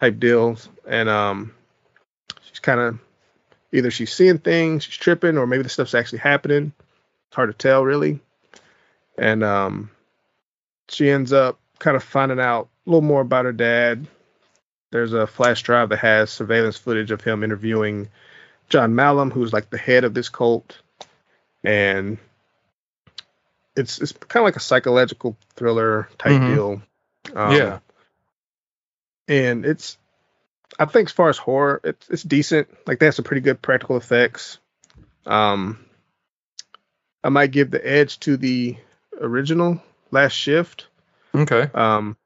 type 0.00 0.18
deals. 0.18 0.70
And 0.88 1.08
um 1.10 1.52
she's 2.48 2.60
kind 2.60 2.80
of 2.80 2.98
either 3.72 3.90
she's 3.90 4.12
seeing 4.12 4.38
things, 4.38 4.84
she's 4.84 4.96
tripping, 4.96 5.38
or 5.38 5.46
maybe 5.46 5.62
the 5.62 5.68
stuff's 5.68 5.94
actually 5.94 6.18
happening. 6.18 6.72
It's 7.28 7.36
hard 7.36 7.50
to 7.50 7.56
tell 7.56 7.84
really. 7.84 8.20
And 9.18 9.42
um 9.42 9.90
she 10.88 11.10
ends 11.10 11.32
up 11.32 11.58
kind 11.78 11.96
of 11.96 12.02
finding 12.02 12.40
out 12.40 12.68
a 12.86 12.90
little 12.90 13.02
more 13.02 13.22
about 13.22 13.44
her 13.46 13.52
dad. 13.52 14.06
There's 14.90 15.14
a 15.14 15.26
flash 15.26 15.62
drive 15.62 15.88
that 15.88 15.98
has 16.00 16.30
surveillance 16.30 16.76
footage 16.76 17.10
of 17.10 17.22
him 17.22 17.42
interviewing 17.42 18.08
John 18.68 18.94
Malum, 18.94 19.30
who's 19.30 19.52
like 19.52 19.70
the 19.70 19.78
head 19.78 20.04
of 20.04 20.12
this 20.14 20.28
cult, 20.28 20.78
and 21.64 22.18
it's 23.74 24.00
it's 24.00 24.12
kind 24.12 24.42
of 24.42 24.46
like 24.46 24.56
a 24.56 24.60
psychological 24.60 25.36
thriller 25.54 26.08
type 26.18 26.32
Mhm. 26.40 26.54
deal. 26.54 26.82
Um, 27.34 27.52
yeah. 27.52 27.78
and 29.28 29.64
it's 29.64 29.96
I 30.78 30.86
think 30.86 31.08
as 31.08 31.12
far 31.12 31.28
as 31.28 31.38
horror, 31.38 31.80
it's 31.84 32.08
it's 32.08 32.22
decent. 32.22 32.68
Like 32.86 32.98
they 32.98 33.06
have 33.06 33.14
some 33.14 33.24
pretty 33.24 33.40
good 33.42 33.60
practical 33.60 33.96
effects. 33.96 34.58
Um, 35.26 35.84
I 37.22 37.28
might 37.28 37.50
give 37.52 37.70
the 37.70 37.86
edge 37.86 38.18
to 38.20 38.36
the 38.36 38.76
original 39.20 39.80
Last 40.10 40.32
Shift. 40.32 40.86
Okay. 41.34 41.68
Um, 41.74 42.16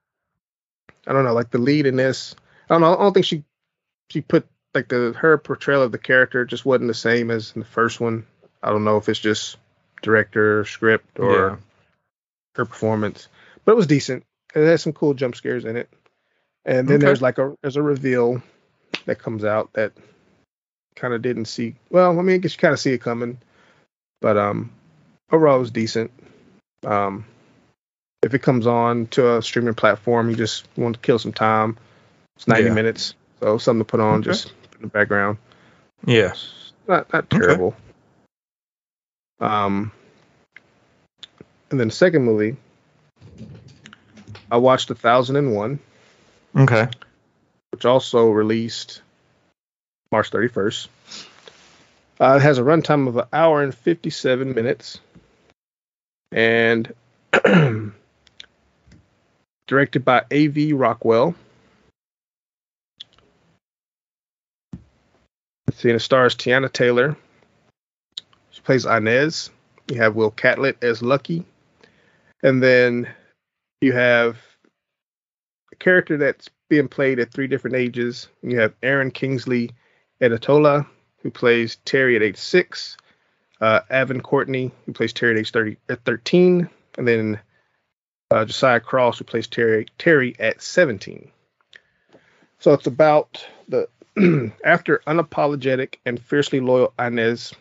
I 1.07 1.13
don't 1.13 1.25
know, 1.25 1.35
like 1.35 1.51
the 1.51 1.59
lead 1.59 1.87
in 1.87 1.97
this. 1.97 2.35
I 2.69 2.75
don't 2.75 2.81
know. 2.81 2.95
I 2.95 2.99
don't 2.99 3.13
think 3.13 3.27
she 3.27 3.45
she 4.11 4.21
put 4.21 4.47
like 4.75 4.89
the 4.89 5.15
her 5.17 5.39
portrayal 5.39 5.83
of 5.83 5.93
the 5.93 5.99
character 5.99 6.45
just 6.45 6.65
wasn't 6.65 6.89
the 6.89 6.95
same 6.95 7.31
as 7.31 7.53
in 7.55 7.61
the 7.61 7.67
first 7.67 8.01
one. 8.01 8.27
I 8.63 8.71
don't 8.71 8.85
know 8.85 8.97
if 8.97 9.09
it's 9.09 9.21
just 9.21 9.57
director, 10.03 10.65
script, 10.65 11.19
or 11.19 11.33
Yeah. 11.33 11.57
her 12.57 12.65
performance, 12.65 13.29
but 13.65 13.73
it 13.73 13.77
was 13.77 13.87
decent. 13.87 14.25
It 14.55 14.65
had 14.67 14.81
some 14.81 14.93
cool 14.93 15.15
jump 15.15 15.37
scares 15.37 15.65
in 15.65 15.77
it. 15.77 15.91
And 16.67 16.89
then 16.89 16.97
Okay. 16.97 17.07
there's 17.07 17.23
like 17.23 17.39
a 17.39 17.55
there's 17.63 17.77
a 17.77 17.83
reveal 17.83 18.43
that 19.07 19.21
comes 19.21 19.45
out 19.45 19.73
that 19.75 19.93
kind 20.97 21.15
of 21.15 21.23
didn't 21.23 21.45
see. 21.47 21.77
Well, 21.91 22.19
I 22.19 22.23
mean, 22.23 22.35
I 22.35 22.39
guess 22.39 22.55
you 22.55 22.59
kind 22.59 22.75
of 22.75 22.81
see 22.81 22.93
it 22.93 22.99
coming, 22.99 23.39
but 24.21 24.37
um, 24.37 24.73
overall 25.31 25.57
it 25.57 25.61
was 25.61 25.71
decent. 25.71 26.11
Um, 26.85 27.25
if 28.23 28.35
it 28.35 28.41
comes 28.41 28.67
on 28.67 29.07
to 29.09 29.37
a 29.37 29.43
streaming 29.43 29.75
platform, 29.75 30.29
you 30.29 30.37
just 30.37 30.67
want 30.77 30.97
to 30.97 31.01
kill 31.01 31.21
some 31.21 31.33
time. 31.33 31.79
It's 32.37 32.49
90 32.49 32.65
Yeah. 32.65 32.75
minutes, 32.75 33.15
so 33.41 33.59
something 33.59 33.81
to 33.81 33.85
put 33.85 34.01
on 34.01 34.21
Okay. 34.21 34.31
just 34.31 34.53
in 34.75 34.83
the 34.83 34.89
background. 34.89 35.39
Yeah. 36.05 36.35
Not 36.89 37.13
not 37.13 37.27
Okay. 37.27 37.39
terrible. 37.39 37.77
Um, 39.39 39.93
and 41.71 41.79
then 41.79 41.89
the 41.89 41.95
second 41.95 42.25
movie, 42.25 42.57
I 44.51 44.57
watched 44.57 44.91
A 44.91 44.95
Thousand 44.95 45.37
and 45.37 45.55
One, 45.55 45.79
Okay. 46.57 46.89
Which 47.71 47.85
also 47.85 48.31
released 48.31 49.03
March 50.11 50.31
31st. 50.31 50.89
Uh, 52.19 52.37
it 52.37 52.43
has 52.43 52.59
a 52.59 52.63
runtime 52.63 53.09
of 53.09 53.19
an 53.19 53.27
hour 53.33 53.63
and 53.63 53.75
57 53.75 54.55
minutes. 54.55 55.01
And 56.33 56.95
directed 59.67 60.05
by 60.05 60.25
A.V. 60.31 60.73
Rockwell. 60.73 61.35
Let's 65.67 65.85
it 65.85 65.99
stars 66.01 66.35
Teyana 66.35 66.73
Taylor. 66.73 67.17
She 68.51 68.63
plays 68.63 68.87
Inez. 68.87 69.51
You 69.89 70.01
have 70.01 70.17
Will 70.17 70.31
Catlett 70.31 70.83
as 70.83 71.03
Lucky. 71.03 71.45
And 72.43 72.63
then 72.63 73.09
you 73.83 73.93
have 73.93 74.39
character 75.79 76.17
that's 76.17 76.49
being 76.69 76.89
played 76.89 77.19
at 77.19 77.33
three 77.33 77.47
different 77.47 77.77
ages. 77.77 78.29
You 78.43 78.61
have 78.61 78.75
Aaron 78.83 79.11
Kingsley 79.11 79.71
Adetola, 80.21 80.87
who 81.19 81.31
plays 81.31 81.77
Terry 81.85 82.17
at 82.17 82.23
age 82.23 82.37
six. 82.37 82.97
Uh, 83.59 83.81
Aven 83.89 84.21
Courtney, 84.21 84.71
who 84.85 84.93
plays 84.93 85.15
Terry 85.15 85.33
at 85.33 85.39
age 85.39 85.51
30, 85.51 85.79
at 85.89 86.05
13. 86.05 86.69
And 86.99 87.09
then 87.09 87.41
uh, 88.31 88.45
Josiah 88.45 88.81
Cross, 88.81 89.19
who 89.19 89.25
plays 89.25 89.47
Terry, 89.47 89.87
Terry 89.97 90.37
at 90.39 90.61
17. 90.61 91.31
So 92.59 92.73
it's 92.73 92.87
about 92.87 93.47
the 93.69 93.89
after 94.65 95.03
unapologetic 95.07 95.97
and 96.05 96.21
fiercely 96.21 96.61
loyal 96.61 96.93
Inez 96.99 97.53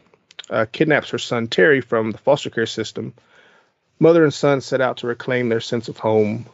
uh, 0.50 0.66
kidnaps 0.72 1.10
her 1.10 1.18
son 1.18 1.48
Terry 1.48 1.82
from 1.82 2.12
the 2.12 2.18
foster 2.18 2.50
care 2.50 2.66
system, 2.66 3.14
mother 4.00 4.24
and 4.24 4.34
son 4.34 4.62
set 4.62 4.82
out 4.82 4.98
to 4.98 5.08
reclaim 5.08 5.50
their 5.50 5.62
sense 5.62 5.90
of 5.90 5.98
home, 5.98 6.46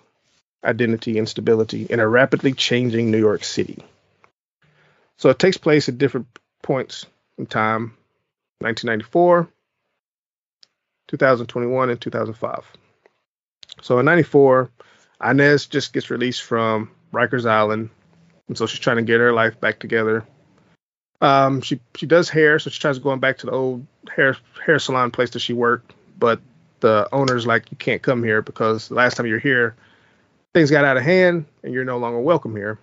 identity, 0.64 1.18
and 1.18 1.28
stability 1.28 1.86
in 1.90 2.00
a 2.00 2.08
rapidly 2.08 2.54
changing 2.54 3.12
New 3.12 3.18
York 3.20 3.44
City. 3.44 3.84
So 5.18 5.30
it 5.30 5.40
takes 5.40 5.58
place 5.58 5.90
at 5.90 5.98
different 5.98 6.28
points 6.62 7.06
in 7.38 7.46
time 7.46 7.98
1994, 8.60 9.48
2021, 11.08 11.90
and 11.90 12.02
2005. 12.02 12.66
So 13.82 14.00
in 14.00 14.06
94, 14.06 14.70
Inez 15.24 15.66
just 15.66 15.94
gets 15.94 16.10
released 16.10 16.44
from 16.44 16.92
Rikers 17.14 17.50
Island, 17.50 17.90
and 18.48 18.58
so 18.58 18.66
she's 18.66 18.80
trying 18.80 18.98
to 18.98 19.04
get 19.04 19.20
her 19.20 19.34
life 19.34 19.60
back 19.60 19.80
together. 19.80 20.26
Um, 21.22 21.62
she 21.62 21.80
she 21.96 22.08
does 22.08 22.30
hair, 22.30 22.58
so 22.58 22.70
she 22.70 22.80
tries 22.80 22.98
going 22.98 23.20
back 23.20 23.38
to 23.40 23.46
the 23.46 23.52
old 23.52 23.86
hair 24.16 24.36
hair 24.66 24.80
salon 24.80 25.12
place 25.12 25.30
that 25.32 25.40
she 25.40 25.54
worked, 25.54 25.94
but 26.18 26.42
the 26.80 27.08
owner's 27.12 27.46
like, 27.48 27.72
you 27.72 27.78
can't 27.78 28.02
come 28.02 28.24
here 28.24 28.42
because 28.42 28.90
the 28.90 28.96
last 28.96 29.16
time 29.16 29.28
you're 29.28 29.40
here, 29.40 29.76
things 30.54 30.72
got 30.72 30.86
out 30.86 30.98
of 30.98 31.04
hand 31.04 31.46
and 31.64 31.74
you're 31.74 31.86
no 31.86 31.98
longer 31.98 32.20
welcome 32.20 32.56
here. 32.56 32.80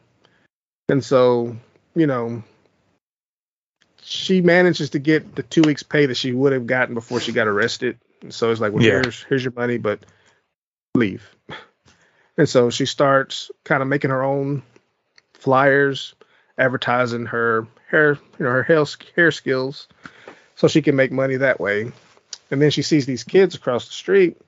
And 0.88 1.04
so, 1.04 1.56
you 1.94 2.06
know, 2.06 2.42
she 4.02 4.40
manages 4.40 4.90
to 4.90 4.98
get 4.98 5.34
the 5.34 5.42
two 5.42 5.62
weeks 5.62 5.82
pay 5.82 6.06
that 6.06 6.16
she 6.16 6.32
would 6.32 6.52
have 6.52 6.66
gotten 6.66 6.94
before 6.94 7.20
she 7.20 7.32
got 7.32 7.46
arrested. 7.46 7.98
And 8.22 8.32
so 8.32 8.50
it's 8.50 8.60
like, 8.60 8.72
well, 8.72 8.82
yeah. 8.82 9.02
here's 9.02 9.22
here's 9.24 9.44
your 9.44 9.52
money, 9.52 9.76
but 9.76 10.00
leave. 10.94 11.28
And 12.36 12.48
so 12.48 12.70
she 12.70 12.86
starts 12.86 13.50
kind 13.64 13.82
of 13.82 13.88
making 13.88 14.10
her 14.10 14.22
own 14.22 14.62
flyers, 15.34 16.14
advertising 16.56 17.26
her 17.26 17.66
hair, 17.90 18.18
you 18.38 18.44
know, 18.44 18.50
her 18.50 18.62
hair, 18.62 18.84
hair 19.14 19.30
skills, 19.30 19.88
so 20.54 20.68
she 20.68 20.82
can 20.82 20.96
make 20.96 21.12
money 21.12 21.36
that 21.36 21.60
way. 21.60 21.92
And 22.50 22.62
then 22.62 22.70
she 22.70 22.82
sees 22.82 23.06
these 23.06 23.24
kids 23.24 23.54
across 23.54 23.86
the 23.86 23.92
street, 23.92 24.38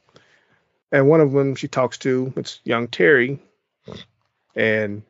and 0.93 1.09
one 1.09 1.21
of 1.21 1.33
them 1.33 1.55
she 1.55 1.69
talks 1.69 1.99
to, 1.99 2.33
it's 2.37 2.61
young 2.65 2.89
Terry, 2.89 3.39
and 4.55 5.03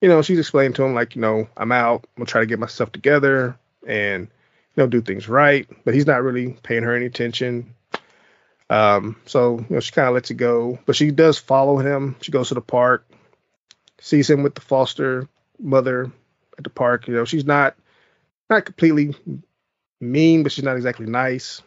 you 0.00 0.08
know, 0.08 0.22
she's 0.22 0.38
explaining 0.38 0.74
to 0.74 0.84
him 0.84 0.94
like, 0.94 1.16
you 1.16 1.22
know, 1.22 1.48
I'm 1.56 1.72
out, 1.72 2.06
I'm 2.16 2.20
gonna 2.20 2.26
try 2.26 2.40
to 2.40 2.46
get 2.46 2.58
myself 2.58 2.92
together 2.92 3.58
and 3.86 4.28
you 4.76 4.82
know 4.82 4.86
do 4.86 5.00
things 5.00 5.28
right, 5.28 5.66
but 5.84 5.94
he's 5.94 6.06
not 6.06 6.22
really 6.22 6.56
paying 6.62 6.82
her 6.82 6.94
any 6.94 7.06
attention. 7.06 7.74
Um, 8.68 9.16
so 9.26 9.58
you 9.58 9.66
know, 9.70 9.80
she 9.80 9.92
kind 9.92 10.08
of 10.08 10.14
lets 10.14 10.30
it 10.30 10.34
go, 10.34 10.78
but 10.86 10.96
she 10.96 11.10
does 11.10 11.38
follow 11.38 11.78
him. 11.78 12.16
She 12.20 12.32
goes 12.32 12.48
to 12.48 12.54
the 12.54 12.60
park, 12.60 13.06
sees 14.00 14.28
him 14.28 14.42
with 14.42 14.54
the 14.54 14.60
foster 14.60 15.28
mother 15.58 16.10
at 16.58 16.64
the 16.64 16.70
park. 16.70 17.08
You 17.08 17.14
know, 17.14 17.24
she's 17.24 17.44
not 17.44 17.76
not 18.50 18.64
completely 18.64 19.14
mean, 20.00 20.42
but 20.42 20.52
she's 20.52 20.64
not 20.64 20.76
exactly 20.76 21.06
nice. 21.06 21.62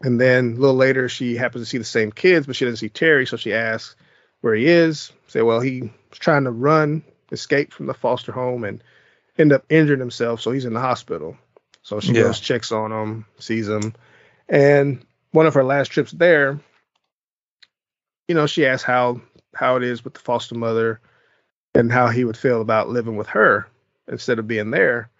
And 0.00 0.20
then 0.20 0.52
a 0.52 0.60
little 0.60 0.76
later, 0.76 1.08
she 1.08 1.36
happens 1.36 1.64
to 1.64 1.68
see 1.68 1.78
the 1.78 1.84
same 1.84 2.12
kids, 2.12 2.46
but 2.46 2.54
she 2.54 2.64
doesn't 2.64 2.76
see 2.76 2.88
Terry, 2.88 3.26
so 3.26 3.36
she 3.36 3.52
asks 3.52 3.96
where 4.40 4.54
he 4.54 4.66
is. 4.66 5.12
Say, 5.26 5.42
well, 5.42 5.60
he 5.60 5.82
was 5.82 6.18
trying 6.18 6.44
to 6.44 6.50
run, 6.50 7.02
escape 7.32 7.72
from 7.72 7.86
the 7.86 7.94
foster 7.94 8.30
home, 8.30 8.64
and 8.64 8.82
end 9.36 9.52
up 9.52 9.64
injuring 9.68 10.00
himself, 10.00 10.40
so 10.40 10.52
he's 10.52 10.64
in 10.64 10.74
the 10.74 10.80
hospital. 10.80 11.36
So 11.82 12.00
she 12.00 12.12
yeah. 12.12 12.22
goes, 12.22 12.38
checks 12.38 12.70
on 12.70 12.92
him, 12.92 13.26
sees 13.38 13.68
him, 13.68 13.94
and 14.48 15.04
one 15.32 15.46
of 15.46 15.54
her 15.54 15.64
last 15.64 15.88
trips 15.88 16.12
there, 16.12 16.58
you 18.26 18.34
know, 18.34 18.46
she 18.46 18.66
asks 18.66 18.84
how 18.84 19.20
how 19.54 19.76
it 19.76 19.82
is 19.82 20.04
with 20.04 20.14
the 20.14 20.20
foster 20.20 20.54
mother 20.54 21.00
and 21.74 21.90
how 21.90 22.08
he 22.08 22.24
would 22.24 22.36
feel 22.36 22.60
about 22.60 22.88
living 22.88 23.16
with 23.16 23.28
her 23.28 23.66
instead 24.06 24.38
of 24.38 24.46
being 24.46 24.70
there. 24.70 25.10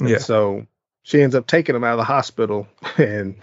And 0.00 0.08
yeah. 0.08 0.18
So 0.18 0.66
she 1.02 1.22
ends 1.22 1.34
up 1.34 1.46
taking 1.46 1.74
him 1.74 1.84
out 1.84 1.92
of 1.92 1.98
the 1.98 2.04
hospital 2.04 2.66
and 2.98 3.36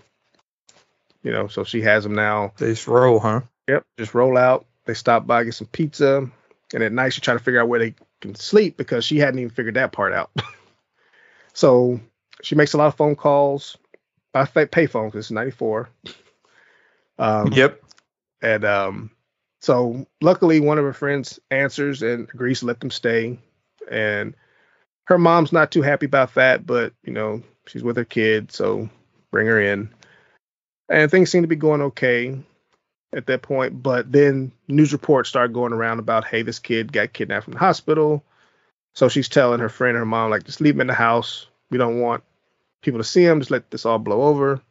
you 1.24 1.32
know, 1.32 1.48
so 1.48 1.64
she 1.64 1.82
has 1.82 2.04
them 2.04 2.14
now. 2.14 2.54
They 2.58 2.68
just 2.68 2.88
roll, 2.88 3.20
huh? 3.20 3.41
Yep, 3.68 3.86
just 3.98 4.14
roll 4.14 4.38
out. 4.38 4.66
They 4.86 4.94
stop 4.94 5.26
by, 5.26 5.44
get 5.45 5.54
some 5.54 5.68
pizza, 5.68 6.30
and 6.74 6.84
at 6.84 6.91
night 6.91 7.14
she 7.14 7.22
try 7.22 7.34
to 7.34 7.40
figure 7.40 7.62
out 7.62 7.70
where 7.70 7.80
they 7.80 7.95
can 8.22 8.36
sleep 8.36 8.78
because 8.78 9.06
she 9.06 9.18
hadn't 9.18 9.40
even 9.40 9.50
figured 9.50 9.76
that 9.76 9.91
part 9.91 10.14
out. 10.14 10.32
so 11.54 12.00
she 12.41 12.56
makes 12.56 12.74
a 12.74 12.78
lot 12.78 12.88
of 12.88 12.95
phone 12.95 13.16
calls 13.16 13.78
by 14.34 14.45
payphone 14.45 15.08
because 15.08 15.26
it's 15.26 15.32
94. 15.32 15.90
Um, 17.20 17.54
yep. 17.54 17.82
And 18.41 18.66
um, 18.66 19.12
so 19.62 20.06
luckily 20.22 20.60
one 20.60 20.78
of 20.78 20.84
her 20.84 20.94
friends 20.94 21.40
answers 21.52 22.02
and 22.02 22.28
agrees 22.34 22.60
to 22.60 22.66
let 22.66 22.80
them 22.80 22.91
stay. 22.91 23.40
And 23.90 24.36
her 25.06 25.18
mom's 25.18 25.54
not 25.54 25.72
too 25.72 25.82
happy 25.82 26.06
about 26.06 26.34
that, 26.36 26.66
but 26.66 26.94
you 27.04 27.14
know, 27.14 27.44
she's 27.68 27.84
with 27.84 27.98
her 27.98 28.06
kid, 28.06 28.52
so 28.52 28.90
bring 29.32 29.48
her 29.48 29.62
in. 29.62 29.90
And 30.89 31.10
things 31.10 31.31
seem 31.31 31.43
to 31.43 31.47
be 31.47 31.55
going 31.55 31.81
okay 31.81 32.38
at 33.14 33.27
that 33.27 33.41
point. 33.41 33.81
But 33.81 34.11
then 34.11 34.51
news 34.68 34.93
reports 34.93 35.30
start 35.30 35.53
going 35.53 35.73
around 35.73 35.99
about, 35.99 36.26
hey, 36.26 36.41
this 36.41 36.60
kid 36.60 36.91
got 36.91 37.14
kidnapped 37.14 37.45
from 37.45 37.53
the 37.53 37.60
hospital. 37.60 38.23
So 38.95 39.10
she's 39.10 39.30
telling 39.30 39.60
her 39.60 39.69
friend 39.69 39.97
her 39.97 40.05
mom, 40.05 40.30
like, 40.30 40.43
just 40.43 40.61
leave 40.61 40.76
him 40.76 40.81
in 40.81 40.88
the 40.88 40.93
house. 40.93 41.47
We 41.72 41.77
don't 41.77 41.99
want 41.99 42.23
people 42.81 42.99
to 42.99 43.03
see 43.03 43.23
him. 43.23 43.39
Just 43.39 43.51
let 43.51 43.72
this 43.72 43.85
all 43.85 43.97
blow 43.97 44.22
over. 44.23 44.61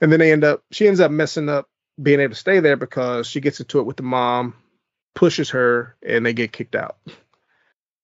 And 0.00 0.12
then 0.12 0.20
they 0.20 0.32
end 0.32 0.44
up, 0.44 0.62
she 0.70 0.86
ends 0.86 1.00
up 1.00 1.10
messing 1.10 1.48
up 1.48 1.68
being 2.02 2.20
able 2.20 2.34
to 2.34 2.40
stay 2.40 2.60
there 2.60 2.76
because 2.76 3.26
she 3.26 3.40
gets 3.40 3.60
into 3.60 3.78
it 3.78 3.86
with 3.86 3.96
the 3.96 4.02
mom, 4.02 4.54
pushes 5.14 5.50
her, 5.50 5.96
and 6.04 6.26
they 6.26 6.32
get 6.32 6.52
kicked 6.52 6.74
out. 6.74 6.98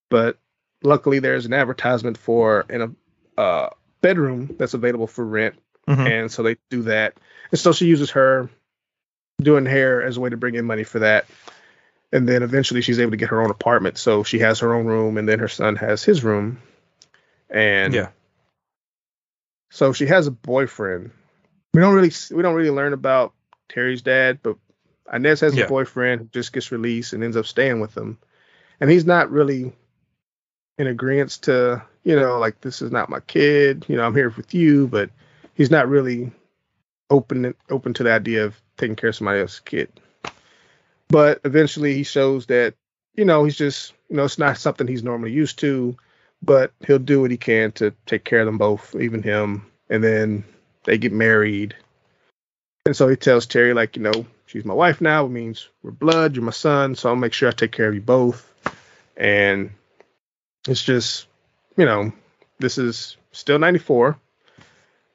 But 0.08 0.38
luckily, 0.82 1.18
there's 1.18 1.46
an 1.46 1.52
advertisement 1.52 2.16
for 2.16 2.64
in 2.70 2.82
a 3.36 3.40
uh, 3.40 3.70
bedroom 4.00 4.54
that's 4.58 4.74
available 4.74 5.06
for 5.06 5.24
rent, 5.24 5.56
mm-hmm. 5.88 6.06
and 6.06 6.32
so 6.32 6.42
they 6.42 6.56
do 6.70 6.82
that. 6.82 7.14
And 7.50 7.58
so 7.58 7.72
she 7.72 7.86
uses 7.86 8.10
her 8.12 8.48
doing 9.40 9.66
hair 9.66 10.02
as 10.02 10.16
a 10.16 10.20
way 10.20 10.30
to 10.30 10.36
bring 10.36 10.54
in 10.54 10.64
money 10.64 10.84
for 10.84 11.00
that. 11.00 11.26
And 12.12 12.28
then 12.28 12.42
eventually 12.42 12.82
she's 12.82 12.98
able 12.98 13.12
to 13.12 13.16
get 13.16 13.28
her 13.28 13.40
own 13.40 13.50
apartment. 13.50 13.96
So 13.98 14.24
she 14.24 14.40
has 14.40 14.60
her 14.60 14.74
own 14.74 14.86
room, 14.86 15.16
and 15.16 15.28
then 15.28 15.38
her 15.38 15.48
son 15.48 15.76
has 15.76 16.02
his 16.02 16.24
room. 16.24 16.60
And 17.48 17.94
yeah, 17.94 18.08
so 19.70 19.92
she 19.92 20.06
has 20.06 20.26
a 20.26 20.32
boyfriend. 20.32 21.12
We 21.72 21.80
don't 21.80 21.94
really 21.94 22.12
we 22.32 22.42
don't 22.42 22.54
really 22.54 22.70
learn 22.70 22.92
about 22.92 23.32
Terry's 23.68 24.02
dad, 24.02 24.40
but 24.42 24.56
Inez 25.12 25.40
has 25.40 25.54
yeah. 25.54 25.64
a 25.64 25.68
boyfriend 25.68 26.20
who 26.20 26.28
just 26.32 26.52
gets 26.52 26.72
released 26.72 27.12
and 27.12 27.22
ends 27.22 27.36
up 27.36 27.46
staying 27.46 27.80
with 27.80 27.96
him. 27.96 28.18
And 28.80 28.90
he's 28.90 29.04
not 29.04 29.30
really 29.30 29.72
in 30.78 30.86
agreement 30.86 31.30
to, 31.42 31.82
you 32.02 32.16
know, 32.16 32.38
like 32.38 32.60
this 32.60 32.82
is 32.82 32.90
not 32.90 33.10
my 33.10 33.20
kid, 33.20 33.84
you 33.88 33.96
know, 33.96 34.02
I'm 34.02 34.14
here 34.14 34.30
with 34.30 34.54
you, 34.54 34.88
but 34.88 35.10
he's 35.60 35.70
not 35.70 35.88
really 35.88 36.32
open 37.10 37.54
open 37.68 37.92
to 37.94 38.02
the 38.02 38.12
idea 38.12 38.46
of 38.46 38.58
taking 38.78 38.96
care 38.96 39.10
of 39.10 39.16
somebody 39.16 39.40
else's 39.40 39.60
kid. 39.60 39.90
But 41.08 41.40
eventually 41.44 41.94
he 41.94 42.04
shows 42.04 42.46
that, 42.46 42.74
you 43.14 43.24
know, 43.24 43.44
he's 43.44 43.58
just, 43.58 43.92
you 44.08 44.16
know, 44.16 44.24
it's 44.24 44.38
not 44.38 44.56
something 44.56 44.86
he's 44.86 45.02
normally 45.02 45.32
used 45.32 45.58
to, 45.58 45.96
but 46.40 46.72
he'll 46.86 46.98
do 46.98 47.20
what 47.20 47.30
he 47.30 47.36
can 47.36 47.72
to 47.72 47.92
take 48.06 48.24
care 48.24 48.40
of 48.40 48.46
them 48.46 48.58
both, 48.58 48.94
even 48.94 49.22
him. 49.22 49.66
And 49.88 50.02
then 50.02 50.44
they 50.84 50.98
get 50.98 51.12
married 51.12 51.74
and 52.86 52.96
so 52.96 53.08
he 53.08 53.16
tells 53.16 53.46
Terry, 53.46 53.74
like, 53.74 53.96
you 53.96 54.02
know, 54.02 54.26
she's 54.46 54.64
my 54.64 54.74
wife 54.74 55.00
now. 55.00 55.26
It 55.26 55.30
means 55.30 55.68
we're 55.82 55.90
blood. 55.90 56.34
You're 56.34 56.44
my 56.44 56.50
son. 56.50 56.94
So 56.94 57.08
I'll 57.08 57.16
make 57.16 57.32
sure 57.32 57.48
I 57.48 57.52
take 57.52 57.72
care 57.72 57.88
of 57.88 57.94
you 57.94 58.00
both. 58.00 58.46
And 59.16 59.70
it's 60.66 60.82
just, 60.82 61.26
you 61.76 61.84
know, 61.84 62.12
this 62.58 62.78
is 62.78 63.16
still 63.32 63.58
94. 63.58 64.18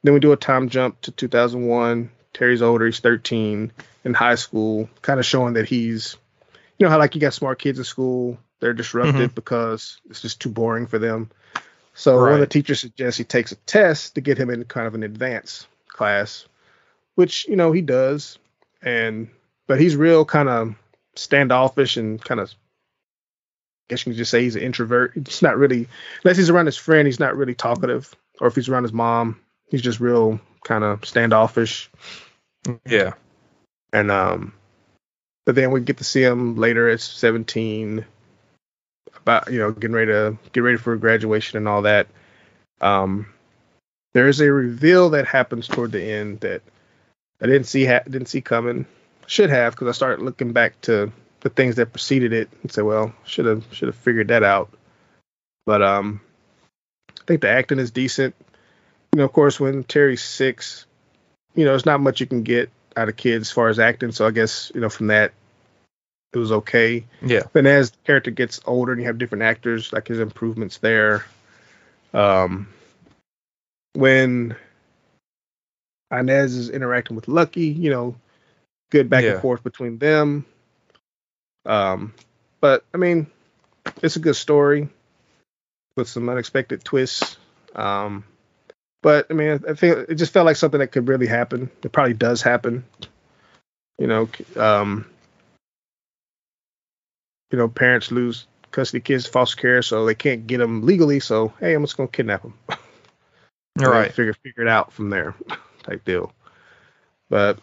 Then 0.06 0.14
we 0.14 0.20
do 0.20 0.32
a 0.32 0.38
time 0.38 0.70
jump 0.70 1.02
to 1.02 1.12
2001. 1.12 2.10
Terry's 2.34 2.62
older. 2.62 2.86
He's 2.86 3.00
13 3.00 3.72
in 4.04 4.14
high 4.14 4.36
school, 4.36 4.90
kind 5.02 5.20
of 5.20 5.26
showing 5.26 5.54
that 5.54 5.68
he's, 5.68 6.16
you 6.78 6.86
know, 6.86 6.90
how 6.90 7.00
like 7.00 7.16
you 7.16 7.22
got 7.22 7.34
smart 7.34 7.60
kids 7.60 7.80
in 7.80 7.86
school. 7.86 8.38
They're 8.60 8.74
disrupted 8.74 9.16
mm-hmm. 9.16 9.36
because 9.36 10.00
it's 10.10 10.22
just 10.22 10.40
too 10.40 10.50
boring 10.50 10.88
for 10.88 11.00
them. 11.00 11.32
So 11.94 12.16
right. 12.16 12.22
one 12.22 12.34
of 12.34 12.40
the 12.40 12.48
teachers 12.48 12.82
suggests 12.82 13.18
he 13.18 13.24
takes 13.24 13.52
a 13.52 13.56
test 13.56 14.16
to 14.16 14.22
get 14.22 14.38
him 14.38 14.50
in 14.50 14.64
kind 14.66 14.88
of 14.88 14.96
an 14.96 15.04
advanced 15.04 15.68
class 15.88 16.46
which 17.16 17.48
you 17.48 17.56
know 17.56 17.72
he 17.72 17.82
does, 17.82 18.38
and 18.82 19.30
but 19.68 19.80
he's 19.80 19.96
real 19.96 20.24
kind 20.24 20.48
of 20.48 20.76
standoffish 21.16 21.98
and 21.98 22.22
kind 22.22 22.40
of 22.40 22.54
guess 23.90 24.06
you 24.06 24.12
can 24.12 24.18
just 24.18 24.32
say 24.32 24.44
he's 24.44 24.56
an 24.56 24.62
introvert. 24.62 25.14
He's 25.14 25.42
not 25.42 25.58
really, 25.58 25.88
unless 26.24 26.38
he's 26.38 26.50
around 26.50 26.68
his 26.68 26.78
friend, 26.78 27.08
he's 27.08 27.20
not 27.20 27.36
really 27.36 27.56
talkative. 27.56 28.14
Or 28.40 28.48
if 28.48 28.56
he's 28.56 28.68
around 28.68 28.84
his 28.84 28.94
mom, 28.94 29.40
he's 29.70 29.82
just 29.82 30.00
real 30.00 30.40
kind 30.64 30.84
of 30.84 31.06
standoffish. 31.06 31.90
Yeah. 32.86 33.14
And 33.94 34.12
um, 34.12 34.54
but 35.46 35.56
then 35.56 35.72
we 35.72 35.82
get 35.82 35.98
to 35.98 36.04
see 36.04 36.24
him 36.24 36.56
later 36.56 36.90
at 36.90 37.00
17, 37.00 38.06
about 39.16 39.52
you 39.52 39.60
know 39.60 39.72
getting 39.72 39.96
ready 39.96 40.12
to 40.12 40.38
get 40.54 40.62
ready 40.62 40.78
for 40.78 40.96
graduation 40.98 41.58
and 41.58 41.68
all 41.68 41.84
that. 41.84 42.08
Um, 42.82 43.28
there 44.14 44.28
is 44.28 44.42
a 44.42 44.52
reveal 44.52 45.12
that 45.12 45.28
happens 45.28 45.68
toward 45.68 45.92
the 45.92 46.02
end 46.02 46.42
that 46.42 46.62
I 47.42 47.48
didn't 47.48 47.66
see 47.66 47.86
ha- 47.86 48.04
didn't 48.06 48.28
see 48.28 48.42
coming. 48.42 48.86
Should 49.28 49.50
have 49.50 49.74
because 49.74 49.88
I 49.88 49.92
started 49.92 50.24
looking 50.24 50.54
back 50.54 50.80
to 50.82 51.12
the 51.42 51.50
things 51.50 51.76
that 51.76 51.92
preceded 51.92 52.34
it 52.34 52.50
and 52.62 52.72
say, 52.72 52.82
well, 52.82 53.14
should 53.24 53.46
have 53.46 53.66
should 53.72 53.88
have 53.88 53.96
figured 53.96 54.28
that 54.30 54.44
out. 54.44 54.72
But 55.66 55.82
um, 55.82 56.22
I 57.10 57.24
think 57.26 57.42
the 57.42 57.50
acting 57.50 57.80
is 57.80 57.92
decent. 57.92 58.36
You 59.16 59.20
know, 59.20 59.26
of 59.28 59.32
course, 59.32 59.62
when 59.62 59.86
Terry's 59.86 60.22
six, 60.22 60.86
you 61.56 61.64
know, 61.64 61.72
there's 61.72 61.86
not 61.86 62.02
much 62.02 62.20
you 62.20 62.26
can 62.26 62.44
get 62.44 62.70
out 62.98 63.08
of 63.08 63.16
kids 63.16 63.48
as 63.48 63.52
far 63.54 63.70
as 63.70 63.80
acting. 63.80 64.12
So 64.12 64.28
I 64.28 64.32
guess 64.32 64.74
you 64.76 64.82
know 64.82 64.90
from 64.90 65.08
that, 65.08 65.32
it 66.34 66.38
was 66.38 66.52
okay. 66.52 67.06
Yeah. 67.22 67.44
Then 67.54 67.66
as 67.66 67.92
the 67.92 67.98
character 68.04 68.32
gets 68.32 68.60
older 68.66 68.92
and 68.92 69.00
you 69.00 69.08
have 69.08 69.18
different 69.18 69.44
actors, 69.46 69.94
like 69.94 70.10
his 70.10 70.20
improvements 70.20 70.80
there. 70.80 71.26
Um, 72.14 72.68
when 73.94 74.58
Inez 76.12 76.58
is 76.58 76.70
interacting 76.70 77.16
with 77.16 77.30
Lucky, 77.30 77.68
you 77.68 77.92
know, 77.92 78.18
good 78.90 79.10
back 79.10 79.24
Yeah. 79.24 79.36
and 79.36 79.42
forth 79.42 79.64
between 79.64 79.98
them. 79.98 80.46
Um, 81.66 82.14
but 82.60 82.84
I 82.94 82.98
mean, 82.98 83.28
it's 84.04 84.18
a 84.18 84.20
good 84.20 84.36
story 84.36 84.90
with 85.96 86.10
some 86.10 86.28
unexpected 86.28 86.84
twists. 86.84 87.38
Um, 87.74 88.26
but 89.06 89.28
I 89.30 89.36
mean, 89.36 89.64
I 89.70 89.76
think 89.76 90.10
it 90.10 90.16
just 90.16 90.34
felt 90.34 90.48
like 90.48 90.56
something 90.56 90.80
that 90.80 90.88
could 90.88 91.08
really 91.08 91.28
happen. 91.28 91.70
It 91.84 91.92
probably 91.92 92.16
does 92.16 92.42
happen. 92.42 92.84
You 94.00 94.08
know, 94.08 94.28
um, 94.56 95.06
you 97.52 97.60
know, 97.60 97.68
parents 97.68 98.12
lose 98.12 98.48
custody 98.72 98.98
of 98.98 99.04
kids 99.04 99.26
to 99.26 99.32
foster 99.32 99.62
care, 99.62 99.84
so 99.84 100.08
they 100.08 100.16
can't 100.16 100.48
get 100.48 100.58
them 100.58 100.88
legally. 100.88 101.20
So 101.20 101.54
hey, 101.60 101.76
I'm 101.76 101.84
just 101.84 101.96
gonna 101.98 102.10
kidnap 102.10 102.42
them. 102.42 102.56
All 103.78 103.92
right. 103.92 104.12
Figure 104.12 104.34
figure 104.34 104.64
it 104.64 104.70
out 104.70 104.92
from 104.92 105.12
there, 105.12 105.36
type 105.84 106.04
deal. 106.04 106.34
But 107.30 107.60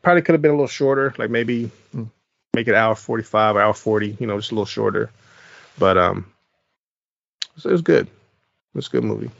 probably 0.00 0.22
could 0.22 0.34
have 0.36 0.42
been 0.42 0.52
a 0.52 0.54
little 0.54 0.68
shorter, 0.68 1.12
like 1.18 1.30
maybe 1.30 1.72
Hmm. 1.90 2.04
make 2.54 2.68
it 2.68 2.76
hour 2.76 2.94
forty 2.94 3.24
five, 3.24 3.56
hour 3.56 3.74
forty, 3.74 4.16
you 4.20 4.28
know, 4.28 4.38
just 4.38 4.52
a 4.52 4.54
little 4.54 4.64
shorter. 4.64 5.10
But 5.76 5.98
um, 5.98 6.32
so 7.56 7.68
it 7.68 7.72
was 7.72 7.82
good. 7.82 8.06
It 8.06 8.76
was 8.76 8.86
a 8.86 8.90
good 8.90 9.02
movie. 9.02 9.32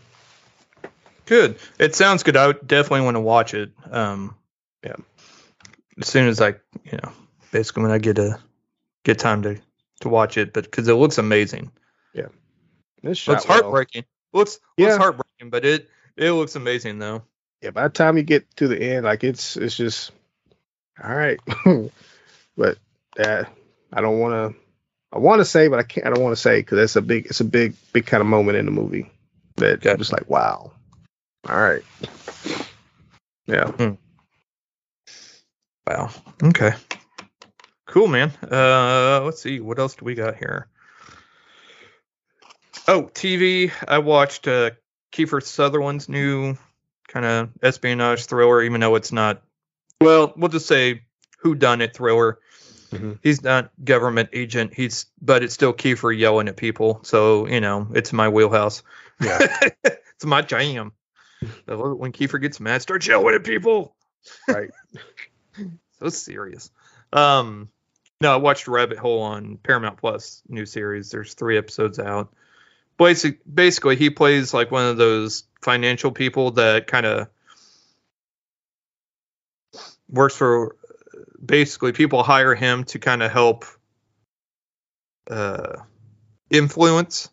Good. 1.30 1.58
It 1.78 1.94
sounds 1.94 2.24
good. 2.24 2.36
I 2.36 2.52
definitely 2.52 3.02
want 3.02 3.14
to 3.14 3.20
watch 3.20 3.54
it. 3.54 3.70
Um, 3.90 4.34
Yeah. 4.84 4.96
As 6.00 6.08
soon 6.08 6.26
as 6.28 6.40
I, 6.40 6.48
you 6.84 6.98
know, 7.02 7.12
basically 7.52 7.84
when 7.84 7.92
I 7.92 7.98
get 7.98 8.18
a 8.18 8.40
get 9.04 9.18
time 9.20 9.42
to 9.42 9.60
to 10.00 10.08
watch 10.08 10.36
it, 10.36 10.52
but 10.52 10.64
because 10.64 10.88
it 10.88 10.94
looks 10.94 11.18
amazing. 11.18 11.70
It's 13.02 13.18
shot 13.18 13.36
It's 13.38 13.48
well. 13.48 13.62
heartbreaking. 13.62 14.04
Looks 14.32 14.58
Yeah. 14.76 14.88
looks 14.88 14.98
heartbreaking, 14.98 15.50
but 15.50 15.64
it 15.64 15.88
it 16.16 16.32
looks 16.32 16.56
amazing 16.56 16.98
though. 16.98 17.22
Yeah, 17.62 17.70
by 17.70 17.84
the 17.84 17.88
time 17.90 18.16
you 18.16 18.22
get 18.22 18.44
to 18.56 18.68
the 18.68 18.80
end, 18.80 19.04
like 19.04 19.24
it's 19.24 19.56
it's 19.56 19.76
just 19.76 20.12
all 21.02 21.14
right. 21.14 21.40
but 22.56 22.78
uh, 23.18 23.44
I 23.92 24.00
don't 24.00 24.18
want 24.18 24.54
to. 24.54 24.60
I 25.12 25.18
want 25.18 25.40
to 25.40 25.44
say, 25.44 25.68
but 25.68 25.78
I 25.78 25.82
can't. 25.82 26.06
I 26.06 26.10
don't 26.10 26.22
want 26.22 26.36
to 26.36 26.40
say 26.42 26.60
because 26.60 26.78
it's 26.78 26.96
a 26.96 27.02
big, 27.02 27.26
it's 27.26 27.40
a 27.40 27.44
big, 27.44 27.74
big 27.92 28.06
kind 28.06 28.20
of 28.20 28.26
moment 28.26 28.58
in 28.58 28.66
the 28.66 28.70
movie 28.70 29.10
that 29.56 29.84
I'm 29.86 29.98
just 29.98 30.12
like, 30.12 30.28
wow. 30.28 30.72
All 31.48 31.60
right. 31.60 31.82
Yeah. 33.46 33.72
Wow. 35.86 36.10
Okay. 36.42 36.72
Cool, 37.86 38.06
man. 38.06 38.30
Uh, 38.48 39.22
let's 39.24 39.42
see. 39.42 39.58
What 39.60 39.78
else 39.78 39.96
do 39.96 40.04
we 40.04 40.14
got 40.14 40.36
here? 40.36 40.68
Oh, 42.86 43.04
TV. 43.04 43.72
I 43.88 43.98
watched 43.98 44.46
uh, 44.46 44.70
Kiefer 45.12 45.42
Sutherland's 45.42 46.08
new 46.08 46.56
kind 47.08 47.26
of 47.26 47.50
espionage 47.62 48.26
thriller, 48.26 48.62
even 48.62 48.80
though 48.80 48.94
it's 48.94 49.12
not. 49.12 49.42
Well, 50.00 50.32
we'll 50.36 50.50
just 50.50 50.66
say 50.66 51.02
who 51.38 51.54
done 51.54 51.80
it 51.80 51.94
thriller. 51.94 52.38
Mhm. 52.92 53.18
He's 53.22 53.42
not 53.42 53.70
government 53.82 54.30
agent. 54.32 54.74
He's, 54.74 55.06
but 55.20 55.42
it's 55.42 55.54
still 55.54 55.72
Kiefer 55.72 56.16
yelling 56.16 56.48
at 56.48 56.56
people. 56.56 57.00
So 57.02 57.46
you 57.46 57.60
know, 57.60 57.88
it's 57.94 58.12
my 58.12 58.28
wheelhouse. 58.28 58.82
Yeah. 59.20 59.38
it's 59.84 60.24
my 60.24 60.42
jam. 60.42 60.92
I 61.68 61.74
love 61.74 61.92
it 61.92 61.98
when 61.98 62.12
Kiefer 62.12 62.40
gets 62.40 62.60
mad, 62.60 62.82
starts 62.82 63.06
yelling 63.06 63.34
at 63.34 63.44
people 63.44 63.94
Right. 64.46 64.70
so 66.00 66.08
serious. 66.08 66.70
Um, 67.12 67.70
no, 68.20 68.32
I 68.32 68.36
watched 68.36 68.68
Rabbit 68.68 68.98
Hole 68.98 69.22
on 69.22 69.56
Paramount 69.56 69.98
Plus 69.98 70.42
new 70.48 70.66
series. 70.66 71.10
There's 71.10 71.34
three 71.34 71.56
episodes 71.56 71.98
out. 71.98 72.34
Basic, 72.98 73.40
basically, 73.52 73.96
he 73.96 74.10
plays 74.10 74.52
like 74.52 74.70
one 74.70 74.84
of 74.86 74.98
those 74.98 75.44
financial 75.62 76.10
people 76.12 76.52
that 76.52 76.86
kind 76.86 77.06
of 77.06 77.28
works 80.08 80.36
for. 80.36 80.76
Basically, 81.44 81.92
people 81.92 82.22
hire 82.22 82.54
him 82.54 82.84
to 82.84 82.98
kind 82.98 83.22
of 83.22 83.32
help 83.32 83.64
uh, 85.30 85.76
influence 86.50 87.30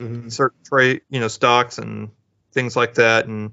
Mhm. 0.00 0.30
certain 0.30 0.58
trade, 0.64 1.02
you 1.10 1.18
know, 1.20 1.28
stocks 1.28 1.78
and 1.78 2.10
things 2.52 2.76
like 2.76 2.94
that, 2.94 3.26
and 3.26 3.52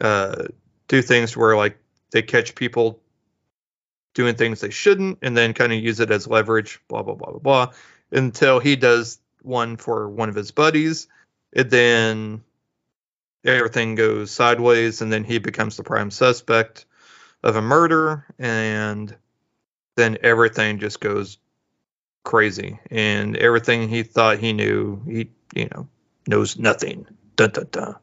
uh, 0.00 0.44
do 0.88 1.02
things 1.02 1.36
where 1.36 1.56
like 1.56 1.78
they 2.10 2.22
catch 2.22 2.54
people 2.54 3.00
doing 4.14 4.34
things 4.34 4.60
they 4.60 4.70
shouldn't, 4.70 5.18
and 5.22 5.36
then 5.36 5.54
kind 5.54 5.72
of 5.72 5.78
use 5.78 6.00
it 6.00 6.10
as 6.10 6.26
leverage. 6.26 6.80
Blah 6.88 7.02
blah 7.02 7.14
blah 7.14 7.30
blah 7.32 7.40
blah. 7.40 7.72
Until 8.10 8.60
he 8.60 8.76
does 8.76 9.18
one 9.42 9.76
for 9.76 10.08
one 10.08 10.28
of 10.28 10.34
his 10.34 10.50
buddies, 10.50 11.08
and 11.52 11.70
then 11.70 12.44
everything 13.44 13.94
goes 13.94 14.30
sideways, 14.30 15.02
and 15.02 15.12
then 15.12 15.24
he 15.24 15.38
becomes 15.38 15.76
the 15.76 15.82
prime 15.82 16.10
suspect 16.10 16.86
of 17.42 17.56
a 17.56 17.62
murder, 17.62 18.24
and 18.38 19.16
then 19.96 20.18
everything 20.22 20.78
just 20.78 21.00
goes 21.00 21.38
crazy 22.24 22.78
and 22.90 23.36
everything 23.36 23.88
he 23.88 24.02
thought 24.02 24.38
he 24.38 24.52
knew 24.52 25.02
he 25.06 25.30
you 25.54 25.68
know 25.74 25.88
knows 26.28 26.56
nothing 26.56 27.06
dun, 27.36 27.50
dun, 27.50 27.66
dun. 27.70 27.94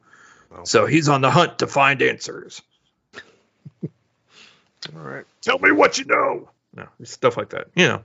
Wow. 0.51 0.63
so 0.63 0.85
he's 0.85 1.09
on 1.09 1.21
the 1.21 1.29
hunt 1.31 1.59
to 1.59 1.67
find 1.67 2.01
answers 2.01 2.61
All 3.83 5.01
right. 5.01 5.25
tell 5.41 5.59
me 5.59 5.71
what 5.71 5.97
you 5.97 6.05
know 6.05 6.49
no 6.75 6.87
stuff 7.03 7.37
like 7.37 7.49
that 7.49 7.67
you 7.75 7.87
know 7.87 8.03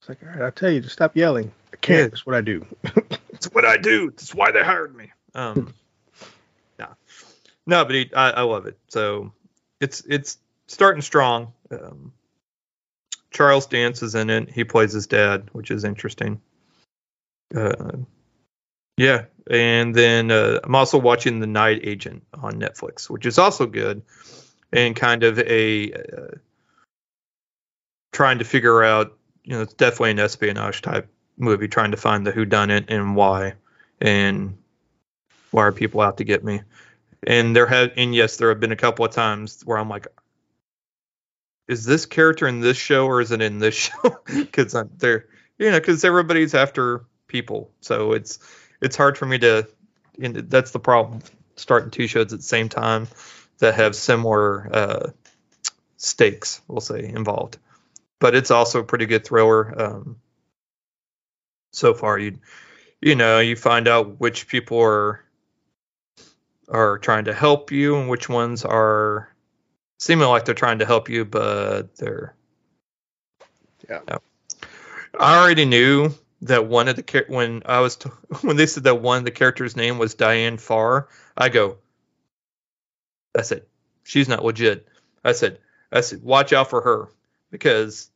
It's 0.00 0.08
like, 0.08 0.22
all 0.22 0.28
right, 0.28 0.42
I'll 0.42 0.52
tell 0.52 0.70
you 0.70 0.80
to 0.82 0.88
stop 0.88 1.16
yelling. 1.16 1.52
I 1.72 1.76
can't. 1.76 1.98
Yeah. 1.98 2.06
That's 2.08 2.26
what 2.26 2.34
I 2.34 2.40
do. 2.40 2.66
it's 3.34 3.46
what 3.52 3.64
i 3.64 3.76
do 3.76 4.10
that's 4.10 4.34
why 4.34 4.52
they 4.52 4.62
hired 4.62 4.94
me 4.96 5.10
um 5.34 5.74
no 6.78 6.86
no 7.66 7.84
but 7.84 7.94
he, 7.94 8.10
I, 8.14 8.30
I 8.30 8.42
love 8.42 8.66
it 8.66 8.78
so 8.88 9.32
it's 9.80 10.02
it's 10.08 10.38
starting 10.68 11.02
strong 11.02 11.52
um 11.70 12.12
charles 13.32 13.66
dance 13.66 14.02
is 14.02 14.14
in 14.14 14.30
it 14.30 14.50
he 14.50 14.64
plays 14.64 14.92
his 14.92 15.08
dad 15.08 15.48
which 15.52 15.70
is 15.72 15.84
interesting 15.84 16.40
uh 17.54 17.92
yeah 18.96 19.24
and 19.50 19.94
then 19.94 20.30
uh, 20.30 20.60
i'm 20.64 20.74
also 20.74 20.98
watching 20.98 21.40
the 21.40 21.46
night 21.46 21.80
agent 21.82 22.24
on 22.34 22.54
netflix 22.54 23.10
which 23.10 23.26
is 23.26 23.38
also 23.38 23.66
good 23.66 24.02
and 24.72 24.96
kind 24.96 25.22
of 25.22 25.38
a 25.38 25.92
uh, 25.92 26.36
trying 28.12 28.38
to 28.38 28.44
figure 28.44 28.82
out 28.82 29.16
you 29.44 29.52
know 29.52 29.62
it's 29.62 29.74
definitely 29.74 30.12
an 30.12 30.18
espionage 30.18 30.82
type 30.82 31.08
movie 31.36 31.68
trying 31.68 31.90
to 31.90 31.96
find 31.96 32.26
the 32.26 32.30
who 32.30 32.44
done 32.44 32.70
it 32.70 32.86
and 32.88 33.16
why 33.16 33.54
and 34.00 34.56
why 35.50 35.62
are 35.62 35.72
people 35.72 36.00
out 36.00 36.16
to 36.18 36.24
get 36.24 36.42
me? 36.42 36.62
And 37.26 37.54
there 37.54 37.66
have 37.66 37.92
and 37.96 38.14
yes 38.14 38.36
there 38.36 38.48
have 38.50 38.60
been 38.60 38.72
a 38.72 38.76
couple 38.76 39.04
of 39.04 39.12
times 39.12 39.62
where 39.64 39.78
i'm 39.78 39.88
like 39.88 40.06
is 41.66 41.84
this 41.86 42.04
character 42.04 42.46
in 42.46 42.60
this 42.60 42.76
show 42.76 43.06
or 43.06 43.22
is 43.22 43.30
it 43.30 43.40
in 43.40 43.58
this 43.58 43.74
show? 44.02 44.18
Because 44.26 44.74
I'm 44.74 44.90
there, 44.98 45.28
you 45.58 45.70
know 45.70 45.78
because 45.78 46.04
everybody's 46.04 46.54
after 46.54 47.06
people 47.26 47.70
so 47.80 48.12
it's 48.12 48.38
it's 48.80 48.96
hard 48.96 49.16
for 49.18 49.26
me 49.26 49.38
to 49.38 49.66
and 50.20 50.36
that's 50.36 50.70
the 50.70 50.78
problem 50.78 51.20
starting 51.56 51.90
two 51.90 52.06
shows 52.06 52.32
at 52.32 52.38
the 52.38 52.44
same 52.44 52.68
time 52.68 53.08
that 53.58 53.74
have 53.74 53.94
similar 53.96 54.68
uh 54.72 55.10
stakes 55.96 56.60
we'll 56.68 56.80
say 56.80 57.04
involved. 57.04 57.58
But 58.20 58.34
it's 58.34 58.50
also 58.50 58.80
a 58.80 58.84
pretty 58.84 59.06
good 59.06 59.24
thriller 59.24 59.80
um 59.80 60.16
so 61.72 61.94
far. 61.94 62.18
You 62.18 62.38
you 63.00 63.14
know 63.14 63.40
you 63.40 63.56
find 63.56 63.88
out 63.88 64.20
which 64.20 64.48
people 64.48 64.80
are 64.80 65.24
are 66.68 66.98
trying 66.98 67.26
to 67.26 67.34
help 67.34 67.70
you 67.70 67.96
and 67.96 68.08
which 68.08 68.28
ones 68.28 68.64
are 68.64 69.28
seeming 69.98 70.28
like 70.28 70.44
they're 70.44 70.54
trying 70.54 70.78
to 70.78 70.86
help 70.86 71.08
you 71.08 71.24
but 71.24 71.94
they're 71.96 72.34
Yeah. 73.88 74.00
I 75.18 75.38
already 75.38 75.64
knew 75.64 76.14
that 76.44 76.66
one 76.66 76.88
of 76.88 76.96
the 76.96 77.24
when 77.28 77.62
I 77.66 77.80
was 77.80 77.96
t- 77.96 78.10
when 78.42 78.56
they 78.56 78.66
said 78.66 78.84
that 78.84 79.00
one 79.00 79.18
of 79.18 79.24
the 79.24 79.30
characters' 79.30 79.76
name 79.76 79.98
was 79.98 80.14
Diane 80.14 80.58
Farr. 80.58 81.08
I 81.36 81.48
go. 81.48 81.78
I 83.36 83.42
said, 83.42 83.64
she's 84.04 84.28
not 84.28 84.44
legit. 84.44 84.86
I 85.24 85.32
said, 85.32 85.58
I 85.90 86.02
said, 86.02 86.22
watch 86.22 86.52
out 86.52 86.70
for 86.70 86.82
her 86.82 87.08
because 87.50 88.10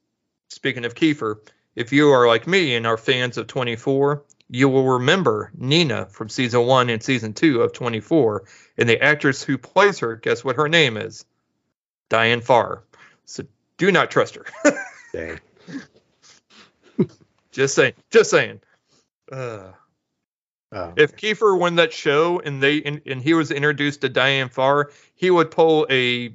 speaking 0.48 0.84
of 0.84 0.94
Kiefer, 0.94 1.36
if 1.74 1.92
you 1.92 2.10
are 2.10 2.28
like 2.28 2.46
me 2.46 2.76
and 2.76 2.86
are 2.86 2.96
fans 2.96 3.36
of 3.38 3.46
24, 3.48 4.22
you 4.50 4.68
will 4.68 4.84
remember 4.84 5.50
Nina 5.56 6.06
from 6.06 6.28
season 6.28 6.66
one 6.66 6.90
and 6.90 7.02
season 7.02 7.32
two 7.32 7.62
of 7.62 7.72
24, 7.72 8.44
and 8.76 8.88
the 8.88 9.02
actress 9.02 9.42
who 9.42 9.58
plays 9.58 9.98
her, 10.00 10.16
guess 10.16 10.44
what 10.44 10.56
her 10.56 10.68
name 10.68 10.96
is? 10.96 11.24
Diane 12.08 12.40
Farr. 12.40 12.84
So 13.24 13.44
do 13.76 13.90
not 13.90 14.10
trust 14.10 14.36
her. 14.36 14.46
Dang. 15.12 15.40
Just 17.52 17.74
saying. 17.74 17.94
Just 18.10 18.30
saying. 18.30 18.60
Uh, 19.30 19.72
Oh, 20.70 20.92
if 20.98 21.16
Kiefer 21.16 21.58
won 21.58 21.76
that 21.76 21.94
show 21.94 22.40
and 22.40 22.62
they 22.62 22.82
and, 22.82 23.00
and 23.06 23.22
he 23.22 23.32
was 23.32 23.50
introduced 23.50 24.02
to 24.02 24.10
Diane 24.10 24.50
Farr, 24.50 24.90
he 25.14 25.30
would 25.30 25.50
pull 25.50 25.86
a 25.88 26.30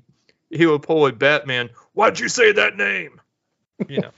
he 0.50 0.66
would 0.66 0.82
pull 0.82 1.06
a 1.06 1.12
Batman. 1.12 1.70
Why'd 1.94 2.20
you 2.20 2.28
say 2.30 2.52
that 2.54 2.76
name? 2.76 3.22
You 3.88 4.02
know, 4.02 4.10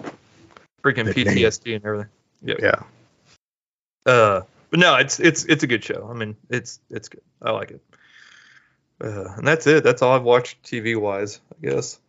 freaking 0.82 1.04
That 1.04 1.16
name. 1.16 1.26
PTSD 1.26 1.76
and 1.76 1.84
everything. 1.84 2.08
yeah. 2.42 2.82
Uh, 4.04 4.40
but 4.70 4.80
no, 4.80 4.96
it's 4.96 5.20
it's 5.20 5.44
it's 5.44 5.62
a 5.62 5.68
good 5.68 5.84
show. 5.84 6.08
I 6.10 6.14
mean, 6.14 6.36
it's 6.50 6.80
it's 6.90 7.08
good. 7.08 7.22
I 7.40 7.52
like 7.52 7.70
it. 7.70 7.80
Uh, 9.00 9.32
and 9.36 9.46
that's 9.46 9.68
it. 9.68 9.84
That's 9.84 10.02
all 10.02 10.12
I've 10.16 10.24
watched 10.24 10.60
TV 10.64 11.00
wise, 11.00 11.38
I 11.52 11.68
guess. 11.68 12.00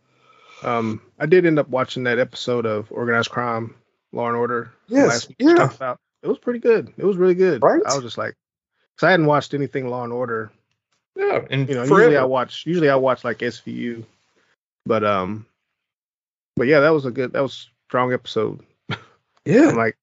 Um, 0.64 1.00
I 1.20 1.26
did 1.26 1.46
end 1.46 1.60
up 1.60 1.68
watching 1.68 2.02
that 2.02 2.18
episode 2.18 2.66
of 2.66 2.90
Organized 2.90 3.30
Crime, 3.30 3.76
Law 4.12 4.28
and 4.28 4.36
Order. 4.36 4.72
Yes, 4.88 5.08
last 5.08 5.32
yeah. 5.38 5.54
talked 5.54 5.76
about. 5.76 5.98
It 6.22 6.28
was 6.28 6.38
pretty 6.38 6.58
good. 6.58 6.92
It 6.96 7.04
was 7.04 7.16
really 7.16 7.34
good. 7.34 7.62
Right? 7.62 7.80
I 7.86 7.94
was 7.94 8.02
just 8.02 8.18
like, 8.18 8.34
because 8.96 9.06
I 9.06 9.10
hadn't 9.10 9.26
watched 9.26 9.54
anything 9.54 9.88
Law 9.88 10.04
and 10.04 10.12
Order. 10.12 10.50
Yeah, 11.16 11.44
and 11.50 11.68
You 11.68 11.74
know, 11.74 11.86
forever. 11.86 12.02
usually 12.02 12.16
I 12.16 12.24
watch. 12.24 12.64
Usually 12.66 12.90
I 12.90 12.96
watch 12.96 13.24
like 13.24 13.38
SVU, 13.38 14.04
but 14.86 15.04
um, 15.04 15.46
but 16.56 16.66
yeah, 16.66 16.80
that 16.80 16.90
was 16.90 17.04
a 17.04 17.10
good. 17.10 17.32
That 17.32 17.42
was 17.42 17.52
a 17.52 17.88
strong 17.88 18.12
episode. 18.12 18.60
yeah, 19.44 19.68
I'm 19.68 19.76
like, 19.76 19.96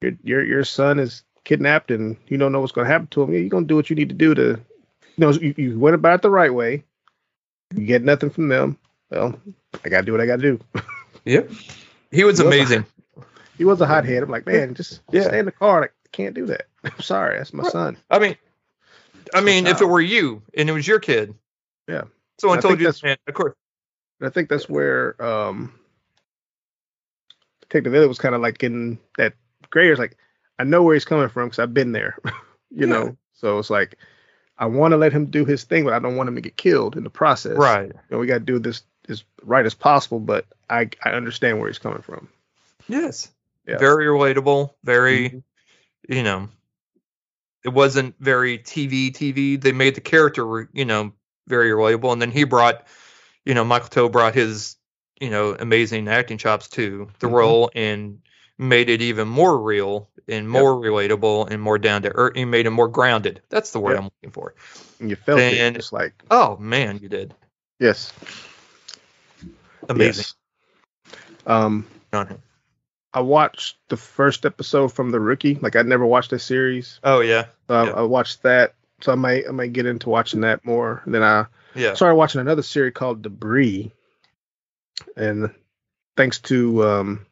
your 0.00 0.12
your 0.22 0.44
your 0.44 0.64
son 0.64 0.98
is 0.98 1.22
kidnapped 1.44 1.90
and 1.90 2.16
you 2.28 2.36
don't 2.36 2.52
know 2.52 2.60
what's 2.60 2.72
going 2.72 2.86
to 2.86 2.92
happen 2.92 3.06
to 3.08 3.22
him. 3.22 3.32
Yeah, 3.32 3.40
you're 3.40 3.48
gonna 3.48 3.66
do 3.66 3.76
what 3.76 3.88
you 3.88 3.96
need 3.96 4.10
to 4.10 4.14
do 4.14 4.34
to, 4.34 4.42
you 4.42 4.58
know, 5.16 5.30
you, 5.30 5.54
you 5.56 5.78
went 5.78 5.94
about 5.94 6.16
it 6.16 6.22
the 6.22 6.30
right 6.30 6.52
way. 6.52 6.84
You 7.74 7.86
get 7.86 8.04
nothing 8.04 8.30
from 8.30 8.48
them. 8.48 8.78
Well, 9.10 9.40
I 9.84 9.88
gotta 9.88 10.04
do 10.04 10.12
what 10.12 10.20
I 10.20 10.26
gotta 10.26 10.42
do. 10.42 10.60
yep. 11.24 11.50
He 12.10 12.24
was 12.24 12.40
amazing. 12.40 12.84
He 13.58 13.64
was 13.64 13.80
a 13.80 13.86
hothead. 13.86 14.22
I'm 14.22 14.30
like, 14.30 14.46
man, 14.46 14.74
just 14.74 15.00
Yeah. 15.10 15.22
stay 15.24 15.40
in 15.40 15.44
the 15.44 15.52
car. 15.52 15.82
Like, 15.82 15.92
I 16.06 16.08
can't 16.12 16.34
do 16.34 16.46
that. 16.46 16.66
I'm 16.84 17.00
sorry, 17.00 17.36
that's 17.36 17.52
my 17.52 17.64
Right. 17.64 17.72
son. 17.72 17.96
I 18.10 18.18
mean, 18.18 18.36
I 19.34 19.40
mean, 19.40 19.66
if 19.66 19.82
it 19.82 19.86
were 19.86 20.00
you 20.00 20.42
and 20.56 20.70
it 20.70 20.72
was 20.72 20.86
your 20.86 21.00
kid, 21.00 21.34
Yeah. 21.86 22.04
someone 22.38 22.58
I 22.58 22.62
told 22.62 22.80
you, 22.80 22.90
man, 23.02 23.16
of 23.26 23.34
course, 23.34 23.54
And 24.20 24.28
I 24.28 24.30
think 24.30 24.48
that's 24.48 24.68
where 24.68 25.20
um 25.22 25.72
Detective 27.60 27.94
Elliott 27.94 28.08
was 28.08 28.18
kind 28.18 28.34
of 28.34 28.40
like 28.40 28.58
getting 28.58 28.98
that 29.18 29.34
gray 29.70 29.86
area. 29.86 29.98
Like, 29.98 30.16
I 30.58 30.64
know 30.64 30.82
where 30.82 30.94
he's 30.94 31.04
coming 31.04 31.28
from 31.28 31.48
because 31.48 31.58
I've 31.58 31.74
been 31.74 31.92
there, 31.92 32.16
you 32.70 32.86
Yeah. 32.86 32.86
know. 32.86 33.16
So 33.34 33.58
it's 33.58 33.70
like, 33.70 33.98
I 34.56 34.66
want 34.66 34.92
to 34.92 34.96
let 34.96 35.12
him 35.12 35.26
do 35.26 35.44
his 35.44 35.64
thing, 35.64 35.84
but 35.84 35.92
I 35.92 35.98
don't 35.98 36.16
want 36.16 36.28
him 36.28 36.34
to 36.36 36.40
get 36.40 36.56
killed 36.56 36.96
in 36.96 37.04
the 37.04 37.10
process. 37.10 37.56
right? 37.56 37.86
You 37.86 38.00
know, 38.10 38.18
we 38.18 38.26
got 38.26 38.34
to 38.34 38.40
do 38.40 38.58
this 38.58 38.82
as 39.08 39.24
right 39.42 39.66
as 39.66 39.74
possible, 39.74 40.18
but 40.20 40.46
I 40.70 40.88
I 41.04 41.10
understand 41.10 41.58
where 41.58 41.68
he's 41.68 41.78
coming 41.78 42.02
from. 42.02 42.28
Yes. 42.88 43.30
Yeah. 43.68 43.76
Very 43.78 44.06
relatable. 44.06 44.70
Very, 44.82 45.28
Mhm. 45.30 45.42
you 46.08 46.22
know, 46.22 46.48
it 47.64 47.68
wasn't 47.68 48.14
very 48.18 48.58
TV 48.58 49.10
TV. 49.12 49.56
They 49.60 49.72
made 49.72 49.94
the 49.94 50.00
character, 50.00 50.68
you 50.72 50.84
know, 50.86 51.12
very 51.46 51.70
relatable. 51.70 52.12
And 52.12 52.22
then 52.22 52.30
he 52.30 52.44
brought, 52.44 52.86
you 53.44 53.52
know, 53.54 53.64
Michael 53.64 53.88
Toe 53.88 54.08
brought 54.08 54.34
his, 54.34 54.76
you 55.20 55.28
know, 55.28 55.54
amazing 55.54 56.08
acting 56.08 56.38
chops 56.38 56.68
to 56.70 57.10
the 57.18 57.26
Mhm. 57.26 57.32
role 57.32 57.70
and 57.74 58.20
made 58.56 58.88
it 58.88 59.02
even 59.02 59.28
more 59.28 59.58
real 59.60 60.08
and 60.28 60.48
more 60.48 60.74
relatable 60.74 61.50
and 61.50 61.60
more 61.60 61.78
down 61.78 62.02
to 62.02 62.10
earth. 62.14 62.36
He 62.36 62.44
made 62.46 62.66
it 62.66 62.70
more 62.70 62.88
grounded. 62.88 63.42
That's 63.50 63.72
the 63.72 63.80
word 63.80 63.92
Yeah. 63.92 63.98
I'm 63.98 64.04
looking 64.04 64.30
for. 64.30 64.54
And 65.00 65.10
you 65.10 65.16
felt 65.16 65.38
Then- 65.38 65.74
it, 65.74 65.78
just 65.78 65.92
like 65.92 66.14
Oh 66.30 66.56
man, 66.56 66.98
you 67.02 67.08
did 67.10 67.34
yes, 67.78 68.12
amazing 69.90 70.24
yes. 70.24 70.34
Um, 71.46 71.86
on 72.12 72.26
him. 72.28 72.42
I 73.12 73.20
watched 73.20 73.76
the 73.88 73.96
first 73.96 74.44
episode 74.44 74.88
from 74.88 75.10
The 75.10 75.20
Rookie. 75.20 75.54
Like 75.54 75.76
I'd 75.76 75.86
never 75.86 76.06
watched 76.06 76.30
the 76.30 76.38
series. 76.38 77.00
Oh 77.02 77.20
yeah, 77.20 77.46
So 77.66 77.74
I, 77.74 77.84
Yeah. 77.84 77.92
I 77.92 78.02
watched 78.02 78.42
that. 78.42 78.74
So 79.00 79.12
I 79.12 79.14
might 79.14 79.44
I 79.48 79.52
might 79.52 79.72
get 79.72 79.86
into 79.86 80.10
watching 80.10 80.42
that 80.42 80.64
more. 80.64 81.02
And 81.04 81.14
then 81.14 81.22
I 81.22 81.46
yeah. 81.74 81.94
started 81.94 82.16
watching 82.16 82.40
another 82.40 82.62
series 82.62 82.94
called 82.94 83.22
Debris. 83.22 83.92
And 85.16 85.54
thanks 86.16 86.40
to 86.40 86.84
um, 86.84 87.26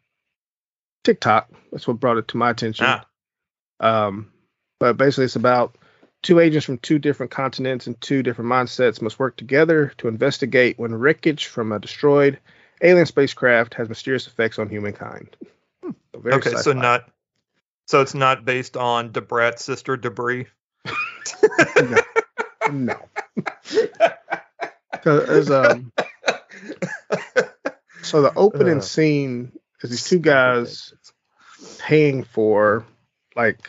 TikTok, 1.04 1.50
that's 1.72 1.86
what 1.86 2.00
brought 2.00 2.18
it 2.18 2.28
to 2.28 2.36
my 2.36 2.50
attention. 2.50 2.86
Ah, 2.88 3.06
Um, 3.80 4.32
but 4.78 4.96
basically, 4.96 5.24
it's 5.24 5.36
about 5.36 5.76
two 6.22 6.38
agents 6.40 6.64
from 6.64 6.78
two 6.78 6.98
different 6.98 7.32
continents 7.32 7.86
and 7.86 8.00
two 8.00 8.22
different 8.22 8.50
mindsets 8.50 9.02
must 9.02 9.18
work 9.18 9.36
together 9.36 9.92
to 9.98 10.08
investigate 10.08 10.78
when 10.78 10.94
wreckage 10.94 11.46
from 11.46 11.72
a 11.72 11.78
destroyed 11.78 12.38
alien 12.82 13.06
spacecraft 13.06 13.74
has 13.74 13.88
mysterious 13.88 14.26
effects 14.26 14.58
on 14.58 14.68
humankind. 14.68 15.36
So 16.16 16.20
very 16.22 16.36
okay, 16.36 16.50
so 16.52 16.56
sci-fi. 16.56 16.80
not 16.80 17.10
so 17.86 18.00
it's 18.00 18.14
not 18.14 18.46
based 18.46 18.74
on 18.78 19.12
Debrat's 19.12 19.62
sister 19.62 19.98
Debris. 19.98 20.46
no. 22.72 22.96
'Cause 25.02 25.26
there's, 25.26 25.50
um, 25.50 25.92
so 28.00 28.22
the 28.22 28.32
opening 28.34 28.78
Uh, 28.78 28.80
scene 28.80 29.52
is 29.82 29.90
these 29.90 30.04
two 30.04 30.18
guys 30.18 30.94
paying 31.78 32.24
for 32.24 32.86
like 33.36 33.68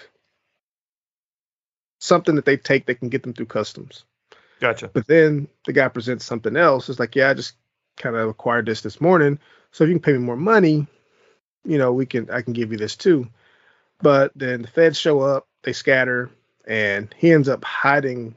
something 1.99 2.35
that 2.35 2.45
they 2.45 2.55
take 2.55 2.85
that 2.85 2.95
can 2.95 3.09
get 3.09 3.23
them 3.23 3.33
through 3.33 3.47
customs. 3.47 4.05
Gotcha. 4.61 4.87
But 4.87 5.05
then 5.07 5.49
the 5.65 5.73
guy 5.73 5.89
presents 5.89 6.23
something 6.23 6.55
else. 6.55 6.87
It's 6.87 6.97
like, 6.99 7.15
yeah, 7.15 7.29
I 7.29 7.33
just 7.33 7.55
kind 7.97 8.15
of 8.15 8.29
acquired 8.29 8.65
this 8.65 8.79
this 8.81 9.01
morning. 9.01 9.37
So 9.71 9.83
if 9.83 9.89
you 9.89 9.95
can 9.95 10.01
pay 10.01 10.13
me 10.13 10.19
more 10.19 10.37
money, 10.37 10.87
you 11.65 11.77
know, 11.77 11.91
we 11.93 12.05
can 12.05 12.29
I 12.29 12.41
can 12.41 12.53
give 12.53 12.71
you 12.71 12.77
this 12.77 12.95
too. 12.95 13.27
But 14.01 14.31
then 14.35 14.61
the 14.61 14.67
feds 14.67 14.99
show 14.99 15.21
up, 15.21 15.47
they 15.63 15.73
scatter, 15.73 16.29
and 16.67 17.13
he 17.17 17.31
ends 17.31 17.49
up 17.49 17.63
hiding 17.63 18.35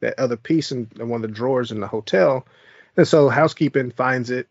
that 0.00 0.18
other 0.18 0.36
piece 0.36 0.72
in, 0.72 0.88
in 0.98 1.08
one 1.08 1.22
of 1.24 1.30
the 1.30 1.34
drawers 1.36 1.70
in 1.70 1.80
the 1.80 1.86
hotel. 1.86 2.46
And 2.96 3.06
so 3.06 3.28
housekeeping 3.28 3.90
finds 3.90 4.30
it, 4.30 4.48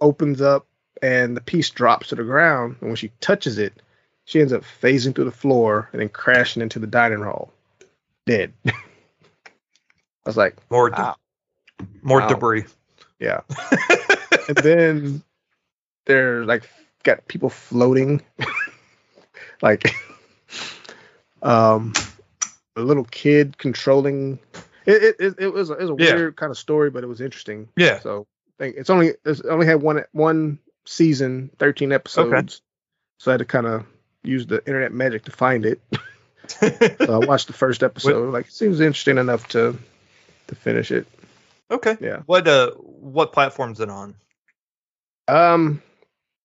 opens 0.00 0.40
up, 0.40 0.66
and 1.02 1.36
the 1.36 1.40
piece 1.40 1.70
drops 1.70 2.08
to 2.08 2.14
the 2.14 2.22
ground. 2.24 2.76
And 2.80 2.90
when 2.90 2.96
she 2.96 3.10
touches 3.20 3.58
it, 3.58 3.80
she 4.26 4.40
ends 4.40 4.52
up 4.52 4.62
phasing 4.62 5.14
through 5.14 5.24
the 5.24 5.30
floor 5.30 5.88
and 5.92 6.00
then 6.00 6.08
crashing 6.10 6.62
into 6.62 6.78
the 6.78 6.86
dining 6.86 7.22
hall, 7.22 7.50
dead. 8.26 8.52
I 8.66 8.72
was 10.26 10.36
like, 10.36 10.56
More 10.70 10.90
de- 10.90 11.00
Wow. 11.00 11.16
more 12.02 12.20
Wow. 12.20 12.28
debris. 12.28 12.64
yeah. 13.18 13.40
and 14.48 14.56
then 14.58 15.22
they're 16.06 16.44
like 16.44 16.68
got 17.02 17.26
people 17.28 17.50
floating. 17.50 18.22
Like 19.62 19.94
um 21.42 21.92
a 22.76 22.80
little 22.80 23.04
kid 23.04 23.58
controlling. 23.58 24.38
It 24.86 25.02
it, 25.02 25.16
it, 25.18 25.34
it 25.38 25.48
was 25.52 25.70
a, 25.70 25.74
it 25.74 25.82
was 25.82 25.90
a 25.90 25.96
Yeah. 26.02 26.14
weird 26.14 26.36
kind 26.36 26.50
of 26.50 26.56
story 26.58 26.90
but 26.90 27.04
it 27.04 27.06
was 27.06 27.20
interesting. 27.20 27.68
Yeah. 27.76 28.00
so 28.00 28.26
think 28.58 28.76
it's 28.76 28.90
only 28.90 29.14
it's 29.24 29.40
only 29.42 29.66
had 29.66 29.82
one 29.82 30.04
one 30.12 30.58
season 30.86 31.50
13 31.58 31.92
episodes. 31.92 32.62
So 33.18 33.30
i 33.30 33.34
had 33.34 33.38
to 33.38 33.44
kind 33.44 33.66
of 33.66 33.84
use 34.22 34.46
the 34.46 34.64
internet 34.66 34.92
magic 34.92 35.24
to 35.24 35.30
find 35.30 35.66
it. 35.66 35.80
So 37.06 37.22
i 37.22 37.26
watched 37.26 37.46
the 37.46 37.52
first 37.52 37.82
episode. 37.82 38.32
Like 38.32 38.46
it 38.46 38.52
seems 38.52 38.80
interesting 38.80 39.18
enough 39.18 39.46
to 39.48 39.76
to 40.48 40.54
finish 40.54 40.90
it. 40.90 41.06
Okay. 41.70 41.96
yeah. 42.00 42.22
What 42.26 42.48
uh 42.48 42.70
what 42.72 43.32
platform's 43.32 43.80
it 43.80 43.88
on? 43.90 44.14
Um, 45.28 45.82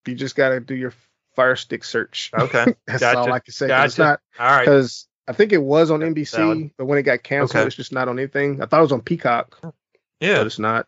you 0.08 0.16
just 0.16 0.36
gotta 0.36 0.60
do 0.60 0.76
your 0.76 0.94
Fire 1.36 1.56
Stick 1.56 1.84
search. 1.84 2.32
Okay. 2.34 2.74
That's 2.88 3.02
Gotcha. 3.02 3.18
all 3.20 3.32
I 3.32 3.40
can 3.40 3.54
say. 3.54 3.68
'cause 3.68 3.86
It's 3.86 3.98
not 3.98 4.22
All 4.40 4.46
right. 4.48 4.60
because 4.66 5.08
I 5.28 5.34
think 5.34 5.52
it 5.54 5.58
was 5.62 5.92
on 5.92 6.02
NBC, 6.02 6.38
valid. 6.38 6.72
but 6.78 6.86
when 6.86 6.98
it 6.98 7.04
got 7.04 7.24
canceled, 7.24 7.56
Okay. 7.62 7.68
it's 7.68 7.76
just 7.76 7.92
not 7.92 8.08
on 8.08 8.18
anything. 8.20 8.62
I 8.62 8.66
thought 8.68 8.80
it 8.80 8.84
was 8.84 8.92
on 8.92 9.02
Peacock, 9.02 9.58
Yeah, 10.20 10.38
but 10.38 10.46
it's 10.48 10.60
not. 10.60 10.88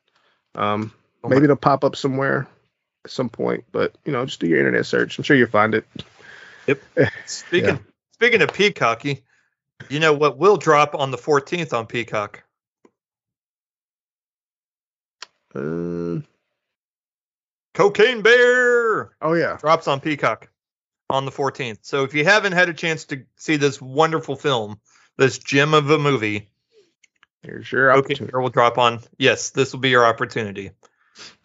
Um, 0.56 0.94
Oh 1.24 1.30
maybe 1.30 1.46
it'll 1.46 1.56
pop 1.56 1.84
up 1.84 1.96
somewhere 1.96 2.48
at 3.04 3.12
some 3.12 3.30
point, 3.30 3.66
but 3.72 3.96
you 4.06 4.12
know, 4.12 4.26
just 4.26 4.40
do 4.40 4.48
your 4.48 4.60
internet 4.60 4.86
search. 4.86 5.18
I'm 5.18 5.24
sure 5.24 5.36
you'll 5.36 5.48
find 5.50 5.74
it. 5.76 5.86
Yep. 6.68 6.80
Speaking 7.26 7.68
Yeah. 7.76 7.78
speaking 8.14 8.42
of 8.42 8.54
Peacocky, 8.54 9.24
you 9.90 10.00
know 10.00 10.14
what 10.14 10.38
will 10.38 10.58
drop 10.58 10.94
on 10.96 11.12
the 11.12 11.18
14th 11.18 11.74
on 11.74 11.88
Peacock? 11.88 12.44
Uh, 15.56 16.22
Cocaine 17.78 18.24
Bear 18.24 19.12
Oh 19.22 19.34
yeah. 19.34 19.56
drops 19.58 19.88
on 19.88 20.00
Peacock 20.00 20.50
on 21.12 21.26
the 21.26 21.32
14th. 21.32 21.78
So 21.84 22.04
if 22.04 22.16
you 22.16 22.24
haven't 22.26 22.54
had 22.54 22.70
a 22.70 22.74
chance 22.74 23.06
to 23.06 23.24
see 23.36 23.56
this 23.56 23.80
wonderful 23.80 24.36
film, 24.36 24.80
this 25.18 25.38
gem 25.38 25.76
of 25.76 25.88
a 25.92 26.00
movie, 26.00 26.50
Here's 27.44 27.72
your 27.72 27.94
Cocaine. 27.94 28.26
Bear 28.28 28.42
will 28.42 28.50
drop 28.50 28.80
on. 28.80 29.02
Yes, 29.20 29.52
this 29.52 29.72
will 29.74 29.80
be 29.80 29.90
your 29.90 30.08
opportunity. 30.08 30.72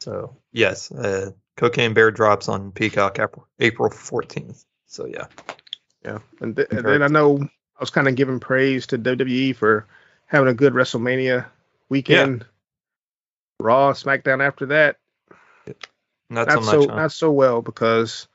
So 0.01 0.35
yes, 0.53 0.91
uh, 0.91 1.33
Cocaine 1.59 1.93
Bear 1.93 2.11
drops 2.11 2.49
on 2.49 2.73
Peacock 2.73 3.19
April, 3.19 3.47
April 3.61 3.91
14th. 3.91 4.65
So 4.87 5.05
yeah, 5.05 5.27
Yeah. 6.03 6.21
And, 6.41 6.57
th- 6.57 6.69
and 6.71 6.83
then 6.83 7.03
I 7.03 7.09
know 7.09 7.41
I 7.43 7.79
was 7.79 7.91
kind 7.91 8.09
of 8.09 8.15
giving 8.15 8.41
praise 8.41 8.87
to 8.87 8.99
WWE 8.99 9.55
for 9.55 9.87
having 10.27 10.49
a 10.49 10.55
good 10.55 10.73
WrestleMania 10.73 11.45
weekend. 11.91 12.47
Raw, 13.61 13.93
SmackDown 13.93 14.43
after 14.45 14.65
that, 14.67 14.97
not, 16.33 16.49
not 16.49 16.65
so 16.65 16.71
so 16.71 16.81
much. 16.81 16.91
huh? 16.91 16.97
not 16.97 17.13
so 17.13 17.31
well 17.31 17.63
because 17.63 18.27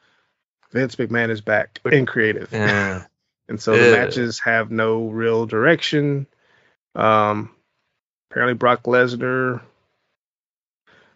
Vince 0.72 0.96
McMahon 0.96 1.30
is 1.30 1.42
back 1.42 1.80
in 1.92 2.06
creative. 2.06 2.50
yeah. 2.52 3.06
And 3.50 3.62
so 3.62 3.72
the 3.72 3.92
matches 3.92 4.40
have 4.40 4.72
no 4.72 5.08
real 5.08 5.46
direction. 5.46 6.28
Um, 6.96 7.50
apparently 8.30 8.56
Brock 8.56 8.84
Lesnar. 8.84 9.62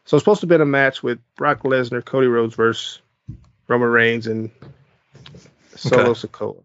So 0.05 0.15
it's 0.15 0.21
supposed 0.23 0.39
to 0.39 0.45
have 0.45 0.49
been 0.49 0.61
a 0.61 0.65
match 0.65 1.03
with 1.03 1.19
Brock 1.35 1.63
Lesnar, 1.63 2.03
Cody 2.05 2.27
Rhodes 2.27 2.55
versus 2.55 3.01
Roman 3.67 3.89
Reigns 3.89 4.27
and 4.27 4.49
Solo 5.75 6.11
Okay. 6.11 6.25
Sikoa. 6.27 6.63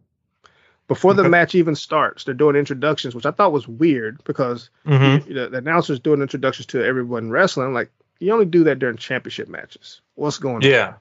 Before 0.86 1.14
the 1.14 1.28
match 1.28 1.56
even 1.56 1.74
starts, 1.74 2.22
they're 2.22 2.32
doing 2.34 2.54
introductions, 2.54 3.12
which 3.16 3.26
I 3.26 3.32
thought 3.32 3.50
was 3.52 3.66
weird 3.66 4.22
because 4.22 4.70
Mhm. 4.86 5.26
you 5.26 5.34
know, 5.34 5.48
the 5.48 5.58
announcers 5.58 5.98
doing 5.98 6.22
introductions 6.22 6.66
to 6.66 6.84
everyone 6.84 7.30
wrestling. 7.30 7.74
Like 7.74 7.90
you 8.18 8.32
only 8.32 8.46
do 8.46 8.64
that 8.64 8.78
during 8.78 8.96
championship 8.96 9.48
matches. 9.48 10.00
What's 10.14 10.38
going 10.38 10.56
on? 10.56 10.62
Yeah. 10.62 10.94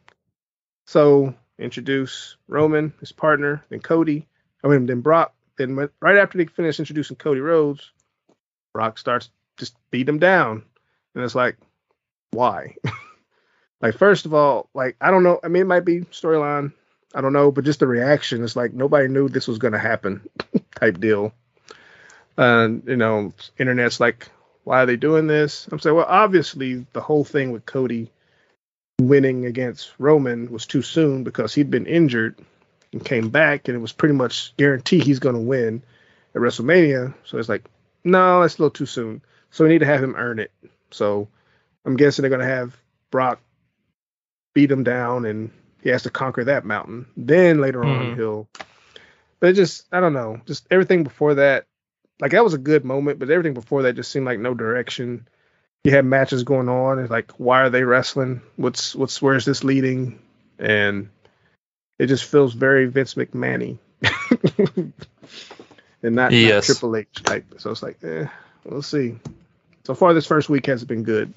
So 0.85 1.33
introduce 1.57 2.37
Roman, 2.47 2.93
his 2.99 3.11
partner, 3.11 3.63
then 3.69 3.79
Cody. 3.79 4.27
I 4.63 4.67
mean, 4.67 4.85
then 4.85 5.01
Brock. 5.01 5.33
Then 5.57 5.75
right 6.01 6.17
after 6.17 6.37
they 6.37 6.45
finish 6.45 6.79
introducing 6.79 7.15
Cody 7.15 7.39
Rhodes, 7.39 7.91
Brock 8.73 8.97
starts 8.97 9.29
just 9.57 9.75
beat 9.89 10.09
him 10.09 10.19
down, 10.19 10.63
and 11.13 11.23
it's 11.23 11.35
like, 11.35 11.57
why? 12.31 12.75
like 13.81 13.97
first 13.97 14.25
of 14.25 14.33
all, 14.33 14.69
like 14.73 14.97
I 14.99 15.11
don't 15.11 15.23
know. 15.23 15.39
I 15.43 15.47
mean, 15.47 15.61
it 15.61 15.67
might 15.67 15.85
be 15.85 16.01
storyline. 16.01 16.73
I 17.13 17.21
don't 17.21 17.33
know, 17.33 17.51
but 17.51 17.63
just 17.63 17.79
the 17.79 17.87
reaction 17.87 18.43
is 18.43 18.57
like 18.57 18.73
nobody 18.73 19.07
knew 19.07 19.29
this 19.29 19.47
was 19.47 19.57
going 19.57 19.71
to 19.71 19.79
happen, 19.79 20.27
type 20.75 20.99
deal. 20.99 21.33
And 22.37 22.83
you 22.85 22.97
know, 22.97 23.33
internet's 23.57 24.01
like, 24.01 24.29
why 24.65 24.81
are 24.81 24.85
they 24.85 24.97
doing 24.97 25.27
this? 25.27 25.67
I'm 25.71 25.79
saying, 25.79 25.95
well, 25.95 26.05
obviously 26.07 26.85
the 26.91 27.01
whole 27.01 27.23
thing 27.23 27.51
with 27.51 27.65
Cody 27.65 28.11
winning 28.99 29.45
against 29.45 29.93
Roman 29.97 30.51
was 30.51 30.65
too 30.65 30.81
soon 30.81 31.23
because 31.23 31.53
he'd 31.53 31.69
been 31.69 31.85
injured 31.85 32.35
and 32.91 33.05
came 33.05 33.29
back, 33.29 33.67
and 33.67 33.77
it 33.77 33.81
was 33.81 33.91
pretty 33.93 34.15
much 34.15 34.55
guaranteed 34.57 35.03
he's 35.03 35.19
going 35.19 35.35
to 35.35 35.41
win 35.41 35.83
at 36.33 36.41
WrestleMania. 36.41 37.13
So 37.25 37.37
it's 37.37 37.47
like, 37.49 37.65
no, 38.03 38.41
that's 38.41 38.57
a 38.57 38.61
little 38.61 38.71
too 38.71 38.85
soon. 38.85 39.21
So 39.51 39.63
we 39.63 39.69
need 39.69 39.79
to 39.79 39.85
have 39.85 40.03
him 40.03 40.15
earn 40.17 40.39
it. 40.39 40.51
So 40.91 41.27
I'm 41.85 41.95
guessing 41.95 42.23
they're 42.23 42.29
going 42.29 42.41
to 42.41 42.47
have 42.47 42.75
Brock 43.11 43.39
beat 44.53 44.71
him 44.71 44.83
down, 44.83 45.25
and 45.25 45.51
he 45.81 45.89
has 45.89 46.03
to 46.03 46.09
conquer 46.09 46.45
that 46.45 46.65
mountain. 46.65 47.05
Then 47.15 47.61
later 47.61 47.83
on, 47.83 48.13
Mhm. 48.13 48.15
he'll. 48.15 48.49
But 49.39 49.49
it 49.49 49.53
just, 49.53 49.85
I 49.91 49.99
don't 49.99 50.13
know, 50.13 50.41
just 50.45 50.65
everything 50.71 51.03
before 51.03 51.35
that. 51.35 51.65
Like 52.19 52.31
that 52.31 52.43
was 52.43 52.53
a 52.53 52.59
good 52.59 52.85
moment, 52.85 53.19
but 53.19 53.29
everything 53.29 53.53
before 53.53 53.83
that 53.83 53.95
just 53.95 54.11
seemed 54.11 54.25
like 54.25 54.39
no 54.39 54.53
direction. 54.53 55.27
You 55.83 55.91
had 55.91 56.05
matches 56.05 56.43
going 56.43 56.69
on 56.69 56.99
and 56.99 57.09
like 57.09 57.31
why 57.33 57.61
are 57.61 57.69
they 57.69 57.83
wrestling? 57.83 58.41
What's 58.55 58.95
what's 58.95 59.21
where's 59.21 59.45
this 59.45 59.63
leading? 59.63 60.19
And 60.57 61.09
it 61.99 62.07
just 62.07 62.25
feels 62.25 62.53
very 62.53 62.85
vince 62.85 63.15
mcmahon 63.15 63.77
and 66.03 66.15
not, 66.15 66.31
not 66.31 66.63
triple 66.63 66.95
h 66.95 67.23
type. 67.23 67.45
So 67.57 67.71
it's 67.71 67.83
like 67.83 68.03
eh, 68.03 68.27
we'll 68.63 68.81
see. 68.81 69.17
So 69.83 69.93
far 69.93 70.13
this 70.13 70.25
first 70.25 70.49
week 70.49 70.65
has 70.67 70.83
been 70.83 71.03
good. 71.03 71.33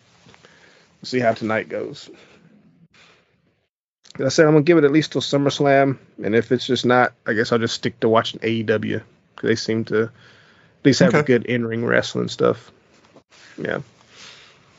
We'll 1.01 1.07
see 1.07 1.21
how 1.21 1.33
tonight 1.33 1.69
goes. 1.69 2.09
Like 4.19 4.27
i 4.27 4.29
said 4.31 4.47
i'm 4.47 4.53
gonna 4.53 4.65
give 4.65 4.79
it 4.79 4.85
at 4.85 4.91
least 4.91 5.13
till 5.13 5.21
summerslam 5.21 5.99
and 6.25 6.35
if 6.35 6.51
it's 6.51 6.67
just 6.67 6.85
not 6.85 7.13
i 7.25 7.35
guess 7.35 7.53
i'll 7.53 7.59
just 7.61 7.77
stick 7.77 8.01
to 8.01 8.09
watching 8.09 8.41
aew 8.41 8.81
because 8.81 9.49
they 9.49 9.55
seem 9.55 9.85
to 9.85 10.11
at 10.81 10.85
least 10.87 11.01
have 11.01 11.15
Okay. 11.15 11.27
good 11.27 11.47
in-ring 11.47 11.85
wrestling 11.85 12.29
stuff 12.29 12.71
yeah 13.57 13.81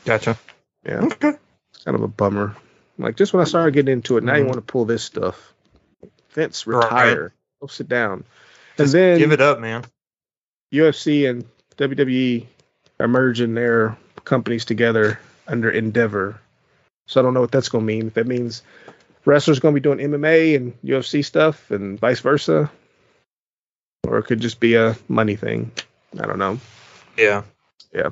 Gotcha. 0.04 0.38
yeah 0.84 1.00
Okay. 1.04 1.32
it's 1.74 1.84
kind 1.84 1.94
of 1.94 2.02
a 2.02 2.08
bummer. 2.08 2.56
Like 2.98 3.16
just 3.16 3.32
when 3.32 3.40
I 3.40 3.44
started 3.44 3.72
getting 3.74 3.92
into 3.92 4.16
it, 4.16 4.24
now 4.24 4.34
you 4.36 4.44
Mhm. 4.44 4.48
want 4.48 4.56
to 4.66 4.72
pull 4.72 4.84
this 4.86 5.02
stuff. 5.02 5.52
Vince, 6.32 6.66
Right. 6.66 6.84
retire. 6.84 7.32
Go 7.60 7.66
sit 7.66 7.88
down. 7.88 8.24
Just 8.76 8.94
and 8.94 9.02
then 9.02 9.18
give 9.18 9.32
it 9.32 9.40
up, 9.40 9.58
man. 9.60 9.84
UFC 10.72 11.26
and 11.28 11.44
WWE 11.76 12.46
are 12.98 13.08
merging 13.08 13.54
their 13.54 13.96
companies 14.24 14.64
together 14.64 15.18
under 15.46 15.70
Endeavor. 15.70 16.38
So 17.06 17.20
I 17.20 17.22
don't 17.22 17.34
know 17.34 17.40
what 17.40 17.52
that's 17.52 17.68
going 17.68 17.82
to 17.82 17.86
mean. 17.86 18.06
If 18.08 18.14
that 18.14 18.26
means 18.26 18.62
wrestlers 19.24 19.60
going 19.60 19.74
to 19.74 19.80
be 19.80 19.82
doing 19.82 19.98
MMA 20.00 20.56
and 20.56 20.72
UFC 20.82 21.22
stuff 21.24 21.70
and 21.70 21.98
vice 22.00 22.20
versa, 22.20 22.70
or 24.06 24.18
it 24.18 24.24
could 24.24 24.40
just 24.40 24.60
be 24.60 24.74
a 24.76 24.96
money 25.08 25.36
thing. 25.36 25.72
I 26.18 26.26
don't 26.26 26.38
know. 26.38 26.58
Yeah. 27.16 27.42
Yeah. 27.92 28.10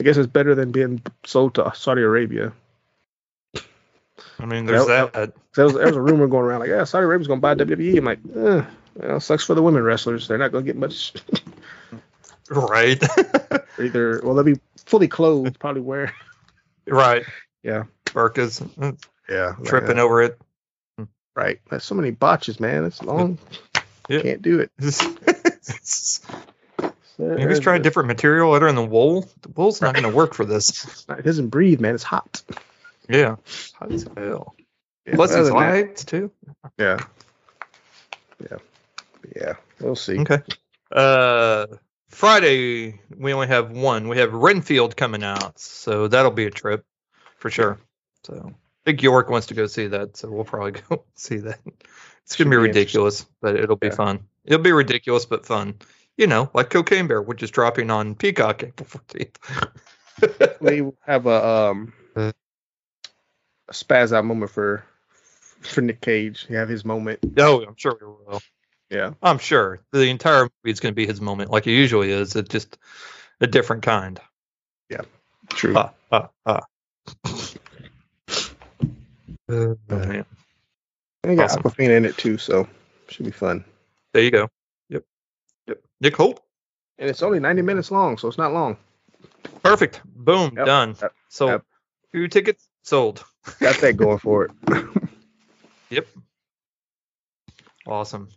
I 0.00 0.04
guess 0.04 0.16
it's 0.16 0.26
better 0.30 0.54
than 0.54 0.70
being 0.72 1.02
sold 1.24 1.54
to 1.56 1.72
Saudi 1.74 2.02
Arabia. 2.02 2.52
I 4.40 4.46
mean, 4.46 4.66
there's 4.66 4.86
Yep. 4.86 5.12
that. 5.14 5.32
There 5.54 5.64
was, 5.64 5.74
there 5.74 5.86
was 5.86 5.96
a 5.96 6.00
rumor 6.00 6.28
going 6.28 6.44
around 6.44 6.60
like, 6.60 6.70
yeah, 6.70 6.84
Saudi 6.84 7.04
Arabia's 7.04 7.26
going 7.26 7.40
to 7.40 7.42
buy 7.42 7.54
WWE. 7.56 7.98
I'm 7.98 8.04
like, 8.04 8.20
eh, 8.36 8.64
well, 8.94 9.20
sucks 9.20 9.44
for 9.44 9.54
the 9.54 9.62
women 9.62 9.82
wrestlers. 9.82 10.28
They're 10.28 10.38
not 10.38 10.52
going 10.52 10.64
to 10.64 10.72
get 10.72 10.78
much. 10.78 11.12
Right. 12.50 13.02
Either, 13.78 14.20
well, 14.22 14.34
they'll 14.34 14.44
be 14.44 14.60
fully 14.86 15.08
clothed, 15.08 15.58
probably 15.58 15.82
wear. 15.82 16.14
right. 16.86 17.24
Yeah. 17.62 17.84
Burkas 18.06 18.62
uh, 18.80 18.92
Yeah. 19.28 19.54
tripping 19.64 19.98
over 19.98 20.22
it. 20.22 20.40
Right. 21.34 21.60
That's 21.70 21.84
so 21.84 21.94
many 21.96 22.10
botches, 22.12 22.58
man. 22.60 22.84
It's 22.84 23.02
long. 23.02 23.38
Yeah. 24.08 24.22
Can't 24.22 24.40
do 24.40 24.60
it. 24.60 24.70
Maybe 27.18 27.46
let's 27.46 27.60
try 27.60 27.76
a 27.76 27.78
different 27.80 28.06
material 28.06 28.52
other 28.52 28.66
than 28.66 28.76
the 28.76 28.84
wool. 28.84 29.28
The 29.42 29.48
wool's 29.48 29.80
not 29.80 29.94
going 29.94 30.08
to 30.08 30.14
work 30.14 30.34
for 30.34 30.44
this. 30.44 31.04
It 31.08 31.24
doesn't 31.24 31.48
breathe, 31.48 31.80
man. 31.80 31.94
It's 31.94 32.04
hot. 32.04 32.42
Yeah. 33.08 33.36
Hot 33.74 33.90
as 33.90 34.06
hell. 34.16 34.54
Yeah, 35.06 35.14
Plus 35.16 35.30
it's 35.30 35.36
than 35.36 35.44
that- 35.46 35.52
lights 35.54 36.04
too. 36.04 36.30
Yeah. 36.78 36.98
Yeah. 38.50 38.58
Yeah. 39.34 39.54
We'll 39.80 39.96
see. 39.96 40.20
Okay. 40.20 40.38
Uh, 40.92 41.66
Friday 42.08 43.00
we 43.16 43.32
only 43.34 43.48
have 43.48 43.70
one. 43.72 44.08
We 44.08 44.18
have 44.18 44.32
Renfield 44.32 44.96
coming 44.96 45.22
out, 45.24 45.58
so 45.58 46.08
that'll 46.08 46.30
be 46.30 46.46
a 46.46 46.50
trip 46.50 46.84
for 47.38 47.50
sure. 47.50 47.78
So 48.24 48.50
I 48.50 48.52
think 48.84 49.02
York 49.02 49.28
wants 49.28 49.48
to 49.48 49.54
go 49.54 49.66
see 49.66 49.88
that, 49.88 50.16
so 50.16 50.30
we'll 50.30 50.44
probably 50.44 50.80
go 50.88 51.04
see 51.14 51.38
that. 51.38 51.58
It's 52.24 52.36
gonna 52.36 52.50
be 52.50 52.56
be 52.56 52.62
ridiculous, 52.62 53.26
but 53.40 53.56
it'll 53.56 53.76
be 53.76 53.88
Yeah. 53.88 53.94
fun. 53.94 54.20
It'll 54.44 54.62
be 54.62 54.72
ridiculous 54.72 55.24
but 55.26 55.44
fun. 55.46 55.74
You 56.18 56.26
know, 56.26 56.50
like 56.52 56.68
Cocaine 56.68 57.06
Bear, 57.06 57.22
which 57.22 57.42
is 57.42 57.50
dropping 57.50 57.90
on 57.90 58.14
Peacock 58.16 58.62
April 58.64 58.86
fourteenth. 58.86 59.38
We 60.60 60.82
have 61.06 61.26
a 61.26 61.46
um 61.46 61.92
Uh. 62.16 62.32
a 63.68 63.72
spaz 63.72 64.12
out 64.12 64.24
moment 64.24 64.50
for 64.50 64.84
for 65.60 65.80
Nick 65.80 66.00
Cage. 66.00 66.44
He 66.48 66.54
have 66.54 66.68
his 66.68 66.84
moment. 66.84 67.20
oh, 67.38 67.62
I'm 67.64 67.76
sure 67.76 67.96
we 68.00 68.06
will. 68.06 68.42
Yeah. 68.90 69.12
I'm 69.22 69.38
sure 69.38 69.80
the 69.92 70.08
entire 70.08 70.42
movie 70.42 70.72
is 70.72 70.80
going 70.80 70.92
to 70.92 70.96
be 70.96 71.06
his 71.06 71.20
moment, 71.20 71.50
like 71.50 71.68
it 71.68 71.72
usually 71.72 72.10
is. 72.10 72.34
It's 72.34 72.48
just 72.48 72.78
a 73.40 73.46
different 73.46 73.82
kind. 73.84 74.18
Yeah, 74.90 75.02
true. 75.50 75.74
Ah, 75.76 75.92
ah, 76.10 76.30
ah. 76.46 76.60
Oh, 79.50 79.78
man. 79.88 80.24
And 81.22 81.30
he 81.30 81.36
got 81.36 81.44
awesome. 81.50 81.62
Awkwafina 81.62 81.96
in 81.96 82.04
it 82.06 82.16
too, 82.16 82.38
so 82.38 82.66
should 83.08 83.24
be 83.24 83.30
fun. 83.30 83.64
There 84.12 84.22
you 84.24 84.30
go. 84.30 84.48
Nick 86.00 86.14
Hoult. 86.16 86.38
And 86.98 87.08
it's 87.08 87.22
only 87.22 87.40
90 87.40 87.62
minutes 87.62 87.90
long, 87.90 88.18
so 88.18 88.28
it's 88.28 88.38
not 88.38 88.52
long. 88.52 88.76
Perfect. 89.62 90.00
Boom. 90.04 90.54
Yep. 90.56 90.66
Done. 90.66 90.96
Yep. 91.00 91.12
Sold. 91.28 91.50
Yep. 91.50 91.64
Two 92.12 92.28
tickets 92.28 92.68
sold. 92.82 93.24
Got 93.60 93.76
that 93.78 93.96
going 93.96 94.18
for 94.18 94.46
it. 94.46 94.52
Yep. 95.90 96.06
Awesome. 97.86 98.28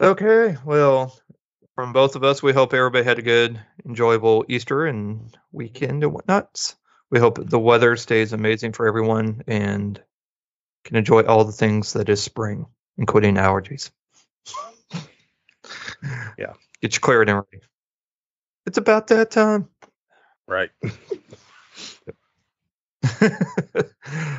Okay. 0.00 0.56
Well, 0.64 1.14
from 1.74 1.92
both 1.92 2.16
of 2.16 2.24
us, 2.24 2.42
we 2.42 2.54
hope 2.54 2.72
everybody 2.72 3.04
had 3.04 3.18
a 3.18 3.22
good, 3.22 3.60
enjoyable 3.84 4.46
Easter 4.48 4.86
and 4.86 5.36
weekend 5.52 6.02
and 6.02 6.14
whatnots. 6.14 6.76
We 7.10 7.18
hope 7.18 7.38
the 7.38 7.58
weather 7.58 7.96
stays 7.96 8.32
amazing 8.32 8.72
for 8.72 8.88
everyone 8.88 9.42
and 9.46 10.02
can 10.84 10.96
enjoy 10.96 11.24
all 11.24 11.44
the 11.44 11.52
things 11.52 11.92
that 11.92 12.08
is 12.08 12.22
spring, 12.22 12.66
including 12.96 13.34
allergies. 13.34 13.90
Yeah. 16.38 16.52
Get 16.82 16.94
your 16.94 17.00
Claritin 17.00 17.34
ready. 17.34 17.64
It's 18.66 18.78
about 18.78 19.06
that 19.08 19.30
time. 19.30 19.68
right. 20.46 20.70
All 23.22 23.28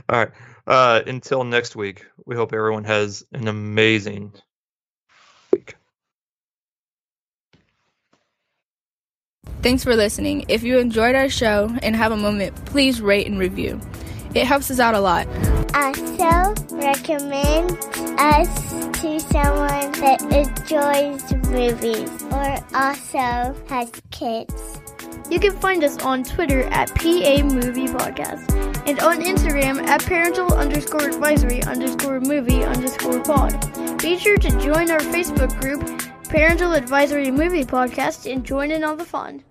right. 0.10 0.32
Uh, 0.66 1.02
until 1.08 1.44
next 1.44 1.76
week, 1.76 2.06
we 2.26 2.36
hope 2.36 2.54
everyone 2.54 2.84
has 2.84 3.26
an 3.32 3.48
amazing 3.48 4.34
week. 5.52 5.76
Thanks 9.62 9.84
for 9.84 9.96
listening. 9.96 10.46
If 10.50 10.64
you 10.64 10.78
enjoyed 10.78 11.16
our 11.16 11.30
show 11.30 11.76
and 11.82 11.96
have 11.96 12.12
a 12.12 12.18
moment, 12.18 12.56
please 12.66 13.02
rate 13.02 13.28
and 13.28 13.40
review. 13.40 13.80
It 14.34 14.46
helps 14.46 14.70
us 14.72 14.80
out 14.80 14.96
a 14.96 15.00
lot. 15.00 15.28
Also, 15.74 16.54
recommend 16.76 17.72
us 18.20 18.72
to 19.02 19.20
someone 19.20 19.92
that 20.02 20.22
enjoys 20.32 21.48
movies 21.50 22.24
or 22.32 22.58
also 22.76 23.56
has 23.70 23.92
kids. 24.12 24.82
You 25.30 25.40
can 25.40 25.52
find 25.58 25.84
us 25.84 25.98
on 26.00 26.24
Twitter 26.24 26.64
at 26.72 26.90
PA 26.96 27.44
Movie 27.44 27.88
Podcast 27.88 28.50
and 28.88 29.00
on 29.02 29.20
Instagram 29.22 29.86
at 29.86 30.04
parental 30.04 30.54
underscore 30.54 31.08
advisory 31.08 31.62
underscore 31.64 32.20
movie 32.22 32.64
underscore 32.64 33.22
pod. 33.22 33.54
Be 34.02 34.18
sure 34.18 34.38
to 34.38 34.50
join 34.60 34.90
our 34.90 35.00
Facebook 35.00 35.60
group, 35.60 35.84
Parental 36.30 36.74
Advisory 36.74 37.30
Movie 37.30 37.66
Podcast, 37.66 38.32
and 38.32 38.44
join 38.44 38.72
in 38.72 38.84
on 38.84 38.98
the 38.98 39.06
fun. 39.06 39.44